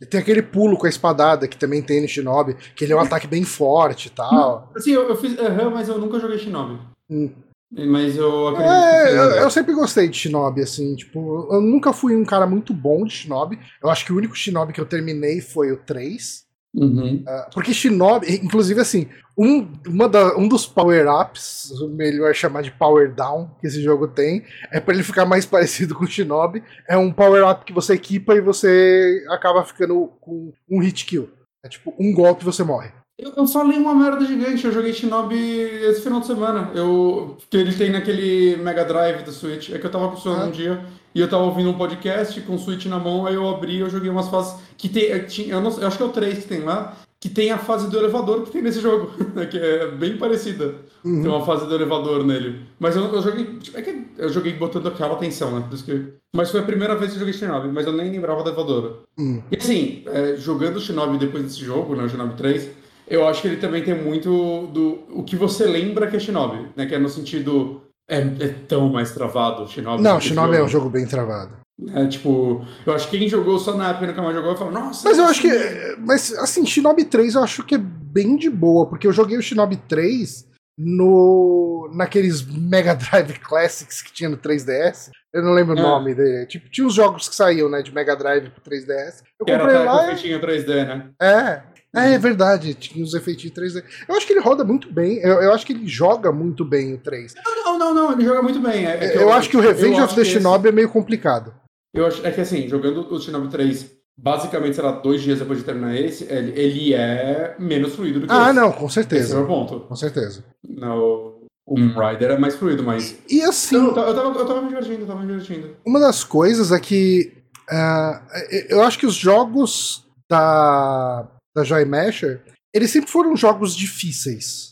E 0.00 0.06
tem 0.06 0.20
aquele 0.20 0.42
pulo 0.42 0.76
com 0.76 0.86
a 0.86 0.88
espadada 0.88 1.46
que 1.46 1.56
também 1.56 1.80
tem 1.80 2.00
no 2.02 2.08
Shinobi, 2.08 2.56
que 2.74 2.84
ele 2.84 2.92
é 2.92 2.96
um 2.96 2.98
ataque 3.06 3.28
bem 3.28 3.44
forte 3.44 4.06
e 4.08 4.10
tal. 4.10 4.68
Assim, 4.74 4.90
eu, 4.90 5.08
eu 5.08 5.14
fiz 5.16 5.38
aham, 5.38 5.70
mas 5.70 5.88
eu 5.88 5.98
nunca 5.98 6.18
joguei 6.18 6.36
Shinobi. 6.38 6.80
Hum. 7.08 7.30
Mas 7.72 8.16
eu 8.16 8.48
acredito 8.48 8.72
É, 8.72 9.16
eu, 9.16 9.30
eu 9.42 9.50
sempre 9.50 9.72
gostei 9.74 10.08
de 10.08 10.16
Shinobi, 10.16 10.62
assim, 10.62 10.96
tipo, 10.96 11.48
eu 11.52 11.60
nunca 11.60 11.92
fui 11.92 12.16
um 12.16 12.24
cara 12.24 12.46
muito 12.46 12.74
bom 12.74 13.04
de 13.04 13.12
Shinobi. 13.12 13.58
Eu 13.82 13.88
acho 13.88 14.04
que 14.04 14.12
o 14.12 14.16
único 14.16 14.34
Shinobi 14.34 14.72
que 14.72 14.80
eu 14.80 14.86
terminei 14.86 15.40
foi 15.40 15.70
o 15.70 15.76
3. 15.76 16.48
Uhum. 16.74 17.24
Porque 17.52 17.72
Shinobi, 17.74 18.32
inclusive 18.44 18.80
assim, 18.80 19.08
um, 19.36 19.66
uma 19.86 20.08
da- 20.08 20.36
um 20.36 20.46
dos 20.46 20.66
power-ups, 20.66 21.70
melhor 21.90 22.34
chamar 22.34 22.62
de 22.62 22.70
power 22.72 23.12
down, 23.12 23.50
que 23.60 23.66
esse 23.66 23.82
jogo 23.82 24.06
tem, 24.08 24.44
é 24.70 24.78
pra 24.80 24.94
ele 24.94 25.02
ficar 25.02 25.24
mais 25.24 25.46
parecido 25.46 25.94
com 25.94 26.04
o 26.04 26.08
Shinobi. 26.08 26.62
É 26.88 26.96
um 26.96 27.12
power-up 27.12 27.64
que 27.64 27.72
você 27.72 27.94
equipa 27.94 28.34
e 28.34 28.40
você 28.40 29.24
acaba 29.30 29.64
ficando 29.64 30.12
com 30.20 30.52
um 30.68 30.80
hit 30.80 31.04
kill. 31.06 31.30
É 31.64 31.68
tipo, 31.68 31.94
um 31.98 32.12
golpe 32.12 32.44
você 32.44 32.62
morre. 32.62 32.90
Eu, 33.22 33.32
eu 33.36 33.46
falei 33.46 33.78
uma 33.78 33.94
merda 33.94 34.24
gigante, 34.24 34.64
eu 34.64 34.72
joguei 34.72 34.92
Shinobi 34.92 35.36
esse 35.36 36.00
final 36.02 36.20
de 36.20 36.26
semana. 36.26 36.70
Eu, 36.74 37.36
que 37.50 37.56
ele 37.56 37.72
tem 37.74 37.90
naquele 37.90 38.56
Mega 38.56 38.84
Drive 38.84 39.22
do 39.24 39.32
Switch. 39.32 39.70
É 39.70 39.78
que 39.78 39.86
eu 39.86 39.90
tava 39.90 40.08
com 40.08 40.28
o 40.28 40.32
Ah. 40.32 40.44
um 40.46 40.50
dia 40.50 40.80
e 41.14 41.20
eu 41.20 41.28
tava 41.28 41.44
ouvindo 41.44 41.70
um 41.70 41.74
podcast 41.78 42.40
com 42.42 42.54
o 42.54 42.58
Switch 42.58 42.86
na 42.86 42.98
mão, 42.98 43.26
aí 43.26 43.34
eu 43.34 43.48
abri 43.48 43.76
e 43.76 43.80
eu 43.80 43.90
joguei 43.90 44.08
umas 44.10 44.28
fases 44.28 44.56
que 44.78 44.88
tem. 44.88 45.04
Eu, 45.48 45.60
não, 45.60 45.70
eu 45.80 45.86
acho 45.86 45.96
que 45.96 46.02
é 46.02 46.06
o 46.06 46.10
3 46.10 46.38
que 46.38 46.48
tem 46.48 46.60
lá, 46.60 46.96
que 47.18 47.28
tem 47.28 47.50
a 47.50 47.58
fase 47.58 47.90
do 47.90 47.98
elevador 47.98 48.42
que 48.42 48.50
tem 48.52 48.62
nesse 48.62 48.80
jogo. 48.80 49.10
que 49.50 49.58
é 49.58 49.88
bem 49.88 50.16
parecida. 50.16 50.74
Uhum. 51.04 51.22
Tem 51.22 51.30
uma 51.30 51.44
fase 51.44 51.66
do 51.66 51.74
elevador 51.74 52.24
nele. 52.24 52.60
Mas 52.78 52.94
eu, 52.96 53.04
eu 53.12 53.20
joguei. 53.22 53.44
tipo, 53.58 53.76
É 53.76 53.82
que 53.82 54.04
eu 54.18 54.28
joguei 54.30 54.52
botando 54.54 54.86
aquela 54.88 55.14
atenção, 55.14 55.58
né? 55.58 55.64
Que- 55.84 56.12
mas 56.34 56.50
foi 56.50 56.60
a 56.60 56.64
primeira 56.64 56.94
vez 56.94 57.10
que 57.10 57.16
eu 57.16 57.20
joguei 57.20 57.34
Shinobi, 57.34 57.68
mas 57.68 57.86
eu 57.86 57.92
nem 57.92 58.10
lembrava 58.10 58.42
do 58.44 58.48
elevador. 58.50 59.02
Hum. 59.18 59.42
E 59.50 59.56
assim, 59.56 60.04
é, 60.06 60.36
jogando 60.36 60.78
Shinobi 60.80 61.18
depois 61.18 61.42
desse 61.42 61.58
jogo, 61.64 61.96
né, 61.96 62.04
o 62.04 62.08
Shinobi 62.08 62.34
3, 62.36 62.70
eu 63.10 63.26
acho 63.28 63.42
que 63.42 63.48
ele 63.48 63.56
também 63.58 63.82
tem 63.82 63.94
muito 63.94 64.66
do 64.68 65.00
o 65.10 65.22
que 65.24 65.36
você 65.36 65.66
lembra 65.66 66.06
que 66.06 66.16
é 66.16 66.20
Shinobi, 66.20 66.68
né? 66.76 66.86
Que 66.86 66.94
é 66.94 66.98
no 66.98 67.08
sentido. 67.08 67.82
É, 68.08 68.18
é 68.18 68.48
tão 68.66 68.88
mais 68.88 69.12
travado 69.12 69.62
o 69.64 69.68
Shinobi. 69.68 70.02
Não, 70.02 70.20
Shinobi 70.20 70.56
é 70.56 70.62
um 70.62 70.68
jogo 70.68 70.88
bem 70.90 71.06
travado. 71.06 71.58
É, 71.94 72.06
tipo, 72.08 72.64
eu 72.84 72.92
acho 72.92 73.08
que 73.08 73.18
quem 73.18 73.28
jogou 73.28 73.58
só 73.58 73.74
na 73.74 73.90
época 73.90 74.06
nunca 74.08 74.20
mais 74.20 74.34
jogou, 74.36 74.56
fala, 74.56 74.70
nossa. 74.70 75.08
Mas 75.08 75.16
eu 75.18 75.24
acho 75.24 75.40
que. 75.40 75.46
esse- 75.48 75.96
Mas 75.98 76.32
assim, 76.34 76.66
Shinobi 76.66 77.04
3 77.04 77.34
eu 77.36 77.42
acho 77.42 77.62
que 77.64 77.74
é 77.74 77.78
bem 77.78 78.36
de 78.36 78.50
boa, 78.50 78.86
porque 78.86 79.06
eu 79.06 79.12
joguei 79.12 79.38
o 79.38 79.42
Shinobi 79.42 79.76
3 79.76 80.46
no. 80.78 81.90
naqueles 81.94 82.42
Mega 82.46 82.94
Drive 82.94 83.38
Classics 83.38 84.02
que 84.02 84.12
tinha 84.12 84.28
no 84.28 84.36
3DS. 84.36 85.10
Eu 85.32 85.42
não 85.42 85.52
lembro 85.52 85.74
o 85.76 85.78
É. 85.78 85.82
nome 85.82 86.14
dele. 86.14 86.46
Tipo, 86.46 86.68
tinha 86.70 86.86
uns 86.86 86.94
jogos 86.94 87.28
que 87.28 87.34
saíam, 87.36 87.68
né, 87.68 87.82
de 87.82 87.94
Mega 87.94 88.16
Drive 88.16 88.50
pro 88.50 88.60
3DS. 88.62 89.22
Eu 89.38 89.46
Que 89.46 89.52
era 89.52 89.62
comprei 89.62 89.78
com 89.78 89.84
lá. 89.84 90.02
o 90.02 90.06
feitinho 90.06 90.40
3D, 90.40 90.84
né? 90.84 91.10
É. 91.22 91.62
É, 91.94 92.14
é 92.14 92.18
verdade, 92.18 92.74
tinha 92.74 93.04
uns 93.04 93.14
efeitinhos 93.14 93.56
3D. 93.56 93.82
Eu 94.08 94.14
acho 94.14 94.26
que 94.26 94.32
ele 94.32 94.40
roda 94.40 94.64
muito 94.64 94.92
bem. 94.92 95.18
Eu, 95.18 95.42
eu 95.42 95.52
acho 95.52 95.66
que 95.66 95.72
ele 95.72 95.86
joga 95.88 96.30
muito 96.30 96.64
bem 96.64 96.94
o 96.94 96.98
3. 96.98 97.34
Não, 97.64 97.78
não, 97.78 97.94
não, 97.94 98.12
ele 98.12 98.24
joga 98.24 98.42
muito 98.42 98.60
bem. 98.60 98.86
É, 98.86 99.04
é 99.04 99.16
eu, 99.16 99.32
acho 99.32 99.48
que 99.50 99.56
o 99.56 99.60
Revenge 99.60 99.98
eu 99.98 100.04
of 100.04 100.14
the 100.14 100.24
Shinobi 100.24 100.68
é 100.68 100.72
meio 100.72 100.88
complicado. 100.88 101.52
Eu 101.92 102.06
acho, 102.06 102.24
é 102.24 102.30
que 102.30 102.40
assim, 102.40 102.68
jogando 102.68 103.12
o 103.12 103.20
Shinobi 103.20 103.48
3, 103.48 103.90
basicamente, 104.16 104.76
sei 104.76 104.84
lá, 104.84 104.92
dois 104.92 105.20
dias 105.20 105.40
depois 105.40 105.58
de 105.58 105.64
terminar 105.64 105.96
esse, 105.96 106.24
ele, 106.32 106.52
ele 106.60 106.94
é 106.94 107.56
menos 107.58 107.94
fluido 107.94 108.20
do 108.20 108.26
que 108.28 108.32
Ah, 108.32 108.50
esse. 108.50 108.52
não, 108.52 108.70
com 108.70 108.86
Esse 108.86 109.00
é 109.00 109.02
certeza. 109.02 109.40
o 109.40 109.46
ponto. 109.46 109.80
Com 109.80 109.96
certeza. 109.96 110.44
No, 110.62 111.40
o 111.66 111.78
Moon 111.78 112.08
Rider 112.08 112.30
é 112.30 112.38
mais 112.38 112.54
fluido, 112.54 112.84
mas. 112.84 113.18
E 113.28 113.42
assim. 113.42 113.74
Eu, 113.74 113.86
eu, 113.88 113.94
tava, 113.94 114.38
eu 114.38 114.46
tava 114.46 114.62
me 114.62 114.68
divertindo, 114.68 115.00
eu 115.00 115.06
tava 115.08 115.20
me 115.20 115.26
divertindo. 115.26 115.76
Uma 115.84 115.98
das 115.98 116.22
coisas 116.22 116.70
é 116.70 116.78
que 116.78 117.32
ah, 117.70 118.22
eu 118.68 118.82
acho 118.82 118.98
que 118.98 119.06
os 119.06 119.14
jogos 119.14 120.04
da, 120.28 121.28
da 121.54 121.64
Joy 121.64 121.84
Masher, 121.84 122.42
eles 122.74 122.90
sempre 122.90 123.10
foram 123.10 123.36
jogos 123.36 123.74
difíceis. 123.74 124.70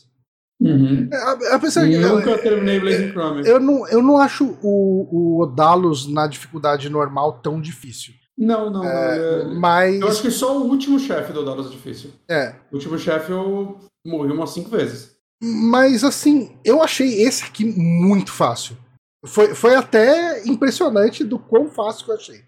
Uhum. 0.61 1.09
A- 1.13 1.55
Apesar 1.55 1.87
que 1.87 1.93
eu, 1.93 2.17
Nunca 2.17 2.37
terminei 2.37 2.79
Blazing 2.79 3.11
Chrome. 3.11 3.47
eu, 3.47 3.59
não, 3.59 3.87
eu 3.87 4.01
não 4.01 4.17
acho 4.17 4.57
o, 4.61 5.07
o 5.37 5.41
Odalos 5.41 6.05
na 6.07 6.27
dificuldade 6.27 6.89
normal 6.89 7.39
tão 7.41 7.61
difícil. 7.61 8.13
Não, 8.37 8.69
não, 8.69 8.83
não. 8.83 8.89
é- 8.89 9.43
Mas. 9.55 9.99
Eu 10.01 10.07
acho 10.07 10.21
que 10.21 10.31
só 10.31 10.57
o 10.57 10.67
último 10.69 10.99
chefe 10.99 11.31
do 11.33 11.43
Dallas 11.45 11.67
é 11.67 11.69
difícil. 11.69 12.11
É. 12.29 12.55
O 12.71 12.75
último 12.75 12.97
chefe 12.97 13.31
eu 13.31 13.79
morri 14.05 14.31
umas 14.31 14.49
cinco 14.51 14.69
vezes. 14.69 15.17
Mas 15.41 16.03
assim, 16.03 16.57
eu 16.65 16.81
achei 16.83 17.21
esse 17.21 17.43
aqui 17.45 17.63
muito 17.63 18.31
fácil. 18.31 18.77
Foi, 19.25 19.53
foi 19.55 19.75
até 19.75 20.45
impressionante 20.47 21.23
do 21.23 21.37
quão 21.39 21.69
fácil 21.69 22.05
que 22.05 22.11
eu 22.11 22.15
achei. 22.15 22.41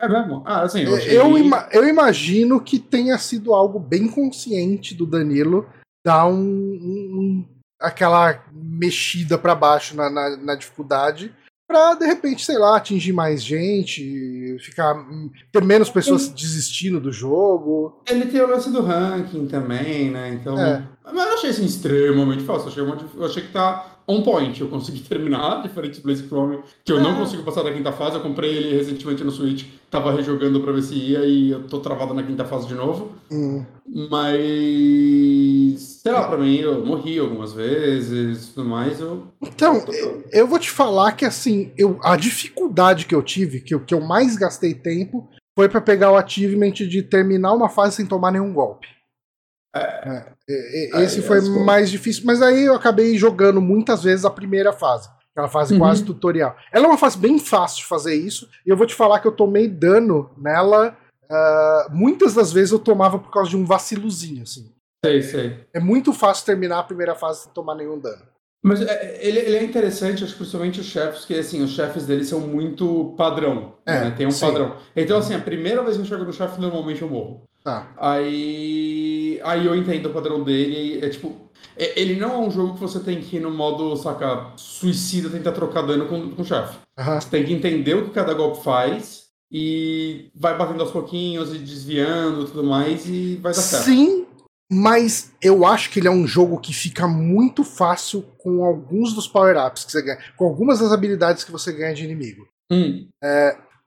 É 0.00 0.08
mesmo? 0.08 0.42
Ah, 0.46 0.62
assim, 0.62 0.82
eu 0.82 0.94
achei. 0.96 1.18
Eu, 1.18 1.36
ima- 1.36 1.68
eu 1.72 1.86
imagino 1.88 2.60
que 2.60 2.78
tenha 2.78 3.18
sido 3.18 3.52
algo 3.52 3.78
bem 3.80 4.06
consciente 4.08 4.94
do 4.94 5.04
Danilo 5.06 5.66
dar 6.06 6.26
um, 6.26 6.34
um- 6.38 7.18
um- 7.20 7.48
aquela 7.80 8.44
mexida 8.52 9.36
pra 9.36 9.54
baixo 9.54 9.96
na, 9.96 10.08
na, 10.08 10.36
na 10.36 10.54
dificuldade 10.54 11.34
pra 11.66 11.94
de 11.96 12.06
repente, 12.06 12.44
sei 12.46 12.56
lá, 12.58 12.76
atingir 12.76 13.12
mais 13.12 13.42
gente, 13.42 14.56
ficar 14.60 14.94
ter 15.52 15.62
menos 15.62 15.90
pessoas 15.90 16.28
desistindo 16.28 16.98
do 16.98 17.12
jogo. 17.12 18.00
Ele 18.08 18.24
tem 18.26 18.40
o 18.40 18.46
lance 18.48 18.70
do 18.70 18.80
ranking 18.82 19.46
também, 19.46 20.10
né? 20.10 20.32
Então. 20.32 20.58
É. 20.58 20.82
Mas 21.04 21.14
eu 21.14 21.26
não 21.26 21.34
achei 21.34 21.50
assim 21.50 21.64
extremamente. 21.66 22.46
Eu 22.48 22.54
achei, 22.54 22.84
achei 23.24 23.42
que 23.42 23.52
tá 23.52 23.97
on 24.08 24.22
point. 24.22 24.60
Eu 24.60 24.68
consegui 24.68 25.00
terminar, 25.06 25.62
diferente 25.62 26.00
do 26.00 26.04
Blaze 26.04 26.26
Chrome, 26.26 26.58
que 26.84 26.90
eu 26.92 27.00
não 27.00 27.12
É. 27.12 27.18
consigo 27.18 27.42
passar 27.42 27.62
da 27.62 27.72
quinta 27.72 27.92
fase. 27.92 28.16
Eu 28.16 28.22
comprei 28.22 28.50
ele 28.56 28.76
recentemente 28.76 29.22
no 29.22 29.30
Switch, 29.30 29.66
tava 29.90 30.10
rejogando 30.12 30.60
pra 30.60 30.72
ver 30.72 30.82
se 30.82 30.94
ia 30.94 31.24
e 31.26 31.50
eu 31.50 31.62
tô 31.68 31.78
travado 31.80 32.14
na 32.14 32.22
quinta 32.22 32.44
fase 32.44 32.66
de 32.66 32.74
novo. 32.74 33.12
Hum. 33.30 33.64
Mas. 33.88 35.80
Sei 36.02 36.12
lá, 36.12 36.26
pra 36.28 36.38
mim, 36.38 36.56
eu 36.56 36.84
morri 36.84 37.18
algumas 37.18 37.52
vezes 37.52 38.48
e 38.48 38.54
tudo 38.54 38.68
mais. 38.68 39.00
Eu. 39.00 39.24
Então, 39.42 39.84
eu 40.32 40.46
vou 40.46 40.58
te 40.58 40.70
falar 40.70 41.12
que 41.12 41.24
assim, 41.24 41.72
eu, 41.76 41.98
a 42.02 42.16
dificuldade 42.16 43.06
que 43.06 43.14
eu 43.14 43.22
tive, 43.22 43.60
que, 43.60 43.74
eu- 43.74 43.80
que 43.80 43.94
eu 43.94 44.00
mais 44.00 44.36
gastei 44.36 44.74
tempo, 44.74 45.28
foi 45.56 45.68
pra 45.68 45.80
pegar 45.80 46.12
o 46.12 46.16
achievement 46.16 46.70
de 46.72 47.02
terminar 47.02 47.52
uma 47.52 47.68
fase 47.68 47.96
sem 47.96 48.06
tomar 48.06 48.30
nenhum 48.30 48.52
golpe. 48.52 48.86
É, 49.78 50.24
e- 50.48 50.90
e- 50.90 50.96
Aí, 50.96 51.04
esse 51.04 51.22
foi 51.22 51.40
mais 51.64 51.90
difícil, 51.90 52.22
mas 52.26 52.40
aí 52.42 52.64
eu 52.64 52.74
acabei 52.74 53.16
jogando 53.16 53.60
muitas 53.60 54.02
vezes 54.02 54.24
a 54.24 54.30
primeira 54.30 54.72
fase. 54.72 55.08
Aquela 55.32 55.48
fase 55.48 55.72
Uhum. 55.74 55.80
quase 55.80 56.04
tutorial. 56.04 56.56
Ela 56.72 56.86
é 56.86 56.88
uma 56.88 56.98
fase 56.98 57.16
bem 57.16 57.38
fácil 57.38 57.78
de 57.78 57.84
fazer 57.86 58.14
isso, 58.14 58.48
e 58.66 58.70
eu 58.70 58.76
vou 58.76 58.86
te 58.86 58.94
falar 58.94 59.20
que 59.20 59.28
eu 59.28 59.32
tomei 59.32 59.68
dano 59.68 60.30
nela. 60.36 60.96
ah, 61.30 61.88
muitas 61.92 62.32
das 62.34 62.50
vezes 62.52 62.72
eu 62.72 62.78
tomava 62.78 63.18
por 63.18 63.30
causa 63.30 63.50
de 63.50 63.56
um 63.56 63.64
vacilozinho, 63.64 64.42
assim. 64.44 64.72
Sei, 65.04 65.20
sei. 65.22 65.60
É 65.74 65.78
muito 65.78 66.12
fácil 66.14 66.46
terminar 66.46 66.78
a 66.78 66.82
primeira 66.82 67.14
fase 67.14 67.42
sem 67.44 67.52
tomar 67.52 67.74
nenhum 67.74 67.98
dano. 67.98 68.22
Mas 68.64 68.80
é, 68.80 69.18
ele, 69.20 69.38
ele 69.38 69.56
é 69.58 69.62
interessante, 69.62 70.24
acho 70.24 70.32
que 70.32 70.38
principalmente 70.38 70.80
os 70.80 70.86
chefes, 70.86 71.24
que 71.26 71.34
assim, 71.38 71.62
os 71.62 71.70
chefes 71.72 72.06
dele 72.06 72.24
são 72.24 72.40
muito 72.40 73.14
padrão. 73.16 73.74
É, 73.86 74.00
né? 74.06 74.14
Tem 74.16 74.26
um 74.26 74.30
sim. 74.30 74.46
padrão. 74.46 74.76
Então, 74.96 75.18
assim, 75.18 75.34
a 75.34 75.38
primeira 75.38 75.82
vez 75.82 75.96
que 75.96 76.02
eu 76.02 76.06
chego 76.06 76.24
no 76.24 76.32
chefe, 76.32 76.58
normalmente 76.60 77.02
eu 77.02 77.08
morro. 77.10 77.42
Tá. 77.68 77.92
Aí. 77.98 79.38
Aí 79.44 79.66
eu 79.66 79.74
entendo 79.76 80.06
o 80.06 80.12
padrão 80.12 80.42
dele. 80.42 81.04
É 81.04 81.08
tipo. 81.10 81.36
é- 81.76 82.00
Ele 82.00 82.16
não 82.18 82.32
é 82.32 82.38
um 82.38 82.50
jogo 82.50 82.74
que 82.74 82.80
você 82.80 82.98
tem 83.00 83.20
que 83.20 83.36
ir 83.36 83.40
no 83.40 83.50
modo, 83.50 83.94
saca, 83.96 84.52
suicida, 84.56 85.28
tentar 85.28 85.52
trocar 85.52 85.82
dano 85.82 86.06
com, 86.06 86.30
com 86.30 86.40
o 86.42 86.44
chefe. 86.44 86.78
Você 86.96 87.28
tem 87.28 87.44
que 87.44 87.52
entender 87.52 87.94
o 87.94 88.06
que 88.06 88.10
cada 88.14 88.32
golpe 88.32 88.64
faz 88.64 89.24
e 89.52 90.30
vai 90.34 90.56
batendo 90.56 90.80
aos 90.82 90.90
pouquinhos 90.90 91.54
e 91.54 91.58
desviando 91.58 92.42
e 92.42 92.46
tudo 92.46 92.64
mais 92.64 93.06
e 93.06 93.36
vai 93.36 93.52
dar 93.52 93.60
certo. 93.60 93.84
Sim, 93.84 94.26
mas 94.70 95.32
eu 95.42 95.66
acho 95.66 95.90
que 95.90 96.00
ele 96.00 96.08
é 96.08 96.10
um 96.10 96.26
jogo 96.26 96.58
que 96.58 96.72
fica 96.72 97.06
muito 97.06 97.64
fácil 97.64 98.22
com 98.38 98.64
alguns 98.64 99.12
dos 99.14 99.28
power-ups 99.28 99.84
que 99.84 99.92
você 99.92 100.02
ganha, 100.02 100.18
com 100.38 100.46
algumas 100.46 100.78
das 100.80 100.90
habilidades 100.90 101.44
que 101.44 101.52
você 101.52 101.70
ganha 101.72 101.94
de 101.94 102.04
inimigo. 102.04 102.46
Hum, 102.72 103.08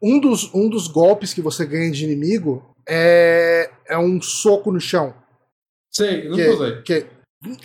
Um 0.04 0.20
dos, 0.20 0.52
um 0.56 0.68
dos 0.68 0.88
golpes 0.88 1.32
que 1.32 1.42
você 1.42 1.64
ganha 1.64 1.92
de 1.92 2.04
inimigo 2.06 2.71
é, 2.88 3.70
é 3.88 3.98
um 3.98 4.22
soco 4.22 4.72
no 4.72 4.80
chão. 4.80 5.14
sei, 5.94 6.30
nunca 6.30 6.44
Que- 6.44 6.50
usei. 6.50 6.82
Que, 6.84 7.06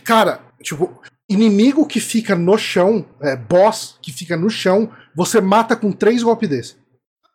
cara, 0.02 0.40
tipo, 0.62 1.00
inimigo 1.30 1.86
que 1.86 2.00
fica 2.00 2.34
no 2.34 2.56
chão, 2.58 3.04
é, 3.20 3.36
boss 3.36 3.98
que 4.02 4.12
fica 4.12 4.36
no 4.36 4.50
chão, 4.50 4.90
você 5.14 5.40
mata 5.40 5.76
com 5.76 5.92
três 5.92 6.22
golpes 6.22 6.48
desse. 6.48 6.76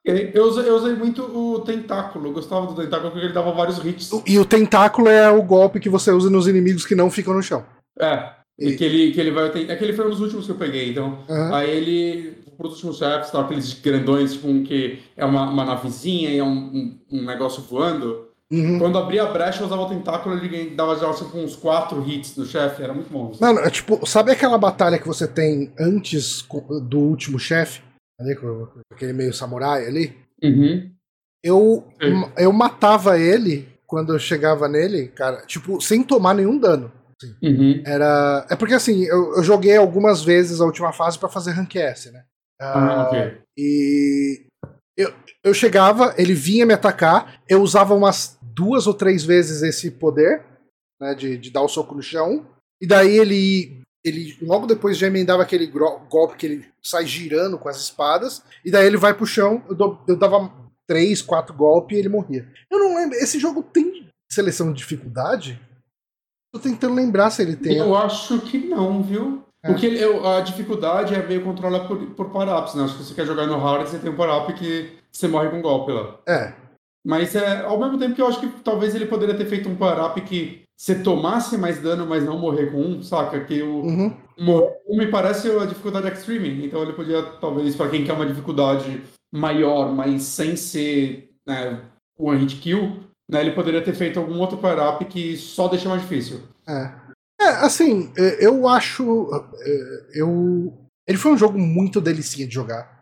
Eu 0.03 0.45
usei, 0.45 0.67
eu 0.67 0.75
usei 0.75 0.95
muito 0.95 1.21
o 1.23 1.59
tentáculo. 1.61 2.29
Eu 2.29 2.33
gostava 2.33 2.65
do 2.65 2.75
tentáculo 2.75 3.11
porque 3.11 3.25
ele 3.27 3.33
dava 3.33 3.51
vários 3.51 3.77
hits. 3.85 4.09
E 4.25 4.39
o 4.39 4.43
tentáculo 4.45 5.07
é 5.07 5.29
o 5.29 5.43
golpe 5.43 5.79
que 5.79 5.89
você 5.89 6.09
usa 6.11 6.27
nos 6.29 6.47
inimigos 6.47 6.85
que 6.87 6.95
não 6.95 7.11
ficam 7.11 7.35
no 7.35 7.43
chão. 7.43 7.63
É. 7.99 8.31
E- 8.59 8.75
que 8.75 8.83
ele, 8.83 9.11
que 9.11 9.19
ele 9.21 9.29
vai. 9.31 9.45
É 9.69 9.75
que 9.75 9.83
ele 9.83 9.93
foi 9.93 10.07
um 10.07 10.09
dos 10.09 10.19
últimos 10.19 10.45
que 10.47 10.51
eu 10.51 10.55
peguei, 10.57 10.89
então. 10.89 11.23
Aham. 11.29 11.55
Aí 11.55 11.69
ele. 11.69 12.43
Pros 12.61 12.73
últimos 12.75 12.97
chefes, 12.97 13.31
tal, 13.31 13.41
aqueles 13.41 13.73
grandões, 13.73 14.33
tipo, 14.33 14.47
um 14.47 14.63
que 14.63 15.01
é 15.17 15.25
uma, 15.25 15.49
uma 15.49 15.65
navezinha 15.65 16.29
e 16.29 16.37
é 16.37 16.43
um, 16.43 16.47
um, 16.47 16.99
um 17.11 17.25
negócio 17.25 17.63
voando. 17.63 18.29
Uhum. 18.51 18.79
Quando 18.79 18.97
abria 18.97 19.23
a 19.23 19.31
brecha, 19.31 19.61
eu 19.61 19.65
usava 19.65 19.83
o 19.83 19.89
tentáculo, 19.89 20.37
ele 20.37 20.75
dava 20.75 20.95
já 20.97 21.13
tipo, 21.13 21.37
uns 21.37 21.55
4 21.55 22.07
hits 22.07 22.35
do 22.35 22.45
chefe, 22.45 22.83
era 22.83 22.93
muito 22.93 23.09
bom. 23.09 23.31
Mano, 23.39 23.59
é 23.59 23.69
tipo, 23.69 24.05
sabe 24.05 24.31
aquela 24.31 24.57
batalha 24.57 24.99
que 24.99 25.07
você 25.07 25.25
tem 25.25 25.71
antes 25.79 26.45
do 26.83 26.99
último 26.99 27.39
chefe? 27.39 27.81
Ali, 28.19 28.35
com 28.35 28.67
aquele 28.91 29.13
meio 29.13 29.33
samurai 29.33 29.87
ali? 29.87 30.15
Uhum. 30.43 30.91
Eu, 31.43 31.87
Sim. 32.01 32.31
eu 32.37 32.51
matava 32.51 33.17
ele 33.17 33.69
quando 33.87 34.13
eu 34.13 34.19
chegava 34.19 34.67
nele, 34.67 35.07
cara, 35.07 35.45
tipo, 35.45 35.81
sem 35.81 36.03
tomar 36.03 36.35
nenhum 36.35 36.59
dano. 36.59 36.91
Uhum. 37.41 37.81
Era. 37.85 38.45
É 38.49 38.55
porque 38.55 38.73
assim, 38.73 39.03
eu, 39.03 39.35
eu 39.35 39.43
joguei 39.43 39.77
algumas 39.77 40.23
vezes 40.23 40.59
a 40.59 40.65
última 40.65 40.91
fase 40.91 41.17
pra 41.17 41.29
fazer 41.29 41.51
rank 41.51 41.75
S, 41.75 42.11
né? 42.11 42.23
Ah, 42.61 43.07
ok. 43.07 43.41
E 43.57 44.45
eu, 44.97 45.13
eu 45.43 45.53
chegava, 45.53 46.13
ele 46.17 46.33
vinha 46.33 46.65
me 46.65 46.73
atacar, 46.73 47.41
eu 47.49 47.61
usava 47.61 47.93
umas 47.95 48.37
duas 48.41 48.85
ou 48.87 48.93
três 48.93 49.23
vezes 49.23 49.61
esse 49.63 49.89
poder, 49.91 50.43
né, 50.99 51.15
de, 51.15 51.37
de 51.37 51.49
dar 51.49 51.61
o 51.61 51.67
soco 51.67 51.95
no 51.95 52.01
chão, 52.03 52.45
e 52.81 52.85
daí 52.87 53.17
ele, 53.17 53.81
ele 54.05 54.37
logo 54.41 54.67
depois 54.67 54.97
já 54.97 55.07
emendava 55.07 55.41
aquele 55.43 55.65
golpe 55.67 56.37
que 56.37 56.45
ele 56.45 56.67
sai 56.83 57.05
girando 57.05 57.57
com 57.57 57.67
as 57.69 57.77
espadas, 57.77 58.43
e 58.63 58.69
daí 58.69 58.85
ele 58.85 58.97
vai 58.97 59.13
pro 59.13 59.25
chão, 59.25 59.63
eu, 59.67 59.75
dou- 59.75 59.99
eu 60.07 60.15
dava 60.15 60.51
três, 60.87 61.21
quatro 61.21 61.53
golpes 61.55 61.95
e 61.95 61.99
ele 61.99 62.09
morria. 62.09 62.47
Eu 62.69 62.77
não 62.79 62.95
lembro, 62.97 63.15
esse 63.17 63.39
jogo 63.39 63.63
tem 63.63 64.07
seleção 64.31 64.71
de 64.71 64.79
dificuldade? 64.79 65.59
Tô 66.53 66.59
tentando 66.59 66.93
lembrar 66.95 67.29
se 67.31 67.41
ele 67.41 67.55
tem. 67.55 67.77
Eu 67.77 67.95
acho 67.95 68.41
que 68.41 68.57
não, 68.57 69.01
viu? 69.01 69.41
É. 69.63 69.67
Porque 69.67 69.85
eu- 69.85 70.25
a 70.27 70.41
dificuldade 70.41 71.13
é 71.13 71.25
meio 71.25 71.43
controlada 71.43 71.87
por, 71.87 71.97
por 72.11 72.29
power-ups, 72.29 72.73
né? 72.75 72.83
Acho 72.83 72.97
que 72.97 73.03
se 73.03 73.09
você 73.09 73.15
quer 73.15 73.25
jogar 73.25 73.45
no 73.45 73.57
hard, 73.57 73.87
você 73.87 73.99
tem 73.99 74.09
um 74.11 74.15
power-up 74.15 74.51
que 74.53 74.97
você 75.11 75.27
morre 75.27 75.49
com 75.49 75.61
golpe 75.61 75.91
lá. 75.91 76.19
É, 76.27 76.53
Mas 77.05 77.35
é, 77.35 77.61
ao 77.61 77.79
mesmo 77.79 77.97
tempo 77.97 78.15
que 78.15 78.21
eu 78.21 78.27
acho 78.27 78.39
que 78.39 78.47
talvez 78.63 78.93
ele 78.95 79.05
poderia 79.07 79.35
ter 79.35 79.45
feito 79.45 79.67
um 79.67 79.75
power-up 79.75 80.19
que 80.21 80.61
você 80.77 80.95
tomasse 80.95 81.57
mais 81.57 81.79
dano, 81.79 82.05
mas 82.07 82.23
não 82.23 82.39
morrer 82.39 82.71
com 82.71 82.79
um, 82.81 83.03
saca? 83.03 83.39
Que 83.43 83.61
o 83.61 83.81
uhum. 83.83 84.17
morrer 84.39 84.73
um 84.87 84.97
me 84.97 85.07
parece 85.07 85.49
a 85.51 85.65
dificuldade 85.65 86.07
extreme. 86.07 86.65
Então 86.65 86.81
ele 86.81 86.93
podia, 86.93 87.21
talvez, 87.39 87.75
pra 87.75 87.89
quem 87.89 88.03
quer 88.03 88.13
uma 88.13 88.25
dificuldade 88.25 89.03
maior, 89.31 89.91
mas 89.93 90.23
sem 90.23 90.55
ser 90.55 91.29
né, 91.47 91.81
one 92.17 92.39
hit 92.39 92.55
kill, 92.57 92.99
né, 93.29 93.41
ele 93.41 93.51
poderia 93.51 93.81
ter 93.81 93.93
feito 93.93 94.19
algum 94.19 94.39
outro 94.39 94.57
power-up 94.57 95.05
que 95.05 95.37
só 95.37 95.67
deixa 95.67 95.87
mais 95.87 96.01
difícil. 96.01 96.41
É. 96.67 96.91
É, 97.41 97.47
assim, 97.65 98.11
é, 98.17 98.45
eu 98.45 98.67
acho. 98.67 99.29
é, 99.61 100.19
Eu. 100.19 100.77
Ele 101.07 101.17
foi 101.17 101.31
um 101.33 101.37
jogo 101.37 101.57
muito 101.57 101.99
delicinha 101.99 102.47
de 102.47 102.53
jogar. 102.53 103.01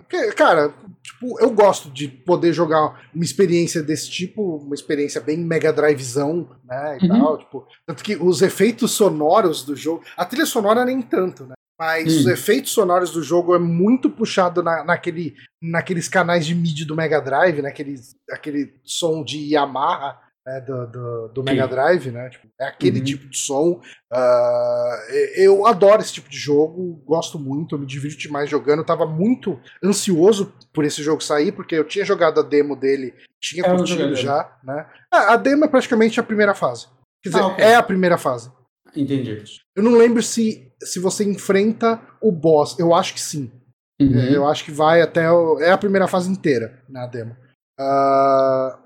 Porque, 0.00 0.32
cara, 0.32 0.72
tipo, 1.02 1.38
eu 1.40 1.50
gosto 1.50 1.90
de 1.90 2.08
poder 2.08 2.52
jogar 2.52 3.00
uma 3.14 3.24
experiência 3.24 3.82
desse 3.82 4.10
tipo, 4.10 4.56
uma 4.56 4.74
experiência 4.74 5.20
bem 5.20 5.38
Mega 5.38 5.72
Drivezão, 5.72 6.48
né? 6.64 6.98
E 7.00 7.04
Uhum. 7.04 7.08
tal. 7.18 7.38
Tipo, 7.38 7.66
tanto 7.86 8.02
que 8.04 8.16
os 8.16 8.42
efeitos 8.42 8.92
sonoros 8.92 9.62
do 9.64 9.74
jogo. 9.76 10.02
A 10.16 10.24
trilha 10.24 10.46
sonora 10.46 10.84
nem 10.84 11.00
tanto, 11.00 11.44
né? 11.46 11.54
Mas 11.78 12.14
os 12.14 12.26
Hum. 12.26 12.30
efeitos 12.30 12.72
sonoros 12.72 13.10
do 13.10 13.22
jogo 13.22 13.54
é 13.54 13.58
muito 13.58 14.10
puxado 14.10 14.62
na, 14.62 14.84
naquele, 14.84 15.34
naqueles 15.62 16.08
canais 16.08 16.44
de 16.44 16.54
MIDI 16.54 16.84
do 16.84 16.94
Mega 16.94 17.20
Drive, 17.20 17.62
né? 17.62 17.70
Aquele, 17.70 17.94
aquele 18.30 18.74
som 18.84 19.24
de 19.24 19.38
Yamaha 19.54 20.18
né? 20.46 20.60
do, 20.60 20.86
do, 20.86 21.28
do 21.28 21.42
Mega. 21.42 21.66
Drive, 21.68 22.10
né? 22.10 22.28
Tipo, 22.30 22.48
é 22.60 22.66
aquele 22.66 22.98
Uhum. 22.98 23.04
tipo 23.04 23.28
de 23.28 23.36
som. 23.38 23.80
Ah, 24.12 25.06
eu 25.36 25.66
adoro 25.66 26.00
esse 26.02 26.12
tipo 26.12 26.28
de 26.28 26.38
jogo, 26.38 27.02
gosto 27.06 27.38
muito, 27.38 27.74
eu 27.74 27.78
me 27.78 27.86
divirto 27.86 28.18
demais 28.18 28.48
jogando. 28.50 28.80
Eu 28.80 28.86
tava 28.86 29.06
muito 29.06 29.60
ansioso 29.84 30.52
por 30.72 30.84
esse 30.84 31.02
jogo 31.02 31.22
sair, 31.22 31.52
porque 31.52 31.74
eu 31.74 31.84
tinha 31.84 32.04
jogado 32.04 32.40
a 32.40 32.42
demo 32.42 32.74
dele, 32.76 33.14
tinha 33.40 33.64
É, 33.64 33.76
curtido 33.76 34.14
já, 34.14 34.56
né? 34.64 34.86
Ah, 35.12 35.34
a 35.34 35.36
demo 35.36 35.64
é 35.64 35.68
praticamente 35.68 36.18
a 36.18 36.22
primeira 36.22 36.54
fase. 36.54 36.86
Quer 37.22 37.30
dizer, 37.30 37.42
Ah, 37.42 37.46
ok. 37.48 37.64
é 37.64 37.74
a 37.74 37.82
primeira 37.82 38.16
fase. 38.18 38.50
Entendi. 38.96 39.44
Eu 39.76 39.82
não 39.82 39.92
lembro 39.96 40.22
se, 40.22 40.72
se 40.82 40.98
você 40.98 41.22
enfrenta 41.24 42.00
o 42.20 42.32
boss. 42.32 42.76
Eu 42.78 42.92
acho 42.94 43.14
que 43.14 43.20
sim. 43.20 43.52
Uhum. 44.00 44.18
É, 44.18 44.34
Eu 44.36 44.48
acho 44.48 44.64
que 44.64 44.72
vai 44.72 45.00
até. 45.02 45.30
o- 45.30 45.60
é 45.60 45.70
a 45.70 45.78
primeira 45.78 46.08
fase 46.08 46.28
inteira 46.30 46.82
na 46.88 47.06
demo. 47.06 47.36
Ah, 47.78 48.78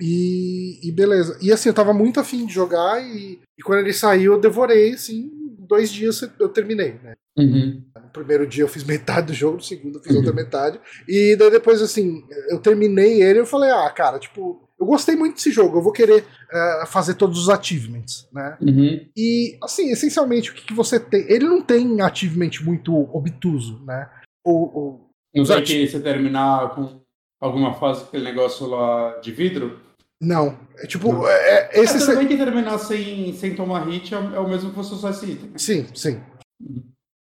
e, 0.00 0.80
e 0.88 0.92
beleza. 0.92 1.36
E 1.40 1.52
assim, 1.52 1.68
eu 1.68 1.74
tava 1.74 1.92
muito 1.92 2.20
afim 2.20 2.46
de 2.46 2.52
jogar 2.54 3.02
e, 3.02 3.38
e 3.58 3.62
quando 3.62 3.80
ele 3.80 3.92
saiu 3.92 4.34
eu 4.34 4.40
devorei, 4.40 4.92
assim, 4.94 5.30
em 5.60 5.66
dois 5.66 5.90
dias 5.90 6.20
eu 6.38 6.48
terminei, 6.48 6.94
né? 7.02 7.14
Uhum. 7.36 7.82
No 7.96 8.10
primeiro 8.10 8.46
dia 8.46 8.62
eu 8.62 8.68
fiz 8.68 8.84
metade 8.84 9.28
do 9.28 9.34
jogo, 9.34 9.56
no 9.56 9.62
segundo 9.62 9.98
eu 9.98 10.02
fiz 10.02 10.14
outra 10.14 10.32
metade. 10.32 10.78
E 11.08 11.34
daí 11.36 11.50
depois, 11.50 11.82
assim, 11.82 12.22
eu 12.48 12.60
terminei 12.60 13.22
ele 13.22 13.38
e 13.38 13.42
eu 13.42 13.46
falei, 13.46 13.70
ah, 13.70 13.90
cara, 13.90 14.20
tipo, 14.20 14.68
eu 14.78 14.86
gostei 14.86 15.16
muito 15.16 15.34
desse 15.34 15.50
jogo, 15.50 15.78
eu 15.78 15.82
vou 15.82 15.92
querer 15.92 16.24
eh, 16.52 16.84
fazer 16.86 17.14
todos 17.14 17.38
os 17.38 17.48
achievements, 17.50 18.28
né? 18.32 18.56
Uhum. 18.60 19.00
E, 19.16 19.56
assim, 19.64 19.90
essencialmente, 19.90 20.50
o 20.50 20.54
que, 20.54 20.64
que 20.64 20.72
você 20.74 21.00
tem. 21.00 21.24
Ele 21.28 21.46
não 21.46 21.60
tem 21.60 22.00
achievement 22.02 22.50
muito 22.62 22.94
obtuso, 23.16 23.82
né? 23.84 24.08
O, 24.46 24.52
o- 24.52 25.00
Não 25.34 25.44
sei 25.44 25.56
Exato. 25.56 25.66
que 25.66 25.88
você 25.88 25.98
terminar 26.00 26.74
com 26.76 27.00
alguma 27.40 27.74
fase 27.74 28.00
com 28.02 28.06
aquele 28.08 28.24
negócio 28.24 28.66
lá 28.66 29.18
de 29.20 29.32
vidro. 29.32 29.80
não. 30.20 30.58
É 30.76 30.86
tipo, 30.88 31.12
Não. 31.12 31.28
é, 31.28 31.32
é- 31.72 31.80
esse. 31.82 32.02
é, 32.10 32.14
tudo 32.16 32.26
que 32.26 32.36
terminar 32.36 32.78
sem, 32.78 33.32
sem 33.34 33.54
tomar 33.54 33.84
hit 33.88 34.12
é, 34.12 34.18
é 34.18 34.40
o 34.40 34.48
mesmo 34.48 34.70
que 34.70 34.74
fosse 34.74 34.92
usar 34.94 35.10
esse 35.10 35.24
item. 35.30 35.52
Sim, 35.56 35.86
sim. 35.94 36.20
Uhum. 36.60 36.82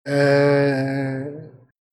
É, 0.07 1.49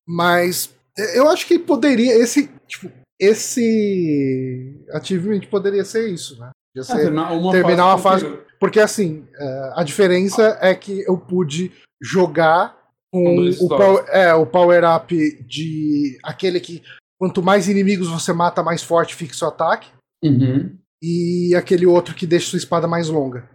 Mas 0.07 0.73
eu 1.15 1.27
acho 1.29 1.45
que 1.47 1.57
poderia. 1.59 2.13
Esse. 2.17 2.49
Tipo, 2.67 2.89
esse 3.19 4.85
achievement 4.93 5.41
poderia 5.49 5.83
ser 5.85 6.07
isso, 6.09 6.39
né? 6.39 6.51
Podia 6.73 6.81
É, 6.81 6.95
ser- 6.95 7.01
terminar 7.03 7.31
uma 7.33 7.51
terminar 7.51 7.85
uma 7.87 7.97
fase. 7.97 8.25
fase- 8.25 8.39
Porque 8.59 8.79
assim, 8.79 9.27
é, 9.37 9.71
a 9.75 9.83
diferença 9.83 10.57
é 10.61 10.73
que 10.73 11.01
eu 11.07 11.17
pude 11.17 11.71
jogar 12.01 12.77
Com 13.11 13.35
dois 13.35 13.59
o, 13.61 13.67
power, 13.67 14.05
é, 14.09 14.33
o 14.33 14.45
power 14.45 14.83
up 14.95 15.43
de 15.45 16.17
aquele 16.23 16.59
que 16.59 16.81
quanto 17.24 17.41
mais 17.41 17.69
inimigos 17.69 18.09
você 18.09 18.34
mata, 18.34 18.61
mais 18.61 18.84
forte 18.84 19.15
fica 19.15 19.34
seu 19.34 19.47
ataque. 19.47 19.88
Uhum. 20.21 20.78
E 21.01 21.55
aquele 21.55 21.86
outro 21.86 22.13
que 22.13 22.28
deixa 22.28 22.49
sua 22.49 22.57
espada 22.57 22.86
mais 22.86 23.07
longa. 23.07 23.49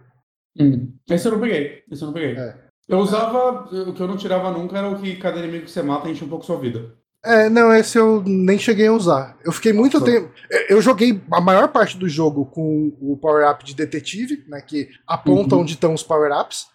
Uhum. 0.59 0.91
Esse 1.07 1.27
eu 1.27 1.33
não 1.33 1.39
peguei. 1.39 1.83
Esse 1.91 2.01
eu 2.01 2.07
não 2.07 2.13
peguei. 2.13 2.35
É. 2.35 2.57
Eu 2.87 2.97
usava. 2.97 3.69
O 3.71 3.93
que 3.93 4.01
eu 4.01 4.07
não 4.07 4.17
tirava 4.17 4.49
nunca 4.49 4.75
era 4.75 4.89
o 4.89 4.99
que 4.99 5.15
cada 5.17 5.37
inimigo 5.37 5.65
que 5.65 5.71
você 5.71 5.83
mata 5.83 6.09
enche 6.09 6.25
um 6.25 6.27
pouco 6.27 6.43
sua 6.43 6.59
vida. 6.59 6.95
É, 7.23 7.47
não, 7.47 7.71
esse 7.71 7.95
eu 7.95 8.23
nem 8.25 8.57
cheguei 8.57 8.87
a 8.87 8.93
usar. 8.93 9.37
Eu 9.45 9.51
fiquei 9.51 9.71
muito 9.71 9.99
Nossa. 9.99 10.11
tempo. 10.11 10.31
Eu 10.67 10.81
joguei 10.81 11.21
a 11.31 11.39
maior 11.39 11.67
parte 11.67 11.95
do 11.95 12.09
jogo 12.09 12.47
com 12.47 12.91
o 12.99 13.17
power 13.17 13.47
up 13.51 13.63
de 13.63 13.75
detetive, 13.75 14.43
né? 14.47 14.61
Que 14.61 14.89
aponta 15.05 15.53
Uhum. 15.53 15.61
onde 15.61 15.73
estão 15.73 15.93
os 15.93 16.01
power 16.01 16.31
ups. 16.41 16.65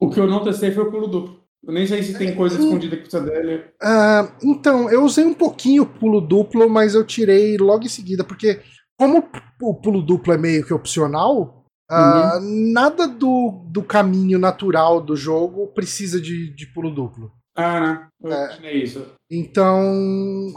O 0.00 0.10
que 0.10 0.18
eu 0.18 0.26
não 0.26 0.42
testei 0.42 0.72
foi 0.72 0.82
o 0.82 0.90
pulo 0.90 1.06
duplo. 1.06 1.40
Eu 1.66 1.74
nem 1.74 1.86
sei 1.86 2.02
se 2.02 2.16
tem 2.16 2.34
coisa 2.34 2.56
Hum. 2.58 2.64
escondida 2.64 2.96
que 2.96 3.02
precisa 3.02 3.22
dele. 3.22 3.64
Ah, 3.82 4.32
então, 4.42 4.90
eu 4.90 5.02
usei 5.04 5.24
um 5.24 5.34
pouquinho 5.34 5.82
o 5.82 5.86
pulo 5.86 6.20
duplo, 6.20 6.68
mas 6.70 6.94
eu 6.94 7.04
tirei 7.04 7.56
logo 7.58 7.84
em 7.84 7.88
seguida, 7.88 8.24
porque 8.24 8.60
como 8.98 9.28
o 9.62 9.74
pulo 9.74 10.02
duplo 10.02 10.32
é 10.32 10.38
meio 10.38 10.64
que 10.64 10.72
opcional, 10.72 11.64
ah, 11.90 12.38
nada 12.40 13.06
do, 13.06 13.64
do 13.70 13.82
caminho 13.82 14.38
natural 14.38 15.00
do 15.02 15.14
jogo 15.16 15.66
precisa 15.74 16.20
de, 16.20 16.54
de 16.54 16.66
pulo 16.72 16.90
duplo. 16.94 17.30
Ah, 17.56 18.08
né? 18.22 18.58
Eu 18.62 18.68
É. 18.68 18.74
isso. 18.76 19.06
Então, 19.30 19.82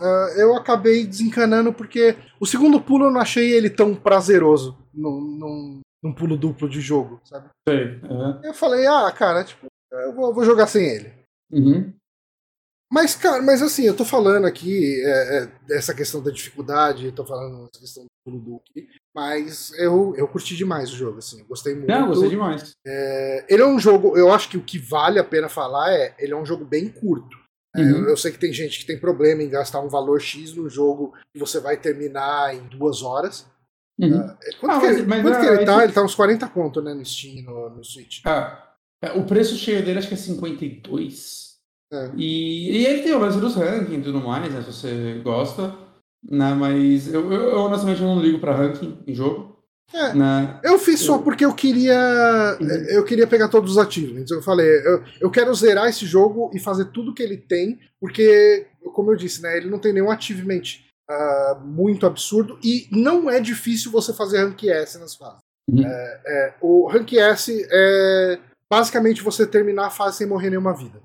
ah, 0.01 0.27
eu 0.37 0.55
acabei 0.55 1.05
desencanando 1.05 1.73
porque 1.73 2.15
o 2.39 2.45
segundo 2.45 2.79
pulo 2.79 3.05
eu 3.05 3.11
não 3.11 3.19
achei 3.19 3.51
ele 3.51 3.69
tão 3.69 3.93
prazeroso 3.95 4.77
num, 4.93 5.19
num, 5.21 5.79
num 6.03 6.13
pulo 6.13 6.37
duplo 6.37 6.69
de 6.69 6.79
jogo, 6.79 7.19
sabe? 7.25 7.49
Sei. 7.67 7.99
Uhum. 8.09 8.39
Eu 8.43 8.53
falei, 8.53 8.85
ah, 8.87 9.11
cara, 9.11 9.43
tipo, 9.43 9.65
eu 10.01 10.13
vou, 10.13 10.33
vou 10.33 10.43
jogar 10.43 10.67
sem 10.67 10.85
ele. 10.87 11.13
Uhum. 11.51 11.93
Mas, 12.91 13.15
cara, 13.15 13.41
mas 13.41 13.61
assim, 13.61 13.83
eu 13.85 13.95
tô 13.95 14.05
falando 14.05 14.45
aqui 14.45 15.01
é, 15.03 15.37
é, 15.37 15.45
dessa 15.67 15.95
questão 15.95 16.21
da 16.21 16.29
dificuldade, 16.29 17.11
tô 17.11 17.25
falando 17.25 17.65
dessa 17.65 17.79
questão 17.79 18.05
do 18.27 18.61
aqui, 18.69 18.87
mas 19.15 19.71
eu, 19.79 20.13
eu 20.15 20.27
curti 20.27 20.55
demais 20.55 20.91
o 20.91 20.95
jogo, 20.95 21.17
assim, 21.17 21.39
eu 21.39 21.45
gostei 21.47 21.73
muito. 21.73 21.87
Não, 21.89 22.07
gostei 22.07 22.29
demais. 22.29 22.71
É, 22.85 23.45
ele 23.49 23.63
é 23.63 23.65
um 23.67 23.79
jogo, 23.79 24.15
eu 24.15 24.31
acho 24.31 24.47
que 24.47 24.57
o 24.57 24.63
que 24.63 24.77
vale 24.77 25.17
a 25.17 25.23
pena 25.23 25.49
falar 25.49 25.91
é, 25.91 26.15
ele 26.19 26.33
é 26.33 26.37
um 26.37 26.45
jogo 26.45 26.63
bem 26.65 26.87
curto. 26.87 27.35
É, 27.75 27.81
Uhum. 27.81 27.89
eu, 28.03 28.09
eu 28.09 28.17
sei 28.17 28.31
que 28.31 28.37
tem 28.37 28.53
gente 28.53 28.79
que 28.79 28.85
tem 28.85 28.99
problema 28.99 29.41
em 29.41 29.49
gastar 29.49 29.79
um 29.81 29.89
valor 29.89 30.21
X 30.21 30.53
no 30.53 30.69
jogo 30.69 31.15
que 31.33 31.39
você 31.39 31.59
vai 31.59 31.75
terminar 31.75 32.53
em 32.53 32.67
duas 32.67 33.01
horas. 33.01 33.47
Uhum. 33.99 34.21
É, 34.43 34.51
Quanto, 34.59 34.71
Ah, 34.75 34.79
que, 34.79 34.85
mas- 34.85 34.97
ele- 34.97 35.05
mas 35.07 35.21
quanto 35.23 35.35
é- 35.35 35.39
que 35.39 35.45
ele 35.47 35.65
tá? 35.65 35.83
Ele 35.83 35.93
tá 35.93 36.03
uns 36.03 36.13
40 36.13 36.47
conto, 36.47 36.79
né, 36.83 36.93
no 36.93 37.03
Steam, 37.03 37.43
no, 37.43 37.69
no 37.71 37.83
Switch. 37.83 38.21
Ah, 38.23 38.62
o 39.11 39.25
preço 39.25 39.55
cheio 39.55 39.83
dele 39.83 39.99
acho 39.99 40.07
que 40.07 40.13
é 40.13 40.17
52. 40.17 41.43
É. 41.91 42.11
E, 42.17 42.77
e 42.79 42.85
ele 42.85 43.03
tem 43.03 43.13
o 43.13 43.19
lance 43.19 43.39
dos 43.39 43.55
rankings 43.55 43.99
e 43.99 44.03
tudo 44.03 44.19
mais, 44.19 44.51
né? 44.51 44.61
Se 44.61 44.73
você 44.73 45.21
gosta. 45.23 45.75
Né? 46.27 46.53
Mas 46.53 47.13
eu, 47.13 47.31
eu, 47.31 47.41
eu, 47.49 47.57
honestamente 47.59 48.01
eu 48.01 48.07
não 48.07 48.21
ligo 48.21 48.39
pra 48.39 48.55
ranking 48.55 48.97
em 49.05 49.13
jogo. 49.13 49.53
É. 49.93 50.13
Né? 50.13 50.59
Eu 50.63 50.79
fiz 50.79 51.01
só 51.01 51.15
Eu- 51.17 51.21
porque 51.21 51.45
eu 51.45 51.53
queria. 51.53 52.57
Eu 52.89 53.03
queria 53.03 53.27
pegar 53.27 53.49
todos 53.49 53.71
os 53.71 53.77
achievements. 53.77 54.31
Eu 54.31 54.41
falei, 54.41 54.67
eu, 54.85 55.03
eu 55.21 55.29
quero 55.29 55.53
zerar 55.53 55.87
esse 55.87 56.05
jogo 56.05 56.49
e 56.53 56.59
fazer 56.59 56.85
tudo 56.85 57.13
que 57.13 57.21
ele 57.21 57.37
tem, 57.37 57.79
porque, 57.99 58.67
como 58.93 59.11
eu 59.11 59.15
disse, 59.15 59.41
né, 59.41 59.55
ele 59.57 59.69
não 59.69 59.77
tem 59.79 59.93
nenhum 59.93 60.09
achievement 60.09 60.63
uh, 61.11 61.59
muito 61.63 62.07
absurdo 62.07 62.57
e 62.63 62.87
não 62.91 63.29
é 63.29 63.39
difícil 63.39 63.91
você 63.91 64.13
fazer 64.13 64.43
rank 64.43 64.63
S 64.63 64.97
nas 64.97 65.15
fases. 65.15 65.39
Uhum. 65.69 65.85
É, 65.85 66.21
é, 66.25 66.53
o 66.61 66.87
rank 66.87 67.13
S 67.13 67.67
é 67.71 68.39
basicamente 68.75 69.21
você 69.21 69.45
terminar 69.45 69.87
a 69.87 69.91
fase 69.91 70.17
sem 70.17 70.27
morrer 70.27 70.49
nenhuma 70.49 70.73
vida. 70.73 70.99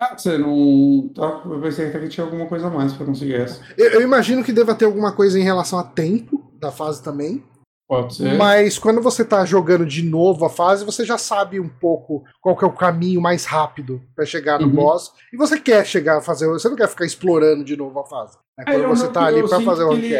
Ah, 0.00 0.16
você 0.16 0.38
não. 0.38 1.10
Tá, 1.14 1.42
eu 1.44 1.60
pensei 1.60 1.90
que 1.90 2.08
tinha 2.08 2.24
alguma 2.24 2.46
coisa 2.46 2.66
a 2.66 2.70
mais 2.70 2.92
pra 2.94 3.06
conseguir 3.06 3.34
essa. 3.34 3.60
Eu, 3.76 3.90
eu, 3.90 4.02
imagino 4.02 4.42
que 4.42 4.52
deva 4.52 4.74
ter 4.74 4.86
alguma 4.86 5.12
coisa 5.12 5.38
em 5.38 5.42
relação 5.42 5.78
a 5.78 5.84
tempo 5.84 6.50
da 6.58 6.72
fase 6.72 7.02
também. 7.02 7.44
Pode 7.86 8.14
ser. 8.14 8.34
Mas 8.34 8.78
quando 8.78 9.02
você 9.02 9.24
tá 9.24 9.44
jogando 9.44 9.84
de 9.84 10.02
novo 10.02 10.44
a 10.44 10.48
fase, 10.48 10.84
você 10.84 11.04
já 11.04 11.18
sabe 11.18 11.60
um 11.60 11.68
pouco 11.68 12.24
qual 12.40 12.56
que 12.56 12.64
é 12.64 12.66
o 12.66 12.72
caminho 12.72 13.20
mais 13.20 13.44
rápido 13.44 14.00
para 14.16 14.24
chegar 14.24 14.58
no 14.58 14.68
uhum. 14.68 14.72
boss. 14.72 15.12
E 15.32 15.36
você 15.36 15.60
quer 15.60 15.84
chegar 15.84 16.18
a 16.18 16.22
fazer. 16.22 16.46
Você 16.46 16.68
não 16.68 16.76
quer 16.76 16.88
ficar 16.88 17.04
explorando 17.04 17.62
de 17.62 17.76
novo 17.76 18.00
a 18.00 18.06
fase. 18.06 18.38
Né? 18.56 18.64
Quando 18.64 18.84
é, 18.84 18.86
você 18.86 19.08
tá 19.08 19.26
ali 19.26 19.46
pra 19.46 19.60
fazer 19.60 19.84
o 19.84 19.92
ele, 19.92 20.14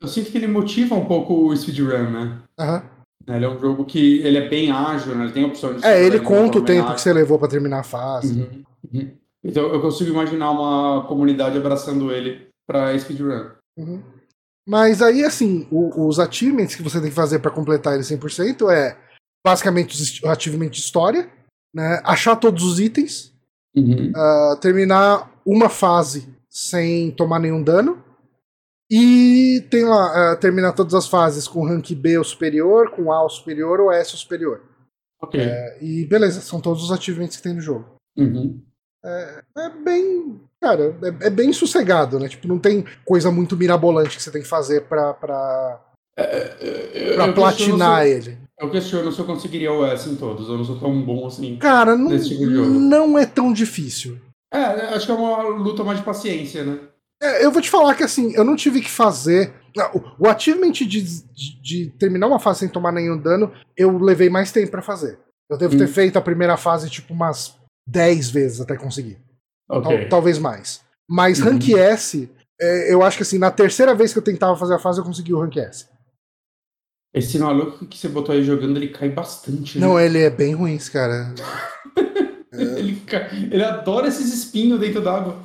Eu 0.00 0.08
sinto 0.08 0.30
que 0.30 0.36
ele 0.36 0.46
motiva 0.46 0.94
um 0.94 1.06
pouco 1.06 1.48
o 1.48 1.56
speedrun, 1.56 2.10
né? 2.10 2.38
Aham. 2.58 2.74
Uhum. 2.74 2.91
Ele 3.26 3.44
é 3.44 3.48
um 3.48 3.58
jogo 3.58 3.84
que 3.84 4.18
ele 4.20 4.38
é 4.38 4.48
bem 4.48 4.70
ágil, 4.70 5.14
né? 5.14 5.24
Ele 5.24 5.32
tem 5.32 5.44
opção 5.44 5.74
de. 5.74 5.84
É, 5.84 6.04
ele 6.04 6.20
conta 6.20 6.58
o 6.58 6.64
tempo 6.64 6.94
que 6.94 7.00
você 7.00 7.12
levou 7.12 7.38
para 7.38 7.48
terminar 7.48 7.80
a 7.80 7.84
fase. 7.84 8.40
Uhum. 8.40 8.64
Uhum. 8.92 9.10
Então 9.44 9.72
eu 9.72 9.80
consigo 9.80 10.10
imaginar 10.10 10.50
uma 10.50 11.04
comunidade 11.06 11.56
abraçando 11.56 12.12
ele 12.12 12.48
pra 12.66 12.96
speedrun. 12.98 13.50
Uhum. 13.76 14.02
Mas 14.66 15.02
aí, 15.02 15.24
assim, 15.24 15.66
o, 15.70 16.06
os 16.06 16.18
achievements 16.20 16.74
que 16.74 16.82
você 16.82 17.00
tem 17.00 17.08
que 17.08 17.14
fazer 17.14 17.40
para 17.40 17.50
completar 17.50 17.94
ele 17.94 18.02
100% 18.02 18.70
é 18.70 18.96
basicamente 19.44 20.24
o 20.24 20.28
achievement 20.28 20.68
de 20.68 20.78
história, 20.78 21.28
né? 21.74 22.00
achar 22.04 22.36
todos 22.36 22.62
os 22.62 22.78
itens, 22.78 23.32
uhum. 23.76 24.12
uh, 24.14 24.56
terminar 24.60 25.32
uma 25.44 25.68
fase 25.68 26.28
sem 26.48 27.10
tomar 27.10 27.40
nenhum 27.40 27.62
dano, 27.62 28.02
e 28.94 29.62
tem 29.70 29.86
lá, 29.86 30.34
uh, 30.34 30.36
terminar 30.38 30.74
todas 30.74 30.92
as 30.92 31.08
fases 31.08 31.48
com 31.48 31.66
rank 31.66 31.92
B 31.94 32.18
ou 32.18 32.24
superior, 32.24 32.90
com 32.90 33.10
A 33.10 33.22
ou 33.22 33.30
superior 33.30 33.80
ou 33.80 33.90
S 33.90 34.12
ou 34.12 34.18
superior. 34.18 34.60
Ok. 35.22 35.40
Uh, 35.40 35.82
e 35.82 36.04
beleza, 36.04 36.42
são 36.42 36.60
todos 36.60 36.84
os 36.84 36.92
achievements 36.92 37.38
que 37.38 37.42
tem 37.42 37.54
no 37.54 37.60
jogo. 37.62 37.86
Uhum. 38.18 38.60
É, 39.02 39.42
é, 39.56 39.70
bem 39.70 40.38
cara, 40.60 40.94
é, 41.02 41.26
é, 41.26 41.30
bem 41.30 41.54
sossegado, 41.54 42.20
né? 42.20 42.28
Tipo, 42.28 42.46
não 42.46 42.58
tem 42.58 42.84
coisa 43.02 43.30
muito 43.32 43.56
mirabolante 43.56 44.14
que 44.14 44.22
você 44.22 44.30
tem 44.30 44.42
que 44.42 44.48
fazer 44.48 44.82
pra, 44.82 45.14
pra, 45.14 45.80
é, 46.14 47.12
é 47.12 47.14
pra 47.14 47.32
platinar 47.32 48.06
ele. 48.06 48.38
Eu 48.60 48.70
questiono 48.70 49.10
se 49.10 49.18
eu 49.18 49.24
conseguiria 49.24 49.72
o 49.72 49.86
S 49.86 50.08
em 50.08 50.16
todos, 50.16 50.48
eu 50.48 50.58
não 50.58 50.64
sou 50.64 50.78
tão 50.78 51.02
bom 51.02 51.26
assim. 51.26 51.56
Cara, 51.56 51.96
não, 51.96 52.16
tipo 52.18 52.44
não 52.44 53.18
é 53.18 53.24
tão 53.24 53.54
difícil. 53.54 54.20
É, 54.52 54.60
acho 54.94 55.06
que 55.06 55.12
é 55.12 55.14
uma 55.14 55.42
luta 55.48 55.82
mais 55.82 55.98
de 55.98 56.04
paciência, 56.04 56.62
né? 56.62 56.78
É, 57.22 57.44
eu 57.44 57.52
vou 57.52 57.62
te 57.62 57.70
falar 57.70 57.94
que 57.94 58.02
assim, 58.02 58.34
eu 58.34 58.42
não 58.42 58.56
tive 58.56 58.80
que 58.80 58.90
fazer. 58.90 59.54
O, 59.94 60.24
o 60.24 60.28
achievement 60.28 60.72
de, 60.72 60.84
de, 60.84 61.62
de, 61.62 61.90
terminar 61.98 62.26
uma 62.26 62.40
fase 62.40 62.58
sem 62.60 62.68
tomar 62.68 62.92
nenhum 62.92 63.16
dano, 63.16 63.52
eu 63.76 63.96
levei 63.96 64.28
mais 64.28 64.50
tempo 64.50 64.72
para 64.72 64.82
fazer. 64.82 65.18
Eu 65.48 65.56
devo 65.56 65.76
hum. 65.76 65.78
ter 65.78 65.86
feito 65.86 66.18
a 66.18 66.22
primeira 66.22 66.56
fase, 66.56 66.90
tipo, 66.90 67.14
umas 67.14 67.56
10 67.88 68.30
vezes 68.30 68.60
até 68.60 68.76
conseguir. 68.76 69.18
Okay. 69.70 70.00
Tal, 70.00 70.08
talvez 70.08 70.38
mais. 70.38 70.82
Mas 71.08 71.38
uhum. 71.38 71.52
Rank 71.52 71.70
S, 71.70 72.28
é, 72.60 72.92
eu 72.92 73.02
acho 73.02 73.16
que 73.16 73.22
assim, 73.22 73.38
na 73.38 73.50
terceira 73.50 73.94
vez 73.94 74.12
que 74.12 74.18
eu 74.18 74.22
tentava 74.22 74.56
fazer 74.56 74.74
a 74.74 74.78
fase, 74.78 74.98
eu 75.00 75.04
consegui 75.04 75.32
o 75.32 75.40
Rank 75.40 75.56
S. 75.56 75.86
Esse 77.14 77.38
maluco 77.38 77.86
que 77.86 77.98
você 77.98 78.08
botou 78.08 78.34
aí 78.34 78.42
jogando, 78.42 78.78
ele 78.78 78.88
cai 78.88 79.10
bastante. 79.10 79.78
Né? 79.78 79.86
Não, 79.86 80.00
ele 80.00 80.18
é 80.18 80.30
bem 80.30 80.54
ruim, 80.54 80.74
esse 80.74 80.90
cara. 80.90 81.34
ele, 82.52 83.02
ele 83.50 83.64
adora 83.64 84.08
esses 84.08 84.32
espinhos 84.32 84.80
dentro 84.80 85.02
d'água. 85.02 85.38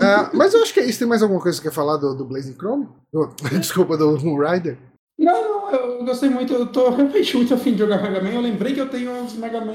Uh, 0.00 0.36
mas 0.36 0.52
eu 0.52 0.62
acho 0.62 0.74
que 0.74 0.80
é 0.80 0.86
isso. 0.86 0.98
Tem 0.98 1.08
mais 1.08 1.22
alguma 1.22 1.40
coisa 1.40 1.58
que 1.58 1.62
você 1.62 1.70
quer 1.70 1.74
falar 1.74 1.96
do, 1.96 2.14
do 2.14 2.24
Blazing 2.24 2.54
Chrome? 2.54 2.88
Desculpa, 3.58 3.96
do 3.96 4.18
Moon 4.20 4.38
Rider? 4.38 4.78
Não, 5.18 5.42
não, 5.42 5.70
eu 5.70 6.04
gostei 6.04 6.28
muito. 6.28 6.52
Eu 6.52 6.66
tô 6.66 6.90
realmente 6.90 7.36
muito 7.36 7.54
afim 7.54 7.72
de 7.72 7.78
jogar 7.78 8.02
Mega 8.02 8.22
Man. 8.22 8.30
Eu 8.30 8.40
lembrei 8.42 8.74
que 8.74 8.80
eu 8.80 8.90
tenho 8.90 9.10
uns 9.12 9.34
Mega 9.34 9.60
Man 9.60 9.74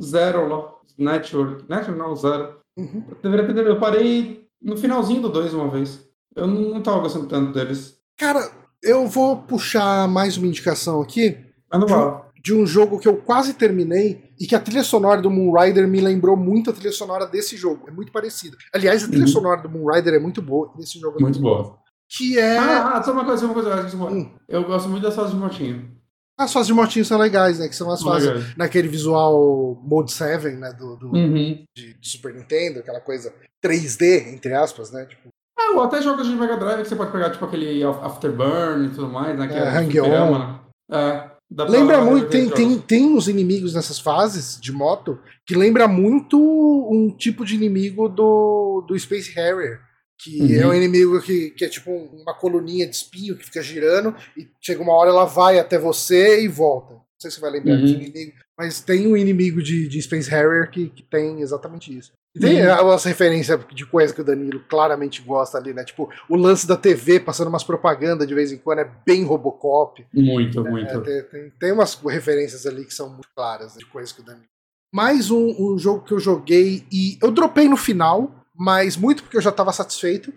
Zero 0.00 0.48
lá. 0.48 0.74
Network. 0.98 1.64
Network 1.68 1.98
não, 1.98 2.16
Zero. 2.16 2.56
Uhum. 2.78 3.04
Deveria 3.22 3.54
ter. 3.54 3.66
Eu 3.66 3.78
parei 3.78 4.46
no 4.62 4.76
finalzinho 4.76 5.20
do 5.20 5.28
2 5.28 5.52
uma 5.52 5.68
vez. 5.68 6.06
Eu 6.34 6.46
não, 6.46 6.74
não 6.74 6.82
tava 6.82 7.00
gostando 7.00 7.26
tanto 7.26 7.52
deles. 7.52 7.98
Cara, 8.18 8.50
eu 8.82 9.06
vou 9.06 9.36
puxar 9.36 10.08
mais 10.08 10.36
uma 10.36 10.46
indicação 10.46 11.02
aqui. 11.02 11.38
De 11.70 11.84
um, 11.84 12.20
de 12.42 12.54
um 12.54 12.66
jogo 12.66 12.98
que 12.98 13.08
eu 13.08 13.16
quase 13.16 13.54
terminei 13.54 14.30
e 14.38 14.46
que 14.46 14.54
a 14.54 14.60
trilha 14.60 14.84
sonora 14.84 15.20
do 15.20 15.30
Moonrider 15.30 15.88
me 15.88 16.00
lembrou 16.00 16.36
muito 16.36 16.70
a 16.70 16.72
trilha 16.72 16.92
sonora 16.92 17.26
desse 17.26 17.56
jogo. 17.56 17.88
É 17.88 17.90
muito 17.90 18.12
parecida. 18.12 18.56
Aliás, 18.72 19.04
a 19.04 19.08
trilha 19.08 19.22
uhum. 19.22 19.28
sonora 19.28 19.62
do 19.62 19.68
Moonrider 19.68 20.14
é 20.14 20.18
muito 20.18 20.40
boa 20.40 20.72
desse 20.76 20.98
jogo 20.98 21.18
é 21.18 21.22
muito, 21.22 21.40
muito 21.40 21.42
boa. 21.42 21.62
boa. 21.62 21.86
Que 22.08 22.38
é. 22.38 22.56
Ah, 22.56 22.98
ah, 22.98 23.02
só 23.02 23.12
uma 23.12 23.24
coisa, 23.24 23.46
uma 23.46 23.54
coisa. 23.54 23.96
Hum. 23.96 24.30
Eu 24.48 24.64
gosto 24.64 24.88
muito 24.88 25.02
dessas 25.02 25.30
de 25.30 25.36
motinho. 25.36 25.96
As 26.38 26.52
fases 26.52 26.66
de 26.66 26.74
motinho 26.74 27.04
são 27.04 27.18
legais, 27.18 27.58
né? 27.58 27.66
Que 27.66 27.74
são 27.74 27.90
as 27.90 28.02
fases 28.02 28.28
legais. 28.28 28.56
naquele 28.56 28.88
visual 28.88 29.80
Mode 29.82 30.12
7, 30.12 30.48
né? 30.50 30.72
Do, 30.74 30.96
do 30.96 31.06
uhum. 31.08 31.64
de, 31.74 31.94
de, 31.94 32.08
Super 32.08 32.34
Nintendo, 32.34 32.80
aquela 32.80 33.00
coisa 33.00 33.32
3D, 33.64 34.34
entre 34.34 34.52
aspas, 34.52 34.92
né? 34.92 35.06
Tipo... 35.06 35.28
É, 35.58 35.70
ou 35.70 35.82
até 35.82 36.02
jogos 36.02 36.28
de 36.28 36.34
Mega 36.34 36.58
Drive 36.58 36.82
que 36.82 36.88
você 36.88 36.94
pode 36.94 37.10
pegar, 37.10 37.30
tipo 37.30 37.44
aquele 37.46 37.82
Afterburn 37.82 38.86
e 38.86 38.90
tudo 38.90 39.08
mais, 39.08 39.36
né? 39.38 39.48
Que 39.48 39.54
é, 39.54 39.58
é 39.58 39.78
Hang 39.78 40.00
On. 40.00 40.38
Né? 40.38 40.60
É, 40.92 41.35
lembra 41.50 42.00
muito, 42.04 42.28
tem, 42.28 42.50
tem, 42.50 42.78
tem 42.78 43.06
uns 43.06 43.28
inimigos 43.28 43.74
nessas 43.74 43.98
fases 43.98 44.60
de 44.60 44.72
moto 44.72 45.18
que 45.46 45.54
lembra 45.54 45.86
muito 45.86 46.38
um 46.38 47.14
tipo 47.16 47.44
de 47.44 47.54
inimigo 47.54 48.08
do, 48.08 48.84
do 48.86 48.98
Space 48.98 49.32
Harrier. 49.32 49.80
Que 50.18 50.40
uhum. 50.40 50.60
é 50.60 50.66
um 50.66 50.74
inimigo 50.74 51.20
que, 51.20 51.50
que 51.50 51.64
é 51.64 51.68
tipo 51.68 51.90
uma 51.90 52.34
coluninha 52.34 52.86
de 52.86 52.96
espinho 52.96 53.36
que 53.36 53.44
fica 53.44 53.62
girando 53.62 54.16
e 54.36 54.48
chega 54.62 54.82
uma 54.82 54.94
hora 54.94 55.10
ela 55.10 55.26
vai 55.26 55.58
até 55.58 55.78
você 55.78 56.42
e 56.42 56.48
volta. 56.48 56.94
Não 56.94 57.02
sei 57.20 57.30
se 57.30 57.36
você 57.36 57.40
vai 57.42 57.50
lembrar 57.50 57.74
uhum. 57.74 57.82
desse 57.82 57.94
inimigo, 57.94 58.32
mas 58.58 58.80
tem 58.80 59.06
um 59.06 59.16
inimigo 59.16 59.62
de, 59.62 59.86
de 59.86 60.02
Space 60.02 60.30
Harrier 60.30 60.70
que, 60.70 60.88
que 60.88 61.02
tem 61.02 61.42
exatamente 61.42 61.96
isso. 61.96 62.12
Tem 62.40 62.66
uhum. 62.66 62.90
as 62.90 63.04
referências 63.04 63.58
de 63.72 63.86
coisa 63.86 64.14
que 64.14 64.20
o 64.20 64.24
Danilo 64.24 64.60
claramente 64.68 65.22
gosta 65.22 65.58
ali, 65.58 65.72
né? 65.72 65.84
Tipo, 65.84 66.10
o 66.28 66.36
lance 66.36 66.66
da 66.66 66.76
TV 66.76 67.20
passando 67.20 67.48
umas 67.48 67.64
propagandas 67.64 68.26
de 68.26 68.34
vez 68.34 68.52
em 68.52 68.58
quando 68.58 68.80
é 68.80 68.90
bem 69.06 69.24
Robocop. 69.24 70.06
Muito, 70.12 70.62
né? 70.62 70.70
muito. 70.70 71.10
É, 71.10 71.22
tem, 71.22 71.50
tem, 71.58 71.72
umas 71.72 71.94
referências 71.94 72.66
ali 72.66 72.84
que 72.84 72.94
são 72.94 73.08
muito 73.08 73.28
claras 73.34 73.74
né? 73.74 73.78
de 73.78 73.86
coisas 73.86 74.12
que 74.12 74.20
o 74.20 74.24
Danilo. 74.24 74.46
Mais 74.92 75.30
um, 75.30 75.54
um 75.58 75.78
jogo 75.78 76.04
que 76.04 76.12
eu 76.12 76.20
joguei 76.20 76.86
e 76.92 77.18
eu 77.22 77.30
dropei 77.30 77.68
no 77.68 77.76
final, 77.76 78.30
mas 78.54 78.96
muito 78.96 79.22
porque 79.22 79.36
eu 79.36 79.42
já 79.42 79.50
estava 79.50 79.72
satisfeito, 79.72 80.32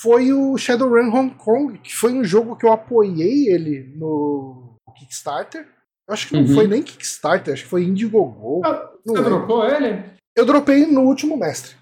foi 0.00 0.32
o 0.32 0.56
Shadowrun 0.56 1.12
Hong 1.14 1.34
Kong, 1.34 1.78
que 1.78 1.94
foi 1.94 2.12
um 2.12 2.24
jogo 2.24 2.56
que 2.56 2.64
eu 2.64 2.72
apoiei 2.72 3.48
ele 3.48 3.92
no 3.96 4.76
Kickstarter. 4.96 5.66
Eu 6.08 6.14
acho 6.14 6.28
que 6.28 6.34
não 6.34 6.42
uhum. 6.42 6.54
foi 6.54 6.66
nem 6.66 6.82
Kickstarter, 6.82 7.52
acho 7.52 7.64
que 7.64 7.68
foi 7.68 7.84
Indiegogo. 7.84 8.64
Ah, 8.64 8.90
você 9.04 9.22
dropou 9.22 9.66
ele? 9.66 10.02
Eu 10.36 10.46
dropei 10.46 10.86
no 10.86 11.02
último 11.02 11.36
mestre. 11.36 11.76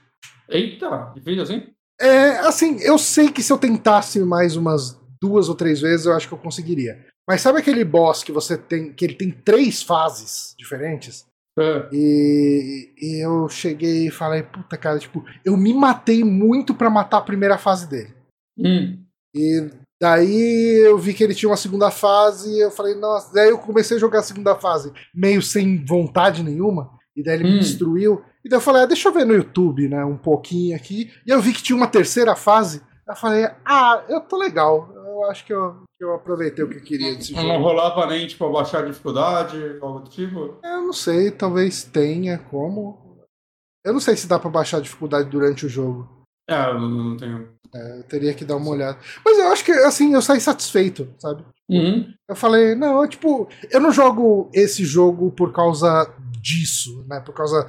Eita, 0.48 1.12
difícil 1.14 1.42
assim? 1.42 1.66
É, 2.00 2.38
assim, 2.40 2.80
eu 2.80 2.98
sei 2.98 3.30
que 3.30 3.42
se 3.42 3.52
eu 3.52 3.58
tentasse 3.58 4.18
mais 4.20 4.56
umas 4.56 4.98
duas 5.20 5.48
ou 5.48 5.54
três 5.54 5.80
vezes, 5.80 6.06
eu 6.06 6.14
acho 6.14 6.26
que 6.26 6.34
eu 6.34 6.38
conseguiria. 6.38 7.06
Mas 7.28 7.42
sabe 7.42 7.58
aquele 7.58 7.84
boss 7.84 8.24
que 8.24 8.32
você 8.32 8.56
tem, 8.56 8.92
que 8.92 9.04
ele 9.04 9.14
tem 9.14 9.30
três 9.30 9.82
fases 9.82 10.54
diferentes? 10.58 11.26
É. 11.58 11.88
E, 11.92 12.92
e, 12.96 13.24
eu 13.24 13.48
cheguei 13.48 14.06
e 14.06 14.10
falei, 14.10 14.42
puta 14.42 14.76
cara, 14.76 14.98
tipo, 14.98 15.24
eu 15.44 15.56
me 15.56 15.74
matei 15.74 16.24
muito 16.24 16.74
para 16.74 16.88
matar 16.88 17.18
a 17.18 17.22
primeira 17.22 17.58
fase 17.58 17.88
dele. 17.88 18.14
Hum. 18.58 19.04
E 19.34 19.70
daí 20.00 20.86
eu 20.86 20.96
vi 20.98 21.12
que 21.12 21.22
ele 21.22 21.34
tinha 21.34 21.50
uma 21.50 21.56
segunda 21.56 21.90
fase, 21.90 22.50
e 22.50 22.60
eu 22.60 22.70
falei, 22.70 22.94
nossa, 22.94 23.32
daí 23.34 23.50
eu 23.50 23.58
comecei 23.58 23.96
a 23.96 24.00
jogar 24.00 24.20
a 24.20 24.24
segunda 24.24 24.56
fase, 24.56 24.92
meio 25.14 25.42
sem 25.42 25.84
vontade 25.84 26.42
nenhuma, 26.42 26.98
e 27.16 27.22
daí 27.22 27.34
ele 27.36 27.48
hum. 27.48 27.52
me 27.52 27.58
destruiu. 27.58 28.24
E 28.44 28.48
daí 28.48 28.56
eu 28.56 28.62
falei, 28.62 28.82
ah, 28.82 28.86
deixa 28.86 29.08
eu 29.08 29.12
ver 29.12 29.24
no 29.24 29.34
YouTube, 29.34 29.88
né, 29.88 30.04
um 30.04 30.16
pouquinho 30.16 30.76
aqui. 30.76 31.12
E 31.26 31.30
eu 31.30 31.40
vi 31.40 31.52
que 31.52 31.62
tinha 31.62 31.76
uma 31.76 31.88
terceira 31.88 32.34
fase. 32.34 32.82
Eu 33.06 33.16
falei, 33.16 33.48
ah, 33.64 34.04
eu 34.08 34.20
tô 34.20 34.38
legal. 34.38 34.88
Eu 34.94 35.24
acho 35.24 35.44
que 35.44 35.52
eu, 35.52 35.82
que 35.98 36.04
eu 36.04 36.14
aproveitei 36.14 36.64
o 36.64 36.68
que 36.68 36.78
eu 36.78 36.82
queria 36.82 37.14
desse 37.14 37.34
jogo. 37.34 37.46
Não 37.46 37.60
rolava 37.60 38.06
nem, 38.06 38.26
tipo, 38.26 38.44
abaixar 38.46 38.82
a 38.82 38.86
dificuldade, 38.86 39.78
algo 39.82 40.00
do 40.00 40.10
tipo? 40.10 40.58
Eu 40.62 40.82
não 40.82 40.92
sei, 40.92 41.30
talvez 41.30 41.82
tenha 41.82 42.38
como. 42.38 43.18
Eu 43.84 43.92
não 43.92 44.00
sei 44.00 44.16
se 44.16 44.28
dá 44.28 44.38
pra 44.38 44.48
baixar 44.48 44.78
a 44.78 44.82
dificuldade 44.82 45.28
durante 45.28 45.66
o 45.66 45.68
jogo. 45.68 46.08
É, 46.48 46.70
eu 46.70 46.78
não 46.78 47.16
tenho. 47.16 47.48
É, 47.74 47.98
eu 47.98 48.02
teria 48.04 48.34
que 48.34 48.44
dar 48.44 48.56
uma 48.56 48.70
olhada. 48.70 48.98
Mas 49.24 49.38
eu 49.38 49.48
acho 49.48 49.64
que, 49.64 49.72
assim, 49.72 50.14
eu 50.14 50.22
saí 50.22 50.40
satisfeito, 50.40 51.12
sabe? 51.18 51.44
Uhum. 51.68 52.12
Eu 52.28 52.34
falei, 52.34 52.74
não, 52.74 53.06
tipo, 53.06 53.48
eu 53.70 53.80
não 53.80 53.92
jogo 53.92 54.50
esse 54.52 54.84
jogo 54.84 55.30
por 55.30 55.52
causa 55.52 56.12
disso, 56.40 57.04
né? 57.08 57.20
Por 57.20 57.34
causa 57.34 57.68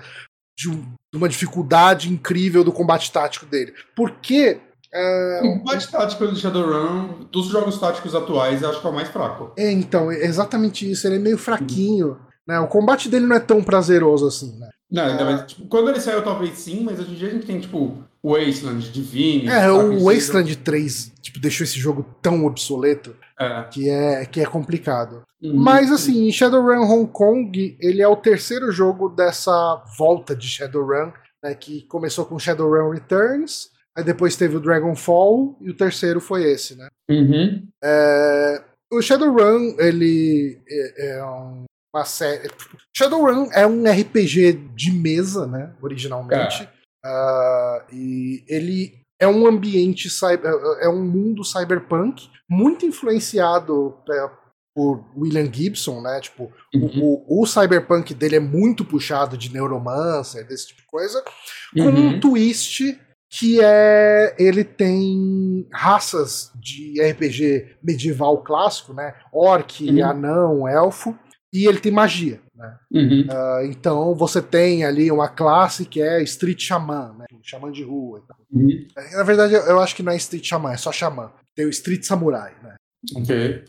de, 0.57 0.69
um, 0.69 0.81
de 1.11 1.17
uma 1.17 1.29
dificuldade 1.29 2.11
incrível 2.11 2.63
do 2.63 2.71
combate 2.71 3.11
tático 3.11 3.45
dele. 3.45 3.73
Porque 3.95 4.59
é... 4.93 5.41
O 5.43 5.59
combate 5.59 5.89
tático 5.89 6.27
do 6.27 6.35
Shadowrun, 6.35 7.25
dos 7.31 7.47
jogos 7.47 7.79
táticos 7.79 8.13
atuais, 8.13 8.61
eu 8.61 8.69
acho 8.69 8.81
que 8.81 8.87
é 8.87 8.89
o 8.89 8.93
mais 8.93 9.07
fraco. 9.07 9.53
É, 9.57 9.71
então, 9.71 10.11
é 10.11 10.25
exatamente 10.25 10.89
isso. 10.89 11.07
Ele 11.07 11.15
é 11.15 11.19
meio 11.19 11.37
fraquinho. 11.37 12.09
Uhum. 12.09 12.17
Né? 12.47 12.59
O 12.59 12.67
combate 12.67 13.07
dele 13.07 13.25
não 13.25 13.35
é 13.35 13.39
tão 13.39 13.63
prazeroso 13.63 14.27
assim, 14.27 14.57
né? 14.59 14.69
Não, 14.91 15.03
ainda 15.03 15.21
é... 15.21 15.25
mais, 15.25 15.45
tipo, 15.45 15.67
quando 15.67 15.89
ele 15.89 16.01
saiu, 16.01 16.21
talvez 16.23 16.57
sim, 16.57 16.83
mas 16.83 16.99
hoje 16.99 17.11
em 17.11 17.15
dia 17.15 17.27
a 17.29 17.31
gente 17.31 17.45
tem, 17.45 17.59
tipo, 17.59 18.03
Wasteland, 18.23 18.91
Divine. 18.91 19.47
É, 19.47 19.71
o 19.71 20.03
Wasteland 20.05 20.55
3 20.57 21.11
tipo, 21.21 21.39
deixou 21.39 21.63
esse 21.63 21.79
jogo 21.79 22.05
tão 22.21 22.45
obsoleto 22.45 23.15
É. 23.39 23.63
que 23.71 23.89
é, 23.89 24.25
que 24.25 24.39
é 24.41 24.45
complicado. 24.45 25.23
Uhum. 25.41 25.55
Mas 25.55 25.91
assim, 25.91 26.31
Shadowrun 26.31 26.83
Hong 26.83 27.11
Kong, 27.11 27.77
ele 27.79 28.01
é 28.01 28.07
o 28.07 28.15
terceiro 28.15 28.71
jogo 28.71 29.09
dessa 29.09 29.83
volta 29.97 30.35
de 30.35 30.47
Shadowrun, 30.47 31.11
né, 31.43 31.55
que 31.55 31.81
começou 31.87 32.25
com 32.25 32.37
Shadowrun 32.37 32.91
Returns, 32.91 33.69
aí 33.97 34.03
depois 34.03 34.35
teve 34.35 34.55
o 34.55 34.59
Dragonfall 34.59 35.57
e 35.59 35.69
o 35.71 35.73
terceiro 35.75 36.21
foi 36.21 36.43
esse, 36.43 36.75
né? 36.77 36.87
Uhum. 37.09 37.67
É, 37.83 38.61
o 38.93 39.01
Shadowrun, 39.01 39.75
ele 39.79 40.59
é, 40.69 41.17
é 41.17 41.25
um- 41.25 41.63
uma 41.93 42.05
série. 42.05 42.47
Shadowrun 42.95 43.49
é 43.51 43.65
um 43.65 43.83
RPG 43.85 44.53
de 44.75 44.91
mesa, 44.91 45.47
né? 45.47 45.71
Originalmente. 45.81 46.69
Ah, 47.03 47.85
e 47.91 48.43
ele 48.47 48.93
é 49.19 49.27
um 49.27 49.45
ambiente, 49.47 50.09
cyber, 50.09 50.51
é 50.81 50.89
um 50.89 51.03
mundo 51.03 51.43
cyberpunk 51.43 52.29
muito 52.49 52.85
influenciado 52.85 53.97
é, 54.09 54.29
por 54.75 55.03
William 55.15 55.51
Gibson, 55.51 56.01
né? 56.01 56.19
Tipo, 56.21 56.51
Uhum. 56.73 57.23
o, 57.27 57.41
o 57.41 57.45
cyberpunk 57.45 58.13
dele 58.13 58.37
é 58.37 58.39
muito 58.39 58.85
puxado 58.85 59.37
de 59.37 59.51
neuromancer, 59.51 60.47
desse 60.47 60.67
tipo 60.67 60.81
de 60.81 60.87
coisa 60.87 61.23
com 61.73 61.81
Uhum. 61.83 62.07
um 62.09 62.19
twist 62.19 62.99
que 63.33 63.59
é 63.63 64.35
ele 64.37 64.63
tem 64.63 65.65
raças 65.71 66.51
de 66.55 67.01
RPG 67.01 67.77
medieval 67.81 68.43
clássico, 68.43 68.93
né? 68.93 69.13
Orc, 69.31 69.81
Uhum. 69.89 70.05
anão, 70.05 70.67
elfo, 70.67 71.17
e 71.53 71.67
ele 71.67 71.79
tem 71.79 71.91
magia, 71.91 72.41
né? 72.55 72.77
Uhum. 72.91 73.27
Ah, 73.29 73.61
então 73.63 74.15
você 74.15 74.41
tem 74.41 74.85
ali 74.85 75.11
uma 75.11 75.27
classe 75.27 75.85
que 75.85 76.01
é 76.01 76.21
Street 76.23 76.61
Shaman, 76.61 77.15
né? 77.17 77.25
Xamã 77.43 77.71
de 77.71 77.83
rua. 77.83 78.19
e 78.19 78.27
tal. 78.27 78.37
Uhum. 78.51 78.87
Na 79.17 79.23
verdade, 79.23 79.53
eu 79.53 79.79
acho 79.79 79.95
que 79.95 80.03
não 80.03 80.11
é 80.11 80.15
Street 80.17 80.45
Shaman, 80.45 80.73
é 80.73 80.77
só 80.77 80.91
Xamã. 80.91 81.31
Tem 81.55 81.65
o 81.65 81.69
Street 81.69 82.03
Samurai, 82.03 82.53
né? 82.63 82.75
Ok. 83.15 83.65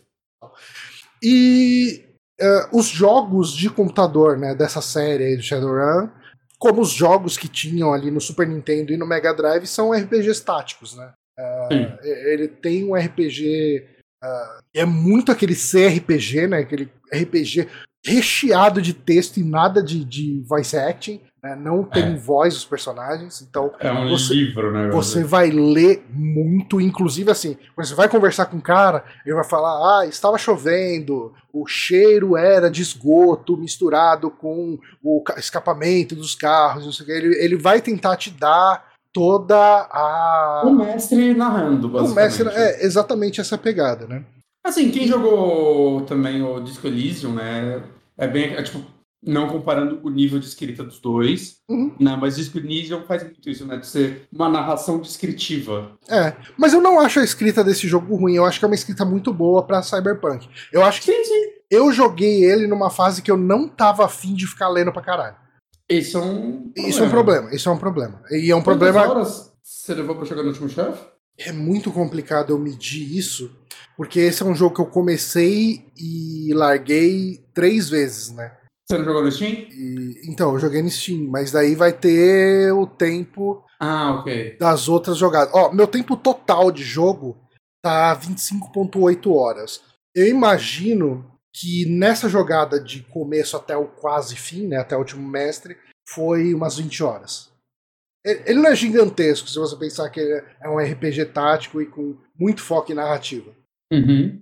E 1.22 2.04
eh, 2.40 2.68
os 2.72 2.86
jogos 2.86 3.52
de 3.52 3.70
computador 3.70 4.38
né, 4.38 4.54
dessa 4.54 4.82
série 4.82 5.24
aí 5.24 5.36
do 5.36 5.42
Shadowrun, 5.42 6.08
como 6.58 6.80
os 6.80 6.90
jogos 6.90 7.36
que 7.36 7.48
tinham 7.48 7.92
ali 7.92 8.10
no 8.10 8.20
Super 8.20 8.46
Nintendo 8.46 8.92
e 8.92 8.96
no 8.96 9.06
Mega 9.06 9.32
Drive, 9.32 9.66
são 9.66 9.92
RPGs 9.92 10.44
táticos, 10.44 10.96
né? 10.96 11.12
Eh, 11.38 12.32
ele 12.32 12.48
tem 12.48 12.84
um 12.84 12.94
RPG. 12.94 13.84
Ah, 14.22 14.60
é 14.74 14.84
muito 14.84 15.32
aquele 15.32 15.54
CRPG, 15.54 16.46
né? 16.46 16.58
Aquele 16.58 16.88
RPG 17.12 17.68
recheado 18.04 18.82
de 18.82 18.92
texto 18.92 19.36
e 19.38 19.44
nada 19.44 19.82
de, 19.82 20.04
de 20.04 20.42
voice 20.46 20.76
acting. 20.76 21.20
né, 21.42 21.54
Não 21.56 21.82
tem 21.84 22.02
É. 22.14 22.16
voz 22.16 22.54
dos 22.54 22.64
personagens, 22.64 23.40
então 23.42 23.72
É 23.80 23.92
um 23.92 24.08
Você- 24.08 24.34
livro, 24.34 24.72
né? 24.72 24.90
você 24.90 25.22
vai 25.24 25.50
ler 25.50 26.04
muito, 26.10 26.80
inclusive 26.80 27.30
assim, 27.30 27.56
quando 27.74 27.86
você 27.86 27.94
vai 27.94 28.08
conversar 28.08 28.46
com 28.46 28.56
o 28.58 28.62
cara, 28.62 29.04
ele 29.26 29.34
vai 29.34 29.44
falar: 29.44 30.00
ah, 30.00 30.06
estava 30.06 30.36
chovendo, 30.38 31.32
o 31.52 31.66
cheiro 31.66 32.36
era 32.36 32.68
de 32.70 32.82
esgoto 32.82 33.56
misturado 33.56 34.30
com 34.30 34.78
o 35.02 35.20
ca- 35.22 35.38
escapamento 35.38 36.14
dos 36.16 36.34
carros, 36.34 36.84
não 36.84 36.92
sei 36.92 37.04
o 37.04 37.06
que. 37.06 37.12
Ele, 37.12 37.36
ele 37.44 37.56
vai 37.56 37.80
tentar 37.80 38.16
te 38.16 38.30
dar 38.30 38.91
toda 39.12 39.56
a. 39.90 40.62
O 40.64 40.70
mestre 40.72 41.34
narrando, 41.34 41.86
O 41.88 41.90
basicamente. 41.90 42.44
mestre 42.44 42.48
é 42.48 42.84
exatamente 42.84 43.40
essa 43.40 43.58
pegada, 43.58 44.06
né? 44.06 44.24
Assim, 44.64 44.90
quem 44.90 45.06
jogou 45.08 46.02
também 46.02 46.42
o 46.42 46.60
Disco 46.60 46.86
Elysium, 46.86 47.32
né? 47.34 47.82
É 48.16 48.26
bem. 48.28 48.54
É, 48.54 48.62
tipo, 48.62 48.80
não 49.24 49.48
comparando 49.48 50.00
o 50.02 50.10
nível 50.10 50.38
de 50.38 50.46
escrita 50.46 50.82
dos 50.82 50.98
dois, 51.00 51.56
Uhum. 51.68 51.92
né? 52.00 52.16
Mas 52.20 52.36
Disco 52.36 52.58
Elysium 52.58 53.02
faz 53.02 53.22
muito 53.22 53.48
isso, 53.48 53.64
né? 53.66 53.76
De 53.76 53.86
ser 53.86 54.26
uma 54.32 54.48
narração 54.48 55.00
descritiva. 55.00 55.92
É, 56.08 56.32
mas 56.56 56.72
eu 56.72 56.80
não 56.80 56.98
acho 57.00 57.20
a 57.20 57.24
escrita 57.24 57.62
desse 57.62 57.86
jogo 57.88 58.14
ruim, 58.16 58.34
eu 58.34 58.44
acho 58.44 58.58
que 58.58 58.64
é 58.64 58.68
uma 58.68 58.74
escrita 58.74 59.04
muito 59.04 59.32
boa 59.32 59.62
pra 59.64 59.82
Cyberpunk. 59.82 60.48
Eu 60.72 60.84
acho 60.84 61.00
que 61.02 61.12
Sim, 61.12 61.24
sim. 61.24 61.44
eu 61.70 61.92
joguei 61.92 62.44
ele 62.44 62.66
numa 62.66 62.90
fase 62.90 63.22
que 63.22 63.30
eu 63.30 63.36
não 63.36 63.68
tava 63.68 64.04
afim 64.04 64.34
de 64.34 64.46
ficar 64.46 64.68
lendo 64.68 64.92
pra 64.92 65.02
caralho. 65.02 65.36
Esse 65.98 66.16
é 66.16 66.20
um. 66.20 66.72
Isso 66.76 67.02
é 67.02 67.06
um 67.06 67.10
problema, 67.10 67.54
isso 67.54 67.68
é 67.68 67.72
um 67.72 67.78
problema. 67.78 68.22
E 68.30 68.50
é 68.50 68.56
um 68.56 68.62
Quantas 68.62 68.90
problema. 68.90 69.08
horas 69.10 69.52
você 69.62 69.94
levou 69.94 70.16
pra 70.16 70.24
chegar 70.24 70.42
no 70.42 70.48
último 70.48 70.68
chefe? 70.68 71.04
É 71.38 71.52
muito 71.52 71.90
complicado 71.90 72.50
eu 72.50 72.58
medir 72.58 73.16
isso, 73.16 73.50
porque 73.96 74.20
esse 74.20 74.42
é 74.42 74.46
um 74.46 74.54
jogo 74.54 74.74
que 74.74 74.80
eu 74.80 74.86
comecei 74.86 75.84
e 75.96 76.52
larguei 76.54 77.44
três 77.54 77.88
vezes, 77.88 78.30
né? 78.30 78.52
Você 78.88 78.98
não 78.98 79.04
jogou 79.04 79.22
no 79.22 79.32
Steam? 79.32 79.52
E- 79.52 80.20
então, 80.28 80.52
eu 80.52 80.58
joguei 80.58 80.82
no 80.82 80.90
Steam, 80.90 81.28
mas 81.30 81.50
daí 81.52 81.74
vai 81.74 81.92
ter 81.92 82.72
o 82.72 82.86
tempo 82.86 83.64
Ah, 83.80 84.16
ok. 84.20 84.56
das 84.58 84.88
outras 84.88 85.16
jogadas. 85.16 85.54
Ó, 85.54 85.72
meu 85.72 85.86
tempo 85.86 86.16
total 86.16 86.70
de 86.70 86.82
jogo 86.84 87.38
tá 87.82 88.12
25.8 88.14 89.32
horas. 89.34 89.80
Eu 90.14 90.26
imagino 90.28 91.24
que 91.54 91.86
nessa 91.86 92.28
jogada 92.28 92.78
de 92.80 93.02
começo 93.04 93.56
até 93.56 93.76
o 93.76 93.86
quase 93.86 94.36
fim, 94.36 94.66
né, 94.66 94.76
até 94.78 94.94
o 94.96 95.00
último 95.00 95.26
mestre, 95.26 95.76
foi 96.08 96.54
umas 96.54 96.76
20 96.76 97.02
horas. 97.02 97.50
Ele 98.24 98.60
não 98.60 98.70
é 98.70 98.76
gigantesco, 98.76 99.48
se 99.48 99.58
você 99.58 99.76
pensar 99.76 100.08
que 100.08 100.20
ele 100.20 100.44
é 100.60 100.68
um 100.68 100.78
RPG 100.78 101.26
tático 101.26 101.80
e 101.82 101.86
com 101.86 102.16
muito 102.38 102.62
foco 102.62 102.92
em 102.92 102.94
narrativa. 102.94 103.52
Uhum. 103.92 104.40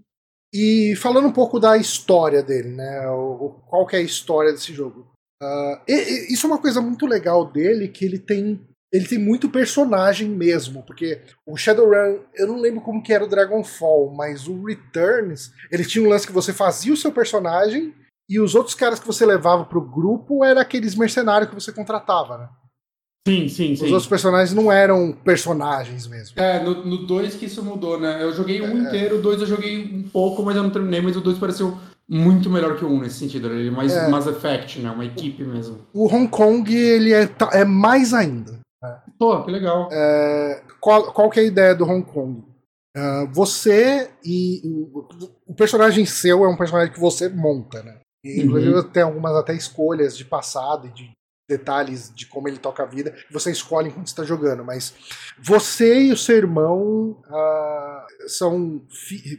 E 0.52 0.94
falando 0.96 1.28
um 1.28 1.32
pouco 1.32 1.58
da 1.58 1.76
história 1.76 2.42
dele, 2.42 2.68
né? 2.70 3.08
O, 3.08 3.60
qual 3.66 3.86
que 3.86 3.96
é 3.96 4.00
a 4.00 4.02
história 4.02 4.52
desse 4.52 4.74
jogo? 4.74 5.10
Ah, 5.42 5.82
e- 5.88 5.92
e 6.28 6.34
isso 6.34 6.46
é 6.46 6.50
uma 6.50 6.60
coisa 6.60 6.82
muito 6.82 7.06
legal 7.06 7.50
dele, 7.50 7.88
que 7.88 8.04
ele 8.04 8.18
tem 8.18 8.60
ele 8.92 9.06
tem 9.06 9.18
muito 9.18 9.48
personagem 9.48 10.28
mesmo, 10.28 10.82
porque 10.82 11.20
o 11.46 11.56
Shadowrun, 11.56 12.24
eu 12.34 12.48
não 12.48 12.60
lembro 12.60 12.80
como 12.80 13.00
que 13.00 13.12
era 13.12 13.24
o 13.24 13.28
Dragonfall, 13.28 14.12
mas 14.12 14.48
o 14.48 14.64
Returns, 14.64 15.52
ele 15.70 15.84
tinha 15.84 16.04
um 16.04 16.08
lance 16.08 16.26
que 16.26 16.32
você 16.32 16.52
fazia 16.52 16.92
o 16.92 16.96
seu 16.96 17.12
personagem 17.12 17.94
e 18.30 18.38
os 18.40 18.54
outros 18.54 18.74
caras 18.76 19.00
que 19.00 19.06
você 19.06 19.26
levava 19.26 19.64
pro 19.64 19.80
grupo 19.80 20.44
eram 20.44 20.60
aqueles 20.60 20.94
mercenários 20.94 21.48
que 21.50 21.54
você 21.54 21.72
contratava, 21.72 22.38
né? 22.38 22.48
Sim, 23.28 23.48
sim, 23.48 23.72
Os 23.72 23.80
sim. 23.80 23.84
outros 23.86 24.06
personagens 24.06 24.54
não 24.54 24.72
eram 24.72 25.12
personagens 25.12 26.06
mesmo. 26.06 26.40
É, 26.40 26.62
no 26.62 27.06
2 27.06 27.34
que 27.34 27.46
isso 27.46 27.62
mudou, 27.62 28.00
né? 28.00 28.22
Eu 28.22 28.32
joguei 28.32 28.62
um 28.62 28.78
É. 28.78 28.88
inteiro, 28.88 29.18
o 29.18 29.22
2 29.22 29.42
eu 29.42 29.46
joguei 29.46 29.84
um 29.94 30.08
pouco, 30.08 30.42
mas 30.42 30.56
eu 30.56 30.62
não 30.62 30.70
terminei, 30.70 31.02
mas 31.02 31.16
o 31.16 31.20
2 31.20 31.38
pareceu 31.38 31.76
muito 32.08 32.48
melhor 32.48 32.76
que 32.76 32.84
o 32.84 32.88
1 32.88 32.94
um 32.94 33.00
nesse 33.00 33.18
sentido. 33.18 33.48
Ele 33.48 33.68
é 33.68 33.70
mais 33.70 33.92
É. 33.92 34.08
Mass 34.08 34.26
Effect, 34.26 34.80
né? 34.80 34.90
Uma 34.90 35.04
equipe 35.04 35.44
mesmo. 35.44 35.86
O 35.92 36.06
Hong 36.06 36.28
Kong, 36.28 36.74
ele 36.74 37.12
é, 37.12 37.28
é 37.52 37.64
mais 37.64 38.14
ainda. 38.14 38.58
Pô, 39.18 39.44
que 39.44 39.50
legal. 39.50 39.88
É, 39.92 40.62
qual, 40.80 41.12
qual 41.12 41.28
que 41.28 41.38
é 41.38 41.42
a 41.42 41.46
ideia 41.46 41.74
do 41.74 41.84
Hong 41.84 42.02
Kong? 42.02 42.42
Ah, 42.96 43.26
você 43.30 44.10
e 44.24 44.60
o, 44.64 45.06
o 45.46 45.54
personagem 45.54 46.04
seu 46.06 46.44
é 46.44 46.48
um 46.48 46.56
personagem 46.56 46.92
que 46.92 46.98
você 46.98 47.28
monta, 47.28 47.82
né? 47.82 47.99
E, 48.24 48.42
Inclusive 48.42 48.74
Uhum. 48.74 48.82
tem 48.90 49.02
algumas 49.02 49.34
até 49.34 49.54
escolhas 49.54 50.16
de 50.16 50.24
passado 50.24 50.86
e 50.86 50.90
de 50.90 51.10
detalhes 51.48 52.12
de 52.14 52.26
como 52.26 52.46
ele 52.46 52.58
toca 52.58 52.84
a 52.84 52.86
vida 52.86 53.12
você 53.28 53.50
escolhe 53.50 53.88
enquanto 53.88 54.06
está 54.06 54.22
jogando. 54.22 54.64
Mas 54.64 54.94
você 55.38 56.02
e 56.02 56.12
o 56.12 56.16
seu 56.16 56.36
irmão 56.36 57.20
ah, 57.26 58.06
são 58.28 58.80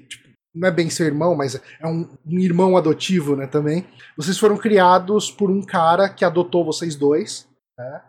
tipo, 0.10 0.30
não 0.54 0.68
é 0.68 0.72
bem 0.72 0.90
seu 0.90 1.06
irmão, 1.06 1.34
mas 1.34 1.56
é 1.56 1.88
um, 1.88 2.10
um 2.26 2.40
irmão 2.40 2.76
adotivo, 2.76 3.36
né? 3.36 3.48
Também. 3.48 3.88
Vocês 4.18 4.38
foram 4.38 4.58
criados 4.58 5.32
por 5.32 5.50
um 5.50 5.62
cara 5.62 6.10
que 6.10 6.26
adotou 6.26 6.66
vocês 6.66 6.96
dois. 6.96 7.48
Né? 7.78 8.02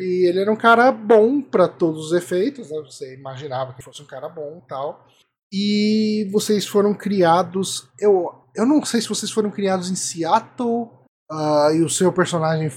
E 0.00 0.28
ele 0.28 0.40
era 0.40 0.52
um 0.52 0.56
cara 0.56 0.92
bom 0.92 1.40
para 1.40 1.66
todos 1.66 2.06
os 2.06 2.12
efeitos, 2.12 2.70
né? 2.70 2.80
Você 2.82 3.14
imaginava 3.14 3.72
que 3.72 3.82
fosse 3.82 4.02
um 4.02 4.06
cara 4.06 4.28
bom 4.28 4.60
e 4.62 4.68
tal. 4.68 5.06
E 5.52 6.28
vocês 6.32 6.66
foram 6.66 6.92
criados. 6.94 7.88
Eu, 7.98 8.32
eu 8.54 8.66
não 8.66 8.84
sei 8.84 9.00
se 9.00 9.08
vocês 9.08 9.30
foram 9.30 9.50
criados 9.50 9.90
em 9.90 9.94
Seattle 9.96 10.88
ah, 11.30 11.70
e 11.74 11.82
o 11.82 11.88
seu 11.88 12.12
personagem 12.12 12.70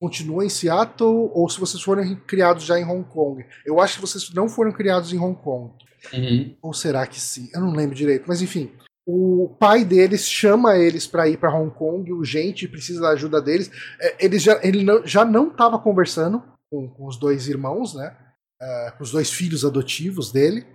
continua 0.00 0.44
em 0.44 0.48
Seattle 0.48 1.30
ou 1.34 1.48
se 1.48 1.58
vocês 1.58 1.82
foram 1.82 2.14
criados 2.26 2.64
já 2.64 2.78
em 2.78 2.84
Hong 2.84 3.04
Kong. 3.08 3.44
Eu 3.66 3.80
acho 3.80 3.96
que 3.96 4.00
vocês 4.00 4.32
não 4.32 4.48
foram 4.48 4.72
criados 4.72 5.12
em 5.12 5.18
Hong 5.18 5.38
Kong. 5.42 5.72
Uhum. 6.12 6.56
Ou 6.62 6.72
será 6.72 7.06
que 7.06 7.20
sim? 7.20 7.50
Eu 7.52 7.60
não 7.60 7.72
lembro 7.72 7.94
direito. 7.96 8.24
Mas 8.28 8.40
enfim, 8.40 8.70
o 9.06 9.54
pai 9.58 9.84
deles 9.84 10.26
chama 10.28 10.76
eles 10.76 11.06
para 11.06 11.28
ir 11.28 11.36
para 11.38 11.54
Hong 11.54 11.74
Kong 11.74 12.12
urgente, 12.12 12.68
precisa 12.68 13.00
da 13.00 13.10
ajuda 13.10 13.42
deles. 13.42 13.70
É, 14.00 14.24
Eles 14.24 14.42
já, 14.42 14.60
ele 14.62 14.84
não- 14.84 15.04
já 15.06 15.24
não 15.24 15.48
estava 15.48 15.78
conversando 15.78 16.42
com, 16.70 16.88
com 16.88 17.06
os 17.06 17.16
dois 17.18 17.48
irmãos, 17.48 17.94
né? 17.94 18.16
É, 18.60 18.92
com 18.96 19.02
os 19.02 19.10
dois 19.10 19.30
filhos 19.30 19.64
adotivos 19.64 20.30
dele. 20.30 20.66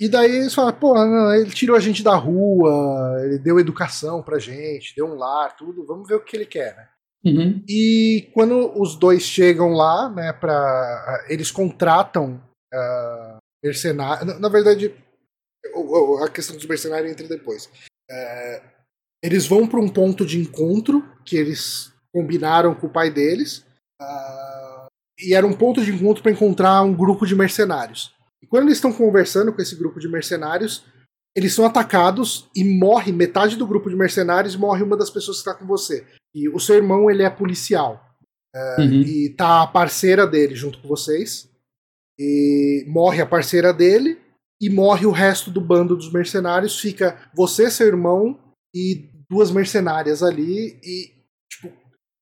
E 0.00 0.08
daí 0.08 0.36
eles 0.36 0.54
falam, 0.54 0.72
pô, 0.72 0.94
não, 0.94 1.32
ele 1.34 1.50
tirou 1.50 1.76
a 1.76 1.80
gente 1.80 2.02
da 2.02 2.16
rua, 2.16 3.16
ele 3.24 3.38
deu 3.38 3.60
educação 3.60 4.22
pra 4.22 4.38
gente, 4.40 4.94
deu 4.96 5.06
um 5.06 5.14
lar, 5.14 5.54
tudo, 5.56 5.86
vamos 5.86 6.08
ver 6.08 6.14
o 6.16 6.20
que 6.24 6.36
ele 6.36 6.46
quer, 6.46 6.76
né? 6.76 6.88
Uhum. 7.24 7.62
E 7.68 8.28
quando 8.34 8.78
os 8.80 8.96
dois 8.96 9.22
chegam 9.22 9.72
lá, 9.72 10.10
né, 10.10 10.32
para 10.32 11.24
eles 11.28 11.50
contratam 11.50 12.42
ah, 12.72 13.38
mercenários. 13.64 14.26
Na, 14.26 14.38
na 14.40 14.48
verdade, 14.48 14.94
o- 15.74 16.16
o- 16.18 16.24
a 16.24 16.28
questão 16.28 16.54
dos 16.56 16.66
mercenários 16.66 17.10
entra 17.12 17.26
depois. 17.28 17.70
É, 18.10 18.62
eles 19.22 19.46
vão 19.46 19.66
para 19.66 19.80
um 19.80 19.88
ponto 19.88 20.26
de 20.26 20.38
encontro 20.38 21.02
que 21.24 21.36
eles 21.36 21.92
combinaram 22.12 22.74
com 22.74 22.88
o 22.88 22.92
pai 22.92 23.10
deles. 23.10 23.64
ah, 24.02 24.86
e 25.20 25.32
era 25.32 25.46
um 25.46 25.52
ponto 25.56 25.82
de 25.82 25.92
encontro 25.92 26.20
para 26.22 26.32
encontrar 26.32 26.82
um 26.82 26.92
grupo 26.92 27.24
de 27.24 27.34
mercenários. 27.36 28.12
E 28.44 28.46
quando 28.46 28.64
eles 28.64 28.76
estão 28.76 28.92
conversando 28.92 29.54
com 29.54 29.62
esse 29.62 29.74
grupo 29.74 29.98
de 29.98 30.06
mercenários, 30.06 30.84
eles 31.34 31.54
são 31.54 31.64
atacados 31.64 32.46
e 32.54 32.62
morre 32.62 33.10
metade 33.10 33.56
do 33.56 33.66
grupo 33.66 33.88
de 33.88 33.96
mercenários 33.96 34.54
morre 34.54 34.82
uma 34.82 34.98
das 34.98 35.08
pessoas 35.08 35.38
que 35.38 35.48
está 35.48 35.58
com 35.58 35.66
você. 35.66 36.06
E 36.34 36.46
o 36.50 36.60
seu 36.60 36.76
irmão, 36.76 37.10
ele 37.10 37.22
é 37.22 37.30
policial. 37.30 38.04
É, 38.54 38.80
uhum. 38.80 39.00
E 39.00 39.30
tá 39.30 39.62
a 39.62 39.66
parceira 39.66 40.26
dele 40.26 40.54
junto 40.54 40.78
com 40.78 40.86
vocês. 40.86 41.48
E 42.20 42.84
morre 42.86 43.22
a 43.22 43.26
parceira 43.26 43.72
dele 43.72 44.20
e 44.60 44.68
morre 44.68 45.06
o 45.06 45.10
resto 45.10 45.50
do 45.50 45.60
bando 45.60 45.96
dos 45.96 46.12
mercenários. 46.12 46.78
Fica 46.78 47.18
você, 47.34 47.70
seu 47.70 47.86
irmão 47.86 48.38
e 48.74 49.08
duas 49.30 49.50
mercenárias 49.50 50.22
ali. 50.22 50.78
E, 50.84 51.14
tipo, 51.50 51.72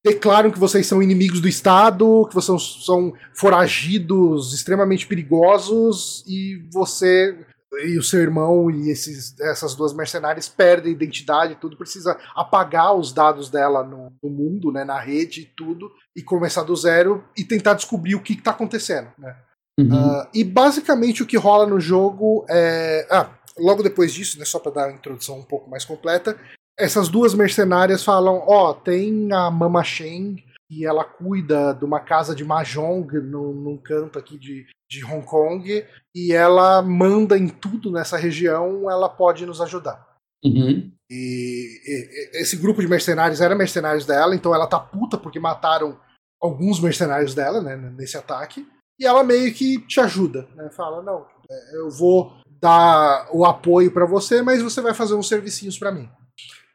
declaram 0.05 0.51
que 0.51 0.59
vocês 0.59 0.87
são 0.87 1.03
inimigos 1.03 1.41
do 1.41 1.49
Estado, 1.49 2.27
que 2.29 2.35
vocês 2.35 2.85
são 2.85 3.15
foragidos 3.35 4.53
extremamente 4.53 5.07
perigosos 5.07 6.24
e 6.27 6.62
você 6.73 7.47
e 7.85 7.97
o 7.97 8.03
seu 8.03 8.20
irmão 8.20 8.70
e 8.70 8.91
esses, 8.91 9.39
essas 9.41 9.74
duas 9.74 9.95
mercenárias 9.95 10.49
perdem 10.49 10.93
identidade 10.93 11.55
e 11.55 11.57
tudo, 11.57 11.77
precisa 11.77 12.19
apagar 12.35 12.95
os 12.95 13.12
dados 13.12 13.49
dela 13.49 13.83
no, 13.83 14.12
no, 14.23 14.29
mundo, 14.29 14.70
né, 14.70 14.85
na 14.85 15.01
rede 15.01 15.43
e 15.43 15.45
tudo, 15.47 15.91
e 16.15 16.23
começar 16.23 16.65
do 16.65 16.77
zero 16.77 17.24
e 17.37 17.43
tentar 17.43 17.74
descobrir 17.74 18.15
o 18.15 18.23
que 18.23 18.35
está 18.35 18.51
acontecendo, 18.51 19.09
né? 19.19 19.37
Uhum. 19.81 19.87
Uh, 19.87 20.29
e 20.35 20.45
basicamente 20.45 21.23
o 21.23 21.27
que 21.27 21.39
rola 21.39 21.66
no 21.66 21.81
jogo 21.81 22.45
é. 22.51 23.07
Ah, 23.11 23.31
logo 23.59 23.83
depois 23.83 24.12
disso, 24.12 24.39
né, 24.39 24.45
só 24.45 24.59
para 24.59 24.73
dar 24.73 24.85
a 24.89 24.93
introdução 24.93 25.39
um 25.39 25.45
pouco 25.45 25.70
mais 25.70 25.83
completa, 25.83 26.39
essas 26.83 27.09
duas 27.09 27.33
mercenárias 27.35 28.05
falam: 28.05 28.43
Ó, 28.47 28.71
oh, 28.71 28.75
tem 28.75 29.33
a 29.33 29.51
Mama 29.51 29.85
Shen 29.85 30.43
e 30.71 30.85
ela 30.87 31.05
cuida 31.05 31.75
de 31.75 31.85
uma 31.85 32.01
casa 32.01 32.35
de 32.35 32.45
mahjong 32.45 33.07
no, 33.21 33.53
num 33.53 33.77
canto 33.77 34.19
aqui 34.19 34.39
de, 34.39 34.67
de 34.91 35.05
Hong 35.05 35.25
Kong 35.25 35.85
e 36.15 36.33
ela 36.33 36.81
manda 36.83 37.37
em 37.37 37.49
tudo 37.49 37.91
nessa 37.91 38.17
região, 38.17 38.91
ela 38.91 39.09
pode 39.09 39.45
nos 39.45 39.61
ajudar. 39.61 40.13
Uhum. 40.45 40.91
E, 41.11 41.81
e, 41.87 42.41
esse 42.41 42.57
grupo 42.57 42.81
de 42.81 42.89
mercenários 42.89 43.41
era 43.41 43.55
mercenários 43.55 44.07
dela, 44.07 44.35
então 44.35 44.55
ela 44.55 44.67
tá 44.67 44.81
puta 44.81 45.17
porque 45.19 45.39
mataram 45.39 46.01
alguns 46.41 46.81
mercenários 46.81 47.35
dela, 47.35 47.61
né, 47.61 47.77
nesse 47.77 48.17
ataque. 48.17 48.67
E 48.99 49.07
ela 49.07 49.23
meio 49.23 49.53
que 49.53 49.79
te 49.87 50.01
ajuda, 50.01 50.49
né? 50.55 50.71
Fala, 50.71 51.03
não, 51.03 51.27
é, 51.51 51.77
eu 51.77 51.91
vou 51.91 52.33
dar 52.61 53.29
o 53.33 53.45
apoio 53.45 53.93
para 53.93 54.07
você, 54.07 54.41
mas 54.41 54.63
você 54.63 54.81
vai 54.81 54.95
fazer 54.95 55.15
uns 55.15 55.29
servicinhos 55.29 55.79
para 55.79 55.93
mim. 55.93 56.09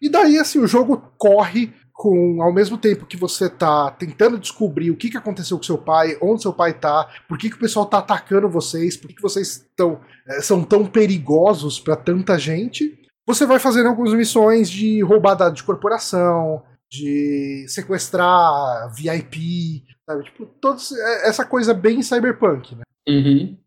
E 0.02 0.10
daí, 0.10 0.38
assim, 0.38 0.60
o 0.60 0.68
jogo 0.68 1.12
corre 1.18 1.74
com 1.98 2.44
ao 2.44 2.54
mesmo 2.54 2.78
tempo 2.78 3.08
que 3.08 3.18
você 3.18 3.50
tá 3.50 3.90
tentando 3.90 4.38
descobrir 4.38 4.92
o 4.92 4.96
que, 4.96 5.10
que 5.10 5.18
aconteceu 5.18 5.58
com 5.58 5.64
seu 5.64 5.80
pai, 5.80 6.16
onde 6.22 6.44
seu 6.44 6.54
pai 6.54 6.74
tá, 6.74 7.10
por 7.28 7.40
que, 7.40 7.50
que 7.50 7.56
o 7.56 7.60
pessoal 7.60 7.88
tá 7.88 7.98
atacando 7.98 8.48
vocês, 8.48 8.96
por 8.96 9.08
que, 9.08 9.16
que 9.16 9.22
vocês 9.22 9.66
tão, 9.76 10.00
é, 10.28 10.42
são 10.42 10.64
tão 10.64 10.86
perigosos 10.86 11.80
para 11.80 11.96
tanta 11.96 12.38
gente, 12.38 12.96
você 13.26 13.48
vai 13.48 13.58
fazendo 13.58 13.90
algumas 13.90 14.14
missões 14.14 14.70
de 14.70 15.02
roubar 15.02 15.34
dados 15.34 15.58
de 15.58 15.64
corporação, 15.64 16.64
de 16.90 17.66
sequestrar 17.68 18.94
VIP, 18.94 19.84
sabe? 20.06 20.24
Tipo, 20.24 20.46
todos, 20.62 20.92
é, 20.92 21.28
essa 21.28 21.44
coisa 21.44 21.74
bem 21.74 22.04
cyberpunk, 22.04 22.76
né? 22.76 22.84
Uhum. 23.10 23.58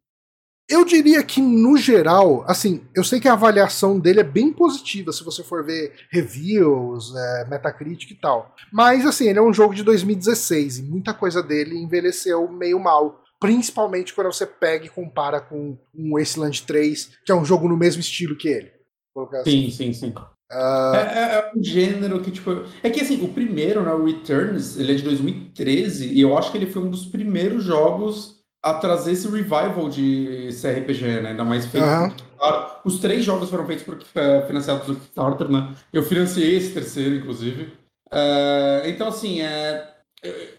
Eu 0.70 0.84
diria 0.84 1.20
que, 1.24 1.40
no 1.40 1.76
geral, 1.76 2.44
assim, 2.46 2.82
eu 2.94 3.02
sei 3.02 3.18
que 3.18 3.26
a 3.26 3.32
avaliação 3.32 3.98
dele 3.98 4.20
é 4.20 4.24
bem 4.24 4.52
positiva 4.52 5.12
se 5.12 5.24
você 5.24 5.42
for 5.42 5.64
ver 5.64 5.92
reviews, 6.12 7.12
é, 7.16 7.48
Metacritic 7.50 8.12
e 8.12 8.14
tal. 8.14 8.54
Mas, 8.72 9.04
assim, 9.04 9.28
ele 9.28 9.40
é 9.40 9.42
um 9.42 9.52
jogo 9.52 9.74
de 9.74 9.82
2016 9.82 10.78
e 10.78 10.82
muita 10.82 11.12
coisa 11.12 11.42
dele 11.42 11.76
envelheceu 11.76 12.48
meio 12.48 12.78
mal. 12.78 13.20
Principalmente 13.40 14.14
quando 14.14 14.32
você 14.32 14.46
pega 14.46 14.86
e 14.86 14.90
compara 14.90 15.40
com 15.40 15.76
um 15.92 16.12
Wasteland 16.16 16.62
3, 16.62 17.10
que 17.26 17.32
é 17.32 17.34
um 17.34 17.44
jogo 17.44 17.68
no 17.68 17.76
mesmo 17.76 18.00
estilo 18.00 18.36
que 18.36 18.48
ele. 18.48 18.70
Assim. 19.40 19.70
Sim, 19.70 19.70
sim, 19.70 19.92
sim. 19.92 20.14
Uh... 20.52 20.94
É, 20.94 21.34
é, 21.34 21.52
um 21.56 21.62
gênero 21.62 22.20
que, 22.20 22.30
tipo. 22.30 22.64
É 22.82 22.90
que 22.90 23.00
assim, 23.00 23.24
o 23.24 23.28
primeiro, 23.32 23.82
né, 23.82 23.92
o 23.92 24.04
Returns, 24.04 24.76
ele 24.76 24.92
é 24.92 24.94
de 24.94 25.02
2013, 25.02 26.12
e 26.12 26.20
eu 26.20 26.38
acho 26.38 26.52
que 26.52 26.58
ele 26.58 26.70
foi 26.70 26.82
um 26.82 26.90
dos 26.90 27.06
primeiros 27.06 27.64
jogos 27.64 28.39
a 28.62 28.74
trazer 28.74 29.12
esse 29.12 29.28
revival 29.28 29.88
de 29.88 30.48
CRPG, 30.60 31.20
né? 31.22 31.30
Ainda 31.30 31.44
mais 31.44 31.66
feito 31.66 31.86
uhum. 31.86 32.12
Os 32.84 32.98
três 32.98 33.24
jogos 33.24 33.50
foram 33.50 33.66
feitos 33.66 33.84
por 33.84 33.94
uh, 33.96 34.46
financiados 34.46 34.86
do 34.86 34.94
Kickstarter, 34.94 35.48
né? 35.48 35.74
Eu 35.92 36.02
financiei 36.02 36.56
esse 36.56 36.72
terceiro, 36.72 37.16
inclusive. 37.16 37.64
Uh, 38.12 38.86
então, 38.86 39.08
assim, 39.08 39.42
é, 39.42 39.86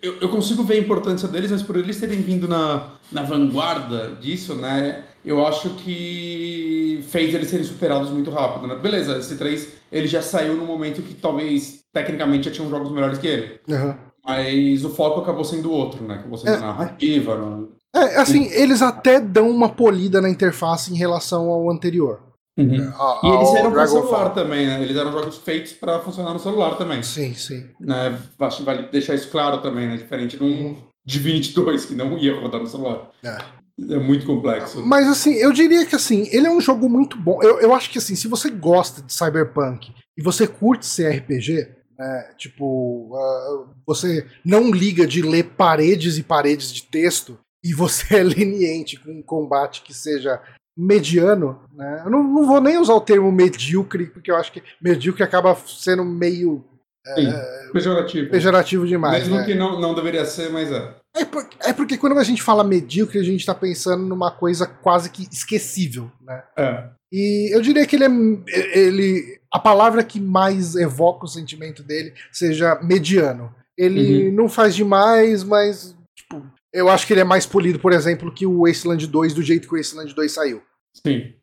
eu, 0.01 0.17
eu, 0.21 0.29
consigo 0.29 0.63
ver 0.63 0.75
a 0.75 0.79
importância 0.79 1.27
deles, 1.27 1.51
mas 1.51 1.61
por 1.61 1.75
eles 1.75 1.99
terem 1.99 2.21
vindo 2.21 2.47
na, 2.47 2.91
na 3.11 3.23
vanguarda 3.23 4.15
disso, 4.19 4.55
né? 4.55 5.03
Eu 5.23 5.45
acho 5.45 5.71
que 5.75 7.03
fez 7.09 7.33
eles 7.33 7.49
serem 7.49 7.65
superados 7.65 8.09
muito 8.09 8.31
rápido, 8.31 8.67
né? 8.67 8.75
Beleza, 8.75 9.17
esse 9.17 9.37
3 9.37 9.73
ele 9.91 10.07
já 10.07 10.21
saiu 10.21 10.55
no 10.55 10.65
momento 10.65 11.03
que 11.03 11.13
talvez 11.13 11.83
tecnicamente 11.93 12.45
já 12.45 12.51
tinham 12.51 12.69
jogos 12.69 12.91
melhores 12.91 13.19
que 13.19 13.27
ele. 13.27 13.59
Uhum. 13.67 13.95
Mas 14.25 14.85
o 14.85 14.89
foco 14.89 15.21
acabou 15.21 15.43
sendo 15.43 15.71
outro, 15.71 16.03
né? 16.03 16.15
Acabou 16.15 16.37
sendo 16.37 16.55
é, 16.55 16.59
narrativa, 16.59 17.35
no, 17.35 17.71
é, 17.95 18.17
assim, 18.17 18.45
eles 18.51 18.81
até 18.81 19.19
dão 19.19 19.49
uma 19.49 19.69
polida 19.69 20.21
na 20.21 20.29
interface 20.29 20.93
em 20.93 20.97
relação 20.97 21.49
ao 21.49 21.69
anterior. 21.69 22.21
Uhum. 22.57 22.93
A, 22.95 23.21
e 23.23 23.27
eles 23.27 23.53
eram 23.53 23.71
para 23.71 23.87
celular 23.87 24.29
também, 24.33 24.67
né? 24.67 24.81
Eles 24.81 24.95
eram 24.95 25.11
jogos 25.11 25.37
feitos 25.37 25.73
para 25.73 25.99
funcionar 25.99 26.33
no 26.33 26.39
celular 26.39 26.77
também. 26.77 27.01
Sim, 27.01 27.33
sim. 27.33 27.69
Né? 27.79 28.17
Acho 28.39 28.57
que 28.57 28.63
vale 28.63 28.89
deixar 28.91 29.15
isso 29.15 29.29
claro 29.29 29.61
também, 29.61 29.87
né? 29.87 29.97
Diferente 29.97 30.37
de 30.37 30.43
um 30.43 30.75
Divinity 31.05 31.53
2, 31.53 31.85
que 31.85 31.95
não 31.95 32.17
ia 32.17 32.39
rodar 32.39 32.61
no 32.61 32.67
celular. 32.67 33.09
É. 33.23 33.37
É 33.89 33.97
muito 33.97 34.25
complexo. 34.25 34.85
Mas 34.85 35.07
assim, 35.07 35.33
eu 35.33 35.51
diria 35.51 35.85
que 35.85 35.95
assim, 35.95 36.27
ele 36.31 36.45
é 36.45 36.51
um 36.51 36.61
jogo 36.61 36.87
muito 36.87 37.17
bom. 37.17 37.41
Eu, 37.41 37.59
eu 37.61 37.73
acho 37.73 37.89
que 37.89 37.97
assim, 37.97 38.15
se 38.15 38.27
você 38.27 38.49
gosta 38.49 39.01
de 39.01 39.11
Cyberpunk 39.13 39.91
e 40.15 40.21
você 40.21 40.45
curte 40.45 40.85
CRPG, 40.85 41.69
né, 41.97 42.29
tipo, 42.37 43.15
uh, 43.15 43.69
você 43.87 44.27
não 44.45 44.69
liga 44.69 45.07
de 45.07 45.21
ler 45.21 45.43
paredes 45.55 46.17
e 46.17 46.23
paredes 46.23 46.71
de 46.71 46.83
texto 46.83 47.39
e 47.63 47.73
você 47.73 48.17
é 48.17 48.23
leniente 48.23 48.99
com 48.99 49.11
um 49.11 49.21
combate 49.21 49.81
que 49.81 49.93
seja 49.93 50.41
mediano, 50.77 51.61
né? 51.73 52.01
Eu 52.05 52.09
não, 52.09 52.23
não 52.23 52.45
vou 52.45 52.61
nem 52.61 52.77
usar 52.77 52.93
o 52.93 53.01
termo 53.01 53.31
medíocre, 53.31 54.07
porque 54.07 54.31
eu 54.31 54.35
acho 54.35 54.51
que 54.51 54.63
medíocre 54.81 55.23
acaba 55.23 55.55
sendo 55.55 56.03
meio 56.03 56.63
Sim, 57.15 57.27
é, 57.27 57.69
pejorativo. 57.73 58.29
Pejorativo 58.29 58.87
demais. 58.87 59.23
Mesmo 59.23 59.37
né? 59.37 59.45
que 59.45 59.55
não, 59.55 59.79
não 59.79 59.93
deveria 59.93 60.25
ser, 60.25 60.49
mas 60.49 60.71
é. 60.71 60.95
É, 61.15 61.25
por, 61.25 61.47
é 61.61 61.73
porque 61.73 61.97
quando 61.97 62.17
a 62.17 62.23
gente 62.23 62.41
fala 62.41 62.63
medíocre, 62.63 63.19
a 63.19 63.23
gente 63.23 63.45
tá 63.45 63.53
pensando 63.53 64.05
numa 64.05 64.31
coisa 64.31 64.65
quase 64.65 65.09
que 65.09 65.27
esquecível, 65.31 66.11
né? 66.21 66.43
É. 66.57 66.89
E 67.11 67.53
eu 67.53 67.61
diria 67.61 67.85
que 67.85 67.95
ele 67.97 68.05
é. 68.05 68.77
Ele, 68.77 69.39
a 69.51 69.59
palavra 69.59 70.03
que 70.03 70.19
mais 70.19 70.75
evoca 70.75 71.25
o 71.25 71.29
sentimento 71.29 71.83
dele 71.83 72.13
seja 72.31 72.79
mediano. 72.81 73.53
Ele 73.77 74.29
uhum. 74.29 74.35
não 74.35 74.49
faz 74.49 74.75
demais, 74.75 75.43
mas 75.43 75.95
tipo, 76.15 76.45
eu 76.73 76.89
acho 76.89 77.05
que 77.05 77.13
ele 77.13 77.21
é 77.21 77.25
mais 77.25 77.45
polido, 77.45 77.79
por 77.79 77.91
exemplo, 77.91 78.33
que 78.33 78.45
o 78.45 78.65
Wasteland 78.65 79.05
2 79.07 79.33
do 79.33 79.41
jeito 79.41 79.67
que 79.67 79.73
o 79.73 79.77
Wasteland 79.77 80.13
2 80.13 80.31
saiu. 80.31 80.61
Sim. 81.05 81.33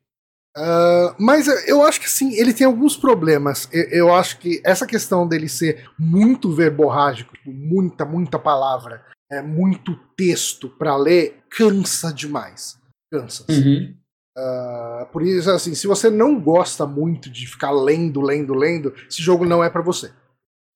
Uh, 0.56 1.14
mas 1.18 1.46
eu 1.68 1.82
acho 1.82 2.00
que 2.00 2.10
sim, 2.10 2.34
ele 2.34 2.52
tem 2.52 2.66
alguns 2.66 2.96
problemas. 2.96 3.68
Eu, 3.72 3.84
eu, 3.90 4.14
acho 4.14 4.38
que 4.38 4.60
essa 4.64 4.86
questão 4.86 5.28
dele 5.28 5.48
ser 5.48 5.88
muito 5.98 6.52
verborrágico, 6.52 7.34
tipo, 7.34 7.52
muita, 7.52 8.04
muita 8.04 8.38
palavra, 8.38 9.04
é 9.30 9.40
muito 9.40 9.94
texto 10.16 10.68
para 10.68 10.96
ler, 10.96 11.38
cansa 11.50 12.12
demais. 12.12 12.76
Cansa. 13.12 13.44
Uhum. 13.48 13.94
Uh, 14.36 15.06
por 15.12 15.22
isso, 15.22 15.50
assim, 15.50 15.74
se 15.74 15.86
você 15.86 16.10
não 16.10 16.40
gosta 16.40 16.86
muito 16.86 17.30
de 17.30 17.46
ficar 17.46 17.70
lendo, 17.70 18.20
lendo, 18.20 18.54
lendo, 18.54 18.94
esse 19.08 19.22
jogo 19.22 19.44
não 19.44 19.62
é 19.62 19.70
para 19.70 19.82
você. 19.82 20.10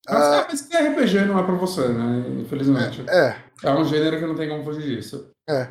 Mas, 0.09 0.27
uh, 0.27 0.47
mas 0.49 0.89
RPG 0.89 1.25
não 1.27 1.39
é 1.39 1.43
pra 1.43 1.55
você, 1.55 1.89
né? 1.89 2.25
Infelizmente. 2.41 3.05
É. 3.09 3.37
É 3.63 3.73
um 3.73 3.85
gênero 3.85 4.19
que 4.19 4.27
não 4.27 4.35
tem 4.35 4.49
como 4.49 4.65
fugir 4.65 4.97
disso. 4.97 5.31
É. 5.49 5.69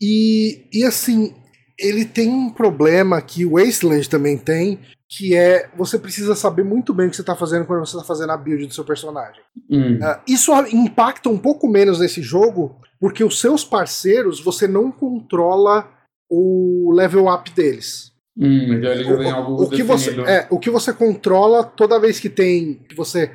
E, 0.00 0.68
e 0.72 0.84
assim, 0.84 1.34
ele 1.78 2.04
tem 2.04 2.28
um 2.28 2.50
problema 2.50 3.20
que 3.20 3.44
o 3.44 3.52
Wasteland 3.52 4.08
também 4.08 4.36
tem, 4.36 4.80
que 5.08 5.34
é 5.34 5.70
você 5.76 5.98
precisa 5.98 6.34
saber 6.34 6.64
muito 6.64 6.92
bem 6.92 7.06
o 7.06 7.10
que 7.10 7.16
você 7.16 7.22
está 7.22 7.36
fazendo 7.36 7.64
quando 7.64 7.86
você 7.86 7.96
está 7.96 8.06
fazendo 8.06 8.32
a 8.32 8.36
build 8.36 8.66
do 8.66 8.74
seu 8.74 8.84
personagem. 8.84 9.42
Hum. 9.70 9.96
Uh, 9.96 10.20
isso 10.26 10.52
impacta 10.72 11.28
um 11.28 11.38
pouco 11.38 11.68
menos 11.68 12.00
nesse 12.00 12.22
jogo, 12.22 12.80
porque 13.00 13.22
os 13.22 13.40
seus 13.40 13.64
parceiros 13.64 14.40
você 14.40 14.66
não 14.66 14.90
controla 14.90 15.88
o 16.28 16.92
level 16.94 17.32
up 17.32 17.50
deles. 17.52 18.12
Hum, 18.38 18.74
então 18.74 18.90
ele 18.92 19.04
já 19.04 19.16
tem 19.16 19.30
algo 19.30 19.62
o 19.62 19.70
que 19.70 19.82
você 19.82 20.20
é 20.20 20.46
o 20.50 20.58
que 20.58 20.68
você 20.70 20.92
controla 20.92 21.64
toda 21.64 21.98
vez 21.98 22.20
que 22.20 22.28
tem 22.28 22.74
que 22.86 22.94
você 22.94 23.30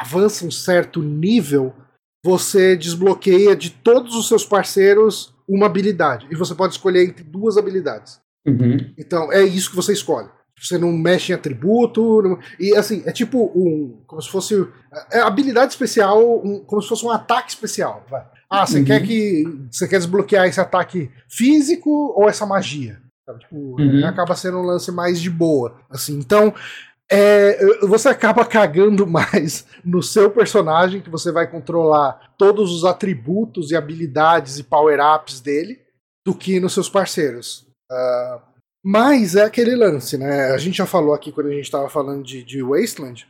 avança 0.00 0.46
um 0.46 0.50
certo 0.50 1.02
nível, 1.02 1.74
você 2.24 2.74
desbloqueia 2.76 3.54
de 3.54 3.70
todos 3.70 4.14
os 4.14 4.28
seus 4.28 4.44
parceiros 4.44 5.34
uma 5.48 5.66
habilidade 5.66 6.26
e 6.30 6.34
você 6.36 6.54
pode 6.54 6.72
escolher 6.72 7.04
entre 7.04 7.22
duas 7.24 7.58
habilidades. 7.58 8.18
Uhum. 8.46 8.78
Então 8.96 9.30
é 9.32 9.42
isso 9.42 9.70
que 9.70 9.76
você 9.76 9.92
escolhe. 9.92 10.28
Você 10.58 10.78
não 10.78 10.92
mexe 10.92 11.32
em 11.32 11.34
atributo 11.34 12.22
não, 12.22 12.38
e 12.58 12.74
assim 12.76 13.02
é 13.06 13.12
tipo 13.12 13.50
um 13.54 14.02
como 14.06 14.22
se 14.22 14.30
fosse 14.30 14.66
é 15.12 15.20
habilidade 15.20 15.72
especial, 15.72 16.40
um, 16.44 16.60
como 16.64 16.80
se 16.80 16.88
fosse 16.88 17.04
um 17.04 17.10
ataque 17.10 17.50
especial. 17.50 18.06
Vai. 18.08 18.24
Ah, 18.48 18.66
você 18.66 18.78
Uhum. 18.78 18.84
quer 18.84 19.02
que. 19.06 19.44
Você 19.70 19.86
quer 19.86 19.98
desbloquear 19.98 20.46
esse 20.46 20.60
ataque 20.60 21.10
físico 21.28 21.90
ou 22.16 22.28
essa 22.28 22.44
magia? 22.44 23.00
Sabe, 23.32 23.40
Tipo, 23.40 23.56
Uhum. 23.80 24.06
acaba 24.06 24.34
sendo 24.34 24.58
um 24.58 24.62
lance 24.66 24.90
mais 24.92 25.20
de 25.20 25.30
boa. 25.30 25.76
Assim, 25.88 26.18
então. 26.18 26.52
é, 27.12 27.58
você 27.86 28.08
acaba 28.08 28.44
cagando 28.44 29.04
mais 29.06 29.66
no 29.84 30.00
seu 30.02 30.30
personagem, 30.30 31.00
que 31.00 31.10
você 31.10 31.32
vai 31.32 31.50
controlar 31.50 32.34
todos 32.38 32.72
os 32.72 32.84
atributos 32.84 33.70
e 33.70 33.76
habilidades 33.76 34.58
e 34.58 34.62
power-ups 34.62 35.40
dele, 35.40 35.80
do 36.24 36.34
que 36.34 36.60
nos 36.60 36.72
seus 36.72 36.88
parceiros. 36.88 37.66
Ah, 37.90 38.42
mas 38.84 39.34
é 39.34 39.42
aquele 39.42 39.74
lance, 39.74 40.16
né? 40.16 40.52
A 40.52 40.58
gente 40.58 40.78
já 40.78 40.86
falou 40.86 41.12
aqui 41.12 41.32
quando 41.32 41.48
a 41.48 41.52
gente 41.52 41.64
estava 41.64 41.88
falando 41.90 42.22
de, 42.24 42.44
de 42.44 42.62
Wasteland. 42.62 43.26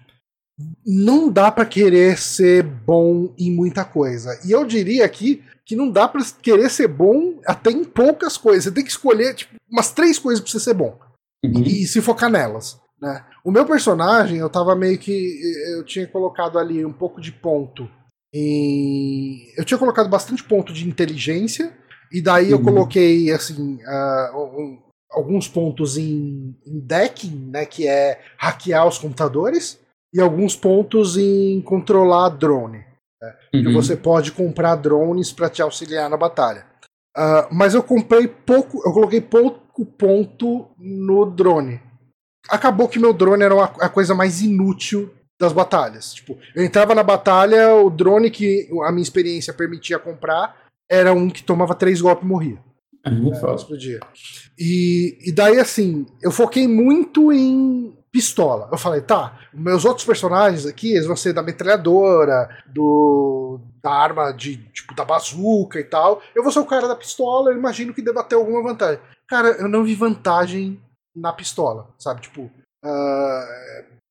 Não 0.87 1.31
dá 1.33 1.51
pra 1.51 1.65
querer 1.65 2.19
ser 2.19 2.63
bom 2.63 3.33
em 3.39 3.51
muita 3.51 3.83
coisa. 3.85 4.39
E 4.45 4.51
eu 4.53 4.65
diria 4.67 5.05
aqui 5.07 5.43
que 5.71 5.77
não 5.77 5.89
dá 5.89 6.09
pra 6.09 6.21
querer 6.43 6.69
ser 6.69 6.89
bom 6.89 7.41
até 7.47 7.71
em 7.71 7.85
poucas 7.85 8.37
coisas. 8.37 8.65
Você 8.65 8.73
tem 8.73 8.83
que 8.83 8.91
escolher 8.91 9.35
tipo, 9.37 9.55
umas 9.71 9.93
três 9.93 10.19
coisas 10.19 10.41
pra 10.43 10.51
você 10.51 10.59
ser 10.59 10.75
bom 10.75 10.99
Uhum. 11.45 11.63
e 11.63 11.87
se 11.87 12.03
focar 12.03 12.29
nelas. 12.29 12.81
Né? 13.01 13.25
O 13.45 13.53
meu 13.53 13.65
personagem, 13.65 14.39
eu 14.39 14.51
tava 14.51 14.75
meio 14.75 14.99
que. 14.99 15.41
Eu 15.77 15.85
tinha 15.85 16.09
colocado 16.09 16.59
ali 16.59 16.85
um 16.85 16.93
pouco 16.93 17.21
de 17.21 17.31
ponto 17.31 17.89
em. 18.35 19.53
Eu 19.57 19.65
tinha 19.65 19.79
colocado 19.79 20.09
bastante 20.09 20.43
ponto 20.43 20.73
de 20.73 20.89
inteligência, 20.89 21.73
e 22.13 22.21
daí 22.21 22.51
eu 22.51 22.59
Uhum. 22.59 22.65
coloquei, 22.65 23.31
assim, 23.31 23.79
ah, 23.87 24.33
um- 24.35 24.79
alguns 25.13 25.47
pontos 25.49 25.97
em, 25.97 26.57
em 26.67 26.81
decking, 26.81 27.49
né? 27.51 27.65
Que 27.65 27.87
é 27.87 28.21
hackear 28.37 28.87
os 28.89 28.99
computadores, 28.99 29.79
e 30.13 30.21
alguns 30.21 30.57
pontos 30.57 31.17
em 31.17 31.61
controlar 31.63 32.31
drone. 32.31 32.85
Que 33.53 33.67
Uhum. 33.67 33.73
você 33.75 33.97
pode 33.97 34.33
comprar 34.33 34.77
drones 34.77 35.33
para 35.33 35.51
te 35.51 35.61
auxiliar 35.61 36.09
na 36.09 36.17
batalha. 36.17 36.65
Ah, 37.17 37.49
mas 37.51 37.75
eu 37.75 37.83
comprei 37.83 38.27
pouco, 38.29 38.79
eu 38.87 38.93
coloquei 38.93 39.21
pouco 39.21 39.85
ponto 39.85 40.69
no 40.79 41.27
drone. 41.27 41.81
Acabou 42.49 42.89
que 42.89 42.99
meu 42.99 43.13
drone 43.13 43.43
era 43.43 43.55
uma- 43.55 43.73
a 43.81 43.89
coisa 43.89 44.15
mais 44.15 44.41
inútil 44.41 45.11
das 45.41 45.53
batalhas. 45.53 46.15
Tipo, 46.15 46.39
eu 46.55 46.65
entrava 46.65 46.95
na 46.95 47.03
batalha, 47.03 47.75
o 47.75 47.91
drone 47.91 48.31
que 48.31 48.69
a 48.85 48.91
minha 48.93 49.03
experiência 49.03 49.53
permitia 49.53 49.99
comprar 49.99 50.57
era 50.91 51.13
um 51.13 51.29
que 51.31 51.43
tomava 51.43 51.75
três 51.75 52.01
golpes 52.01 52.25
e 52.25 52.29
morria. 52.29 52.59
É 53.05 53.11
muito 53.11 53.41
foda. 53.41 53.55
Explodia. 53.55 54.01
E, 54.59 55.17
e 55.29 55.33
daí, 55.33 55.59
assim, 55.59 56.07
eu 56.23 56.31
foquei 56.31 56.69
muito 56.69 57.33
em 57.33 57.97
pistola. 58.13 58.69
Eu 58.73 58.79
falei, 58.79 59.01
tá, 59.01 59.39
meus 59.53 59.85
outros 59.85 60.05
personagens 60.07 60.67
aqui, 60.67 60.93
eles 60.93 61.07
vão 61.07 61.17
ser 61.17 61.33
da 61.33 61.43
metralhadora, 61.43 62.49
do 62.67 63.61
da 63.83 63.91
arma 63.93 64.33
de, 64.33 64.57
tipo, 64.73 64.95
da 64.95 65.05
bazuca 65.05 65.79
e 65.81 65.85
tal. 65.85 66.21
Eu 66.35 66.43
vou 66.43 66.53
ser 66.53 66.59
o 66.59 66.67
cara 66.67 66.87
da 66.89 66.97
pistola, 66.97 67.51
eu 67.51 67.57
imagino 67.57 67.95
que 67.95 68.03
deva 68.03 68.23
ter 68.25 68.35
alguma 68.35 68.63
vantagem. 68.63 69.01
Cara, 69.29 69.49
eu 69.53 69.69
não 69.69 69.85
vi 69.85 69.95
vantagem 69.95 70.81
na 71.17 71.33
pistola, 71.33 71.89
sabe? 71.99 72.21
Tipo, 72.21 72.51
ah, 72.85 73.47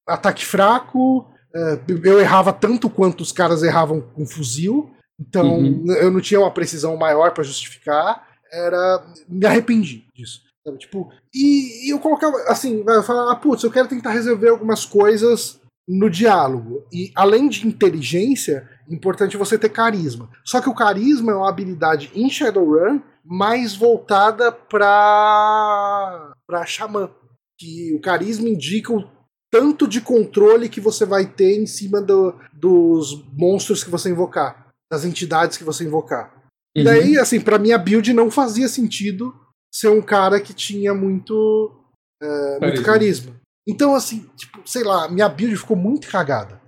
ataque 0.08 0.46
fraco, 0.46 1.28
ah, 1.56 1.78
eu 2.04 2.20
errava 2.20 2.52
tanto 2.54 2.90
quanto 2.90 3.22
os 3.22 3.32
caras 3.32 3.62
erravam 3.64 4.02
com 4.02 4.26
fuzil, 4.26 4.92
então 5.20 5.58
Uhum. 5.60 5.86
eu 5.98 6.10
não 6.10 6.22
tinha 6.22 6.40
uma 6.40 6.52
precisão 6.52 6.96
maior 6.98 7.32
pra 7.34 7.44
justificar. 7.44 8.28
Era. 8.52 9.04
Me 9.28 9.46
arrependi 9.46 10.06
disso. 10.16 10.42
Sabe? 10.70 10.78
Tipo, 10.80 11.12
e, 11.34 11.88
e 11.88 11.94
eu 11.94 12.00
colocava 12.00 12.36
assim, 12.48 12.84
eu 12.88 13.04
falava, 13.04 13.32
ah, 13.32 13.36
putz, 13.36 13.64
eu 13.64 13.72
quero 13.72 13.88
tentar 13.88 14.12
resolver 14.12 14.50
algumas 14.50 14.86
coisas 14.86 15.60
no 15.88 16.10
diálogo. 16.10 16.86
E 16.94 17.12
além 17.16 17.50
de 17.50 17.68
inteligência, 17.68 18.70
é 18.90 18.94
importante 18.94 19.38
você 19.38 19.58
ter 19.58 19.70
carisma. 19.70 20.30
Só 20.46 20.62
que 20.62 20.70
o 20.70 20.76
carisma 20.76 21.32
é 21.32 21.36
uma 21.36 21.50
habilidade 21.50 22.12
em 22.14 22.30
Shadowrun 22.30 23.02
mais 23.26 23.76
voltada 23.76 24.52
pra, 24.52 26.34
pra 26.48 26.66
xamã. 26.66 27.10
Que 27.60 27.94
o 27.94 28.00
carisma 28.02 28.48
indica 28.48 28.94
o 28.94 29.04
tanto 29.52 29.88
de 29.88 30.00
controle 30.00 30.70
que 30.70 30.80
você 30.80 31.06
vai 31.06 31.26
ter 31.26 31.60
em 31.60 31.66
cima 31.66 32.02
do- 32.02 32.36
dos 32.54 33.24
monstros 33.34 33.84
que 33.84 33.90
você 33.90 34.10
invocar, 34.10 34.68
das 34.92 35.04
entidades 35.04 35.58
que 35.58 35.64
você 35.64 35.84
invocar. 35.84 36.32
E 36.76 36.80
Uhum. 36.80 36.86
daí, 36.86 37.18
assim, 37.18 37.42
pra 37.42 37.58
minha 37.60 37.78
build 37.78 38.14
não 38.14 38.30
fazia 38.30 38.68
sentido 38.70 39.34
ser 39.74 39.90
um 39.90 40.02
cara 40.02 40.40
que 40.40 40.54
tinha 40.54 40.94
muito, 40.94 41.72
é, 42.22 42.60
muito 42.60 42.84
Carisma. 42.84 43.36
Então, 43.68 43.94
assim, 43.94 44.28
tipo, 44.36 44.62
sei 44.66 44.84
lá, 44.84 45.08
minha 45.10 45.30
build 45.30 45.56
ficou 45.58 45.78
muito 45.78 46.08
cagada. 46.10 46.60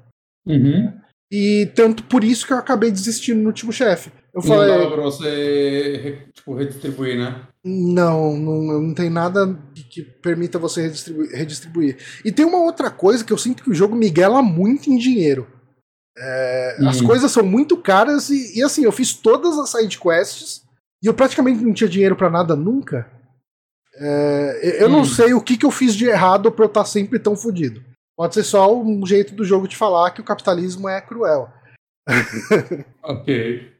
Uhum. 0.45 0.93
E 1.31 1.71
tanto 1.75 2.03
por 2.03 2.23
isso 2.23 2.45
que 2.45 2.53
eu 2.53 2.57
acabei 2.57 2.91
desistindo 2.91 3.39
no 3.41 3.47
último 3.47 3.71
chefe. 3.71 4.11
Eu 4.33 4.41
Não 4.41 4.47
falei, 4.47 4.67
dava 4.77 4.91
pra 4.91 5.01
você 5.03 6.27
tipo, 6.33 6.53
redistribuir, 6.55 7.17
né? 7.17 7.47
não, 7.65 8.35
não, 8.37 8.81
não 8.81 8.93
tem 8.93 9.09
nada 9.09 9.57
que, 9.73 9.83
que 9.83 10.01
permita 10.01 10.57
você 10.59 10.83
redistribuir, 10.83 11.31
redistribuir. 11.31 11.97
E 12.25 12.31
tem 12.31 12.45
uma 12.45 12.59
outra 12.61 12.89
coisa 12.89 13.23
que 13.23 13.31
eu 13.33 13.37
sinto 13.37 13.63
que 13.63 13.69
o 13.69 13.73
jogo 13.73 13.95
miguela 13.95 14.41
muito 14.41 14.89
em 14.89 14.97
dinheiro. 14.97 15.47
É, 16.17 16.77
As 16.87 17.01
Hum. 17.01 17.07
coisas 17.07 17.31
são 17.31 17.43
muito 17.43 17.77
caras 17.77 18.29
e, 18.29 18.59
e, 18.59 18.63
assim, 18.63 18.83
eu 18.83 18.91
fiz 18.91 19.13
todas 19.13 19.57
as 19.57 19.69
side 19.69 19.97
quests 19.99 20.63
e 21.03 21.07
eu 21.07 21.13
praticamente 21.13 21.63
não 21.63 21.73
tinha 21.73 21.89
dinheiro 21.89 22.15
pra 22.15 22.29
nada 22.29 22.55
nunca. 22.55 23.09
É, 23.95 24.77
eu 24.83 24.89
não 24.89 25.01
Hum. 25.01 25.05
sei 25.05 25.33
o 25.33 25.41
que, 25.41 25.57
que 25.57 25.65
eu 25.65 25.71
fiz 25.71 25.93
de 25.95 26.05
errado 26.05 26.51
pra 26.51 26.65
eu 26.65 26.67
estar 26.69 26.85
sempre 26.85 27.19
tão 27.19 27.35
fodido. 27.35 27.83
Pode 28.15 28.33
ser 28.35 28.43
só 28.43 28.75
um 28.79 29.05
jeito 29.05 29.33
do 29.33 29.43
jogo 29.43 29.67
de 29.67 29.75
falar 29.75 30.11
que 30.11 30.21
o 30.21 30.23
capitalismo 30.25 30.87
é 30.87 31.01
cruel. 31.01 31.49
Ok. 33.03 33.71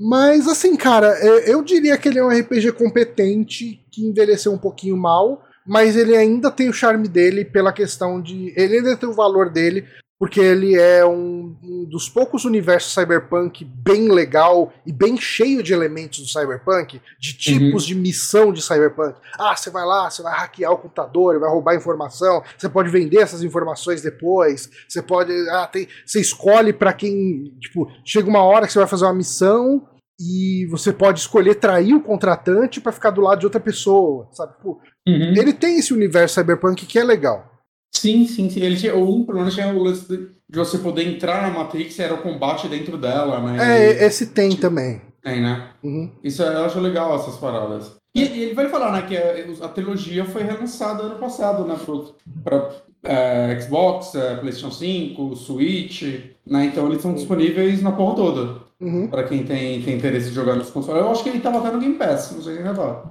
Mas 0.00 0.46
assim, 0.46 0.76
cara, 0.76 1.08
é, 1.18 1.52
eu 1.52 1.62
diria 1.62 1.98
que 1.98 2.08
ele 2.08 2.18
é 2.18 2.24
um 2.24 2.28
RPG 2.28 2.72
competente 2.72 3.84
que 3.90 4.06
envelheceu 4.06 4.52
um 4.52 4.58
pouquinho 4.58 4.96
mal, 4.96 5.42
mas 5.66 5.96
ele 5.96 6.16
ainda 6.16 6.50
tem 6.52 6.68
o 6.68 6.72
charme 6.72 7.08
dele 7.08 7.44
pela 7.44 7.72
questão 7.72 8.20
de. 8.22 8.52
Ele 8.56 8.76
ainda 8.76 8.96
tem 8.96 9.08
o 9.08 9.12
valor 9.14 9.50
dele, 9.50 9.86
porque 10.18 10.40
ele 10.40 10.74
é 10.76 11.06
um, 11.06 11.56
um 11.62 11.84
dos 11.84 12.08
poucos 12.08 12.44
universos 12.44 12.92
cyberpunk 12.92 13.64
bem 13.64 14.10
legal 14.10 14.72
e 14.84 14.92
bem 14.92 15.16
cheio 15.16 15.62
de 15.62 15.72
elementos 15.72 16.18
do 16.20 16.26
cyberpunk, 16.26 17.00
de 17.20 17.32
tipos 17.38 17.84
de 17.84 17.94
missão 17.94 18.52
de 18.52 18.60
cyberpunk. 18.60 19.16
Ah, 19.38 19.54
você 19.54 19.70
vai 19.70 19.84
lá, 19.84 20.10
você 20.10 20.22
vai 20.22 20.36
hackear 20.36 20.72
o 20.72 20.78
computador, 20.78 21.38
vai 21.38 21.48
roubar 21.48 21.76
informação, 21.76 22.42
você 22.56 22.68
pode 22.68 22.90
vender 22.90 23.18
essas 23.18 23.42
informações 23.42 24.02
depois, 24.02 24.68
você 24.88 25.00
pode. 25.00 25.32
Ah, 25.50 25.66
tem, 25.66 25.86
você 26.04 26.20
escolhe 26.20 26.72
pra 26.72 26.92
quem. 26.92 27.56
Tipo, 27.60 27.88
chega 28.04 28.28
uma 28.28 28.42
hora 28.42 28.66
que 28.66 28.72
você 28.72 28.78
vai 28.80 28.88
fazer 28.88 29.04
uma 29.04 29.14
missão 29.14 29.86
e 30.20 30.66
você 30.68 30.92
pode 30.92 31.20
escolher 31.20 31.54
trair 31.54 31.94
o 31.94 32.00
contratante 32.02 32.80
pra 32.80 32.90
ficar 32.90 33.10
do 33.10 33.20
lado 33.20 33.38
de 33.38 33.46
outra 33.46 33.60
pessoa, 33.60 34.28
sabe? 34.32 34.54
Tipo, 34.56 34.80
Uhum. 35.06 35.32
ele 35.38 35.54
tem 35.54 35.78
esse 35.78 35.94
universo 35.94 36.34
cyberpunk 36.34 36.84
que 36.84 36.98
é 36.98 37.04
legal. 37.04 37.50
Sim, 37.94 38.26
sim, 38.26 38.48
sim. 38.50 38.60
Ele 38.60 38.76
tinha, 38.76 38.96
um, 38.96 39.24
menos 39.28 39.54
tinha 39.54 39.68
o 39.68 39.82
lance 39.82 40.06
de 40.08 40.58
você 40.58 40.78
poder 40.78 41.06
entrar 41.06 41.42
na 41.42 41.50
Matrix 41.58 41.98
e 41.98 42.02
era 42.02 42.14
o 42.14 42.22
combate 42.22 42.68
dentro 42.68 42.96
dela, 42.96 43.40
né? 43.40 43.58
É, 43.90 44.06
esse 44.06 44.26
tem 44.28 44.54
também. 44.56 45.00
Tem, 45.22 45.42
né? 45.42 45.70
Uhum. 45.82 46.10
Isso 46.22 46.42
eu 46.42 46.64
acho 46.64 46.80
legal, 46.80 47.14
essas 47.16 47.36
paradas. 47.36 47.92
E, 48.14 48.22
e 48.22 48.42
ele 48.44 48.54
vai 48.54 48.68
falar, 48.68 48.92
né, 48.92 49.02
que 49.02 49.16
a, 49.16 49.66
a 49.66 49.68
trilogia 49.68 50.24
foi 50.24 50.42
relançada 50.42 51.02
ano 51.02 51.16
passado, 51.16 51.64
né, 51.64 51.76
pro, 51.84 52.14
pra 52.42 52.70
é, 53.04 53.60
Xbox, 53.60 54.14
é, 54.14 54.36
PlayStation 54.36 54.70
5, 54.70 55.36
Switch, 55.36 56.02
né, 56.46 56.64
então 56.66 56.86
eles 56.88 57.02
são 57.02 57.12
disponíveis 57.14 57.82
na 57.82 57.92
porra 57.92 58.16
toda, 58.16 58.68
Uhum. 58.80 59.08
pra 59.08 59.24
quem 59.24 59.42
tem, 59.42 59.82
tem 59.82 59.96
interesse 59.96 60.28
de 60.28 60.34
jogar 60.34 60.54
nos 60.54 60.70
consoles. 60.70 61.02
Eu 61.02 61.10
acho 61.10 61.22
que 61.22 61.28
ele 61.28 61.40
tava 61.40 61.58
até 61.58 61.70
no 61.72 61.80
Game 61.80 61.96
Pass, 61.96 62.30
não 62.32 62.42
sei 62.42 62.54
se 62.54 62.58
ainda 62.60 62.74
tá. 62.74 63.02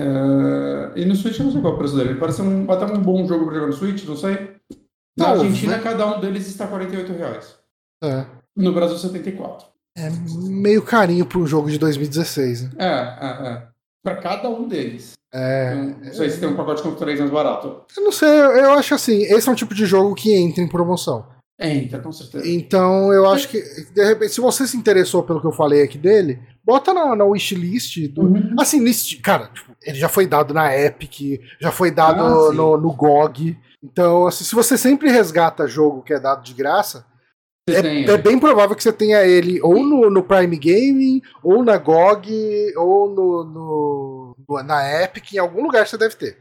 É, 0.00 1.00
e 1.00 1.04
no 1.04 1.14
Switch 1.14 1.38
eu 1.38 1.44
não 1.44 1.52
sei 1.52 1.60
qual 1.60 1.72
é 1.72 1.76
o 1.76 1.78
preço 1.78 1.96
dele, 1.96 2.10
ele 2.10 2.18
parece 2.18 2.40
um, 2.40 2.70
até 2.70 2.86
um 2.86 3.02
bom 3.02 3.26
jogo 3.26 3.44
pra 3.44 3.54
jogar 3.54 3.66
no 3.66 3.72
Switch, 3.72 4.04
não 4.04 4.16
sei. 4.16 4.56
Na 5.18 5.26
Talvez. 5.26 5.46
Argentina, 5.46 5.78
cada 5.80 6.16
um 6.16 6.20
deles 6.20 6.46
está 6.46 6.66
48 6.66 7.12
reais. 7.12 7.56
É. 8.02 8.24
No 8.56 8.72
Brasil, 8.72 8.96
74. 8.96 9.66
É 9.98 10.08
meio 10.48 10.82
carinho 10.82 11.26
pra 11.26 11.38
um 11.38 11.46
jogo 11.46 11.70
de 11.70 11.78
2016, 11.78 12.62
né? 12.62 12.70
É, 12.78 12.86
é, 12.86 13.48
é. 13.48 13.62
Pra 14.02 14.16
cada 14.16 14.48
um 14.48 14.66
deles. 14.66 15.12
É. 15.32 15.74
Não 15.74 16.12
sei 16.12 16.30
se 16.30 16.40
tem 16.40 16.48
um 16.48 16.56
pacote 16.56 16.82
com 16.82 16.94
três 16.94 17.20
mais 17.20 17.30
barato. 17.30 17.82
Eu 17.96 18.04
não 18.04 18.12
sei, 18.12 18.28
eu, 18.28 18.52
eu 18.52 18.72
acho 18.72 18.94
assim, 18.94 19.22
esse 19.22 19.48
é 19.48 19.52
um 19.52 19.56
tipo 19.56 19.74
de 19.74 19.84
jogo 19.84 20.14
que 20.14 20.32
entra 20.32 20.62
em 20.62 20.68
promoção. 20.68 21.26
Entra, 21.60 21.98
com 21.98 22.10
certeza. 22.10 22.48
Então 22.48 23.12
eu 23.12 23.28
acho 23.28 23.48
que, 23.48 23.60
de 23.92 24.04
repente, 24.04 24.32
se 24.32 24.40
você 24.40 24.66
se 24.66 24.76
interessou 24.76 25.22
pelo 25.22 25.40
que 25.40 25.46
eu 25.46 25.52
falei 25.52 25.82
aqui 25.82 25.98
dele, 25.98 26.40
bota 26.70 26.94
na, 26.94 27.16
na 27.16 27.24
wishlist 27.24 28.06
do. 28.08 28.22
Uhum. 28.22 28.54
Assim, 28.58 28.80
nesse, 28.80 29.16
cara, 29.16 29.48
tipo, 29.48 29.72
ele 29.82 29.98
já 29.98 30.08
foi 30.08 30.26
dado 30.26 30.54
na 30.54 30.76
Epic, 30.76 31.40
já 31.60 31.72
foi 31.72 31.90
dado 31.90 32.22
Ah, 32.22 32.52
no, 32.52 32.76
no 32.76 32.92
GOG. 32.92 33.58
Então, 33.82 34.26
assim, 34.26 34.44
se 34.44 34.54
você 34.54 34.76
sempre 34.78 35.10
resgata 35.10 35.66
jogo 35.66 36.02
que 36.02 36.12
é 36.12 36.20
dado 36.20 36.44
de 36.44 36.54
graça, 36.54 37.04
tem, 37.66 38.04
é, 38.06 38.10
é 38.10 38.16
bem 38.18 38.38
provável 38.38 38.76
que 38.76 38.82
você 38.82 38.92
tenha 38.92 39.24
ele 39.24 39.60
ou 39.62 39.82
no, 39.84 40.10
no 40.10 40.22
Prime 40.22 40.56
Gaming, 40.56 41.22
ou 41.42 41.64
na 41.64 41.76
GOG, 41.78 42.72
ou 42.76 43.08
no, 43.08 43.44
no- 43.44 44.36
no- 44.48 44.62
na 44.62 45.02
Epic, 45.02 45.32
em 45.32 45.38
algum 45.38 45.62
lugar 45.62 45.86
você 45.86 45.96
deve 45.96 46.14
ter. 46.16 46.36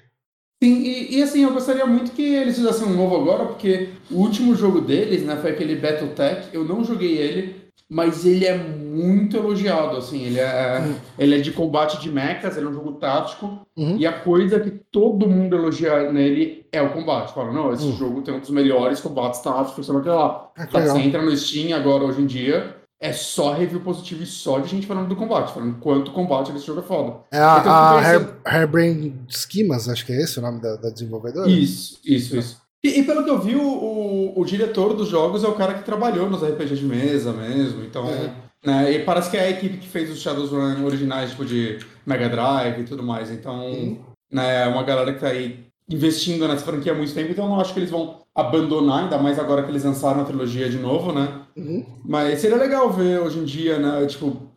Sim, 0.62 0.74
e, 0.82 1.18
e, 1.18 1.24
assim, 1.24 1.44
eu 1.44 1.54
gostaria 1.54 1.86
muito 1.86 2.12
que 2.12 2.22
eles 2.36 2.58
fizessem 2.58 2.86
um 2.86 2.94
novo 2.94 3.16
agora, 3.16 3.46
porque 3.46 3.92
o 4.12 4.16
último 4.16 4.54
jogo 4.56 4.82
deles, 4.82 5.24
né, 5.24 5.38
foi 5.38 5.52
aquele 5.52 5.76
Battletech, 5.78 6.50
eu 6.52 6.66
não 6.66 6.84
joguei 6.84 7.18
ele, 7.18 7.59
mas 7.90 8.24
ele 8.24 8.46
é 8.46 8.56
muito 8.56 9.36
elogiado, 9.36 9.98
assim, 9.98 10.24
ele 10.24 10.40
é, 10.40 10.80
uhum. 10.80 10.96
ele 11.18 11.36
é 11.36 11.42
de 11.42 11.52
combate 11.52 12.00
de 12.00 12.12
mechas, 12.12 12.56
ele 12.56 12.68
é 12.68 12.70
um 12.70 12.74
jogo 12.74 12.94
tático, 12.94 13.66
uhum. 13.76 13.98
e 13.98 14.06
a 14.06 14.14
coisa 14.14 14.60
que 14.60 14.70
todo 14.70 15.28
mundo 15.28 15.56
elogia 15.56 16.12
nele 16.12 16.68
é 16.72 16.82
o 16.82 16.92
combate. 16.92 17.34
Fala, 17.34 17.52
não, 17.52 17.74
esse 17.74 17.86
uhum. 17.86 17.98
jogo 17.98 18.22
tem 18.22 18.36
um 18.36 18.40
dos 18.40 18.52
melhores 18.52 19.00
combates 19.00 19.40
táticos, 19.40 19.88
sei 19.88 19.96
lá, 19.96 20.02
que 20.02 20.10
lá. 20.10 20.52
É 20.56 20.66
tá, 20.68 20.82
você 20.82 21.00
entra 21.00 21.22
no 21.22 21.36
Steam 21.36 21.76
agora, 21.76 22.04
hoje 22.04 22.22
em 22.22 22.28
dia, 22.28 22.76
é 23.02 23.12
só 23.12 23.54
review 23.54 23.80
positivo 23.80 24.22
e 24.22 24.28
só 24.28 24.60
de 24.60 24.68
gente 24.68 24.86
falando 24.86 25.08
do 25.08 25.16
combate, 25.16 25.52
falando 25.52 25.80
quanto 25.80 26.12
combate 26.12 26.52
desse 26.52 26.68
jogo 26.68 26.82
é 26.82 26.84
foda. 26.84 27.18
É 27.32 27.40
a, 27.40 27.58
então, 27.60 27.72
a 27.72 28.02
Hair, 28.02 28.36
Hairbrain 28.46 29.20
Schemas, 29.28 29.90
acho 29.90 30.06
que 30.06 30.12
é 30.12 30.22
esse 30.22 30.38
o 30.38 30.42
nome 30.44 30.62
da, 30.62 30.76
da 30.76 30.90
desenvolvedora? 30.90 31.50
Isso, 31.50 32.00
isso, 32.06 32.38
isso. 32.38 32.69
E, 32.84 33.00
e, 33.00 33.04
pelo 33.04 33.24
que 33.24 33.30
eu 33.30 33.40
vi, 33.40 33.56
o, 33.56 33.62
o, 33.62 34.40
o, 34.40 34.46
diretor 34.46 34.94
dos 34.94 35.10
jogos 35.10 35.44
é 35.44 35.48
o 35.48 35.56
cara 35.56 35.74
que 35.74 35.84
trabalhou 35.84 36.30
nos 36.30 36.42
RPG 36.42 36.76
de 36.76 36.86
mesa 36.86 37.34
mesmo, 37.34 37.84
então... 37.84 38.10
É. 38.10 38.50
Né, 38.66 38.92
e 38.92 39.06
parece 39.06 39.30
que 39.32 39.38
é 39.38 39.42
a 39.42 39.50
equipe 39.50 39.78
que 39.78 39.88
fez 39.88 40.10
os 40.10 40.20
Shadowrun 40.20 40.84
originais, 40.84 41.30
tipo, 41.30 41.46
de 41.46 41.80
Mega 42.06 42.28
Drive 42.28 42.82
e 42.82 42.84
tudo 42.86 43.04
mais, 43.04 43.30
então... 43.32 43.70
Uhum. 43.70 44.00
Né, 44.32 44.64
é 44.64 44.68
uma 44.68 44.84
galera 44.84 45.14
que 45.14 45.20
tá 45.20 45.28
aí 45.28 45.66
investindo 45.90 46.48
nessa 46.48 46.64
franquia 46.64 46.92
há 46.92 46.96
muito 46.96 47.14
tempo, 47.14 47.32
então 47.32 47.46
eu 47.46 47.50
não 47.50 47.60
acho 47.60 47.74
que 47.74 47.80
eles 47.80 47.90
vão 47.90 48.20
abandonar, 48.36 49.04
ainda 49.04 49.18
mais 49.18 49.40
agora 49.40 49.64
que 49.64 49.72
eles 49.72 49.84
lançaram 49.84 50.22
a 50.22 50.26
trilogia 50.26 50.70
de 50.70 50.78
novo, 50.78 51.12
né? 51.12 51.42
Uhum. 51.58 51.86
Mas 52.06 52.40
seria 52.40 52.58
legal 52.58 52.92
ver 52.92 53.20
hoje 53.20 53.40
em 53.40 53.44
dia, 53.44 53.80
né? 53.80 54.06
Tipo, 54.06 54.50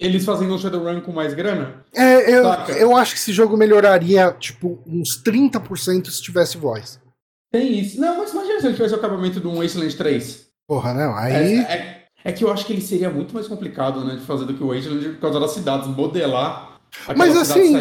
eles 0.00 0.24
fazendo 0.24 0.54
um 0.54 0.58
Shadowrun 0.58 1.00
com 1.00 1.12
mais 1.12 1.34
grana. 1.34 1.84
É, 1.94 2.32
eu, 2.32 2.44
eu 2.78 2.96
acho 2.96 3.14
que 3.14 3.18
esse 3.18 3.32
jogo 3.32 3.56
melhoraria, 3.56 4.34
tipo, 4.38 4.78
uns 4.86 5.20
30% 5.22 6.06
se 6.06 6.22
tivesse 6.22 6.56
voz. 6.56 7.00
Tem 7.50 7.78
isso. 7.78 8.00
Não, 8.00 8.18
mas 8.18 8.32
imagina 8.32 8.60
se 8.60 8.66
ele 8.66 8.74
tivesse 8.74 8.94
o 8.94 8.98
acabamento 8.98 9.40
de 9.40 9.46
um 9.46 9.60
Wasteland 9.60 9.96
3. 9.96 10.48
Porra, 10.66 10.92
não, 10.92 11.14
aí... 11.16 11.32
É, 11.32 11.60
é, 11.60 12.04
é, 12.24 12.32
que 12.32 12.44
eu 12.44 12.52
acho 12.52 12.66
que 12.66 12.72
ele 12.72 12.82
seria 12.82 13.08
muito 13.08 13.32
mais 13.34 13.48
complicado, 13.48 14.04
né, 14.04 14.16
de 14.16 14.22
fazer 14.22 14.44
do 14.44 14.54
que 14.54 14.62
o 14.62 14.68
Wasteland 14.68 15.08
por 15.10 15.20
causa 15.20 15.40
das 15.40 15.52
cidades, 15.52 15.88
modelar 15.88 16.68
mas 17.16 17.36
assim, 17.36 17.76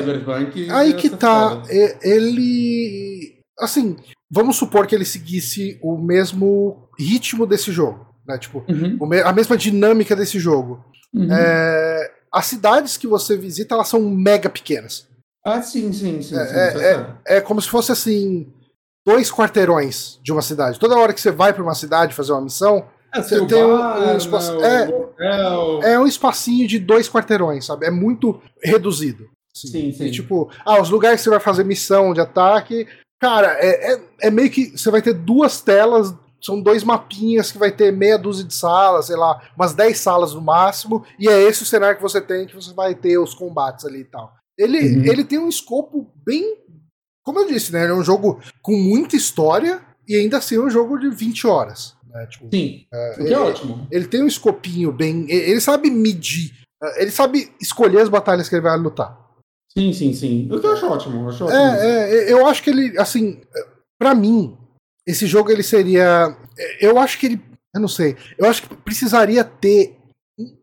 aí 0.72 0.94
que 0.94 1.10
tá, 1.10 1.62
ele... 2.02 3.40
Assim, 3.60 3.96
vamos 4.30 4.58
supor 4.58 4.86
que 4.86 4.94
ele 4.94 5.06
seguisse 5.06 5.80
o 5.82 5.98
mesmo 5.98 6.90
ritmo 7.00 7.46
desse 7.46 7.72
jogo, 7.72 8.06
né, 8.28 8.38
tipo, 8.38 8.64
uhum. 8.68 8.98
a 9.26 9.34
mesma 9.34 9.58
dinâmica 9.58 10.16
desse 10.16 10.40
jogo. 10.40 10.84
Uhum. 11.14 11.28
É, 11.32 12.12
as 12.32 12.46
cidades 12.46 12.98
que 12.98 13.08
você 13.08 13.36
visita, 13.36 13.74
elas 13.74 13.88
são 13.88 14.02
mega 14.02 14.50
pequenas. 14.50 15.08
Ah, 15.44 15.62
sim, 15.62 15.92
sim, 15.94 16.22
sim. 16.22 16.38
É, 16.38 16.46
sim, 16.46 16.56
é, 16.56 16.92
é, 17.26 17.38
é 17.38 17.42
como 17.42 17.62
se 17.62 17.70
fosse 17.70 17.92
assim 17.92 18.52
dois 19.08 19.32
quarteirões 19.32 20.20
de 20.22 20.34
uma 20.34 20.42
cidade. 20.42 20.78
Toda 20.78 20.98
hora 20.98 21.14
que 21.14 21.22
você 21.22 21.32
vai 21.32 21.54
para 21.54 21.64
uma 21.64 21.74
cidade 21.74 22.14
fazer 22.14 22.34
uma 22.34 22.42
missão, 22.42 22.86
é, 23.16 23.22
você 23.22 23.38
tem 23.46 23.66
bar, 23.66 24.00
um, 24.02 24.12
um 24.12 24.18
espaço, 24.18 24.58
né, 24.58 24.92
é, 25.18 25.94
é 25.94 26.00
um 26.00 26.06
espacinho 26.06 26.68
de 26.68 26.78
dois 26.78 27.10
quarteirões, 27.10 27.66
sabe? 27.66 27.86
É 27.86 27.90
muito 27.90 28.42
reduzido. 28.62 29.24
Assim. 29.56 29.68
Sim, 29.70 29.94
sim. 29.94 30.04
E, 30.04 30.12
tipo, 30.12 30.52
ah, 30.66 30.82
os 30.82 30.90
lugares 30.90 31.22
que 31.22 31.24
você 31.24 31.30
vai 31.30 31.40
fazer 31.40 31.64
missão 31.64 32.14
de 32.14 32.20
ataque, 32.20 32.86
cara, 33.18 33.58
é, 33.62 33.94
é, 33.94 34.02
é 34.24 34.30
meio 34.30 34.52
que 34.52 34.78
você 34.78 34.92
vai 34.92 35.02
ter 35.02 35.14
duas 35.14 35.62
telas 35.62 36.14
são 36.40 36.62
dois 36.62 36.84
mapinhas 36.84 37.52
que 37.52 37.58
vai 37.58 37.72
ter 37.72 37.92
meia 37.92 38.18
dúzia 38.18 38.46
de 38.46 38.54
salas, 38.54 39.08
sei 39.08 39.16
lá, 39.16 39.42
umas 39.56 39.74
10 39.74 39.98
salas 39.98 40.34
no 40.36 40.42
máximo, 40.42 41.04
e 41.20 41.28
é 41.28 41.42
esse 41.42 41.64
o 41.64 41.66
cenário 41.66 41.98
que 41.98 42.04
você 42.04 42.22
tem, 42.22 42.46
que 42.46 42.54
você 42.54 42.72
vai 42.74 42.94
ter 42.94 43.18
os 43.18 43.34
combates 43.34 43.86
ali 43.86 44.02
e 44.02 44.06
tal. 44.06 44.32
Ele, 44.56 44.80
uhum. 44.80 45.06
ele 45.06 45.24
tem 45.24 45.40
um 45.40 45.50
escopo 45.50 46.12
bem 46.24 46.58
como 47.28 47.40
eu 47.40 47.48
disse, 47.48 47.74
né? 47.74 47.84
Ele 47.84 47.92
é 47.92 47.94
um 47.94 48.06
jogo 48.06 48.40
com 48.62 48.72
muita 48.72 49.18
história 49.18 49.82
e 50.08 50.16
ainda 50.16 50.38
assim 50.38 50.56
é 50.56 50.62
um 50.62 50.70
jogo 50.70 50.98
de 50.98 51.10
20 51.10 51.46
horas. 51.46 51.94
Né? 52.10 52.26
Tipo, 52.28 52.48
Sim, 52.50 52.86
é, 52.90 53.14
que 53.16 53.20
é 53.20 53.24
ele, 53.26 53.34
é 53.34 53.38
ótimo. 53.38 53.86
Ele 53.92 54.08
tem 54.08 54.24
um 54.24 54.28
escopinho 54.28 54.94
bem. 54.94 55.30
Ele 55.30 55.60
sabe 55.60 55.92
medir. 55.92 56.54
É, 56.82 57.02
ele 57.02 57.12
sabe 57.12 57.52
escolher 57.60 58.00
as 58.00 58.08
batalhas 58.08 58.48
que 58.48 58.56
ele 58.56 58.62
vai 58.62 58.78
lutar. 58.78 59.20
Sim, 59.78 59.92
sim, 59.92 60.14
sim. 60.14 60.48
Eu 60.50 60.72
acho 60.72 60.88
ótimo. 60.88 61.20
Eu 61.20 61.30
acho 61.30 61.44
ótimo 61.44 61.60
é, 61.60 62.14
é, 62.14 62.32
eu 62.32 62.48
acho 62.48 62.64
que 62.64 62.70
ele, 62.70 62.98
assim, 62.98 63.42
para 64.00 64.16
mim, 64.16 64.58
esse 65.06 65.28
jogo 65.28 65.52
ele 65.52 65.64
seria. 65.64 66.34
Eu 66.80 66.98
acho 66.98 67.20
que 67.20 67.26
ele. 67.26 67.42
Eu 67.76 67.82
não 67.82 67.90
sei. 67.90 68.16
Eu 68.38 68.50
acho 68.50 68.62
que 68.62 68.74
precisaria 68.74 69.44
ter 69.44 69.98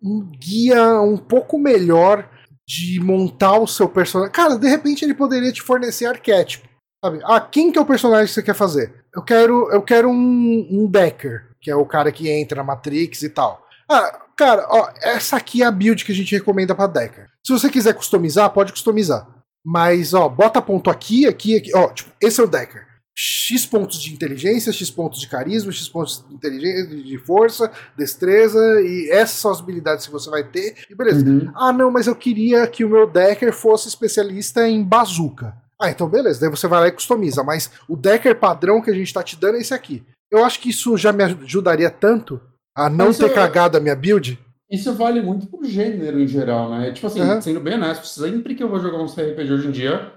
um 0.02 0.30
guia 0.40 0.98
um 0.98 1.18
pouco 1.18 1.58
melhor 1.58 2.26
de 2.66 3.00
montar 3.00 3.58
o 3.58 3.66
seu 3.66 3.88
personagem. 3.88 4.32
Cara, 4.32 4.58
de 4.58 4.68
repente 4.68 5.04
ele 5.04 5.14
poderia 5.14 5.52
te 5.52 5.62
fornecer 5.62 6.06
arquétipo. 6.06 6.68
Sabe? 7.04 7.20
Ah, 7.24 7.40
quem 7.40 7.70
que 7.70 7.78
é 7.78 7.82
o 7.82 7.86
personagem 7.86 8.26
que 8.26 8.32
você 8.32 8.42
quer 8.42 8.54
fazer? 8.54 9.04
Eu 9.14 9.22
quero, 9.22 9.70
eu 9.70 9.82
quero 9.82 10.08
um, 10.08 10.68
um 10.70 10.90
Decker, 10.90 11.50
que 11.60 11.70
é 11.70 11.76
o 11.76 11.84
cara 11.84 12.10
que 12.10 12.30
entra 12.30 12.56
na 12.56 12.64
Matrix 12.64 13.22
e 13.22 13.28
tal. 13.28 13.62
Ah, 13.90 14.22
cara, 14.36 14.66
ó, 14.70 14.90
essa 15.02 15.36
aqui 15.36 15.62
é 15.62 15.66
a 15.66 15.70
build 15.70 16.04
que 16.04 16.12
a 16.12 16.14
gente 16.14 16.34
recomenda 16.34 16.74
para 16.74 16.86
Decker. 16.86 17.26
Se 17.46 17.52
você 17.52 17.68
quiser 17.68 17.94
customizar, 17.94 18.50
pode 18.50 18.72
customizar. 18.72 19.28
Mas, 19.64 20.14
ó, 20.14 20.28
bota 20.28 20.62
ponto 20.62 20.90
aqui, 20.90 21.26
aqui, 21.26 21.56
aqui. 21.56 21.70
Ó, 21.74 21.88
tipo, 21.88 22.10
esse 22.20 22.40
é 22.40 22.44
o 22.44 22.48
Decker. 22.48 22.86
X 23.16 23.64
pontos 23.64 24.00
de 24.00 24.12
inteligência, 24.12 24.72
X 24.72 24.90
pontos 24.90 25.20
de 25.20 25.28
carisma, 25.28 25.70
X 25.70 25.88
pontos 25.88 26.24
de 26.28 26.34
inteligência, 26.34 26.86
de 26.86 27.18
força, 27.18 27.70
destreza, 27.96 28.58
e 28.82 29.08
essas 29.10 29.36
são 29.36 29.52
as 29.52 29.60
habilidades 29.60 30.06
que 30.06 30.12
você 30.12 30.28
vai 30.28 30.42
ter. 30.42 30.74
E 30.90 30.94
beleza. 30.94 31.24
Uhum. 31.24 31.50
Ah, 31.54 31.72
não, 31.72 31.90
mas 31.90 32.06
eu 32.06 32.16
queria 32.16 32.66
que 32.66 32.84
o 32.84 32.90
meu 32.90 33.08
Decker 33.08 33.52
fosse 33.52 33.88
especialista 33.88 34.66
em 34.68 34.82
bazuca. 34.82 35.54
Ah, 35.80 35.90
então 35.90 36.08
beleza, 36.08 36.40
daí 36.40 36.50
você 36.50 36.66
vai 36.66 36.80
lá 36.80 36.88
e 36.88 36.92
customiza, 36.92 37.42
mas 37.42 37.70
o 37.88 37.96
Decker 37.96 38.34
padrão 38.38 38.80
que 38.80 38.90
a 38.90 38.94
gente 38.94 39.12
tá 39.12 39.22
te 39.22 39.36
dando 39.36 39.56
é 39.56 39.60
esse 39.60 39.74
aqui. 39.74 40.02
Eu 40.30 40.44
acho 40.44 40.60
que 40.60 40.70
isso 40.70 40.96
já 40.96 41.12
me 41.12 41.22
ajudaria 41.22 41.90
tanto 41.90 42.40
a 42.76 42.90
não 42.90 43.12
ter 43.12 43.32
cagado 43.32 43.76
a 43.76 43.80
minha 43.80 43.94
build. 43.94 44.38
Isso 44.70 44.92
vale 44.94 45.22
muito 45.22 45.46
pro 45.46 45.64
gênero 45.64 46.18
em 46.18 46.26
geral, 46.26 46.70
né? 46.70 46.90
Tipo 46.90 47.06
assim, 47.06 47.20
uhum. 47.20 47.40
sendo 47.40 47.60
bem 47.60 47.74
honesto, 47.74 48.06
sempre 48.06 48.54
que 48.54 48.62
eu 48.62 48.68
vou 48.68 48.80
jogar 48.80 48.98
um 48.98 49.06
CRPG 49.06 49.52
hoje 49.52 49.68
em 49.68 49.70
dia, 49.70 50.12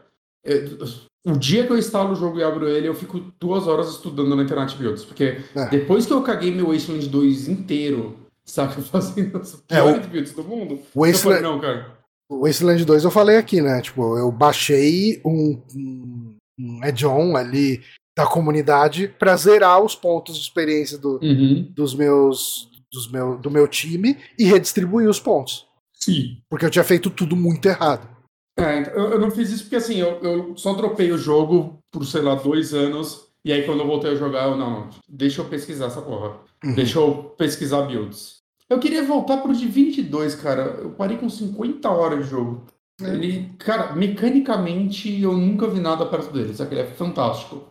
o 1.28 1.38
dia 1.38 1.66
que 1.66 1.74
eu 1.74 1.78
instalo 1.78 2.14
o 2.14 2.16
jogo 2.16 2.40
e 2.40 2.44
abro 2.44 2.70
ele, 2.70 2.88
eu 2.88 2.95
fico 2.95 3.20
duas 3.38 3.68
horas 3.68 3.90
estudando 3.90 4.34
na 4.34 4.44
internet 4.44 4.78
builds. 4.78 5.04
Porque 5.04 5.41
é. 5.54 5.70
depois 5.70 6.06
que 6.06 6.14
eu 6.14 6.22
caguei 6.24 6.52
meu 6.52 6.72
Wasteland 6.72 7.10
2 7.10 7.49
inteiro, 7.49 8.18
sabe, 8.45 8.82
fazendo 8.84 9.38
as 9.38 9.56
piores 9.56 10.06
é, 10.06 10.08
builds 10.08 10.34
do 10.34 10.44
mundo, 10.44 10.80
Wasteland, 10.95 11.41
não, 11.41 11.60
cara. 11.60 11.98
O 12.30 12.45
Wasteland 12.45 12.84
2 12.86 13.04
eu 13.04 13.12
falei 13.12 13.38
aqui, 13.38 13.62
né? 13.62 13.82
Tipo, 13.82 14.18
eu 14.18 14.32
baixei 14.32 15.22
um, 15.26 15.62
um, 15.76 16.36
um 16.60 16.80
add-on 16.82 17.36
ali 17.36 17.82
da 18.16 18.26
comunidade 18.26 19.08
para 19.20 19.36
zerar 19.36 19.82
os 19.84 19.95
pontos 19.95 20.36
de 20.36 20.41
experiência 20.41 20.98
do, 20.98 21.20
uhum. 21.22 21.72
dos 21.76 21.94
meus, 21.94 22.70
dos 22.91 23.12
meu, 23.12 23.38
do 23.38 23.52
meu 23.52 23.68
time 23.68 24.18
e 24.40 24.45
redistribuir 24.45 25.10
os 25.10 25.20
pontos. 25.20 25.68
Sim. 25.94 26.38
Porque 26.49 26.66
eu 26.66 26.70
tinha 26.70 26.84
feito 26.84 27.10
tudo 27.10 27.36
muito 27.36 27.68
errado. 27.68 28.16
É, 28.58 28.80
então, 28.80 28.94
eu, 28.94 29.12
eu, 29.12 29.20
não 29.20 29.30
fiz 29.30 29.52
isso 29.52 29.64
porque 29.64 29.76
assim, 29.76 29.98
eu, 29.98 30.20
eu 30.22 30.58
só 30.58 30.74
dropei 30.74 31.12
o 31.12 31.18
jogo 31.18 31.78
por, 31.92 32.06
sei 32.06 32.22
lá, 32.22 32.36
dois 32.36 32.74
anos. 32.74 33.28
E 33.46 33.54
aí 33.54 33.64
quando 33.64 33.82
eu 33.82 33.88
voltei 33.88 34.12
a 34.12 34.16
jogar, 34.16 34.50
eu 34.50 34.58
não, 34.58 34.90
deixa 35.08 35.42
eu 35.42 35.46
pesquisar 35.46 35.86
essa 35.86 36.02
porra. 36.02 36.38
Uhum. 36.64 36.74
Deixa 36.74 37.00
eu 37.00 37.36
pesquisar 37.38 37.84
builds. 37.84 38.38
Eu 38.70 38.80
queria 38.80 39.04
voltar 39.04 39.38
pro 39.38 39.54
Divinity 39.54 40.02
2, 40.02 40.36
cara. 40.36 40.80
Eu 40.82 40.90
parei 40.90 41.18
com 41.18 41.30
50 41.30 41.90
horas 41.90 42.26
de 42.26 42.32
jogo. 42.32 42.66
É. 43.02 43.10
Ele, 43.10 43.54
cara, 43.60 43.96
mecanicamente 43.96 45.22
eu 45.22 45.34
nunca 45.34 45.68
vi 45.68 45.80
nada 45.80 46.06
perto 46.06 46.34
dele, 46.34 46.54
sabe? 46.54 46.76
Ele 46.76 46.82
é 46.82 46.86
fantástico. 46.86 47.64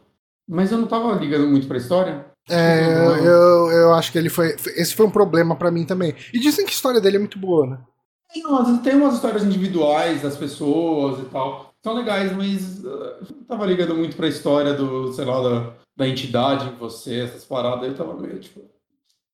Mas 0.49 0.71
eu 0.71 0.79
não 0.79 0.87
tava 0.87 1.13
ligando 1.15 1.49
muito 1.49 1.67
pra 1.67 1.77
história. 1.77 2.25
É, 2.49 3.09
eu, 3.19 3.71
eu 3.73 3.95
acho 3.95 4.13
que 4.13 4.19
ele 4.19 4.29
foi. 4.29 4.55
Esse 4.77 4.95
foi 4.95 5.05
um 5.05 5.11
problema 5.11 5.57
para 5.57 5.71
mim 5.71 5.85
também. 5.85 6.15
E 6.33 6.39
dizem 6.39 6.65
que 6.65 6.71
a 6.71 6.75
história 6.75 7.01
dele 7.01 7.17
é 7.17 7.19
muito 7.19 7.39
boa, 7.39 7.67
né? 7.67 7.79
Tem 8.37 8.47
umas, 8.47 8.81
tem 8.81 8.95
umas 8.95 9.15
histórias 9.15 9.45
individuais 9.45 10.21
das 10.21 10.37
pessoas 10.37 11.21
e 11.21 11.25
tal. 11.27 11.73
São 11.83 11.95
legais, 11.95 12.33
mas 12.37 12.85
uh, 12.85 13.35
não 13.35 13.45
tava 13.45 13.65
ligando 13.65 13.95
muito 13.95 14.17
pra 14.17 14.29
história 14.29 14.75
do, 14.75 15.13
sei 15.13 15.25
lá, 15.25 15.41
da, 15.41 15.73
da 15.97 16.09
entidade 16.09 16.69
em 16.69 16.77
você, 16.77 17.21
essas 17.21 17.45
paradas. 17.45 17.89
Eu 17.89 17.95
tava 17.95 18.15
meio 18.21 18.39
tipo. 18.39 18.61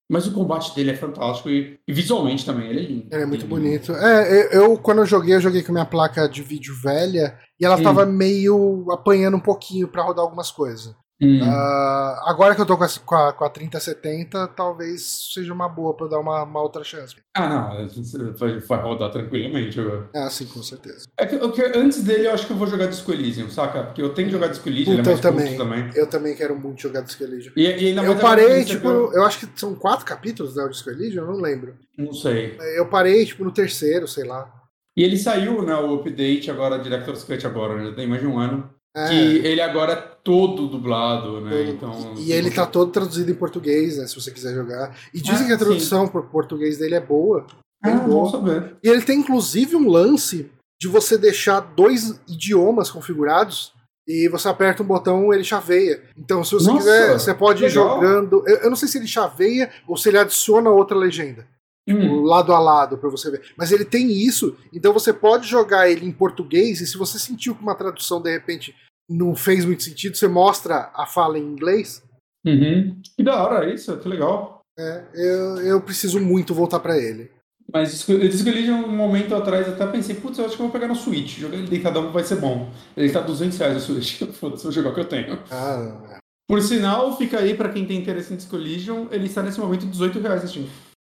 Mas 0.09 0.27
o 0.27 0.33
combate 0.33 0.75
dele 0.75 0.91
é 0.91 0.97
fantástico 0.97 1.49
e, 1.49 1.81
e 1.89 1.93
visualmente 1.93 2.45
também 2.45 2.69
ele 2.69 2.79
é 2.79 2.83
lindo. 2.83 3.07
Ele 3.11 3.23
é 3.23 3.27
muito 3.27 3.47
bonito. 3.47 3.93
É, 3.93 4.57
eu, 4.57 4.77
quando 4.77 4.99
eu 4.99 5.07
joguei, 5.07 5.35
eu 5.35 5.41
joguei 5.41 5.63
com 5.63 5.73
minha 5.73 5.87
placa 5.87 6.29
de 6.29 6.43
vídeo 6.43 6.75
velha 6.75 7.39
e 7.59 7.65
ela 7.65 7.79
hum. 7.79 7.83
tava 7.83 8.05
meio 8.05 8.87
apanhando 8.91 9.39
um 9.39 9.41
pouquinho 9.41 9.89
para 9.89 10.03
rodar 10.03 10.23
algumas 10.23 10.51
coisas. 10.51 10.95
Hum. 11.23 11.41
Uh, 11.41 12.29
agora 12.29 12.53
que 12.53 12.61
eu 12.61 12.67
tô 12.67 12.77
com 12.77 12.83
a, 12.83 12.89
com, 12.89 13.15
a, 13.15 13.33
com 13.33 13.45
a 13.45 13.49
3070, 13.49 14.49
talvez 14.49 15.31
seja 15.33 15.53
uma 15.53 15.69
boa 15.69 15.95
pra 15.95 16.09
dar 16.09 16.19
uma, 16.19 16.43
uma 16.43 16.61
outra 16.61 16.83
chance. 16.83 17.15
Ah, 17.33 17.49
não, 17.49 17.89
vai, 18.37 18.59
vai 18.59 18.83
rodar 18.83 19.13
tranquilamente 19.13 19.79
agora. 19.79 20.11
Ah, 20.13 20.29
sim, 20.29 20.47
com 20.47 20.61
certeza. 20.65 21.07
É 21.17 21.25
que, 21.25 21.39
que, 21.39 21.63
antes 21.79 22.03
dele 22.03 22.27
eu 22.27 22.33
acho 22.33 22.45
que 22.45 22.53
eu 22.53 22.57
vou 22.57 22.67
jogar 22.67 22.87
Disco 22.87 23.13
Elysium, 23.13 23.49
saca? 23.49 23.85
Porque 23.85 24.03
eu 24.03 24.13
tenho 24.13 24.27
que 24.27 24.33
jogar 24.33 24.49
Disco 24.49 24.69
Elysium, 24.69 24.97
Puta, 24.97 25.11
ele 25.11 25.11
é 25.11 25.19
eu 25.19 25.23
também, 25.23 25.57
também. 25.57 25.91
Eu 25.95 26.07
também 26.09 26.35
quero 26.35 26.59
muito 26.59 26.83
jogar 26.83 27.03
Disco 27.03 27.23
Elysium. 27.23 27.53
E, 27.57 27.69
e 27.69 27.97
eu 27.97 28.19
parei, 28.19 28.65
tipo, 28.65 28.89
eu... 28.89 29.13
eu 29.13 29.25
acho 29.25 29.47
que 29.47 29.61
são 29.61 29.77
quatro 29.77 30.05
capítulos 30.05 30.57
né, 30.57 30.67
Disco 30.69 30.91
Elysium, 30.91 31.23
eu 31.23 31.29
não 31.29 31.41
lembro. 31.41 31.77
Não 31.97 32.13
sei. 32.13 32.59
Eu 32.77 32.87
parei, 32.87 33.25
tipo, 33.25 33.45
no 33.45 33.53
terceiro, 33.53 34.09
sei 34.09 34.25
lá. 34.25 34.53
E 34.97 35.05
ele 35.05 35.17
saiu, 35.17 35.63
né, 35.63 35.75
o 35.77 35.95
update 35.95 36.51
agora, 36.51 36.79
Director's 36.79 37.23
Cut 37.23 37.47
agora, 37.47 37.77
né? 37.77 37.93
Tem 37.95 38.09
mais 38.09 38.21
de 38.21 38.27
um 38.27 38.39
ano. 38.39 38.69
É. 38.95 39.09
Que 39.09 39.47
ele 39.47 39.61
agora 39.61 39.93
é 39.93 39.97
todo 39.97 40.69
dublado, 40.69 41.41
né? 41.41 41.51
Todo. 41.51 41.71
Então, 41.71 42.15
e, 42.19 42.29
e 42.29 42.33
ele 42.33 42.51
tá 42.51 42.67
todo 42.67 42.93
traduzido 42.93 43.31
em 43.31 43.35
português, 43.35 43.97
né? 43.97 44.07
Se 44.07 44.15
você 44.15 44.31
quiser 44.31 44.55
jogar. 44.55 44.97
E 45.15 45.21
dizem 45.21 45.45
ah, 45.45 45.47
que 45.47 45.53
a 45.53 45.59
tradução 45.59 46.07
para 46.07 46.23
português 46.23 46.79
dele 46.79 46.95
é 46.95 47.01
boa. 47.01 47.47
É 47.85 47.91
ah, 47.91 47.97
boa. 47.97 48.31
saber. 48.31 48.77
E 48.83 48.89
ele 48.89 49.03
tem 49.03 49.19
inclusive 49.19 49.77
um 49.77 49.89
lance 49.89 50.51
de 50.81 50.89
você 50.89 51.17
deixar 51.17 51.61
dois 51.61 52.21
idiomas 52.29 52.91
configurados 52.91 53.73
e 54.07 54.29
você 54.29 54.49
aperta 54.49 54.83
um 54.83 54.87
botão 54.87 55.33
ele 55.33 55.45
chaveia. 55.45 56.03
Então, 56.17 56.45
se 56.45 56.53
você 56.55 56.67
Nossa, 56.67 56.79
quiser, 56.79 57.13
você 57.13 57.35
pode 57.35 57.65
ir 57.65 57.71
jogando. 57.71 58.43
Eu, 58.47 58.57
eu, 58.59 58.69
não 58.69 58.77
sei 58.77 58.89
se 58.89 58.99
ele 58.99 59.07
chaveia 59.07 59.71
ou 59.87 59.97
se 59.97 60.09
ele 60.09 60.19
adiciona 60.19 60.71
outra 60.71 60.97
legenda. 60.97 61.47
Tipo, 61.89 62.01
hum. 62.01 62.23
lado 62.23 62.53
a 62.53 62.59
lado 62.59 62.99
para 62.99 63.09
você 63.09 63.31
ver. 63.31 63.43
Mas 63.57 63.73
ele 63.73 63.85
tem 63.85 64.11
isso, 64.11 64.57
então 64.73 64.93
você 64.93 65.13
pode 65.13 65.49
jogar 65.49 65.89
ele 65.89 66.07
em 66.07 66.13
português 66.13 66.81
e 66.81 66.87
se 66.87 66.97
você 66.97 67.19
sentiu 67.19 67.57
que 67.57 67.63
uma 67.63 67.75
tradução 67.75 68.21
de 68.23 68.31
repente 68.31 68.75
não 69.09 69.35
fez 69.35 69.65
muito 69.65 69.83
sentido, 69.83 70.17
você 70.17 70.29
mostra 70.29 70.91
a 70.95 71.07
fala 71.07 71.39
em 71.39 71.45
inglês. 71.45 72.03
Uhum. 72.45 73.01
Que 73.17 73.23
da 73.23 73.43
hora 73.43 73.73
isso, 73.73 73.97
que 73.99 74.09
legal. 74.09 74.61
É, 74.79 75.05
eu, 75.15 75.57
eu 75.63 75.81
preciso 75.81 76.21
muito 76.21 76.55
voltar 76.55 76.81
para 76.81 76.97
ele. 76.97 77.31
Mas 77.73 78.07
eu 78.09 78.19
descobri 78.19 78.71
um 78.71 78.89
momento 78.89 79.35
atrás, 79.35 79.69
até 79.69 79.87
pensei, 79.87 80.15
putz, 80.17 80.39
eu 80.39 80.45
acho 80.45 80.57
que 80.57 80.63
eu 80.63 80.67
vou 80.67 80.73
pegar 80.73 80.89
no 80.89 80.95
Switch. 80.95 81.39
Jogar 81.39 81.57
ele 81.57 81.69
deitadão 81.69 82.13
vai 82.13 82.25
ser 82.25 82.37
bom. 82.37 82.71
Ele 82.97 83.11
tá 83.11 83.21
200 83.21 83.57
reais 83.59 83.75
no 83.75 83.81
Switch. 83.81 84.23
Foda-se, 84.35 84.63
vou 84.63 84.73
jogar 84.73 84.91
o 84.91 84.95
que 84.95 85.01
eu 85.01 85.09
tenho. 85.09 85.43
Ah. 85.51 86.19
Por 86.49 86.61
sinal, 86.61 87.17
fica 87.17 87.39
aí 87.39 87.55
pra 87.55 87.73
quem 87.73 87.87
tem 87.87 87.99
interesse 87.99 88.33
em 88.33 88.37
Disco 88.37 88.57
Legion, 88.57 89.07
ele 89.11 89.27
está 89.27 89.43
nesse 89.43 89.59
momento 89.59 89.87
18 89.87 90.19
reais 90.19 90.51
Steam. 90.51 90.69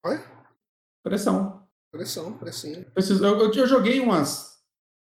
Oi? 0.06 0.20
Pressão. 1.04 1.68
Pressão, 1.92 2.38
pressinho. 2.38 2.86
Eu, 2.96 3.24
eu, 3.24 3.54
eu, 3.54 3.68
joguei 3.68 4.00
umas 4.00 4.58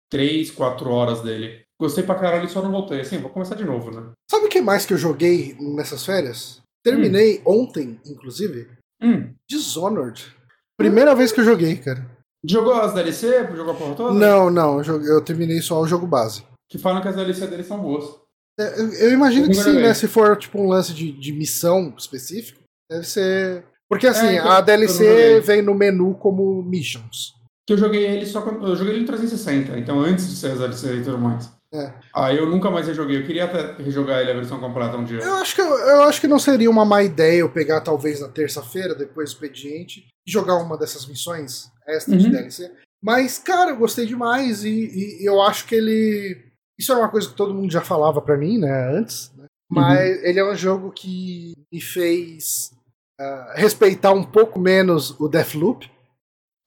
3, 0.10 0.52
4 0.52 0.90
horas 0.90 1.22
dele. 1.22 1.64
Gostei 1.80 2.04
pra 2.04 2.16
caralho 2.16 2.46
e 2.46 2.50
só 2.50 2.62
não 2.62 2.72
voltei. 2.72 3.00
Assim, 3.00 3.20
vou 3.20 3.30
começar 3.30 3.56
de 3.56 3.64
novo, 3.64 3.90
né? 3.90 4.12
Sabe 4.30 4.46
o 4.46 4.50
que 4.50 4.60
mais 4.60 4.86
que 4.86 4.94
eu 4.94 4.98
joguei 4.98 5.56
nessas 5.60 6.06
férias? 6.06 6.62
Terminei 6.84 7.40
hum. 7.46 7.62
ontem, 7.64 8.00
inclusive. 8.06 8.70
Hum. 9.02 9.34
Dishonored. 9.50 10.36
Primeira 10.78 11.16
vez 11.16 11.32
que 11.32 11.40
eu 11.40 11.46
joguei, 11.46 11.78
cara. 11.78 12.06
Jogou 12.46 12.74
as 12.74 12.94
DLC? 12.94 13.48
Jogou 13.56 13.74
a 13.74 13.78
porra 13.78 13.96
toda? 13.96 14.14
Não, 14.14 14.50
não. 14.50 14.82
Eu, 14.82 15.22
terminei 15.22 15.62
só 15.62 15.82
o 15.82 15.88
jogo 15.88 16.06
base. 16.06 16.44
Que 16.70 16.78
falam 16.78 17.02
que 17.02 17.08
as 17.08 17.16
DLC 17.16 17.48
deles 17.48 17.68
são 17.68 17.80
boas. 17.80 18.06
É, 18.60 18.80
eu, 18.80 18.94
eu, 18.94 19.12
imagino 19.12 19.46
eu 19.46 19.50
que 19.50 19.56
sim, 19.56 19.74
né? 19.74 19.94
Se 19.94 20.08
for 20.08 20.38
tipo 20.38 20.60
um 20.60 20.68
lance 20.68 20.94
de, 20.94 21.12
de 21.12 21.32
missão 21.32 21.94
específico, 21.98 22.62
deve 22.90 23.06
ser. 23.06 23.66
Porque 23.90 24.08
assim, 24.08 24.28
é, 24.28 24.40
a 24.40 24.62
DLC 24.62 25.40
vem 25.42 25.62
no 25.62 25.74
menu 25.74 26.14
como 26.16 26.62
missions. 26.62 27.34
Que 27.66 27.74
eu 27.74 27.78
joguei 27.78 28.06
ele 28.06 28.26
só 28.26 28.42
quando. 28.42 28.68
Eu 28.68 28.76
joguei 28.76 28.94
ele 28.94 29.04
em 29.04 29.06
360, 29.06 29.78
então 29.78 30.00
antes 30.00 30.30
de 30.30 30.36
ser 30.36 30.52
as 30.52 30.60
DLC 30.60 30.98
e 30.98 31.04
tudo 31.04 31.18
mais. 31.18 31.52
É. 31.74 31.94
Ah, 32.16 32.34
eu 32.34 32.48
nunca 32.48 32.72
mais 32.72 32.88
rejoguei. 32.88 33.18
Eu 33.18 33.26
queria 33.26 33.46
até 33.46 33.74
rejogar 33.74 34.22
ele 34.22 34.32
a 34.32 34.36
versão 34.36 34.60
completa 34.60 34.98
um 34.98 35.04
dia. 35.04 35.20
Eu 35.20 35.36
acho 35.36 35.56
que, 35.56 35.62
eu 35.62 36.04
acho 36.04 36.20
que 36.20 36.28
não 36.28 36.40
seria 36.40 36.70
uma 36.70 36.84
má 36.84 37.04
ideia 37.04 37.40
eu 37.40 37.50
pegar 37.50 37.82
talvez 37.82 38.20
na 38.20 38.28
terça-feira, 38.28 38.96
depois 38.96 39.30
do 39.30 39.34
expediente, 39.34 40.08
e 40.28 40.32
jogar 40.32 40.56
uma 40.56 40.78
dessas 40.78 41.06
missões 41.06 41.72
extra 41.88 42.14
uhum. 42.14 42.20
de 42.20 42.30
DLC. 42.32 42.72
Mas, 43.02 43.38
cara, 43.38 43.72
eu 43.72 43.78
gostei 43.78 44.06
demais 44.06 44.64
e, 44.64 44.70
e, 45.22 45.26
eu 45.26 45.42
acho 45.42 45.66
que 45.68 45.76
ele. 45.76 46.44
Isso 46.78 46.92
era 46.92 47.02
uma 47.02 47.10
coisa 47.10 47.30
que 47.30 47.36
todo 47.36 47.54
mundo 47.54 47.72
já 47.72 47.82
falava 47.82 48.22
para 48.22 48.38
mim, 48.38 48.58
né, 48.58 48.90
antes. 48.98 49.32
Né? 49.36 49.46
Mas 49.70 50.18
uhum. 50.18 50.26
ele 50.26 50.40
é 50.40 50.52
um 50.52 50.56
jogo 50.56 50.92
que 50.92 51.54
me 51.72 51.80
fez 51.80 52.72
uh, 53.22 53.54
respeitar 53.54 54.12
um 54.12 54.24
pouco 54.24 54.60
menos 54.60 55.12
o 55.20 55.28
Deathloop. 55.28 55.90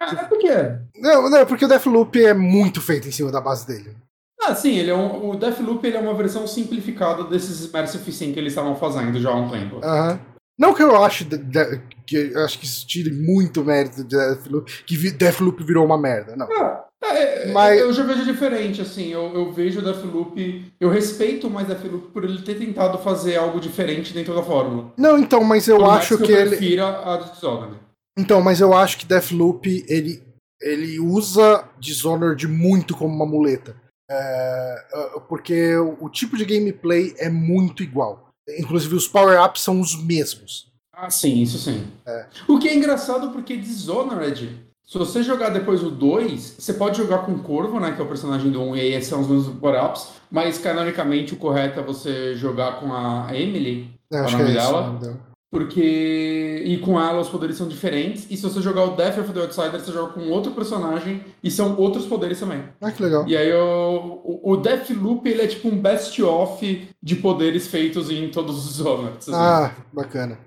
Ah, 0.00 0.24
por 0.26 0.38
quê? 0.38 0.78
Não, 0.96 1.28
não, 1.28 1.46
porque 1.46 1.64
o 1.64 1.68
Deathloop 1.68 2.24
é 2.24 2.34
muito 2.34 2.80
feito 2.80 3.08
em 3.08 3.12
cima 3.12 3.32
da 3.32 3.40
base 3.40 3.66
dele. 3.66 3.96
Ah, 4.44 4.54
sim, 4.54 4.76
ele 4.76 4.90
é 4.90 4.94
um, 4.94 5.30
o 5.30 5.36
Deathloop 5.36 5.86
ele 5.86 5.96
é 5.96 6.00
uma 6.00 6.14
versão 6.14 6.46
simplificada 6.46 7.24
desses 7.24 7.64
Immersive 7.68 8.12
Sim 8.12 8.32
que 8.32 8.40
eles 8.40 8.52
estavam 8.52 8.74
fazendo 8.74 9.20
já 9.20 9.30
há 9.30 9.36
um 9.36 9.48
tempo. 9.48 9.80
Aham. 9.84 10.20
Não 10.58 10.74
que 10.74 10.82
eu 10.82 11.02
acho 11.02 11.24
de, 11.24 11.38
de, 11.38 11.80
que 12.06 12.32
acho 12.36 12.58
que 12.58 12.66
isso 12.66 12.86
tire 12.86 13.10
muito 13.10 13.64
mérito 13.64 14.04
de 14.04 14.16
Deathloop, 14.16 14.84
que 14.84 15.10
Deathloop 15.10 15.64
virou 15.64 15.84
uma 15.84 15.96
merda, 15.96 16.36
não. 16.36 16.46
Ah, 16.52 16.84
é, 17.02 17.48
é, 17.48 17.52
Mas... 17.52 17.80
Eu 17.80 17.92
já 17.92 18.04
vejo 18.04 18.24
diferente, 18.24 18.80
assim, 18.80 19.12
eu, 19.12 19.34
eu 19.34 19.50
vejo 19.50 19.80
o 19.80 19.82
Deathloop, 19.82 20.72
eu 20.78 20.90
respeito 20.90 21.48
mais 21.48 21.66
Deathloop 21.66 22.12
por 22.12 22.22
ele 22.24 22.42
ter 22.42 22.58
tentado 22.58 22.98
fazer 22.98 23.36
algo 23.36 23.58
diferente 23.58 24.12
dentro 24.12 24.34
da 24.34 24.42
fórmula. 24.42 24.92
Não, 24.96 25.18
então, 25.18 25.42
mas 25.42 25.66
eu 25.66 25.78
por 25.78 25.90
acho 25.90 26.18
que, 26.18 26.24
que 26.24 26.32
eu 26.32 26.38
ele... 26.38 26.50
prefira 26.50 26.86
a 26.86 27.16
Dishonored. 27.16 27.78
Então, 28.16 28.40
mas 28.42 28.60
eu 28.60 28.74
acho 28.74 28.98
que 28.98 29.06
Deathloop, 29.06 29.84
ele, 29.88 30.22
ele 30.60 31.00
usa 31.00 31.64
Dishonored 31.80 32.46
muito 32.46 32.94
como 32.94 33.14
uma 33.14 33.26
muleta. 33.26 33.74
É, 34.12 34.84
é, 34.92 35.20
porque 35.28 35.76
o, 35.76 36.08
tipo 36.08 36.36
de 36.36 36.44
gameplay 36.44 37.14
é 37.18 37.30
muito 37.30 37.82
igual. 37.82 38.28
Inclusive 38.58 38.94
os 38.94 39.08
power-ups 39.08 39.62
são 39.62 39.80
os 39.80 39.96
mesmos. 40.02 40.70
Ah, 40.92 41.10
sim, 41.10 41.40
isso 41.40 41.58
sim. 41.58 41.86
É. 42.04 42.26
O 42.46 42.58
que 42.58 42.68
é 42.68 42.74
engraçado 42.74 43.30
porque 43.30 43.56
Dishonored, 43.56 44.60
se 44.84 44.98
você 44.98 45.22
jogar 45.22 45.48
depois 45.48 45.82
o 45.82 45.90
2, 45.90 46.56
você 46.58 46.74
pode 46.74 46.98
jogar 46.98 47.18
com 47.18 47.32
o 47.32 47.38
Corvo, 47.38 47.80
né, 47.80 47.92
que 47.92 48.00
é 48.00 48.04
o 48.04 48.08
personagem 48.08 48.50
do 48.50 48.60
1, 48.60 48.76
e 48.76 48.92
esses 48.92 49.08
são 49.08 49.22
os 49.22 49.28
mesmos 49.28 49.58
power-ups, 49.58 50.08
mas 50.30 50.58
canonicamente 50.58 51.32
o 51.32 51.38
correto 51.38 51.80
é 51.80 51.82
você 51.82 52.34
jogar 52.34 52.78
com 52.78 52.92
a 52.92 53.28
Emily, 53.34 53.90
é, 54.12 54.20
o 54.20 54.30
nome 54.30 54.50
é 54.50 54.54
dela. 54.54 54.98
Isso, 55.00 55.31
porque. 55.52 56.62
E 56.64 56.78
com 56.78 56.98
ela 56.98 57.20
os 57.20 57.28
poderes 57.28 57.58
são 57.58 57.68
diferentes. 57.68 58.26
E 58.30 58.36
se 58.38 58.42
você 58.42 58.62
jogar 58.62 58.84
o 58.84 58.96
Death 58.96 59.18
of 59.18 59.32
the 59.34 59.40
Outsider, 59.40 59.78
você 59.78 59.92
joga 59.92 60.14
com 60.14 60.30
outro 60.30 60.52
personagem 60.52 61.22
e 61.44 61.50
são 61.50 61.76
outros 61.76 62.06
poderes 62.06 62.40
também. 62.40 62.64
Ah, 62.80 62.90
que 62.90 63.02
legal. 63.02 63.28
E 63.28 63.36
aí 63.36 63.52
o, 63.52 64.22
o, 64.24 64.52
o 64.52 64.56
Deathloop 64.56 65.28
ele 65.28 65.42
é 65.42 65.46
tipo 65.46 65.68
um 65.68 65.78
best-of 65.78 66.88
de 67.02 67.16
poderes 67.16 67.66
feitos 67.66 68.10
em 68.10 68.30
todos 68.30 68.64
os 68.64 68.76
Dishonored. 68.76 69.18
Assim. 69.18 69.32
Ah, 69.34 69.76
bacana. 69.92 70.38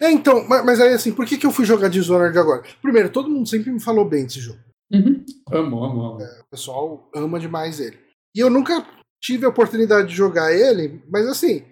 é, 0.00 0.10
então, 0.10 0.42
mas, 0.48 0.64
mas, 0.64 0.80
aí 0.80 0.94
assim, 0.94 1.12
por 1.12 1.26
que, 1.26 1.36
que 1.36 1.44
eu 1.44 1.52
fui 1.52 1.66
jogar 1.66 1.88
Dishonored 1.90 2.38
agora? 2.38 2.62
Primeiro, 2.80 3.10
todo 3.10 3.28
mundo 3.28 3.46
sempre 3.46 3.70
me 3.70 3.80
falou 3.80 4.08
bem 4.08 4.24
desse 4.24 4.40
jogo. 4.40 4.58
Uhum. 4.90 5.22
Amo, 5.52 5.84
amo, 5.84 6.02
amo. 6.02 6.22
É, 6.22 6.40
o 6.40 6.50
pessoal 6.50 7.10
ama 7.14 7.38
demais 7.38 7.78
ele. 7.78 7.98
E 8.34 8.40
eu 8.40 8.48
nunca 8.48 8.86
tive 9.22 9.44
a 9.44 9.50
oportunidade 9.50 10.08
de 10.08 10.14
jogar 10.14 10.50
ele, 10.50 11.02
mas 11.10 11.26
assim, 11.26 11.62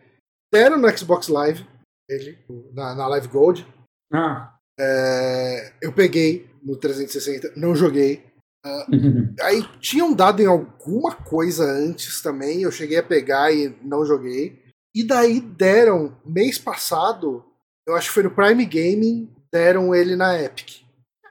deram 0.53 0.77
no 0.79 0.99
Xbox 0.99 1.29
Live 1.29 1.65
ele 2.09 2.39
na, 2.73 2.95
na 2.95 3.07
Live 3.09 3.29
Gold. 3.29 3.67
Ah. 4.13 4.55
É, 4.79 5.73
eu 5.83 5.93
peguei 5.93 6.49
no 6.63 6.77
360, 6.77 7.53
não 7.57 7.75
joguei. 7.75 8.25
Uh, 8.65 9.35
aí 9.43 9.63
tinham 9.81 10.13
dado 10.13 10.41
em 10.41 10.47
alguma 10.47 11.15
coisa 11.15 11.65
antes 11.65 12.23
também, 12.23 12.63
eu 12.63 12.71
cheguei 12.71 12.99
a 12.99 13.03
pegar 13.03 13.53
e 13.53 13.77
não 13.83 14.05
joguei. 14.05 14.63
E 14.95 15.05
daí 15.05 15.41
deram, 15.41 16.17
mês 16.25 16.59
passado, 16.59 17.45
eu 17.87 17.95
acho 17.95 18.09
que 18.09 18.15
foi 18.15 18.23
no 18.23 18.31
Prime 18.31 18.65
Gaming, 18.65 19.31
deram 19.53 19.95
ele 19.95 20.17
na 20.17 20.41
Epic. 20.41 20.83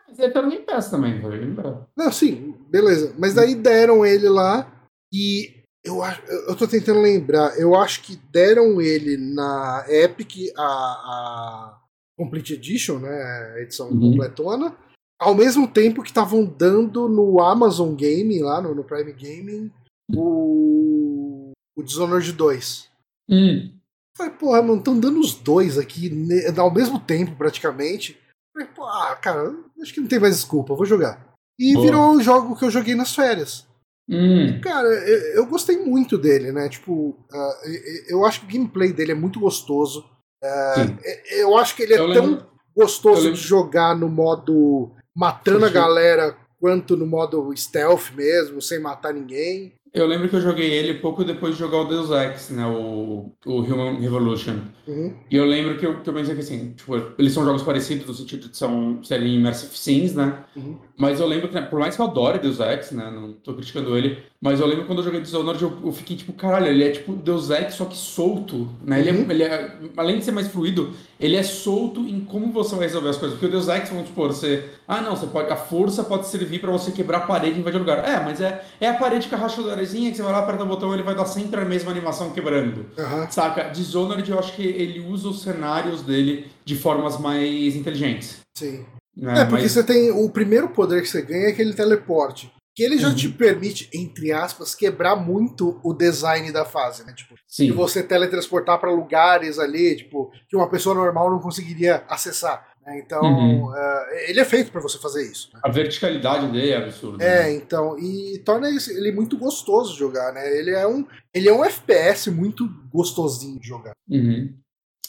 Mas 0.08 0.20
ele 0.20 0.32
tá 0.32 0.42
no 0.42 0.50
Game 0.50 0.66
Pass 0.66 0.90
também, 0.90 1.22
lembrar. 1.22 1.88
Não, 1.96 2.12
sim, 2.12 2.56
beleza. 2.70 3.14
Mas 3.18 3.34
daí 3.34 3.56
deram 3.56 4.06
ele 4.06 4.30
lá 4.30 4.72
e 5.14 5.57
eu, 5.88 6.50
eu 6.50 6.56
tô 6.56 6.68
tentando 6.68 7.02
lembrar. 7.02 7.58
Eu 7.58 7.76
acho 7.76 8.02
que 8.02 8.16
deram 8.32 8.82
ele 8.82 9.18
na 9.18 9.86
Epic 9.88 10.52
a, 10.58 10.64
a 10.64 11.82
Complete 12.18 12.54
Edition, 12.54 13.00
né? 13.00 13.24
A 13.56 13.62
edição 13.62 13.90
uhum. 13.90 14.12
completona. 14.12 14.76
Ao 15.20 15.34
mesmo 15.34 15.68
tempo 15.68 16.04
que 16.04 16.10
estavam 16.10 16.46
dando 16.46 17.08
no 17.10 17.42
Amazon 17.42 17.96
Gaming, 17.96 18.42
lá 18.42 18.62
no, 18.62 18.76
no 18.76 18.84
Prime 18.84 19.14
Gaming, 19.14 19.72
o, 20.14 21.52
o 21.76 21.84
Dishonored 21.84 22.32
2. 22.32 22.90
Hum. 23.30 23.72
Falei, 24.16 24.34
porra, 24.34 24.62
não 24.62 24.78
estão 24.78 25.00
dando 25.00 25.20
os 25.20 25.34
dois 25.34 25.78
aqui 25.78 26.12
ao 26.58 26.74
mesmo 26.74 27.00
tempo, 27.00 27.36
praticamente. 27.36 28.18
Falei, 28.52 28.68
pô, 28.76 28.84
ah, 28.84 29.16
cara, 29.16 29.56
acho 29.82 29.94
que 29.94 30.00
não 30.00 30.08
tem 30.08 30.20
mais 30.20 30.36
desculpa, 30.36 30.76
vou 30.76 30.86
jogar. 30.86 31.36
E 31.60 31.74
Boa. 31.74 31.86
virou 31.86 32.12
um 32.12 32.22
jogo 32.22 32.56
que 32.56 32.66
eu 32.66 32.72
joguei 32.72 32.96
nas 32.96 33.14
férias. 33.14 33.67
Hum. 34.10 34.60
Cara, 34.62 34.88
eu, 34.88 35.36
eu, 35.36 35.46
gostei 35.46 35.78
muito 35.78 36.18
dele, 36.18 36.52
né? 36.52 36.70
Tipo, 36.70 37.10
uh, 37.10 38.08
eu 38.08 38.26
acho 38.26 38.40
que 38.40 38.46
o 38.46 38.50
gameplay 38.50 38.94
dele 38.94 39.12
é 39.12 39.16
muito 39.16 39.40
gostoso. 39.40 40.06
Uh, 40.42 40.98
eu 41.32 41.58
acho 41.58 41.76
que 41.76 41.84
ele 41.84 41.94
é 41.94 42.00
eu 42.00 42.14
tão 42.14 42.26
lembro, 42.26 42.46
gostoso 42.76 43.34
de 43.34 43.40
jogar 43.40 43.98
no 43.98 44.08
modo 44.08 44.92
matando 45.16 45.66
a 45.66 45.70
galera 45.70 46.38
quanto 46.60 46.96
no 46.96 47.06
modo 47.06 47.54
stealth 47.56 48.12
mesmo, 48.16 48.62
sem 48.62 48.80
matar 48.80 49.14
ninguém. 49.14 49.74
Eu 49.94 50.06
lembro 50.06 50.30
que 50.30 50.36
eu 50.36 50.42
joguei 50.42 50.72
ele 50.72 50.96
pouco 50.96 51.24
depois 51.24 51.54
de 51.54 51.60
jogar 51.60 51.80
o 51.80 51.86
Deus 51.86 52.12
Ex, 52.12 52.50
né? 52.50 52.66
O, 52.68 53.32
o 53.46 53.60
Human 53.62 54.00
Revolution. 54.00 54.60
Uhum. 54.88 55.16
E 55.30 55.36
eu 55.36 55.46
lembro 55.46 55.78
que 55.78 55.86
eu, 55.86 56.02
que 56.02 56.10
eu 56.10 56.14
pensei 56.14 56.36
que 56.36 56.42
assim, 56.42 56.74
tipo, 56.74 56.96
eles 57.18 57.34
são 57.34 57.44
jogos 57.44 57.64
parecidos 57.64 58.06
no 58.06 58.14
sentido 58.14 58.50
de 58.50 58.58
são, 58.58 59.04
serem 59.04 59.36
immersive 59.36 59.76
sims, 59.76 60.14
né? 60.14 60.44
Uhum. 60.56 60.78
Mas 60.98 61.20
eu 61.20 61.28
lembro 61.28 61.50
que, 61.50 61.62
por 61.62 61.80
mais 61.80 61.96
que 61.96 62.02
eu 62.02 62.06
adore 62.06 62.40
Deus 62.40 62.60
Ex, 62.60 62.92
né? 62.92 63.12
Não 63.12 63.34
tô 63.34 63.54
criticando 63.54 63.98
ele, 63.98 64.18
mas 64.42 64.60
eu 64.60 64.68
lembro 64.68 64.86
quando 64.86 65.00
eu 65.00 65.06
joguei 65.06 65.22
Dishonored, 65.22 65.62
eu, 65.62 65.78
eu 65.84 65.92
fiquei 65.92 66.16
tipo, 66.16 66.34
caralho, 66.34 66.68
ele 66.68 66.84
é 66.84 66.92
tipo 66.92 67.14
Deus 67.14 67.50
Ex, 67.50 67.76
só 67.76 67.86
que 67.86 67.98
solto, 67.98 68.70
né? 68.84 69.00
Ele, 69.00 69.10
é, 69.10 69.14
uhum. 69.14 69.32
ele 69.32 69.44
é, 69.44 69.78
além 69.98 70.20
de 70.20 70.26
ser 70.26 70.32
mais 70.32 70.48
fluido, 70.48 70.92
ele 71.20 71.36
é 71.36 71.44
solto 71.44 72.02
em 72.02 72.20
como 72.20 72.52
você 72.52 72.76
vai 72.76 72.86
resolver 72.86 73.10
as 73.10 73.18
coisas. 73.18 73.38
Porque 73.38 73.48
o 73.48 73.52
Deus 73.52 73.68
Ex, 73.68 73.90
vamos 73.90 74.08
supor, 74.08 74.28
você. 74.28 74.66
Ah, 74.88 75.02
não, 75.02 75.16
você 75.16 75.28
pode. 75.28 75.52
A 75.52 75.56
força 75.56 76.04
pode 76.04 76.28
servir 76.28 76.60
para 76.60 76.72
você 76.72 76.92
quebrar 76.92 77.20
a 77.20 77.22
parede 77.22 77.58
e 77.58 77.60
invadir 77.60 77.78
o 77.78 77.80
lugar. 77.80 78.08
É, 78.08 78.24
mas 78.24 78.42
é, 78.42 78.64
é 78.80 78.88
a 78.88 78.94
parede 78.94 79.28
que 79.28 79.36
a 79.36 79.38
rachadura 79.38 79.76
coisinha 79.88 80.12
que 80.12 80.18
você 80.18 80.24
vai 80.24 80.34
lá, 80.34 80.40
aperta 80.40 80.64
o 80.64 80.68
botão, 80.68 80.94
ele 80.94 81.04
vai 81.04 81.16
dar 81.16 81.26
sempre 81.26 81.62
a 81.62 81.66
mesma 81.66 81.92
animação 81.92 82.32
quebrando. 82.32 82.86
Aham. 82.98 83.30
Saca? 83.30 83.70
Dishonored, 83.70 84.30
eu 84.30 84.38
acho 84.38 84.54
que 84.54 84.64
ele 84.64 85.00
usa 85.00 85.30
os 85.30 85.42
cenários 85.42 86.02
dele 86.02 86.48
de 86.66 86.76
formas 86.76 87.20
mais 87.20 87.76
inteligentes. 87.76 88.42
Sim. 88.58 88.86
Né? 89.18 89.42
É, 89.42 89.46
porque 89.46 89.64
Mas- 89.64 89.72
você 89.72 89.84
tem. 89.84 90.12
O 90.12 90.30
primeiro 90.30 90.70
poder 90.70 91.02
que 91.02 91.08
você 91.10 91.22
ganha 91.22 91.48
é 91.48 91.50
aquele 91.50 91.74
teleporte. 91.74 92.52
Que 92.76 92.84
ele 92.84 93.00
já 93.00 93.08
Uhum. 93.08 93.16
te 93.16 93.28
permite, 93.30 93.90
entre 93.92 94.32
aspas, 94.32 94.76
quebrar 94.76 95.16
muito 95.16 95.80
o 95.84 95.96
design 95.96 96.52
da 96.52 96.64
fase, 96.64 97.04
né? 97.04 97.12
Tipo, 97.12 97.34
Sim. 97.48 97.66
de 97.66 97.72
você 97.72 98.04
teletransportar 98.04 98.80
pra 98.80 98.92
lugares 98.92 99.58
ali, 99.58 99.96
tipo, 99.98 100.32
que 100.48 100.56
uma 100.56 100.70
pessoa 100.70 100.94
normal 100.94 101.32
não 101.32 101.40
conseguiria 101.40 102.04
acessar. 102.08 102.68
né? 102.86 103.02
Então, 103.04 103.22
Uhum. 103.22 103.76
eh, 103.76 104.30
ele 104.30 104.40
é 104.40 104.46
feito 104.46 104.72
pra 104.72 104.80
você 104.80 104.98
fazer 105.00 105.24
isso. 105.30 105.50
né? 105.54 105.60
A 105.62 105.70
verticalidade 105.70 106.50
dele 106.54 106.70
é 106.70 106.78
absurda. 106.78 107.22
É, 107.22 107.52
então, 107.54 108.00
e 108.00 108.38
torna 108.46 108.70
ele 108.70 109.12
muito 109.12 109.38
gostoso 109.38 109.92
de 109.92 110.00
jogar, 110.00 110.32
né? 110.32 110.58
Ele 110.58 110.72
é 110.72 110.88
um, 110.88 111.06
ele 111.34 111.50
é 111.50 111.54
um 111.54 111.66
FPS 111.66 112.32
muito 112.32 112.66
gostosinho 112.94 113.60
de 113.60 113.68
jogar. 113.68 113.92
Uhum. 114.10 114.54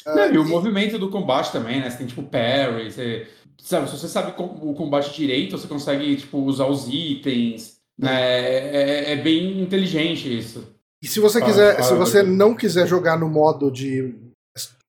Ah, 0.04 0.14
Não, 0.14 0.26
e 0.34 0.38
o 0.38 0.42
e- 0.44 0.48
movimento 0.48 0.98
do 0.98 1.08
combate 1.08 1.52
também, 1.52 1.80
né? 1.80 1.88
Você 1.90 1.98
tem 1.98 2.06
tipo 2.08 2.22
parry, 2.24 2.90
você, 2.90 3.28
sabe, 3.58 3.90
se 3.90 3.98
você 3.98 4.08
sabe 4.08 4.34
o 4.38 4.74
combate 4.74 5.14
direito, 5.14 5.58
você 5.58 5.68
consegue 5.68 6.16
tipo 6.16 6.38
usar 6.38 6.66
os 6.66 6.88
itens, 6.88 7.78
né? 7.98 8.10
É, 8.10 9.12
é 9.12 9.16
bem 9.16 9.60
inteligente 9.60 10.36
isso. 10.36 10.74
E 11.02 11.06
se 11.06 11.20
você 11.20 11.40
quiser, 11.40 11.78
ah, 11.78 11.82
se 11.82 11.94
você 11.94 12.22
não 12.22 12.54
quiser 12.54 12.86
jogar 12.86 13.18
no 13.18 13.28
modo 13.28 13.70
de 13.70 14.14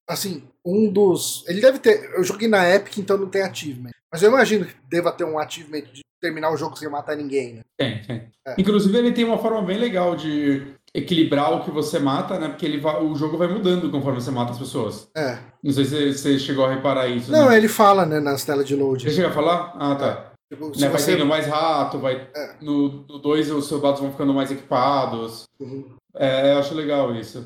assim, 0.08 0.44
um 0.66 0.92
dos, 0.92 1.44
ele 1.48 1.62
deve 1.62 1.78
ter, 1.80 2.12
eu 2.16 2.24
joguei 2.24 2.48
na 2.48 2.68
Epic, 2.68 2.98
então 2.98 3.18
não 3.18 3.30
tem 3.30 3.44
achievement. 3.44 3.92
Mas 4.12 4.24
eu 4.24 4.30
imagino 4.30 4.66
que 4.66 4.74
deva 4.90 5.12
ter 5.12 5.24
um 5.24 5.38
achievement 5.38 5.84
de 5.94 6.02
terminar 6.20 6.52
o 6.52 6.58
jogo 6.58 6.76
sem 6.78 6.90
matar 6.90 7.16
ninguém, 7.16 7.56
né? 7.56 7.62
Tem, 7.78 8.02
tem. 8.02 8.32
É. 8.46 8.56
Inclusive 8.58 8.98
ele 8.98 9.14
tem 9.14 9.24
uma 9.24 9.38
forma 9.38 9.62
bem 9.62 9.78
legal 9.78 10.16
de 10.16 10.74
equilibrar 10.94 11.54
o 11.54 11.64
que 11.64 11.72
você 11.72 12.00
mata, 12.00 12.40
né? 12.40 12.48
Porque 12.50 12.66
ele 12.66 12.80
vai- 12.80 13.02
o 13.04 13.16
jogo 13.16 13.38
vai 13.38 13.48
mudando 13.48 13.90
conforme 13.92 14.20
você 14.22 14.32
mata 14.32 14.52
as 14.52 14.58
pessoas. 14.60 15.08
É. 15.16 15.38
Não 15.64 15.72
sei 15.72 15.86
se 15.86 16.14
você 16.18 16.40
chegou 16.40 16.66
a 16.66 16.74
reparar 16.74 17.08
isso. 17.08 17.32
Não, 17.32 17.50
né? 17.50 17.58
ele 17.58 17.68
fala, 17.68 18.06
né, 18.06 18.20
nas 18.20 18.44
telas 18.44 18.66
de 18.68 18.76
load. 18.76 19.04
Você 19.04 19.12
chega 19.16 19.28
a 19.30 19.34
falar? 19.34 19.74
Ah, 19.78 19.96
tá. 19.96 20.32
Tipo, 20.52 20.74
se 20.74 20.82
Né, 20.82 20.90
vai 20.90 21.00
você 21.00 21.12
tendo 21.14 21.26
mais 21.28 21.46
rato, 21.46 22.00
vai. 22.00 22.28
É. 22.36 22.56
No 22.60 22.90
2 23.20 23.52
os 23.52 23.66
soldados 23.66 24.00
vão 24.02 24.12
ficando 24.12 24.34
mais 24.34 24.50
equipados. 24.50 25.44
Uhum. 25.60 25.86
É, 26.16 26.54
eu 26.54 26.58
acho 26.60 26.74
legal 26.74 27.14
isso. 27.16 27.46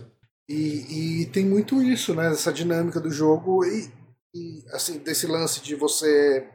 E, 0.49 1.22
e 1.22 1.26
tem 1.28 1.45
muito 1.45 1.82
isso, 1.82 2.14
né? 2.15 2.32
Essa 2.32 2.52
dinâmica 2.53 2.99
do 3.02 3.10
jogo 3.11 3.65
e, 3.65 3.91
e, 4.34 4.64
assim, 4.72 4.99
desse 4.99 5.28
lance 5.28 5.61
de 5.61 5.76
você. 5.76 6.48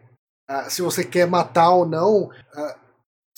ah, 0.48 0.70
se 0.70 0.80
você 0.80 1.04
quer 1.04 1.26
matar 1.26 1.70
ou 1.70 1.84
não, 1.86 2.30
ah, 2.54 2.76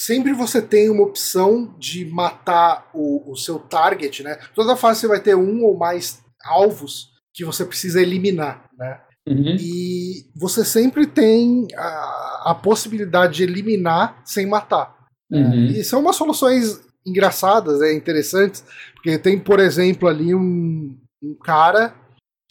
sempre 0.01 0.33
você 0.33 0.63
tem 0.63 0.89
uma 0.89 1.03
opção 1.03 1.75
de 1.79 2.07
matar 2.07 2.89
o, 2.95 3.31
o 3.31 3.37
seu 3.37 3.59
target, 3.59 4.23
né? 4.23 4.39
Toda 4.55 4.75
fase 4.75 5.01
você 5.01 5.07
vai 5.07 5.21
ter 5.21 5.35
um 5.35 5.63
ou 5.63 5.77
mais 5.77 6.23
alvos 6.43 7.11
que 7.35 7.45
você 7.45 7.67
precisa 7.67 8.01
eliminar, 8.01 8.65
né? 8.79 8.99
Uhum. 9.29 9.57
E 9.61 10.25
você 10.35 10.65
sempre 10.65 11.07
tem 11.07 11.69
a, 11.77 12.45
a 12.47 12.55
possibilidade 12.55 13.35
de 13.35 13.43
eliminar 13.43 14.23
sem 14.25 14.47
matar. 14.47 14.97
Uhum. 15.31 15.67
E 15.67 15.85
são 15.85 16.01
umas 16.01 16.17
soluções 16.17 16.81
engraçadas, 17.07 17.83
é 17.83 17.93
interessantes, 17.93 18.65
porque 18.95 19.19
tem, 19.19 19.39
por 19.39 19.61
exemplo, 19.61 20.09
ali 20.09 20.35
um, 20.35 20.97
um 21.23 21.35
cara 21.45 21.95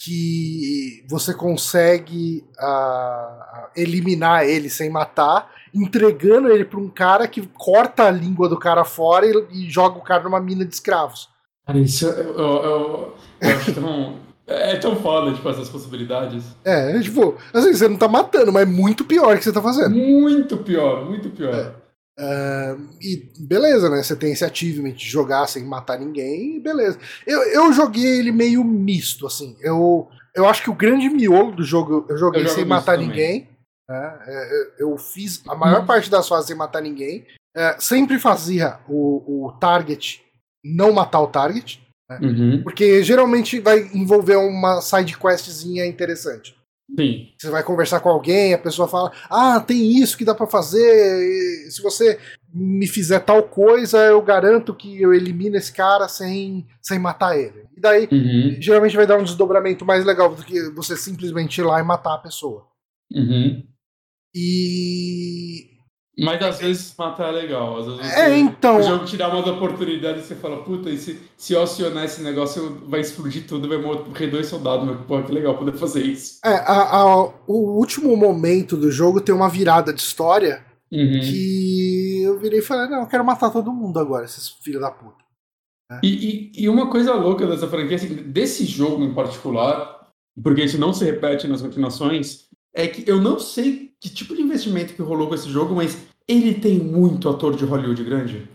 que 0.01 1.03
você 1.09 1.33
consegue 1.33 2.45
ah, 2.57 3.69
eliminar 3.75 4.45
ele 4.45 4.69
sem 4.69 4.89
matar, 4.89 5.51
entregando 5.73 6.49
ele 6.49 6.63
para 6.63 6.79
um 6.79 6.87
cara 6.87 7.27
que 7.27 7.45
corta 7.57 8.03
a 8.03 8.11
língua 8.11 8.47
do 8.47 8.57
cara 8.57 8.85
fora 8.85 9.25
e, 9.25 9.65
e 9.65 9.69
joga 9.69 9.97
o 9.97 10.01
cara 10.01 10.23
numa 10.23 10.39
mina 10.39 10.63
de 10.63 10.73
escravos. 10.73 11.27
Cara, 11.67 11.79
isso 11.79 12.05
eu, 12.05 12.33
eu, 12.33 12.63
eu, 12.63 13.15
eu 13.41 13.49
acho 13.57 13.73
tão. 13.73 14.29
É 14.47 14.75
tão 14.77 14.95
foda, 14.95 15.31
tipo, 15.31 15.47
essas 15.47 15.69
possibilidades. 15.69 16.43
É, 16.65 16.97
é 16.97 16.99
tipo, 17.01 17.35
assim, 17.53 17.71
você 17.71 17.87
não 17.87 17.97
tá 17.97 18.07
matando, 18.07 18.51
mas 18.51 18.63
é 18.63 18.65
muito 18.65 19.03
pior 19.03 19.37
que 19.37 19.43
você 19.43 19.51
tá 19.51 19.61
fazendo. 19.61 19.95
Muito 19.95 20.57
pior, 20.57 21.05
muito 21.05 21.29
pior. 21.29 21.75
Ah, 22.19 22.75
e 23.01 23.31
beleza, 23.39 23.89
né? 23.89 24.03
Você 24.03 24.15
tem 24.15 24.33
esse 24.33 24.43
achievement 24.43 24.91
de 24.91 25.05
jogar 25.07 25.47
sem 25.47 25.63
matar 25.63 25.97
ninguém, 25.97 26.57
e 26.57 26.59
beleza. 26.59 26.99
Eu, 27.25 27.41
eu 27.43 27.71
joguei 27.73 28.19
ele 28.19 28.31
meio 28.31 28.63
misto, 28.63 29.25
assim. 29.25 29.55
Eu, 29.61 30.07
eu 30.35 30.47
acho 30.47 30.61
que 30.63 30.69
o 30.69 30.75
grande 30.75 31.09
miolo 31.09 31.55
do 31.55 31.63
jogo 31.63 32.05
eu 32.09 32.17
joguei 32.17 32.43
Eu 32.43 32.49
sem 32.49 32.65
matar 32.65 32.93
também. 32.93 33.07
ninguém. 33.07 33.47
né? 33.87 34.19
É, 34.27 34.67
Eu 34.79 34.97
fiz 34.97 35.41
a 35.47 35.55
maior 35.55 35.85
parte 35.85 36.09
das 36.09 36.27
fases 36.27 36.47
sem 36.47 36.55
matar 36.57 36.81
ninguém. 36.81 37.25
É, 37.55 37.75
sempre 37.79 38.19
fazia 38.19 38.79
o, 38.87 39.47
o 39.47 39.51
target 39.53 40.21
não 40.63 40.91
matar 40.91 41.21
o 41.21 41.27
target, 41.27 41.81
Uhum. 42.21 42.63
porque 42.63 43.03
geralmente 43.03 43.59
vai 43.59 43.87
envolver 43.93 44.35
uma 44.35 44.81
side 44.81 45.15
questzinha 45.15 45.85
interessante. 45.85 46.55
Sim. 46.97 47.29
Você 47.37 47.49
vai 47.49 47.63
conversar 47.63 47.99
com 47.99 48.09
alguém, 48.09 48.53
a 48.53 48.57
pessoa 48.57 48.87
fala: 48.87 49.11
Ah, 49.29 49.59
tem 49.59 49.97
isso 50.01 50.17
que 50.17 50.25
dá 50.25 50.33
pra 50.33 50.47
fazer. 50.47 51.69
Se 51.69 51.81
você 51.81 52.19
me 52.53 52.87
fizer 52.87 53.19
tal 53.19 53.43
coisa, 53.43 53.97
eu 54.05 54.21
garanto 54.21 54.73
que 54.73 55.01
eu 55.01 55.13
elimino 55.13 55.55
esse 55.55 55.71
cara 55.71 56.07
sem, 56.07 56.65
sem 56.81 56.97
matar 56.99 57.37
ele. 57.37 57.65
E 57.77 57.79
daí, 57.79 58.07
Uhum. 58.11 58.57
geralmente 58.59 58.95
vai 58.95 59.05
dar 59.07 59.17
um 59.19 59.23
desdobramento 59.23 59.85
mais 59.85 60.03
legal 60.03 60.33
do 60.33 60.43
que 60.43 60.69
você 60.71 60.97
simplesmente 60.97 61.59
ir 61.59 61.63
lá 61.63 61.79
e 61.79 61.83
matar 61.83 62.15
a 62.15 62.19
pessoa. 62.19 62.65
Uhum. 63.13 63.63
E. 64.35 65.78
Mas 66.23 66.41
às 66.41 66.59
vezes 66.59 66.93
matar 66.97 67.29
é 67.29 67.31
legal. 67.31 67.77
Às 67.79 67.85
vezes 67.87 68.11
É, 68.13 68.29
você- 68.29 68.35
então. 68.37 68.77
O 68.77 68.83
jogo 68.83 69.05
te 69.05 69.17
dá 69.17 69.27
umas 69.29 69.47
oportunidades 69.47 70.25
e 70.25 70.27
você 70.27 70.35
fala, 70.35 70.63
puta, 70.63 70.89
e 70.89 70.97
se, 70.97 71.19
se 71.37 71.53
eu 71.53 71.61
acionar 71.61 72.05
esse 72.05 72.21
negócio, 72.21 72.81
vai 72.87 72.99
explodir 73.01 73.45
tudo, 73.47 73.67
vai 73.69 73.77
morrer 73.77 74.27
dois 74.27 74.47
soldados. 74.47 74.85
Mas, 74.87 75.05
pô, 75.05 75.21
que 75.23 75.31
legal 75.31 75.57
poder 75.57 75.73
fazer 75.73 76.03
isso. 76.03 76.39
É, 76.45 76.49
a- 76.49 77.01
a- 77.01 77.23
o 77.47 77.77
último 77.77 78.15
momento 78.17 78.75
do 78.75 78.91
jogo 78.91 79.21
tem 79.21 79.33
uma 79.33 79.49
virada 79.49 79.93
de 79.93 80.01
história 80.01 80.65
Uhum. 80.91 81.19
que 81.21 82.21
eu 82.23 82.39
virei 82.39 82.59
e 82.59 82.63
falei: 82.63 82.89
Não, 82.89 83.01
eu 83.01 83.07
quero 83.07 83.23
matar 83.25 83.49
todo 83.51 83.71
mundo 83.71 83.99
agora, 83.99 84.25
esses 84.25 84.49
filhos 84.49 84.81
da 84.81 84.91
puta. 84.91 85.17
E, 86.03 86.51
e, 86.55 86.63
e 86.63 86.69
uma 86.69 86.87
coisa 86.89 87.13
louca 87.15 87.47
dessa 87.47 87.67
franquia, 87.67 87.95
assim, 87.95 88.13
desse 88.15 88.63
jogo 88.65 89.03
em 89.03 89.13
particular, 89.13 90.07
porque 90.43 90.63
isso 90.63 90.77
não 90.79 90.93
se 90.93 91.03
repete 91.03 91.47
nas 91.47 91.61
continuações, 91.63 92.47
é 92.75 92.87
que 92.87 93.09
eu 93.09 93.19
não 93.19 93.39
sei 93.39 93.88
que 94.01 94.09
tipo 94.09 94.35
de 94.35 94.41
investimento 94.41 94.93
que 94.93 95.01
rolou 95.01 95.27
com 95.27 95.35
esse 95.35 95.49
jogo, 95.49 95.75
mas 95.75 95.97
ele 96.27 96.53
tem 96.55 96.77
muito 96.79 97.27
ator 97.29 97.55
de 97.55 97.65
Hollywood 97.65 98.03
grande. 98.03 98.47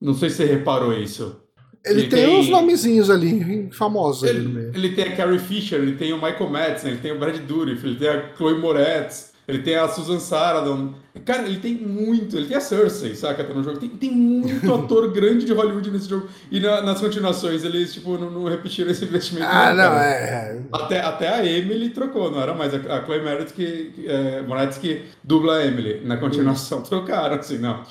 Não 0.00 0.14
sei 0.14 0.30
se 0.30 0.36
você 0.36 0.44
reparou 0.46 0.92
isso. 0.94 1.40
Ele, 1.84 2.00
Ele 2.00 2.08
tem, 2.08 2.26
tem- 2.26 2.38
uns 2.40 2.48
nomezinhos 2.48 3.08
ali, 3.10 3.68
famosos 3.72 4.28
ali 4.28 4.38
Ele, 4.38 4.48
meio. 4.48 4.70
ele 4.74 4.94
tem 4.94 5.04
a 5.04 5.16
Carrie 5.16 5.38
Fisher, 5.38 5.80
ele 5.80 5.96
tem 5.96 6.12
o 6.12 6.16
Michael 6.16 6.50
Madsen, 6.50 6.90
ele 6.92 7.00
tem 7.00 7.12
o 7.12 7.18
Brad 7.18 7.36
Dourif, 7.40 7.84
ele 7.84 7.96
tem 7.96 8.08
a 8.08 8.34
Chloe 8.36 8.58
Moretz, 8.58 9.27
ele 9.48 9.60
tem 9.62 9.74
a 9.76 9.88
Susan 9.88 10.20
Sarandon. 10.20 10.92
Cara, 11.24 11.42
ele 11.48 11.58
tem 11.58 11.74
muito, 11.74 12.36
ele 12.36 12.46
tem 12.46 12.56
a 12.56 12.60
Cersei, 12.60 13.14
saca, 13.16 13.42
tá 13.42 13.52
no 13.54 13.64
jogo. 13.64 13.78
Tem, 13.78 13.88
tem 13.88 14.10
muito 14.12 14.72
ator 14.74 15.10
grande 15.10 15.44
de 15.46 15.52
Hollywood 15.52 15.90
nesse 15.90 16.08
jogo. 16.08 16.28
E 16.50 16.60
na- 16.60 16.82
nas 16.82 17.00
continuações 17.00 17.64
eles, 17.64 17.92
tipo, 17.94 18.16
não, 18.18 18.30
não 18.30 18.44
repetiram 18.44 18.90
esse 18.90 19.04
investimento. 19.04 19.46
Ah, 19.50 19.74
não, 19.74 19.84
cara. 19.90 20.04
é. 20.04 20.62
Até, 20.72 21.00
até 21.00 21.28
a 21.30 21.44
Emily 21.44 21.90
trocou, 21.90 22.30
não 22.30 22.40
era 22.40 22.54
mais 22.54 22.72
a, 22.74 22.76
a 22.76 23.04
Chloe 23.04 23.20
Moretz 23.22 23.50
que, 23.52 23.90
que, 23.96 24.06
é, 24.06 24.42
Moretz 24.42 24.78
que 24.78 25.02
dubla 25.24 25.56
a 25.56 25.66
Emily. 25.66 26.02
Na 26.04 26.16
continuação 26.18 26.82
trocaram, 26.82 27.34
assim, 27.36 27.58
não. 27.58 27.82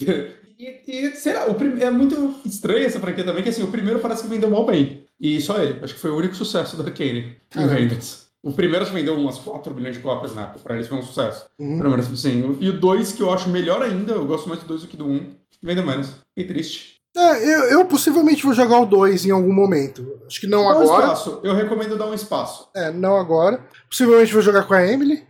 E, 0.58 0.82
e, 0.86 1.10
sei 1.16 1.32
lá, 1.32 1.46
o 1.46 1.54
prim- 1.54 1.80
é 1.80 1.90
muito 1.90 2.34
estranho 2.44 2.84
essa 2.84 3.00
franquia 3.00 3.24
também, 3.24 3.42
que 3.42 3.48
assim, 3.48 3.62
o 3.62 3.68
primeiro 3.68 3.98
parece 3.98 4.24
que 4.24 4.28
vendeu 4.28 4.50
mal 4.50 4.66
bem. 4.66 5.06
E 5.18 5.40
só 5.40 5.56
ele. 5.62 5.78
Acho 5.82 5.94
que 5.94 6.00
foi 6.00 6.10
o 6.10 6.16
único 6.16 6.34
sucesso 6.34 6.76
da 6.76 6.90
Kane 6.90 7.36
em 7.56 7.66
vendas. 7.66 8.26
O 8.42 8.52
primeiro 8.52 8.82
acho 8.82 8.92
que 8.92 8.98
vendeu 8.98 9.14
umas 9.14 9.38
4 9.38 9.74
bilhões 9.74 9.96
de 9.96 10.02
cópias 10.02 10.34
na 10.34 10.42
época. 10.42 10.60
Pra 10.60 10.74
eles 10.74 10.88
foi 10.88 10.98
um 10.98 11.02
sucesso. 11.02 11.46
Uhum. 11.58 11.78
Primeiro, 11.78 12.02
assim, 12.02 12.56
e 12.58 12.68
o 12.70 12.80
2, 12.80 13.12
que 13.12 13.22
eu 13.22 13.30
acho 13.32 13.50
melhor 13.50 13.82
ainda, 13.82 14.12
eu 14.12 14.24
gosto 14.24 14.48
mais 14.48 14.60
do 14.60 14.66
2 14.66 14.82
do 14.82 14.88
que 14.88 14.96
do 14.96 15.06
1, 15.06 15.12
um, 15.12 15.34
vendeu 15.62 15.84
menos. 15.84 16.14
Que 16.36 16.44
triste. 16.44 17.00
É, 17.16 17.44
eu, 17.44 17.64
eu 17.64 17.84
possivelmente 17.86 18.44
vou 18.44 18.54
jogar 18.54 18.80
o 18.80 18.86
2 18.86 19.26
em 19.26 19.30
algum 19.30 19.52
momento. 19.52 20.20
Acho 20.26 20.40
que 20.40 20.46
não 20.46 20.62
Dá 20.62 20.78
um 20.78 20.82
agora. 20.82 21.04
espaço. 21.06 21.40
Eu 21.42 21.54
recomendo 21.54 21.98
dar 21.98 22.06
um 22.06 22.14
espaço. 22.14 22.68
É, 22.74 22.90
não 22.90 23.16
agora. 23.16 23.62
Possivelmente 23.88 24.32
vou 24.32 24.42
jogar 24.42 24.62
com 24.64 24.74
a 24.74 24.86
Emily. 24.86 25.26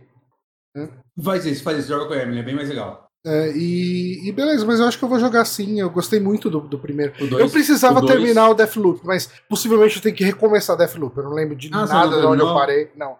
Faz 1.21 1.45
isso, 1.45 1.63
faz 1.63 1.79
isso, 1.79 1.89
joga 1.89 2.05
com 2.05 2.13
a 2.13 2.17
Emily, 2.17 2.39
é 2.39 2.43
bem 2.43 2.55
mais 2.55 2.69
legal. 2.69 3.10
É, 3.25 3.51
e, 3.55 4.27
e 4.27 4.31
beleza, 4.31 4.65
mas 4.65 4.79
eu 4.79 4.87
acho 4.87 4.97
que 4.97 5.03
eu 5.05 5.09
vou 5.09 5.19
jogar 5.19 5.45
sim. 5.45 5.79
Eu 5.79 5.89
gostei 5.89 6.19
muito 6.19 6.49
do, 6.49 6.59
do 6.61 6.79
primeiro. 6.79 7.13
O 7.23 7.27
dois- 7.27 7.43
eu 7.43 7.49
precisava 7.49 7.99
o 7.99 8.05
terminar 8.05 8.49
o 8.49 8.53
Deathloop, 8.55 9.01
mas 9.05 9.29
possivelmente 9.47 9.97
eu 9.97 10.01
tenho 10.01 10.15
que 10.15 10.23
recomeçar 10.23 10.75
Deathloop. 10.75 11.15
Eu 11.17 11.23
não 11.25 11.33
lembro 11.33 11.55
de 11.55 11.69
Ah, 11.71 11.85
nada 11.85 12.11
não 12.15 12.19
de 12.21 12.25
onde 12.27 12.41
eu 12.41 12.53
parei. 12.53 12.89
Não. 12.95 13.15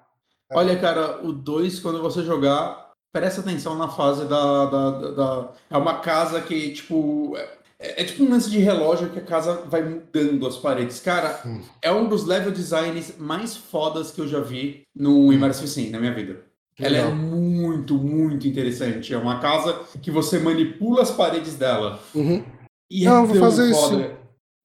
Olha, 0.53 0.77
cara, 0.77 1.19
o 1.23 1.31
2, 1.31 1.79
quando 1.79 2.01
você 2.01 2.23
jogar, 2.23 2.89
presta 3.13 3.41
atenção 3.41 3.77
na 3.77 3.87
fase 3.87 4.25
da, 4.25 4.65
da, 4.65 4.89
da- 4.91 5.11
da- 5.11 5.49
É 5.69 5.77
uma 5.77 5.99
casa 5.99 6.41
que, 6.41 6.71
tipo. 6.71 7.37
É, 7.83 8.01
é 8.01 8.03
tipo 8.03 8.23
um 8.23 8.29
lance 8.29 8.49
de 8.49 8.57
relógio 8.59 9.09
que 9.09 9.17
a 9.19 9.23
casa 9.23 9.63
vai 9.67 9.81
mudando 9.83 10.45
as 10.45 10.55
paredes. 10.57 10.99
Cara, 10.99 11.41
Hum. 11.45 11.61
é 11.81 11.91
um 11.91 12.07
dos 12.07 12.25
level 12.25 12.51
designs 12.51 13.15
mais 13.17 13.55
fodas 13.57 14.11
que 14.11 14.19
eu 14.21 14.27
já 14.27 14.39
vi 14.39 14.83
no 14.95 15.31
Immersive 15.33 15.67
Sim, 15.67 15.89
na 15.89 15.99
minha 15.99 16.13
vida. 16.13 16.41
Ela 16.79 16.97
é 16.97 17.11
muito, 17.11 17.95
muito 17.95 18.47
interessante. 18.47 19.13
É 19.13 19.17
uma 19.17 19.39
casa 19.39 19.81
que 20.01 20.09
você 20.09 20.39
manipula 20.39 21.01
as 21.01 21.11
paredes 21.11 21.55
dela. 21.55 21.99
Uhum. 22.13 22.43
E 22.89 23.05
Não, 23.05 23.23
é 23.23 23.27
vou 23.27 23.35
fazer 23.37 23.71
foda. 23.73 23.95
isso. 23.97 24.11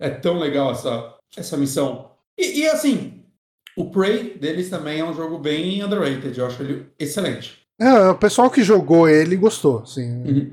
É 0.01 0.11
tão 0.11 0.39
legal 0.39 0.73
essa, 0.73 1.15
essa 1.37 1.57
missão. 1.57 2.11
E, 2.39 2.61
e, 2.61 2.69
assim, 2.69 3.23
o 3.77 3.91
Prey 3.91 4.37
deles 4.39 4.69
também 4.69 5.01
é 5.01 5.05
um 5.05 5.15
jogo 5.15 5.39
bem 5.39 5.83
underrated. 5.83 6.39
Eu 6.39 6.47
acho 6.47 6.63
ele 6.63 6.87
excelente. 6.99 7.61
É, 7.79 8.09
o 8.09 8.17
pessoal 8.17 8.51
que 8.51 8.63
jogou 8.63 9.09
ele 9.09 9.37
gostou, 9.37 9.85
sim. 9.85 10.23
Uhum. 10.25 10.51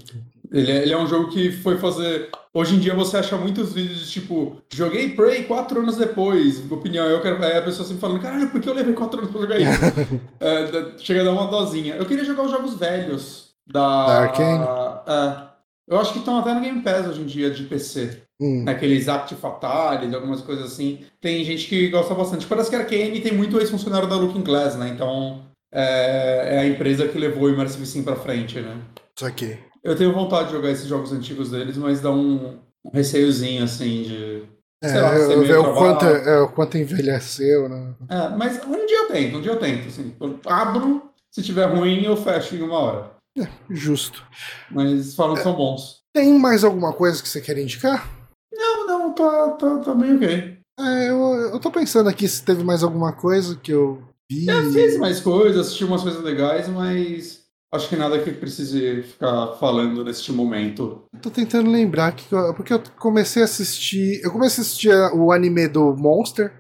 Ele, 0.52 0.72
é, 0.72 0.82
ele 0.84 0.94
é 0.94 0.98
um 0.98 1.08
jogo 1.08 1.30
que 1.30 1.52
foi 1.52 1.78
fazer. 1.78 2.30
Hoje 2.56 2.76
em 2.76 2.80
dia 2.80 2.94
você 2.94 3.18
acha 3.18 3.36
muitos 3.36 3.74
vídeos 3.74 4.00
de 4.00 4.12
tipo, 4.12 4.58
joguei 4.72 5.10
Prey 5.10 5.44
quatro 5.46 5.80
anos 5.80 5.98
depois. 5.98 6.72
Opinião, 6.72 7.06
eu 7.08 7.20
quero. 7.20 7.44
Aí 7.44 7.58
a 7.58 7.62
pessoa 7.64 7.88
sempre 7.88 8.02
falando, 8.02 8.22
caralho, 8.22 8.50
por 8.50 8.62
que 8.62 8.70
eu 8.70 8.76
levei 8.76 8.94
quatro 8.94 9.20
anos 9.20 9.32
pra 9.32 9.42
jogar 9.42 9.60
isso? 9.60 9.82
é, 10.40 10.98
chega 11.00 11.22
a 11.22 11.24
dar 11.24 11.32
uma 11.32 11.48
dosinha. 11.48 11.96
Eu 11.96 12.06
queria 12.06 12.24
jogar 12.24 12.44
os 12.44 12.52
jogos 12.52 12.76
velhos 12.76 13.56
da. 13.66 14.06
Da 14.06 14.20
Arkane? 14.20 14.66
É, 15.08 15.54
eu 15.88 16.00
acho 16.00 16.14
que 16.14 16.20
estão 16.20 16.38
até 16.38 16.54
no 16.54 16.62
Game 16.62 16.82
Pass 16.82 17.08
hoje 17.08 17.22
em 17.22 17.26
dia 17.26 17.50
de 17.50 17.64
PC. 17.64 18.22
Hum. 18.40 18.64
Naqueles 18.64 19.08
Act 19.08 19.34
Fatales, 19.36 20.14
algumas 20.14 20.42
coisas 20.42 20.72
assim. 20.72 21.00
Tem 21.20 21.44
gente 21.44 21.68
que 21.68 21.88
gosta 21.90 22.14
bastante. 22.14 22.46
Parece 22.46 22.70
que 22.70 22.76
a 22.76 22.80
Arkane 22.80 23.20
tem 23.20 23.34
muito 23.34 23.60
ex-funcionário 23.60 24.08
da 24.08 24.16
Looking 24.16 24.44
Glass, 24.44 24.76
né? 24.76 24.90
Então 24.90 25.42
é, 25.74 26.56
é, 26.56 26.60
a 26.60 26.68
empresa 26.68 27.08
que 27.08 27.18
levou 27.18 27.46
o 27.46 27.50
Immersive 27.50 27.86
Sim 27.88 28.04
pra 28.04 28.16
frente, 28.16 28.60
né? 28.60 28.78
Isso 29.18 29.26
aqui. 29.26 29.58
Eu 29.84 29.96
tenho 29.98 30.14
vontade 30.14 30.48
de 30.48 30.54
jogar 30.54 30.72
esses 30.72 30.88
jogos 30.88 31.12
antigos 31.12 31.52
deles, 31.52 31.76
mas 31.76 32.00
dá 32.00 32.10
um, 32.10 32.58
um 32.86 32.92
receiozinho, 32.94 33.64
assim, 33.64 34.04
de. 34.04 34.44
É, 34.82 35.00
lá, 35.00 35.16
eu 35.16 35.62
o 35.62 35.74
quanto, 35.74 36.06
é, 36.06 36.40
o 36.42 36.50
quanto 36.50 36.78
envelheceu, 36.78 37.70
né? 37.70 37.96
É, 38.10 38.30
mas 38.30 38.62
um 38.66 38.86
dia 38.86 38.98
eu 38.98 39.08
tento, 39.08 39.38
um 39.38 39.42
dia 39.42 39.52
eu 39.52 39.60
tento, 39.60 39.88
assim. 39.88 40.14
Eu 40.20 40.40
abro, 40.46 41.10
se 41.32 41.42
tiver 41.42 41.66
ruim, 41.66 42.04
eu 42.04 42.18
fecho 42.18 42.56
em 42.56 42.62
uma 42.62 42.80
hora. 42.80 43.12
É, 43.38 43.48
justo. 43.70 44.24
Mas 44.70 45.16
falam 45.16 45.36
que 45.36 45.40
é, 45.42 45.44
são 45.44 45.56
bons. 45.56 46.02
Tem 46.14 46.38
mais 46.38 46.64
alguma 46.64 46.94
coisa 46.94 47.22
que 47.22 47.30
você 47.30 47.42
quer 47.42 47.58
indicar? 47.58 48.10
Não, 48.54 48.86
não, 48.86 49.14
tá, 49.14 49.50
tá, 49.52 49.80
tá 49.80 49.96
bem 49.96 50.16
ok. 50.16 50.58
É, 50.80 51.10
eu, 51.10 51.18
eu 51.52 51.60
tô 51.60 51.72
pensando 51.72 52.10
aqui 52.10 52.28
se 52.28 52.44
teve 52.44 52.64
mais 52.64 52.84
alguma 52.84 53.14
coisa 53.14 53.56
que 53.56 53.72
eu 53.72 54.04
vi. 54.30 54.48
Eu 54.48 54.72
fiz 54.72 54.98
mais 54.98 55.20
coisas, 55.20 55.68
assisti 55.68 55.86
umas 55.86 56.04
coisas 56.04 56.22
legais, 56.22 56.68
mas 56.68 57.43
Acho 57.74 57.90
que 57.90 57.96
nada 57.96 58.20
que 58.20 58.32
precise 58.32 59.02
ficar 59.02 59.54
falando 59.60 60.06
neste 60.06 60.32
momento. 60.32 61.06
Tô 61.20 61.32
tentando 61.32 61.72
lembrar 61.72 62.12
que 62.12 62.24
porque 62.56 62.72
eu 62.72 62.84
comecei 63.00 63.42
a 63.42 63.46
assistir, 63.46 64.22
eu 64.24 64.30
comecei 64.32 64.62
a 64.62 64.66
assistir 64.66 64.94
o 65.16 65.32
anime 65.32 65.68
do 65.68 65.96
Monster 65.96 66.54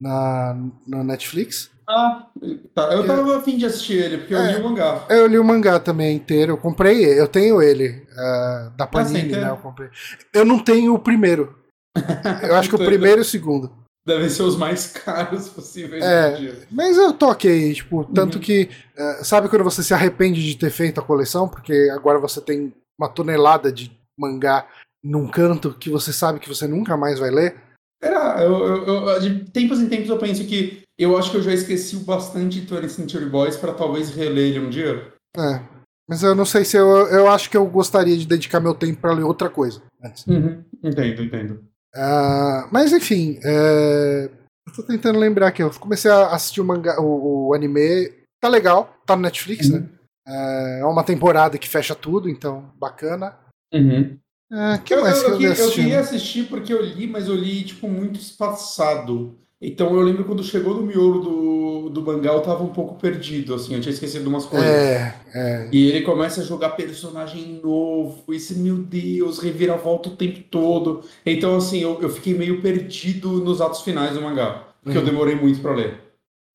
na, 0.00 0.56
Netflix. 0.88 1.70
Ah, 1.88 2.26
tá. 2.74 2.92
Eu 2.92 3.06
tava 3.06 3.32
é, 3.32 3.36
afim 3.36 3.56
de 3.56 3.64
assistir 3.64 4.02
ele, 4.02 4.18
porque 4.18 4.34
eu 4.34 4.40
é, 4.40 4.54
li 4.54 4.60
o 4.60 4.64
mangá. 4.64 5.06
Eu 5.08 5.26
li 5.28 5.38
o 5.38 5.44
mangá 5.44 5.78
também 5.78 6.16
inteiro. 6.16 6.54
Eu 6.54 6.58
comprei, 6.58 7.04
eu 7.04 7.28
tenho 7.28 7.62
ele, 7.62 8.04
uh, 8.14 8.76
da 8.76 8.84
ah, 8.84 8.86
Panini, 8.88 9.34
ah, 9.34 9.40
né? 9.40 9.50
Eu 9.50 9.58
comprei. 9.58 9.88
Eu 10.34 10.44
não 10.44 10.58
tenho 10.58 10.94
o 10.94 10.98
primeiro. 10.98 11.56
Eu 12.42 12.56
acho 12.56 12.68
que 12.68 12.74
o 12.74 12.84
primeiro 12.84 13.20
e 13.20 13.22
o 13.22 13.24
segundo 13.24 13.85
devem 14.06 14.28
ser 14.28 14.42
os 14.42 14.56
mais 14.56 14.86
caros 14.92 15.48
possíveis. 15.48 16.02
É, 16.02 16.64
mas 16.70 16.96
eu 16.96 17.12
tô 17.12 17.28
ok, 17.28 17.74
tipo, 17.74 18.04
tanto 18.04 18.36
uhum. 18.36 18.40
que. 18.40 18.70
Uh, 18.96 19.24
sabe 19.24 19.48
quando 19.48 19.64
você 19.64 19.82
se 19.82 19.92
arrepende 19.92 20.42
de 20.42 20.56
ter 20.56 20.70
feito 20.70 21.00
a 21.00 21.04
coleção? 21.04 21.48
Porque 21.48 21.90
agora 21.92 22.18
você 22.18 22.40
tem 22.40 22.72
uma 22.98 23.08
tonelada 23.08 23.72
de 23.72 23.90
mangá 24.18 24.66
num 25.04 25.28
canto 25.28 25.74
que 25.74 25.90
você 25.90 26.12
sabe 26.12 26.40
que 26.40 26.48
você 26.48 26.66
nunca 26.66 26.96
mais 26.96 27.18
vai 27.18 27.30
ler? 27.30 27.56
Era, 28.00 28.42
eu, 28.42 28.84
eu, 28.84 29.08
eu, 29.08 29.20
de 29.20 29.50
tempos 29.50 29.80
em 29.80 29.88
tempos 29.88 30.08
eu 30.08 30.18
penso 30.18 30.44
que 30.46 30.82
eu 30.98 31.16
acho 31.16 31.30
que 31.30 31.36
eu 31.38 31.42
já 31.42 31.52
esqueci 31.52 31.96
bastante 31.96 32.60
de 32.60 32.74
20 32.74 32.88
Century 32.88 33.26
Boys 33.26 33.56
para 33.56 33.72
talvez 33.72 34.10
reler 34.10 34.50
ele 34.50 34.60
um 34.60 34.70
dia. 34.70 35.12
É. 35.36 35.60
Mas 36.08 36.22
eu 36.22 36.34
não 36.34 36.44
sei 36.44 36.64
se 36.64 36.76
eu. 36.76 36.86
Eu 37.08 37.28
acho 37.28 37.50
que 37.50 37.56
eu 37.56 37.66
gostaria 37.66 38.16
de 38.16 38.26
dedicar 38.26 38.60
meu 38.60 38.74
tempo 38.74 39.00
para 39.00 39.12
ler 39.12 39.24
outra 39.24 39.50
coisa 39.50 39.82
antes. 40.02 40.24
Uhum. 40.26 40.62
Entendo, 40.82 41.22
entendo. 41.22 41.64
Uh, 41.96 42.68
mas 42.70 42.92
enfim, 42.92 43.40
é, 43.42 44.30
eu 44.66 44.72
tô 44.74 44.82
tentando 44.82 45.18
lembrar 45.18 45.48
aqui. 45.48 45.62
Eu 45.62 45.70
comecei 45.70 46.10
a 46.10 46.28
assistir 46.28 46.60
o, 46.60 46.64
manga, 46.64 47.00
o, 47.00 47.48
o 47.48 47.54
anime. 47.54 48.12
Tá 48.40 48.48
legal, 48.48 48.94
tá 49.06 49.16
no 49.16 49.22
Netflix, 49.22 49.70
né? 49.70 49.78
uhum. 49.78 49.84
né? 49.84 50.80
É 50.80 50.84
uma 50.84 51.04
temporada 51.04 51.56
que 51.56 51.68
fecha 51.68 51.94
tudo, 51.94 52.28
então 52.28 52.70
bacana. 52.78 53.36
Uhum. 53.72 54.18
É, 54.52 54.78
que 54.78 54.94
eu, 54.94 55.02
mais 55.02 55.22
eu, 55.22 55.38
que 55.38 55.44
eu, 55.44 55.52
eu, 55.52 55.64
eu 55.64 55.72
queria 55.72 56.00
assistir 56.00 56.48
porque 56.48 56.72
eu 56.72 56.80
li, 56.80 57.06
mas 57.06 57.26
eu 57.26 57.34
li 57.34 57.64
tipo 57.64 57.88
muito 57.88 58.20
espaçado. 58.20 59.36
Então 59.60 59.94
eu 59.94 60.02
lembro 60.02 60.24
quando 60.24 60.44
chegou 60.44 60.74
no 60.74 60.82
miolo 60.82 61.20
do, 61.20 61.90
do 61.90 62.02
mangá, 62.02 62.32
eu 62.32 62.42
tava 62.42 62.62
um 62.62 62.72
pouco 62.72 62.96
perdido, 62.96 63.54
assim, 63.54 63.74
eu 63.74 63.80
tinha 63.80 63.92
esquecido 63.92 64.28
umas 64.28 64.44
coisas. 64.44 64.68
É, 64.68 65.14
é. 65.34 65.68
E 65.72 65.88
ele 65.88 66.02
começa 66.02 66.42
a 66.42 66.44
jogar 66.44 66.70
personagem 66.70 67.58
novo, 67.62 68.22
esse, 68.34 68.54
meu 68.58 68.76
Deus, 68.76 69.38
reviravolta 69.38 70.10
o 70.10 70.16
tempo 70.16 70.40
todo. 70.50 71.02
Então, 71.24 71.56
assim, 71.56 71.78
eu, 71.78 71.98
eu 72.02 72.10
fiquei 72.10 72.34
meio 72.34 72.60
perdido 72.60 73.32
nos 73.32 73.62
atos 73.62 73.80
finais 73.80 74.12
do 74.12 74.20
mangá, 74.20 74.64
porque 74.82 74.98
uhum. 74.98 75.04
eu 75.04 75.10
demorei 75.10 75.34
muito 75.34 75.60
para 75.60 75.74
ler. 75.74 76.06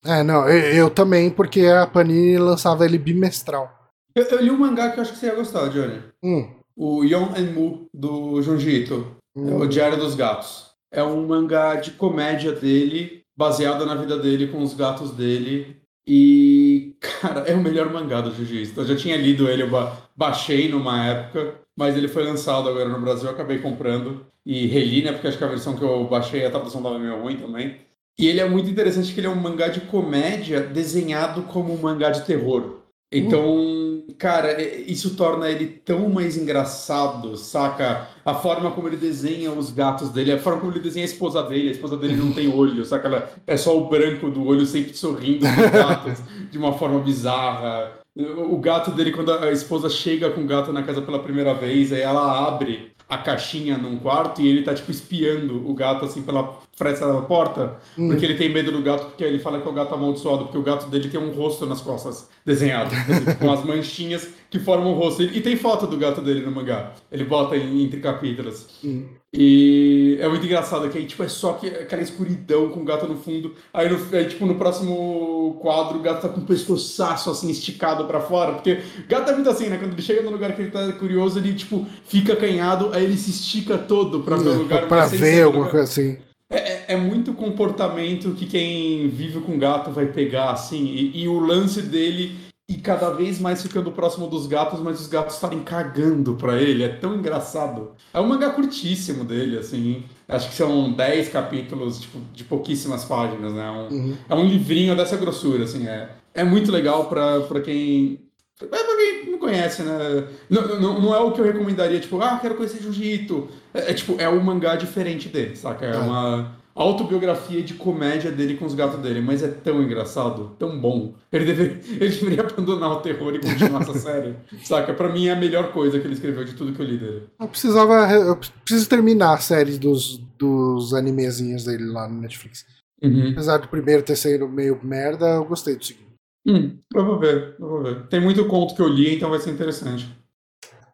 É, 0.05 0.23
não, 0.23 0.47
eu, 0.47 0.73
eu, 0.73 0.89
também, 0.89 1.29
porque 1.29 1.65
a 1.65 1.87
Panini 1.87 2.37
lançava 2.37 2.85
ele 2.85 2.99
bimestral. 2.99 3.71
Eu, 4.15 4.25
eu, 4.25 4.41
li 4.41 4.51
um 4.51 4.57
mangá 4.57 4.91
que 4.91 4.99
eu 4.99 5.01
acho 5.01 5.13
que 5.13 5.17
você 5.17 5.27
ia 5.27 5.35
gostar, 5.35 5.69
Johnny. 5.69 6.01
Hum. 6.23 6.49
O 6.75 7.03
Yon 7.03 7.33
and 7.35 7.51
Mu, 7.53 7.87
do 7.93 8.41
Junji 8.41 8.81
Ito. 8.81 9.15
Hum. 9.35 9.57
O 9.57 9.67
Diário 9.67 9.97
dos 9.97 10.15
Gatos. 10.15 10.70
É 10.91 11.01
um 11.03 11.25
mangá 11.25 11.75
de 11.75 11.91
comédia 11.91 12.51
dele, 12.51 13.23
baseado 13.35 13.85
na 13.85 13.95
vida 13.95 14.17
dele 14.17 14.47
com 14.47 14.61
os 14.61 14.73
gatos 14.73 15.11
dele. 15.11 15.77
E, 16.05 16.95
cara, 16.99 17.41
é 17.41 17.53
o 17.53 17.61
melhor 17.61 17.91
mangá 17.91 18.21
do 18.21 18.33
Jiu-Jitsu. 18.33 18.81
Eu 18.81 18.85
já 18.85 18.95
tinha 18.95 19.15
lido 19.15 19.47
ele, 19.47 19.63
eu 19.63 19.69
baixei 20.15 20.67
numa 20.67 21.05
época, 21.05 21.55
mas 21.77 21.95
ele 21.95 22.07
foi 22.07 22.23
lançado 22.23 22.67
agora 22.67 22.89
no 22.89 22.99
Brasil, 22.99 23.27
eu 23.27 23.33
acabei 23.33 23.59
comprando. 23.59 24.25
E 24.45 24.65
reli, 24.65 25.03
né? 25.03 25.11
Porque 25.11 25.27
acho 25.27 25.37
que 25.37 25.43
a 25.43 25.47
versão 25.47 25.75
que 25.75 25.83
eu 25.83 26.03
baixei, 26.05 26.45
a 26.45 26.49
tradução 26.49 26.81
tava 26.81 26.97
meio 26.97 27.21
ruim 27.21 27.37
também. 27.37 27.77
E 28.17 28.27
ele 28.27 28.39
é 28.39 28.49
muito 28.49 28.69
interessante 28.69 29.05
porque 29.07 29.19
ele 29.19 29.27
é 29.27 29.29
um 29.29 29.35
mangá 29.35 29.67
de 29.67 29.81
comédia 29.81 30.61
desenhado 30.61 31.43
como 31.43 31.73
um 31.73 31.77
mangá 31.77 32.09
de 32.09 32.25
terror. 32.25 32.81
Então, 33.11 33.90
cara, 34.17 34.51
é, 34.51 34.81
isso 34.81 35.15
torna 35.15 35.49
ele 35.49 35.67
tão 35.67 36.09
mais 36.09 36.37
engraçado, 36.37 37.35
saca? 37.37 38.07
A 38.23 38.33
forma 38.33 38.71
como 38.71 38.87
ele 38.87 38.97
desenha 38.97 39.51
os 39.51 39.71
gatos 39.71 40.09
dele, 40.09 40.31
a 40.31 40.39
forma 40.39 40.59
como 40.59 40.71
ele 40.71 40.79
desenha 40.79 41.05
a 41.05 41.09
esposa 41.09 41.43
dele, 41.43 41.69
a 41.69 41.71
esposa 41.71 41.97
dele 41.97 42.15
não 42.15 42.31
tem 42.33 42.53
olho, 42.53 42.85
saca? 42.85 43.07
Ela 43.07 43.31
é 43.47 43.57
só 43.57 43.77
o 43.77 43.89
branco 43.89 44.29
do 44.29 44.45
olho 44.45 44.65
sempre 44.65 44.93
sorrindo 44.93 45.45
com 45.45 45.61
os 45.61 45.71
gatos 45.71 46.19
de 46.49 46.57
uma 46.57 46.73
forma 46.73 46.99
bizarra. 46.99 47.99
O 48.15 48.57
gato 48.57 48.91
dele, 48.91 49.11
quando 49.11 49.31
a 49.31 49.51
esposa 49.51 49.89
chega 49.89 50.29
com 50.29 50.41
o 50.41 50.47
gato 50.47 50.73
na 50.73 50.83
casa 50.83 51.01
pela 51.01 51.19
primeira 51.19 51.53
vez, 51.53 51.93
aí 51.93 52.01
ela 52.01 52.47
abre 52.47 52.91
a 53.11 53.17
caixinha 53.17 53.77
num 53.77 53.97
quarto 53.97 54.41
e 54.41 54.47
ele 54.47 54.63
tá, 54.63 54.73
tipo, 54.73 54.89
espiando 54.89 55.69
o 55.69 55.73
gato, 55.73 56.05
assim, 56.05 56.21
pela 56.21 56.57
fresta 56.71 57.05
da 57.05 57.21
porta, 57.21 57.75
hum. 57.97 58.07
porque 58.07 58.23
ele 58.23 58.35
tem 58.35 58.47
medo 58.47 58.71
do 58.71 58.81
gato, 58.81 59.07
porque 59.07 59.21
ele 59.21 59.37
fala 59.37 59.59
que 59.59 59.67
é 59.67 59.69
o 59.69 59.73
gato 59.73 59.93
amaldiçoado, 59.93 60.45
porque 60.45 60.57
o 60.57 60.63
gato 60.63 60.87
dele 60.87 61.09
tem 61.09 61.19
um 61.19 61.29
rosto 61.33 61.65
nas 61.65 61.81
costas 61.81 62.29
desenhado, 62.45 62.91
com 63.37 63.51
as 63.51 63.65
manchinhas 63.65 64.29
que 64.51 64.59
formam 64.59 64.91
o 64.91 64.95
rosto. 64.95 65.23
E 65.23 65.39
tem 65.39 65.55
foto 65.55 65.87
do 65.87 65.97
gato 65.97 66.21
dele 66.21 66.41
no 66.41 66.51
mangá. 66.51 66.91
Ele 67.09 67.23
bota 67.23 67.55
em, 67.55 67.83
entre 67.83 68.01
capítulos. 68.01 68.67
Hum. 68.83 69.05
E 69.33 70.17
é 70.19 70.27
muito 70.27 70.45
engraçado 70.45 70.89
que 70.89 70.97
aí, 70.97 71.05
tipo, 71.05 71.23
é 71.23 71.29
só 71.29 71.53
que, 71.53 71.67
aquela 71.67 72.01
escuridão 72.01 72.67
com 72.67 72.81
o 72.81 72.83
gato 72.83 73.07
no 73.07 73.15
fundo. 73.15 73.55
Aí, 73.73 73.87
no, 73.87 73.97
aí, 74.11 74.25
tipo, 74.25 74.45
no 74.45 74.55
próximo 74.55 75.57
quadro, 75.61 75.97
o 75.97 76.01
gato 76.01 76.23
tá 76.23 76.27
com 76.27 76.41
o 76.41 76.45
pescoçaço, 76.45 77.31
assim, 77.31 77.49
esticado 77.49 78.03
para 78.03 78.19
fora. 78.19 78.51
Porque 78.51 78.81
gato 79.07 79.31
é 79.31 79.33
muito 79.33 79.49
assim, 79.49 79.69
né? 79.69 79.77
Quando 79.77 79.93
ele 79.93 80.01
chega 80.01 80.21
no 80.21 80.31
lugar 80.31 80.53
que 80.53 80.63
ele 80.63 80.71
tá 80.71 80.91
curioso, 80.91 81.39
ele, 81.39 81.53
tipo, 81.53 81.87
fica 82.05 82.33
acanhado, 82.33 82.89
aí 82.93 83.05
ele 83.05 83.15
se 83.15 83.31
estica 83.31 83.77
todo 83.77 84.19
pra 84.19 84.35
ver 84.35 84.49
o 84.49 84.57
lugar. 84.57 84.85
Pra 84.89 85.05
ver 85.05 85.43
alguma 85.43 85.69
coisa 85.69 85.85
assim. 85.85 86.17
É, 86.49 86.57
é, 86.57 86.85
é, 86.89 86.97
muito 86.97 87.31
comportamento 87.31 88.31
que 88.31 88.45
quem 88.45 89.07
vive 89.07 89.39
com 89.39 89.57
gato 89.57 89.91
vai 89.91 90.07
pegar, 90.07 90.51
assim. 90.51 90.83
E, 90.87 91.23
e 91.23 91.27
o 91.29 91.39
lance 91.39 91.81
dele 91.81 92.50
e 92.71 92.77
cada 92.77 93.09
vez 93.09 93.37
mais 93.37 93.61
ficando 93.61 93.91
próximo 93.91 94.27
dos 94.27 94.47
gatos, 94.47 94.79
mas 94.79 95.01
os 95.01 95.07
gatos 95.07 95.35
estarem 95.35 95.59
cagando 95.59 96.35
pra 96.35 96.61
ele. 96.61 96.83
É 96.83 96.87
tão 96.87 97.15
engraçado. 97.15 97.91
É 98.13 98.19
um 98.19 98.27
mangá 98.27 98.49
curtíssimo 98.49 99.25
dele, 99.25 99.57
assim. 99.57 100.05
Acho 100.25 100.47
que 100.47 100.55
são 100.55 100.93
10 100.93 101.27
capítulos, 101.29 101.99
tipo, 101.99 102.19
de 102.33 102.45
pouquíssimas 102.45 103.03
páginas, 103.03 103.53
né? 103.53 103.69
Um, 103.69 103.93
uhum. 103.93 104.17
É 104.29 104.35
um 104.35 104.47
livrinho 104.47 104.95
dessa 104.95 105.17
grossura, 105.17 105.65
assim. 105.65 105.85
É, 105.85 106.11
é 106.33 106.43
muito 106.45 106.71
legal 106.71 107.09
pra, 107.09 107.41
pra 107.41 107.59
quem. 107.59 108.21
É 108.61 108.65
pra 108.65 108.95
quem 108.95 109.31
não 109.31 109.39
conhece, 109.39 109.83
né? 109.83 110.27
Não, 110.49 110.79
não, 110.79 111.01
não 111.01 111.15
é 111.15 111.19
o 111.19 111.31
que 111.31 111.41
eu 111.41 111.45
recomendaria, 111.45 111.99
tipo, 111.99 112.21
ah, 112.21 112.39
quero 112.41 112.55
conhecer 112.55 112.81
Jiu-Jitsu. 112.81 113.49
É, 113.73 113.91
é, 113.91 113.93
tipo, 113.93 114.15
é 114.17 114.29
um 114.29 114.39
mangá 114.39 114.75
diferente 114.75 115.27
dele, 115.27 115.57
saca? 115.57 115.85
É, 115.85 115.89
é. 115.89 116.60
Autobiografia 116.75 117.61
de 117.61 117.73
comédia 117.73 118.31
dele 118.31 118.55
com 118.55 118.65
os 118.65 118.73
gatos 118.73 118.99
dele, 118.99 119.21
mas 119.21 119.43
é 119.43 119.47
tão 119.47 119.81
engraçado, 119.81 120.55
tão 120.57 120.79
bom. 120.79 121.13
Ele 121.31 121.45
deveria, 121.45 121.79
ele 121.99 122.09
deveria 122.09 122.41
abandonar 122.41 122.91
o 122.91 123.01
terror 123.01 123.33
e 123.35 123.39
continuar 123.39 123.81
essa 123.81 123.97
série. 123.99 124.35
Saca? 124.63 124.93
Pra 124.93 125.09
mim 125.09 125.27
é 125.27 125.31
a 125.31 125.35
melhor 125.35 125.71
coisa 125.71 125.99
que 125.99 126.07
ele 126.07 126.13
escreveu 126.13 126.43
de 126.43 126.53
tudo 126.53 126.73
que 126.73 126.81
eu 126.81 126.85
li 126.85 126.97
dele. 126.97 127.23
Eu 127.39 127.47
precisava. 127.47 128.11
Eu 128.11 128.37
preciso 128.63 128.89
terminar 128.89 129.33
a 129.33 129.39
série 129.39 129.77
dos, 129.77 130.17
dos 130.37 130.93
animezinhos 130.93 131.65
dele 131.65 131.85
lá 131.85 132.07
no 132.07 132.21
Netflix. 132.21 132.65
Uhum. 133.03 133.31
Apesar 133.31 133.57
do 133.57 133.67
primeiro 133.67 134.03
ter 134.03 134.15
sido 134.15 134.47
meio 134.47 134.79
merda, 134.83 135.27
eu 135.27 135.45
gostei 135.45 135.75
do 135.75 135.83
segundo. 135.83 136.11
Hum, 136.47 136.77
eu 136.93 137.05
vou 137.05 137.19
ver, 137.19 137.55
eu 137.59 137.67
vou 137.67 137.83
ver. 137.83 138.07
Tem 138.07 138.19
muito 138.19 138.45
conto 138.45 138.75
que 138.75 138.81
eu 138.81 138.87
li, 138.87 139.15
então 139.15 139.29
vai 139.29 139.39
ser 139.39 139.51
interessante. 139.51 140.09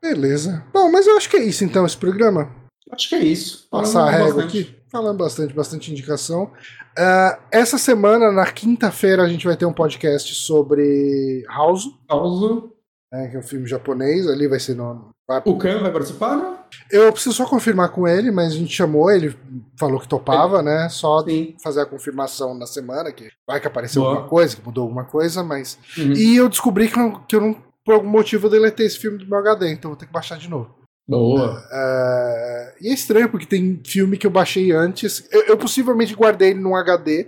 Beleza. 0.02 0.64
Bom, 0.74 0.92
mas 0.92 1.08
eu 1.08 1.18
acho 1.18 1.30
que 1.30 1.38
é 1.38 1.44
isso 1.44 1.64
então, 1.64 1.86
esse 1.86 1.98
programa. 1.98 2.50
Acho 2.92 3.10
que 3.10 3.16
é 3.16 3.24
isso. 3.24 3.68
Passar 3.70 4.08
a 4.08 4.12
régua 4.12 4.44
aqui. 4.44 4.76
Falando 4.90 5.18
bastante, 5.18 5.54
bastante 5.54 5.92
indicação. 5.92 6.52
Uh, 6.98 7.38
essa 7.52 7.78
semana, 7.78 8.32
na 8.32 8.46
quinta-feira, 8.52 9.24
a 9.24 9.28
gente 9.28 9.46
vai 9.46 9.56
ter 9.56 9.66
um 9.66 9.74
podcast 9.74 10.34
sobre 10.34 11.44
House. 11.48 11.86
House. 12.10 12.72
É, 13.14 13.28
que 13.28 13.36
é 13.38 13.40
um 13.40 13.44
filme 13.44 13.68
japonês, 13.68 14.28
ali 14.28 14.48
vai 14.48 14.60
ser 14.60 14.76
no. 14.76 15.10
O 15.46 15.58
Khan 15.58 15.82
vai 15.82 15.92
participar, 15.92 16.38
né? 16.38 16.58
Eu 16.92 17.12
preciso 17.12 17.36
só 17.36 17.46
confirmar 17.46 17.90
com 17.90 18.08
ele, 18.08 18.32
mas 18.32 18.54
a 18.54 18.56
gente 18.56 18.74
chamou, 18.74 19.12
ele 19.12 19.36
falou 19.78 20.00
que 20.00 20.08
topava, 20.08 20.62
né? 20.62 20.88
Só 20.90 21.22
Sim. 21.24 21.56
fazer 21.62 21.82
a 21.82 21.86
confirmação 21.86 22.54
na 22.54 22.66
semana, 22.66 23.12
que 23.12 23.30
vai 23.46 23.60
que 23.60 23.68
apareceu 23.68 24.02
Boa. 24.02 24.14
alguma 24.14 24.30
coisa, 24.30 24.56
que 24.56 24.66
mudou 24.66 24.84
alguma 24.84 25.06
coisa, 25.06 25.44
mas. 25.44 25.78
Uhum. 25.98 26.14
E 26.14 26.36
eu 26.36 26.50
descobri 26.50 26.90
que, 26.90 27.00
eu, 27.00 27.20
que 27.28 27.36
eu 27.36 27.42
não, 27.42 27.54
por 27.86 27.94
algum 27.94 28.10
motivo, 28.10 28.48
eu 28.48 28.52
deletei 28.52 28.86
esse 28.86 28.98
filme 28.98 29.18
do 29.18 29.28
meu 29.28 29.38
HD, 29.40 29.72
então 29.72 29.92
vou 29.92 29.98
ter 29.98 30.06
que 30.06 30.14
baixar 30.14 30.38
de 30.38 30.50
novo. 30.50 30.76
Boa. 31.08 31.64
Uh, 31.72 32.67
e 32.82 32.90
é 32.90 32.94
estranho, 32.94 33.30
porque 33.30 33.46
tem 33.46 33.80
filme 33.84 34.18
que 34.18 34.28
eu 34.28 34.32
baixei 34.32 34.72
antes. 34.72 35.28
Eu, 35.32 35.44
eu 35.44 35.58
possivelmente 35.58 36.16
guardei 36.16 36.52
ele 36.52 36.60
num 36.60 36.76
HD. 36.76 37.28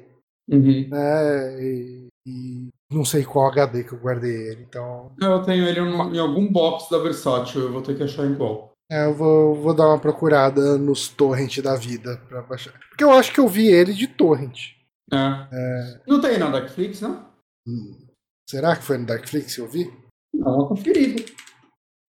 Uhum. 0.50 0.88
Né, 0.90 1.64
e, 1.64 2.08
e, 2.28 2.68
não 2.92 3.06
sei 3.06 3.24
qual 3.24 3.48
HD 3.48 3.84
que 3.84 3.94
eu 3.94 4.00
guardei 4.00 4.50
ele, 4.50 4.66
então. 4.68 5.12
Eu 5.22 5.44
tenho 5.44 5.68
ele 5.68 5.80
em 5.80 6.20
algum 6.20 6.52
box 6.52 6.90
da 6.90 6.98
Versátil, 6.98 7.62
eu 7.62 7.72
vou 7.72 7.82
ter 7.82 7.96
que 7.96 8.04
achar 8.04 8.26
em 8.26 8.36
qual. 8.36 8.72
É, 8.92 9.06
eu 9.06 9.14
vou, 9.14 9.54
vou 9.54 9.76
dar 9.76 9.88
uma 9.88 10.00
procurada 10.00 10.76
nos 10.78 11.08
torrent 11.08 11.60
da 11.60 11.76
vida 11.76 12.20
pra 12.28 12.42
baixar. 12.42 12.74
Porque 12.90 13.04
eu 13.04 13.12
acho 13.12 13.32
que 13.32 13.40
eu 13.40 13.48
vi 13.48 13.68
ele 13.68 13.94
de 13.94 14.08
torrent. 14.08 14.72
É. 15.12 15.48
é... 15.52 16.02
Não 16.08 16.20
tem 16.20 16.40
na 16.40 16.50
Darkflix, 16.50 17.02
não? 17.02 17.24
Hum. 17.68 18.08
Será 18.50 18.76
que 18.76 18.84
foi 18.84 18.98
no 18.98 19.06
Darkflix 19.06 19.54
que 19.54 19.62
eu 19.62 19.68
vi? 19.68 19.94
Não, 20.34 20.56
uma 20.56 20.68
conferida. 20.68 21.24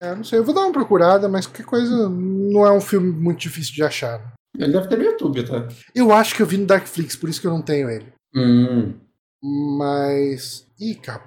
É, 0.01 0.15
não 0.15 0.23
sei, 0.23 0.39
eu 0.39 0.43
vou 0.43 0.55
dar 0.55 0.61
uma 0.61 0.71
procurada, 0.71 1.27
mas 1.27 1.45
qualquer 1.45 1.65
coisa 1.65 2.09
não 2.09 2.65
é 2.65 2.71
um 2.71 2.79
filme 2.79 3.11
muito 3.11 3.39
difícil 3.39 3.73
de 3.73 3.83
achar. 3.83 4.19
Né? 4.19 4.31
Ele 4.57 4.73
deve 4.73 4.87
ter 4.87 4.97
no 4.97 5.03
YouTube, 5.03 5.43
tá? 5.43 5.67
Eu 5.93 6.11
acho 6.13 6.35
que 6.35 6.41
eu 6.41 6.45
vi 6.45 6.57
no 6.57 6.65
Darkflix, 6.65 7.15
por 7.15 7.29
isso 7.29 7.41
que 7.41 7.47
eu 7.47 7.51
não 7.51 7.61
tenho 7.61 7.89
ele. 7.89 8.11
Hum. 8.35 8.93
Mas. 9.77 10.65
Ih, 10.79 10.95
cara. 10.95 11.23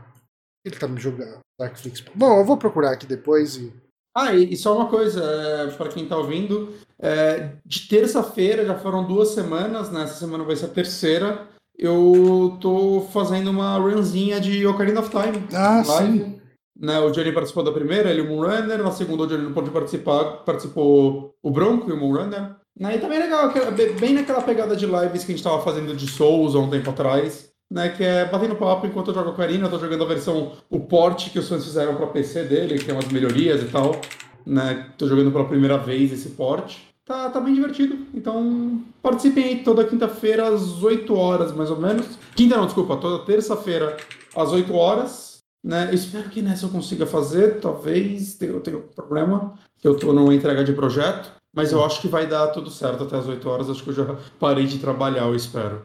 Ele 0.64 0.76
tá 0.76 0.88
me 0.88 1.00
jogando. 1.00 1.40
Darkflix. 1.58 2.02
Bom, 2.14 2.38
eu 2.38 2.44
vou 2.44 2.56
procurar 2.56 2.92
aqui 2.92 3.06
depois 3.06 3.56
e. 3.56 3.72
Ah, 4.16 4.34
e, 4.34 4.54
só 4.56 4.76
uma 4.76 4.88
coisa, 4.88 5.22
é, 5.24 5.66
para 5.68 5.88
quem 5.88 6.06
tá 6.06 6.18
ouvindo, 6.18 6.74
é, 7.00 7.52
de 7.64 7.88
terça-feira, 7.88 8.64
já 8.64 8.78
foram 8.78 9.06
duas 9.06 9.30
semanas, 9.30 9.90
né? 9.90 10.02
Essa 10.02 10.14
semana 10.14 10.44
vai 10.44 10.54
ser 10.54 10.66
a 10.66 10.68
terceira. 10.68 11.48
Eu 11.78 12.58
tô 12.60 13.08
fazendo 13.10 13.50
uma 13.50 13.78
runzinha 13.78 14.38
de 14.38 14.66
Ocarina 14.66 15.00
of 15.00 15.08
Time. 15.08 15.46
Ah, 15.54 15.82
live. 15.86 16.18
sim. 16.18 16.41
Né, 16.78 16.98
o 16.98 17.10
Johnny 17.10 17.32
participou 17.32 17.62
da 17.62 17.70
primeira, 17.70 18.10
ele 18.10 18.22
o 18.22 18.28
Moonrunner, 18.28 18.82
na 18.82 18.90
segunda 18.90 19.24
o 19.24 19.26
Johnny 19.26 19.42
não 19.42 19.52
pôde 19.52 19.70
participar, 19.70 20.24
participou 20.44 21.34
o 21.42 21.50
Bronco 21.50 21.90
e 21.90 21.92
o 21.92 21.96
Moonrunner. 21.96 22.56
Né, 22.78 22.96
e 22.96 22.98
também 22.98 23.18
é 23.18 23.22
legal, 23.22 23.52
bem 24.00 24.14
naquela 24.14 24.40
pegada 24.40 24.74
de 24.74 24.86
lives 24.86 25.24
que 25.24 25.32
a 25.32 25.36
gente 25.36 25.44
tava 25.44 25.62
fazendo 25.62 25.94
de 25.94 26.10
Souls 26.10 26.54
há 26.54 26.58
um 26.58 26.70
tempo 26.70 26.88
atrás, 26.88 27.50
né, 27.70 27.90
que 27.90 28.02
é 28.02 28.24
batendo 28.24 28.56
papo 28.56 28.86
enquanto 28.86 29.08
eu 29.08 29.14
jogo 29.14 29.30
Ocarina, 29.30 29.66
eu 29.66 29.70
tô 29.70 29.78
jogando 29.78 30.04
a 30.04 30.06
versão, 30.06 30.52
o 30.70 30.80
port 30.80 31.30
que 31.30 31.38
os 31.38 31.48
fãs 31.48 31.62
fizeram 31.62 31.94
para 31.94 32.06
PC 32.06 32.44
dele, 32.44 32.78
que 32.78 32.86
tem 32.86 32.94
umas 32.94 33.08
melhorias 33.08 33.62
e 33.62 33.66
tal, 33.66 34.00
né, 34.46 34.86
tô 34.96 35.06
jogando 35.06 35.30
pela 35.30 35.44
primeira 35.44 35.76
vez 35.76 36.10
esse 36.12 36.30
port. 36.30 36.76
Tá, 37.04 37.28
tá 37.28 37.40
bem 37.40 37.52
divertido, 37.52 37.98
então 38.14 38.80
participem 39.02 39.44
aí 39.44 39.56
toda 39.62 39.84
quinta-feira 39.84 40.48
às 40.48 40.82
8 40.82 41.14
horas, 41.14 41.52
mais 41.52 41.68
ou 41.68 41.76
menos. 41.76 42.06
Quinta 42.34 42.56
não, 42.56 42.64
desculpa, 42.64 42.96
toda 42.96 43.24
terça-feira 43.24 43.96
às 44.34 44.52
8 44.52 44.72
horas 44.72 45.31
né? 45.62 45.88
Eu 45.90 45.94
espero 45.94 46.28
que 46.28 46.42
nessa 46.42 46.66
eu 46.66 46.70
consiga 46.70 47.06
fazer, 47.06 47.60
talvez 47.60 48.40
eu 48.40 48.60
tenha 48.60 48.78
um 48.78 48.82
problema, 48.82 49.54
que 49.78 49.86
eu 49.86 49.94
estou 49.94 50.12
numa 50.12 50.34
entrega 50.34 50.64
de 50.64 50.72
projeto, 50.72 51.32
mas 51.54 51.70
eu 51.70 51.84
acho 51.84 52.00
que 52.00 52.08
vai 52.08 52.26
dar 52.26 52.48
tudo 52.48 52.70
certo 52.70 53.04
até 53.04 53.16
as 53.16 53.26
8 53.26 53.48
horas, 53.48 53.70
acho 53.70 53.84
que 53.84 53.90
eu 53.90 53.94
já 53.94 54.16
parei 54.38 54.66
de 54.66 54.78
trabalhar, 54.78 55.26
eu 55.26 55.36
espero. 55.36 55.84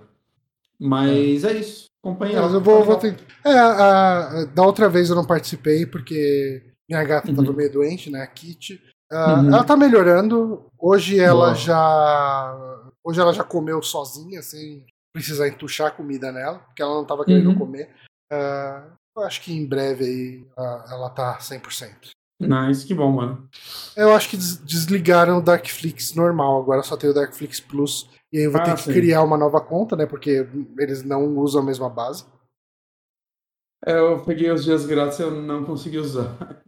Mas 0.79 1.43
é, 1.43 1.51
é 1.51 1.59
isso. 1.59 1.87
Acompanha. 2.03 2.41
Mas 2.41 2.53
eu 2.53 2.61
vou, 2.61 2.83
vou 2.83 2.95
tentar. 2.95 3.23
É, 3.43 3.57
a, 3.57 4.41
a, 4.41 4.45
da 4.45 4.63
outra 4.63 4.87
vez 4.87 5.09
eu 5.09 5.15
não 5.15 5.25
participei 5.25 5.85
porque 5.85 6.63
minha 6.89 7.03
gata 7.03 7.29
estava 7.29 7.49
uhum. 7.49 7.55
meio 7.55 7.71
doente, 7.71 8.09
né? 8.09 8.21
A 8.21 8.27
Kitty. 8.27 8.81
Uh, 9.11 9.15
uhum. 9.15 9.47
Ela 9.47 9.63
tá 9.63 9.75
melhorando. 9.75 10.65
Hoje 10.77 11.19
ela 11.19 11.47
Boa. 11.47 11.55
já. 11.55 12.91
Hoje 13.03 13.19
ela 13.19 13.33
já 13.33 13.43
comeu 13.43 13.81
sozinha, 13.81 14.41
sem 14.41 14.85
precisar 15.13 15.47
entuchar 15.47 15.95
comida 15.95 16.31
nela, 16.31 16.59
porque 16.59 16.81
ela 16.81 16.93
não 16.93 17.01
estava 17.01 17.25
querendo 17.25 17.49
uhum. 17.49 17.57
comer. 17.57 17.89
Uh, 18.31 18.91
eu 19.17 19.23
acho 19.23 19.41
que 19.41 19.51
em 19.51 19.65
breve 19.65 20.05
aí 20.05 20.47
ela 20.89 21.09
tá 21.09 21.37
100%. 21.39 22.11
Nice, 22.39 22.85
que 22.85 22.93
bom, 22.93 23.11
mano. 23.11 23.49
Eu 23.95 24.13
acho 24.13 24.29
que 24.29 24.37
desligaram 24.37 25.39
o 25.39 25.41
Darkflix 25.41 26.13
normal, 26.13 26.61
agora 26.61 26.83
só 26.83 26.95
tem 26.95 27.09
o 27.09 27.13
Darkflix 27.13 27.59
Plus. 27.59 28.07
E 28.31 28.37
aí 28.37 28.43
eu 28.43 28.51
vou 28.51 28.61
ah, 28.61 28.63
ter 28.63 28.75
que 28.75 28.83
sim. 28.83 28.93
criar 28.93 29.23
uma 29.23 29.37
nova 29.37 29.59
conta, 29.59 29.95
né? 29.95 30.05
Porque 30.05 30.47
eles 30.77 31.03
não 31.03 31.37
usam 31.37 31.61
a 31.61 31.65
mesma 31.65 31.89
base. 31.89 32.25
É, 33.85 33.97
eu 33.97 34.23
peguei 34.23 34.51
os 34.51 34.63
dias 34.63 34.85
grátis 34.85 35.19
e 35.19 35.23
eu 35.23 35.31
não 35.31 35.65
consegui 35.65 35.97
usar. 35.97 36.37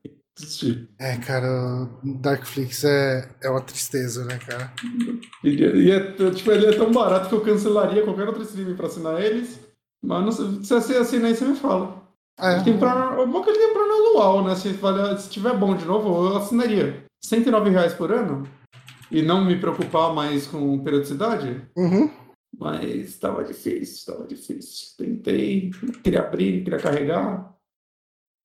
É, 0.97 1.17
cara, 1.17 1.89
Darkflix 2.01 2.85
é, 2.85 3.29
é 3.43 3.49
uma 3.49 3.59
tristeza, 3.59 4.23
né, 4.23 4.39
cara? 4.39 4.71
E, 5.43 5.49
e 5.49 5.91
é, 5.91 6.13
tipo, 6.31 6.49
ele 6.49 6.67
é 6.67 6.77
tão 6.77 6.93
barato 6.93 7.27
que 7.27 7.35
eu 7.35 7.41
cancelaria 7.41 8.05
qualquer 8.05 8.25
outro 8.25 8.43
streaming 8.43 8.75
pra 8.77 8.87
assinar 8.87 9.21
eles. 9.21 9.59
Mas 10.01 10.23
não, 10.23 10.31
se 10.63 10.69
você 10.69 10.95
assinar 10.95 11.25
aí, 11.25 11.35
você 11.35 11.43
me 11.43 11.57
fala. 11.57 11.98
É. 12.39 12.63
Tem 12.63 12.77
pra, 12.77 13.21
o 13.21 13.27
bom 13.27 13.43
que 13.43 13.49
ele 13.49 13.59
tem 13.59 13.73
plano 13.73 13.93
anual, 13.93 14.43
né? 14.45 14.55
Se, 14.55 14.69
vale, 14.73 15.17
se 15.19 15.29
tiver 15.29 15.55
bom 15.57 15.75
de 15.75 15.85
novo, 15.85 16.29
eu 16.29 16.37
assinaria. 16.37 17.03
109 17.23 17.69
reais 17.69 17.93
por 17.93 18.11
ano? 18.11 18.47
E 19.11 19.21
não 19.21 19.43
me 19.43 19.59
preocupar 19.59 20.13
mais 20.13 20.47
com 20.47 20.83
periodicidade? 20.83 21.61
Uhum. 21.75 22.09
Mas 22.57 23.09
estava 23.09 23.43
difícil, 23.43 23.81
estava 23.81 24.25
difícil. 24.25 24.95
Tentei, 24.97 25.71
queria 26.03 26.21
abrir, 26.21 26.63
queria 26.63 26.79
carregar. 26.79 27.53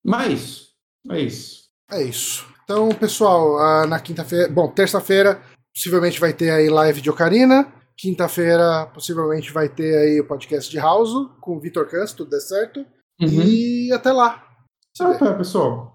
Mas, 0.05 0.71
é 1.11 1.21
isso. 1.21 1.65
É 1.91 2.03
isso. 2.03 2.47
Então, 2.65 2.89
pessoal, 2.91 3.87
na 3.87 4.01
quinta-feira. 4.01 4.49
Bom, 4.49 4.69
terça-feira 4.69 5.41
possivelmente 5.75 6.21
vai 6.21 6.33
ter 6.33 6.51
aí 6.51 6.69
live 6.69 7.01
de 7.01 7.11
Ocarina. 7.11 7.73
Quinta-feira, 7.97 8.87
possivelmente 8.87 9.53
vai 9.53 9.69
ter 9.69 9.97
aí 9.97 10.21
o 10.21 10.27
podcast 10.27 10.71
de 10.71 10.79
House 10.79 11.31
com 11.41 11.57
o 11.57 11.61
Vitor 11.61 11.87
Cans, 11.87 12.13
tudo 12.13 12.31
der 12.31 12.41
certo. 12.41 12.85
Uhum. 13.27 13.43
E 13.43 13.93
até 13.93 14.13
lá. 14.13 14.43
Até, 15.01 15.35
pessoal. 15.35 15.94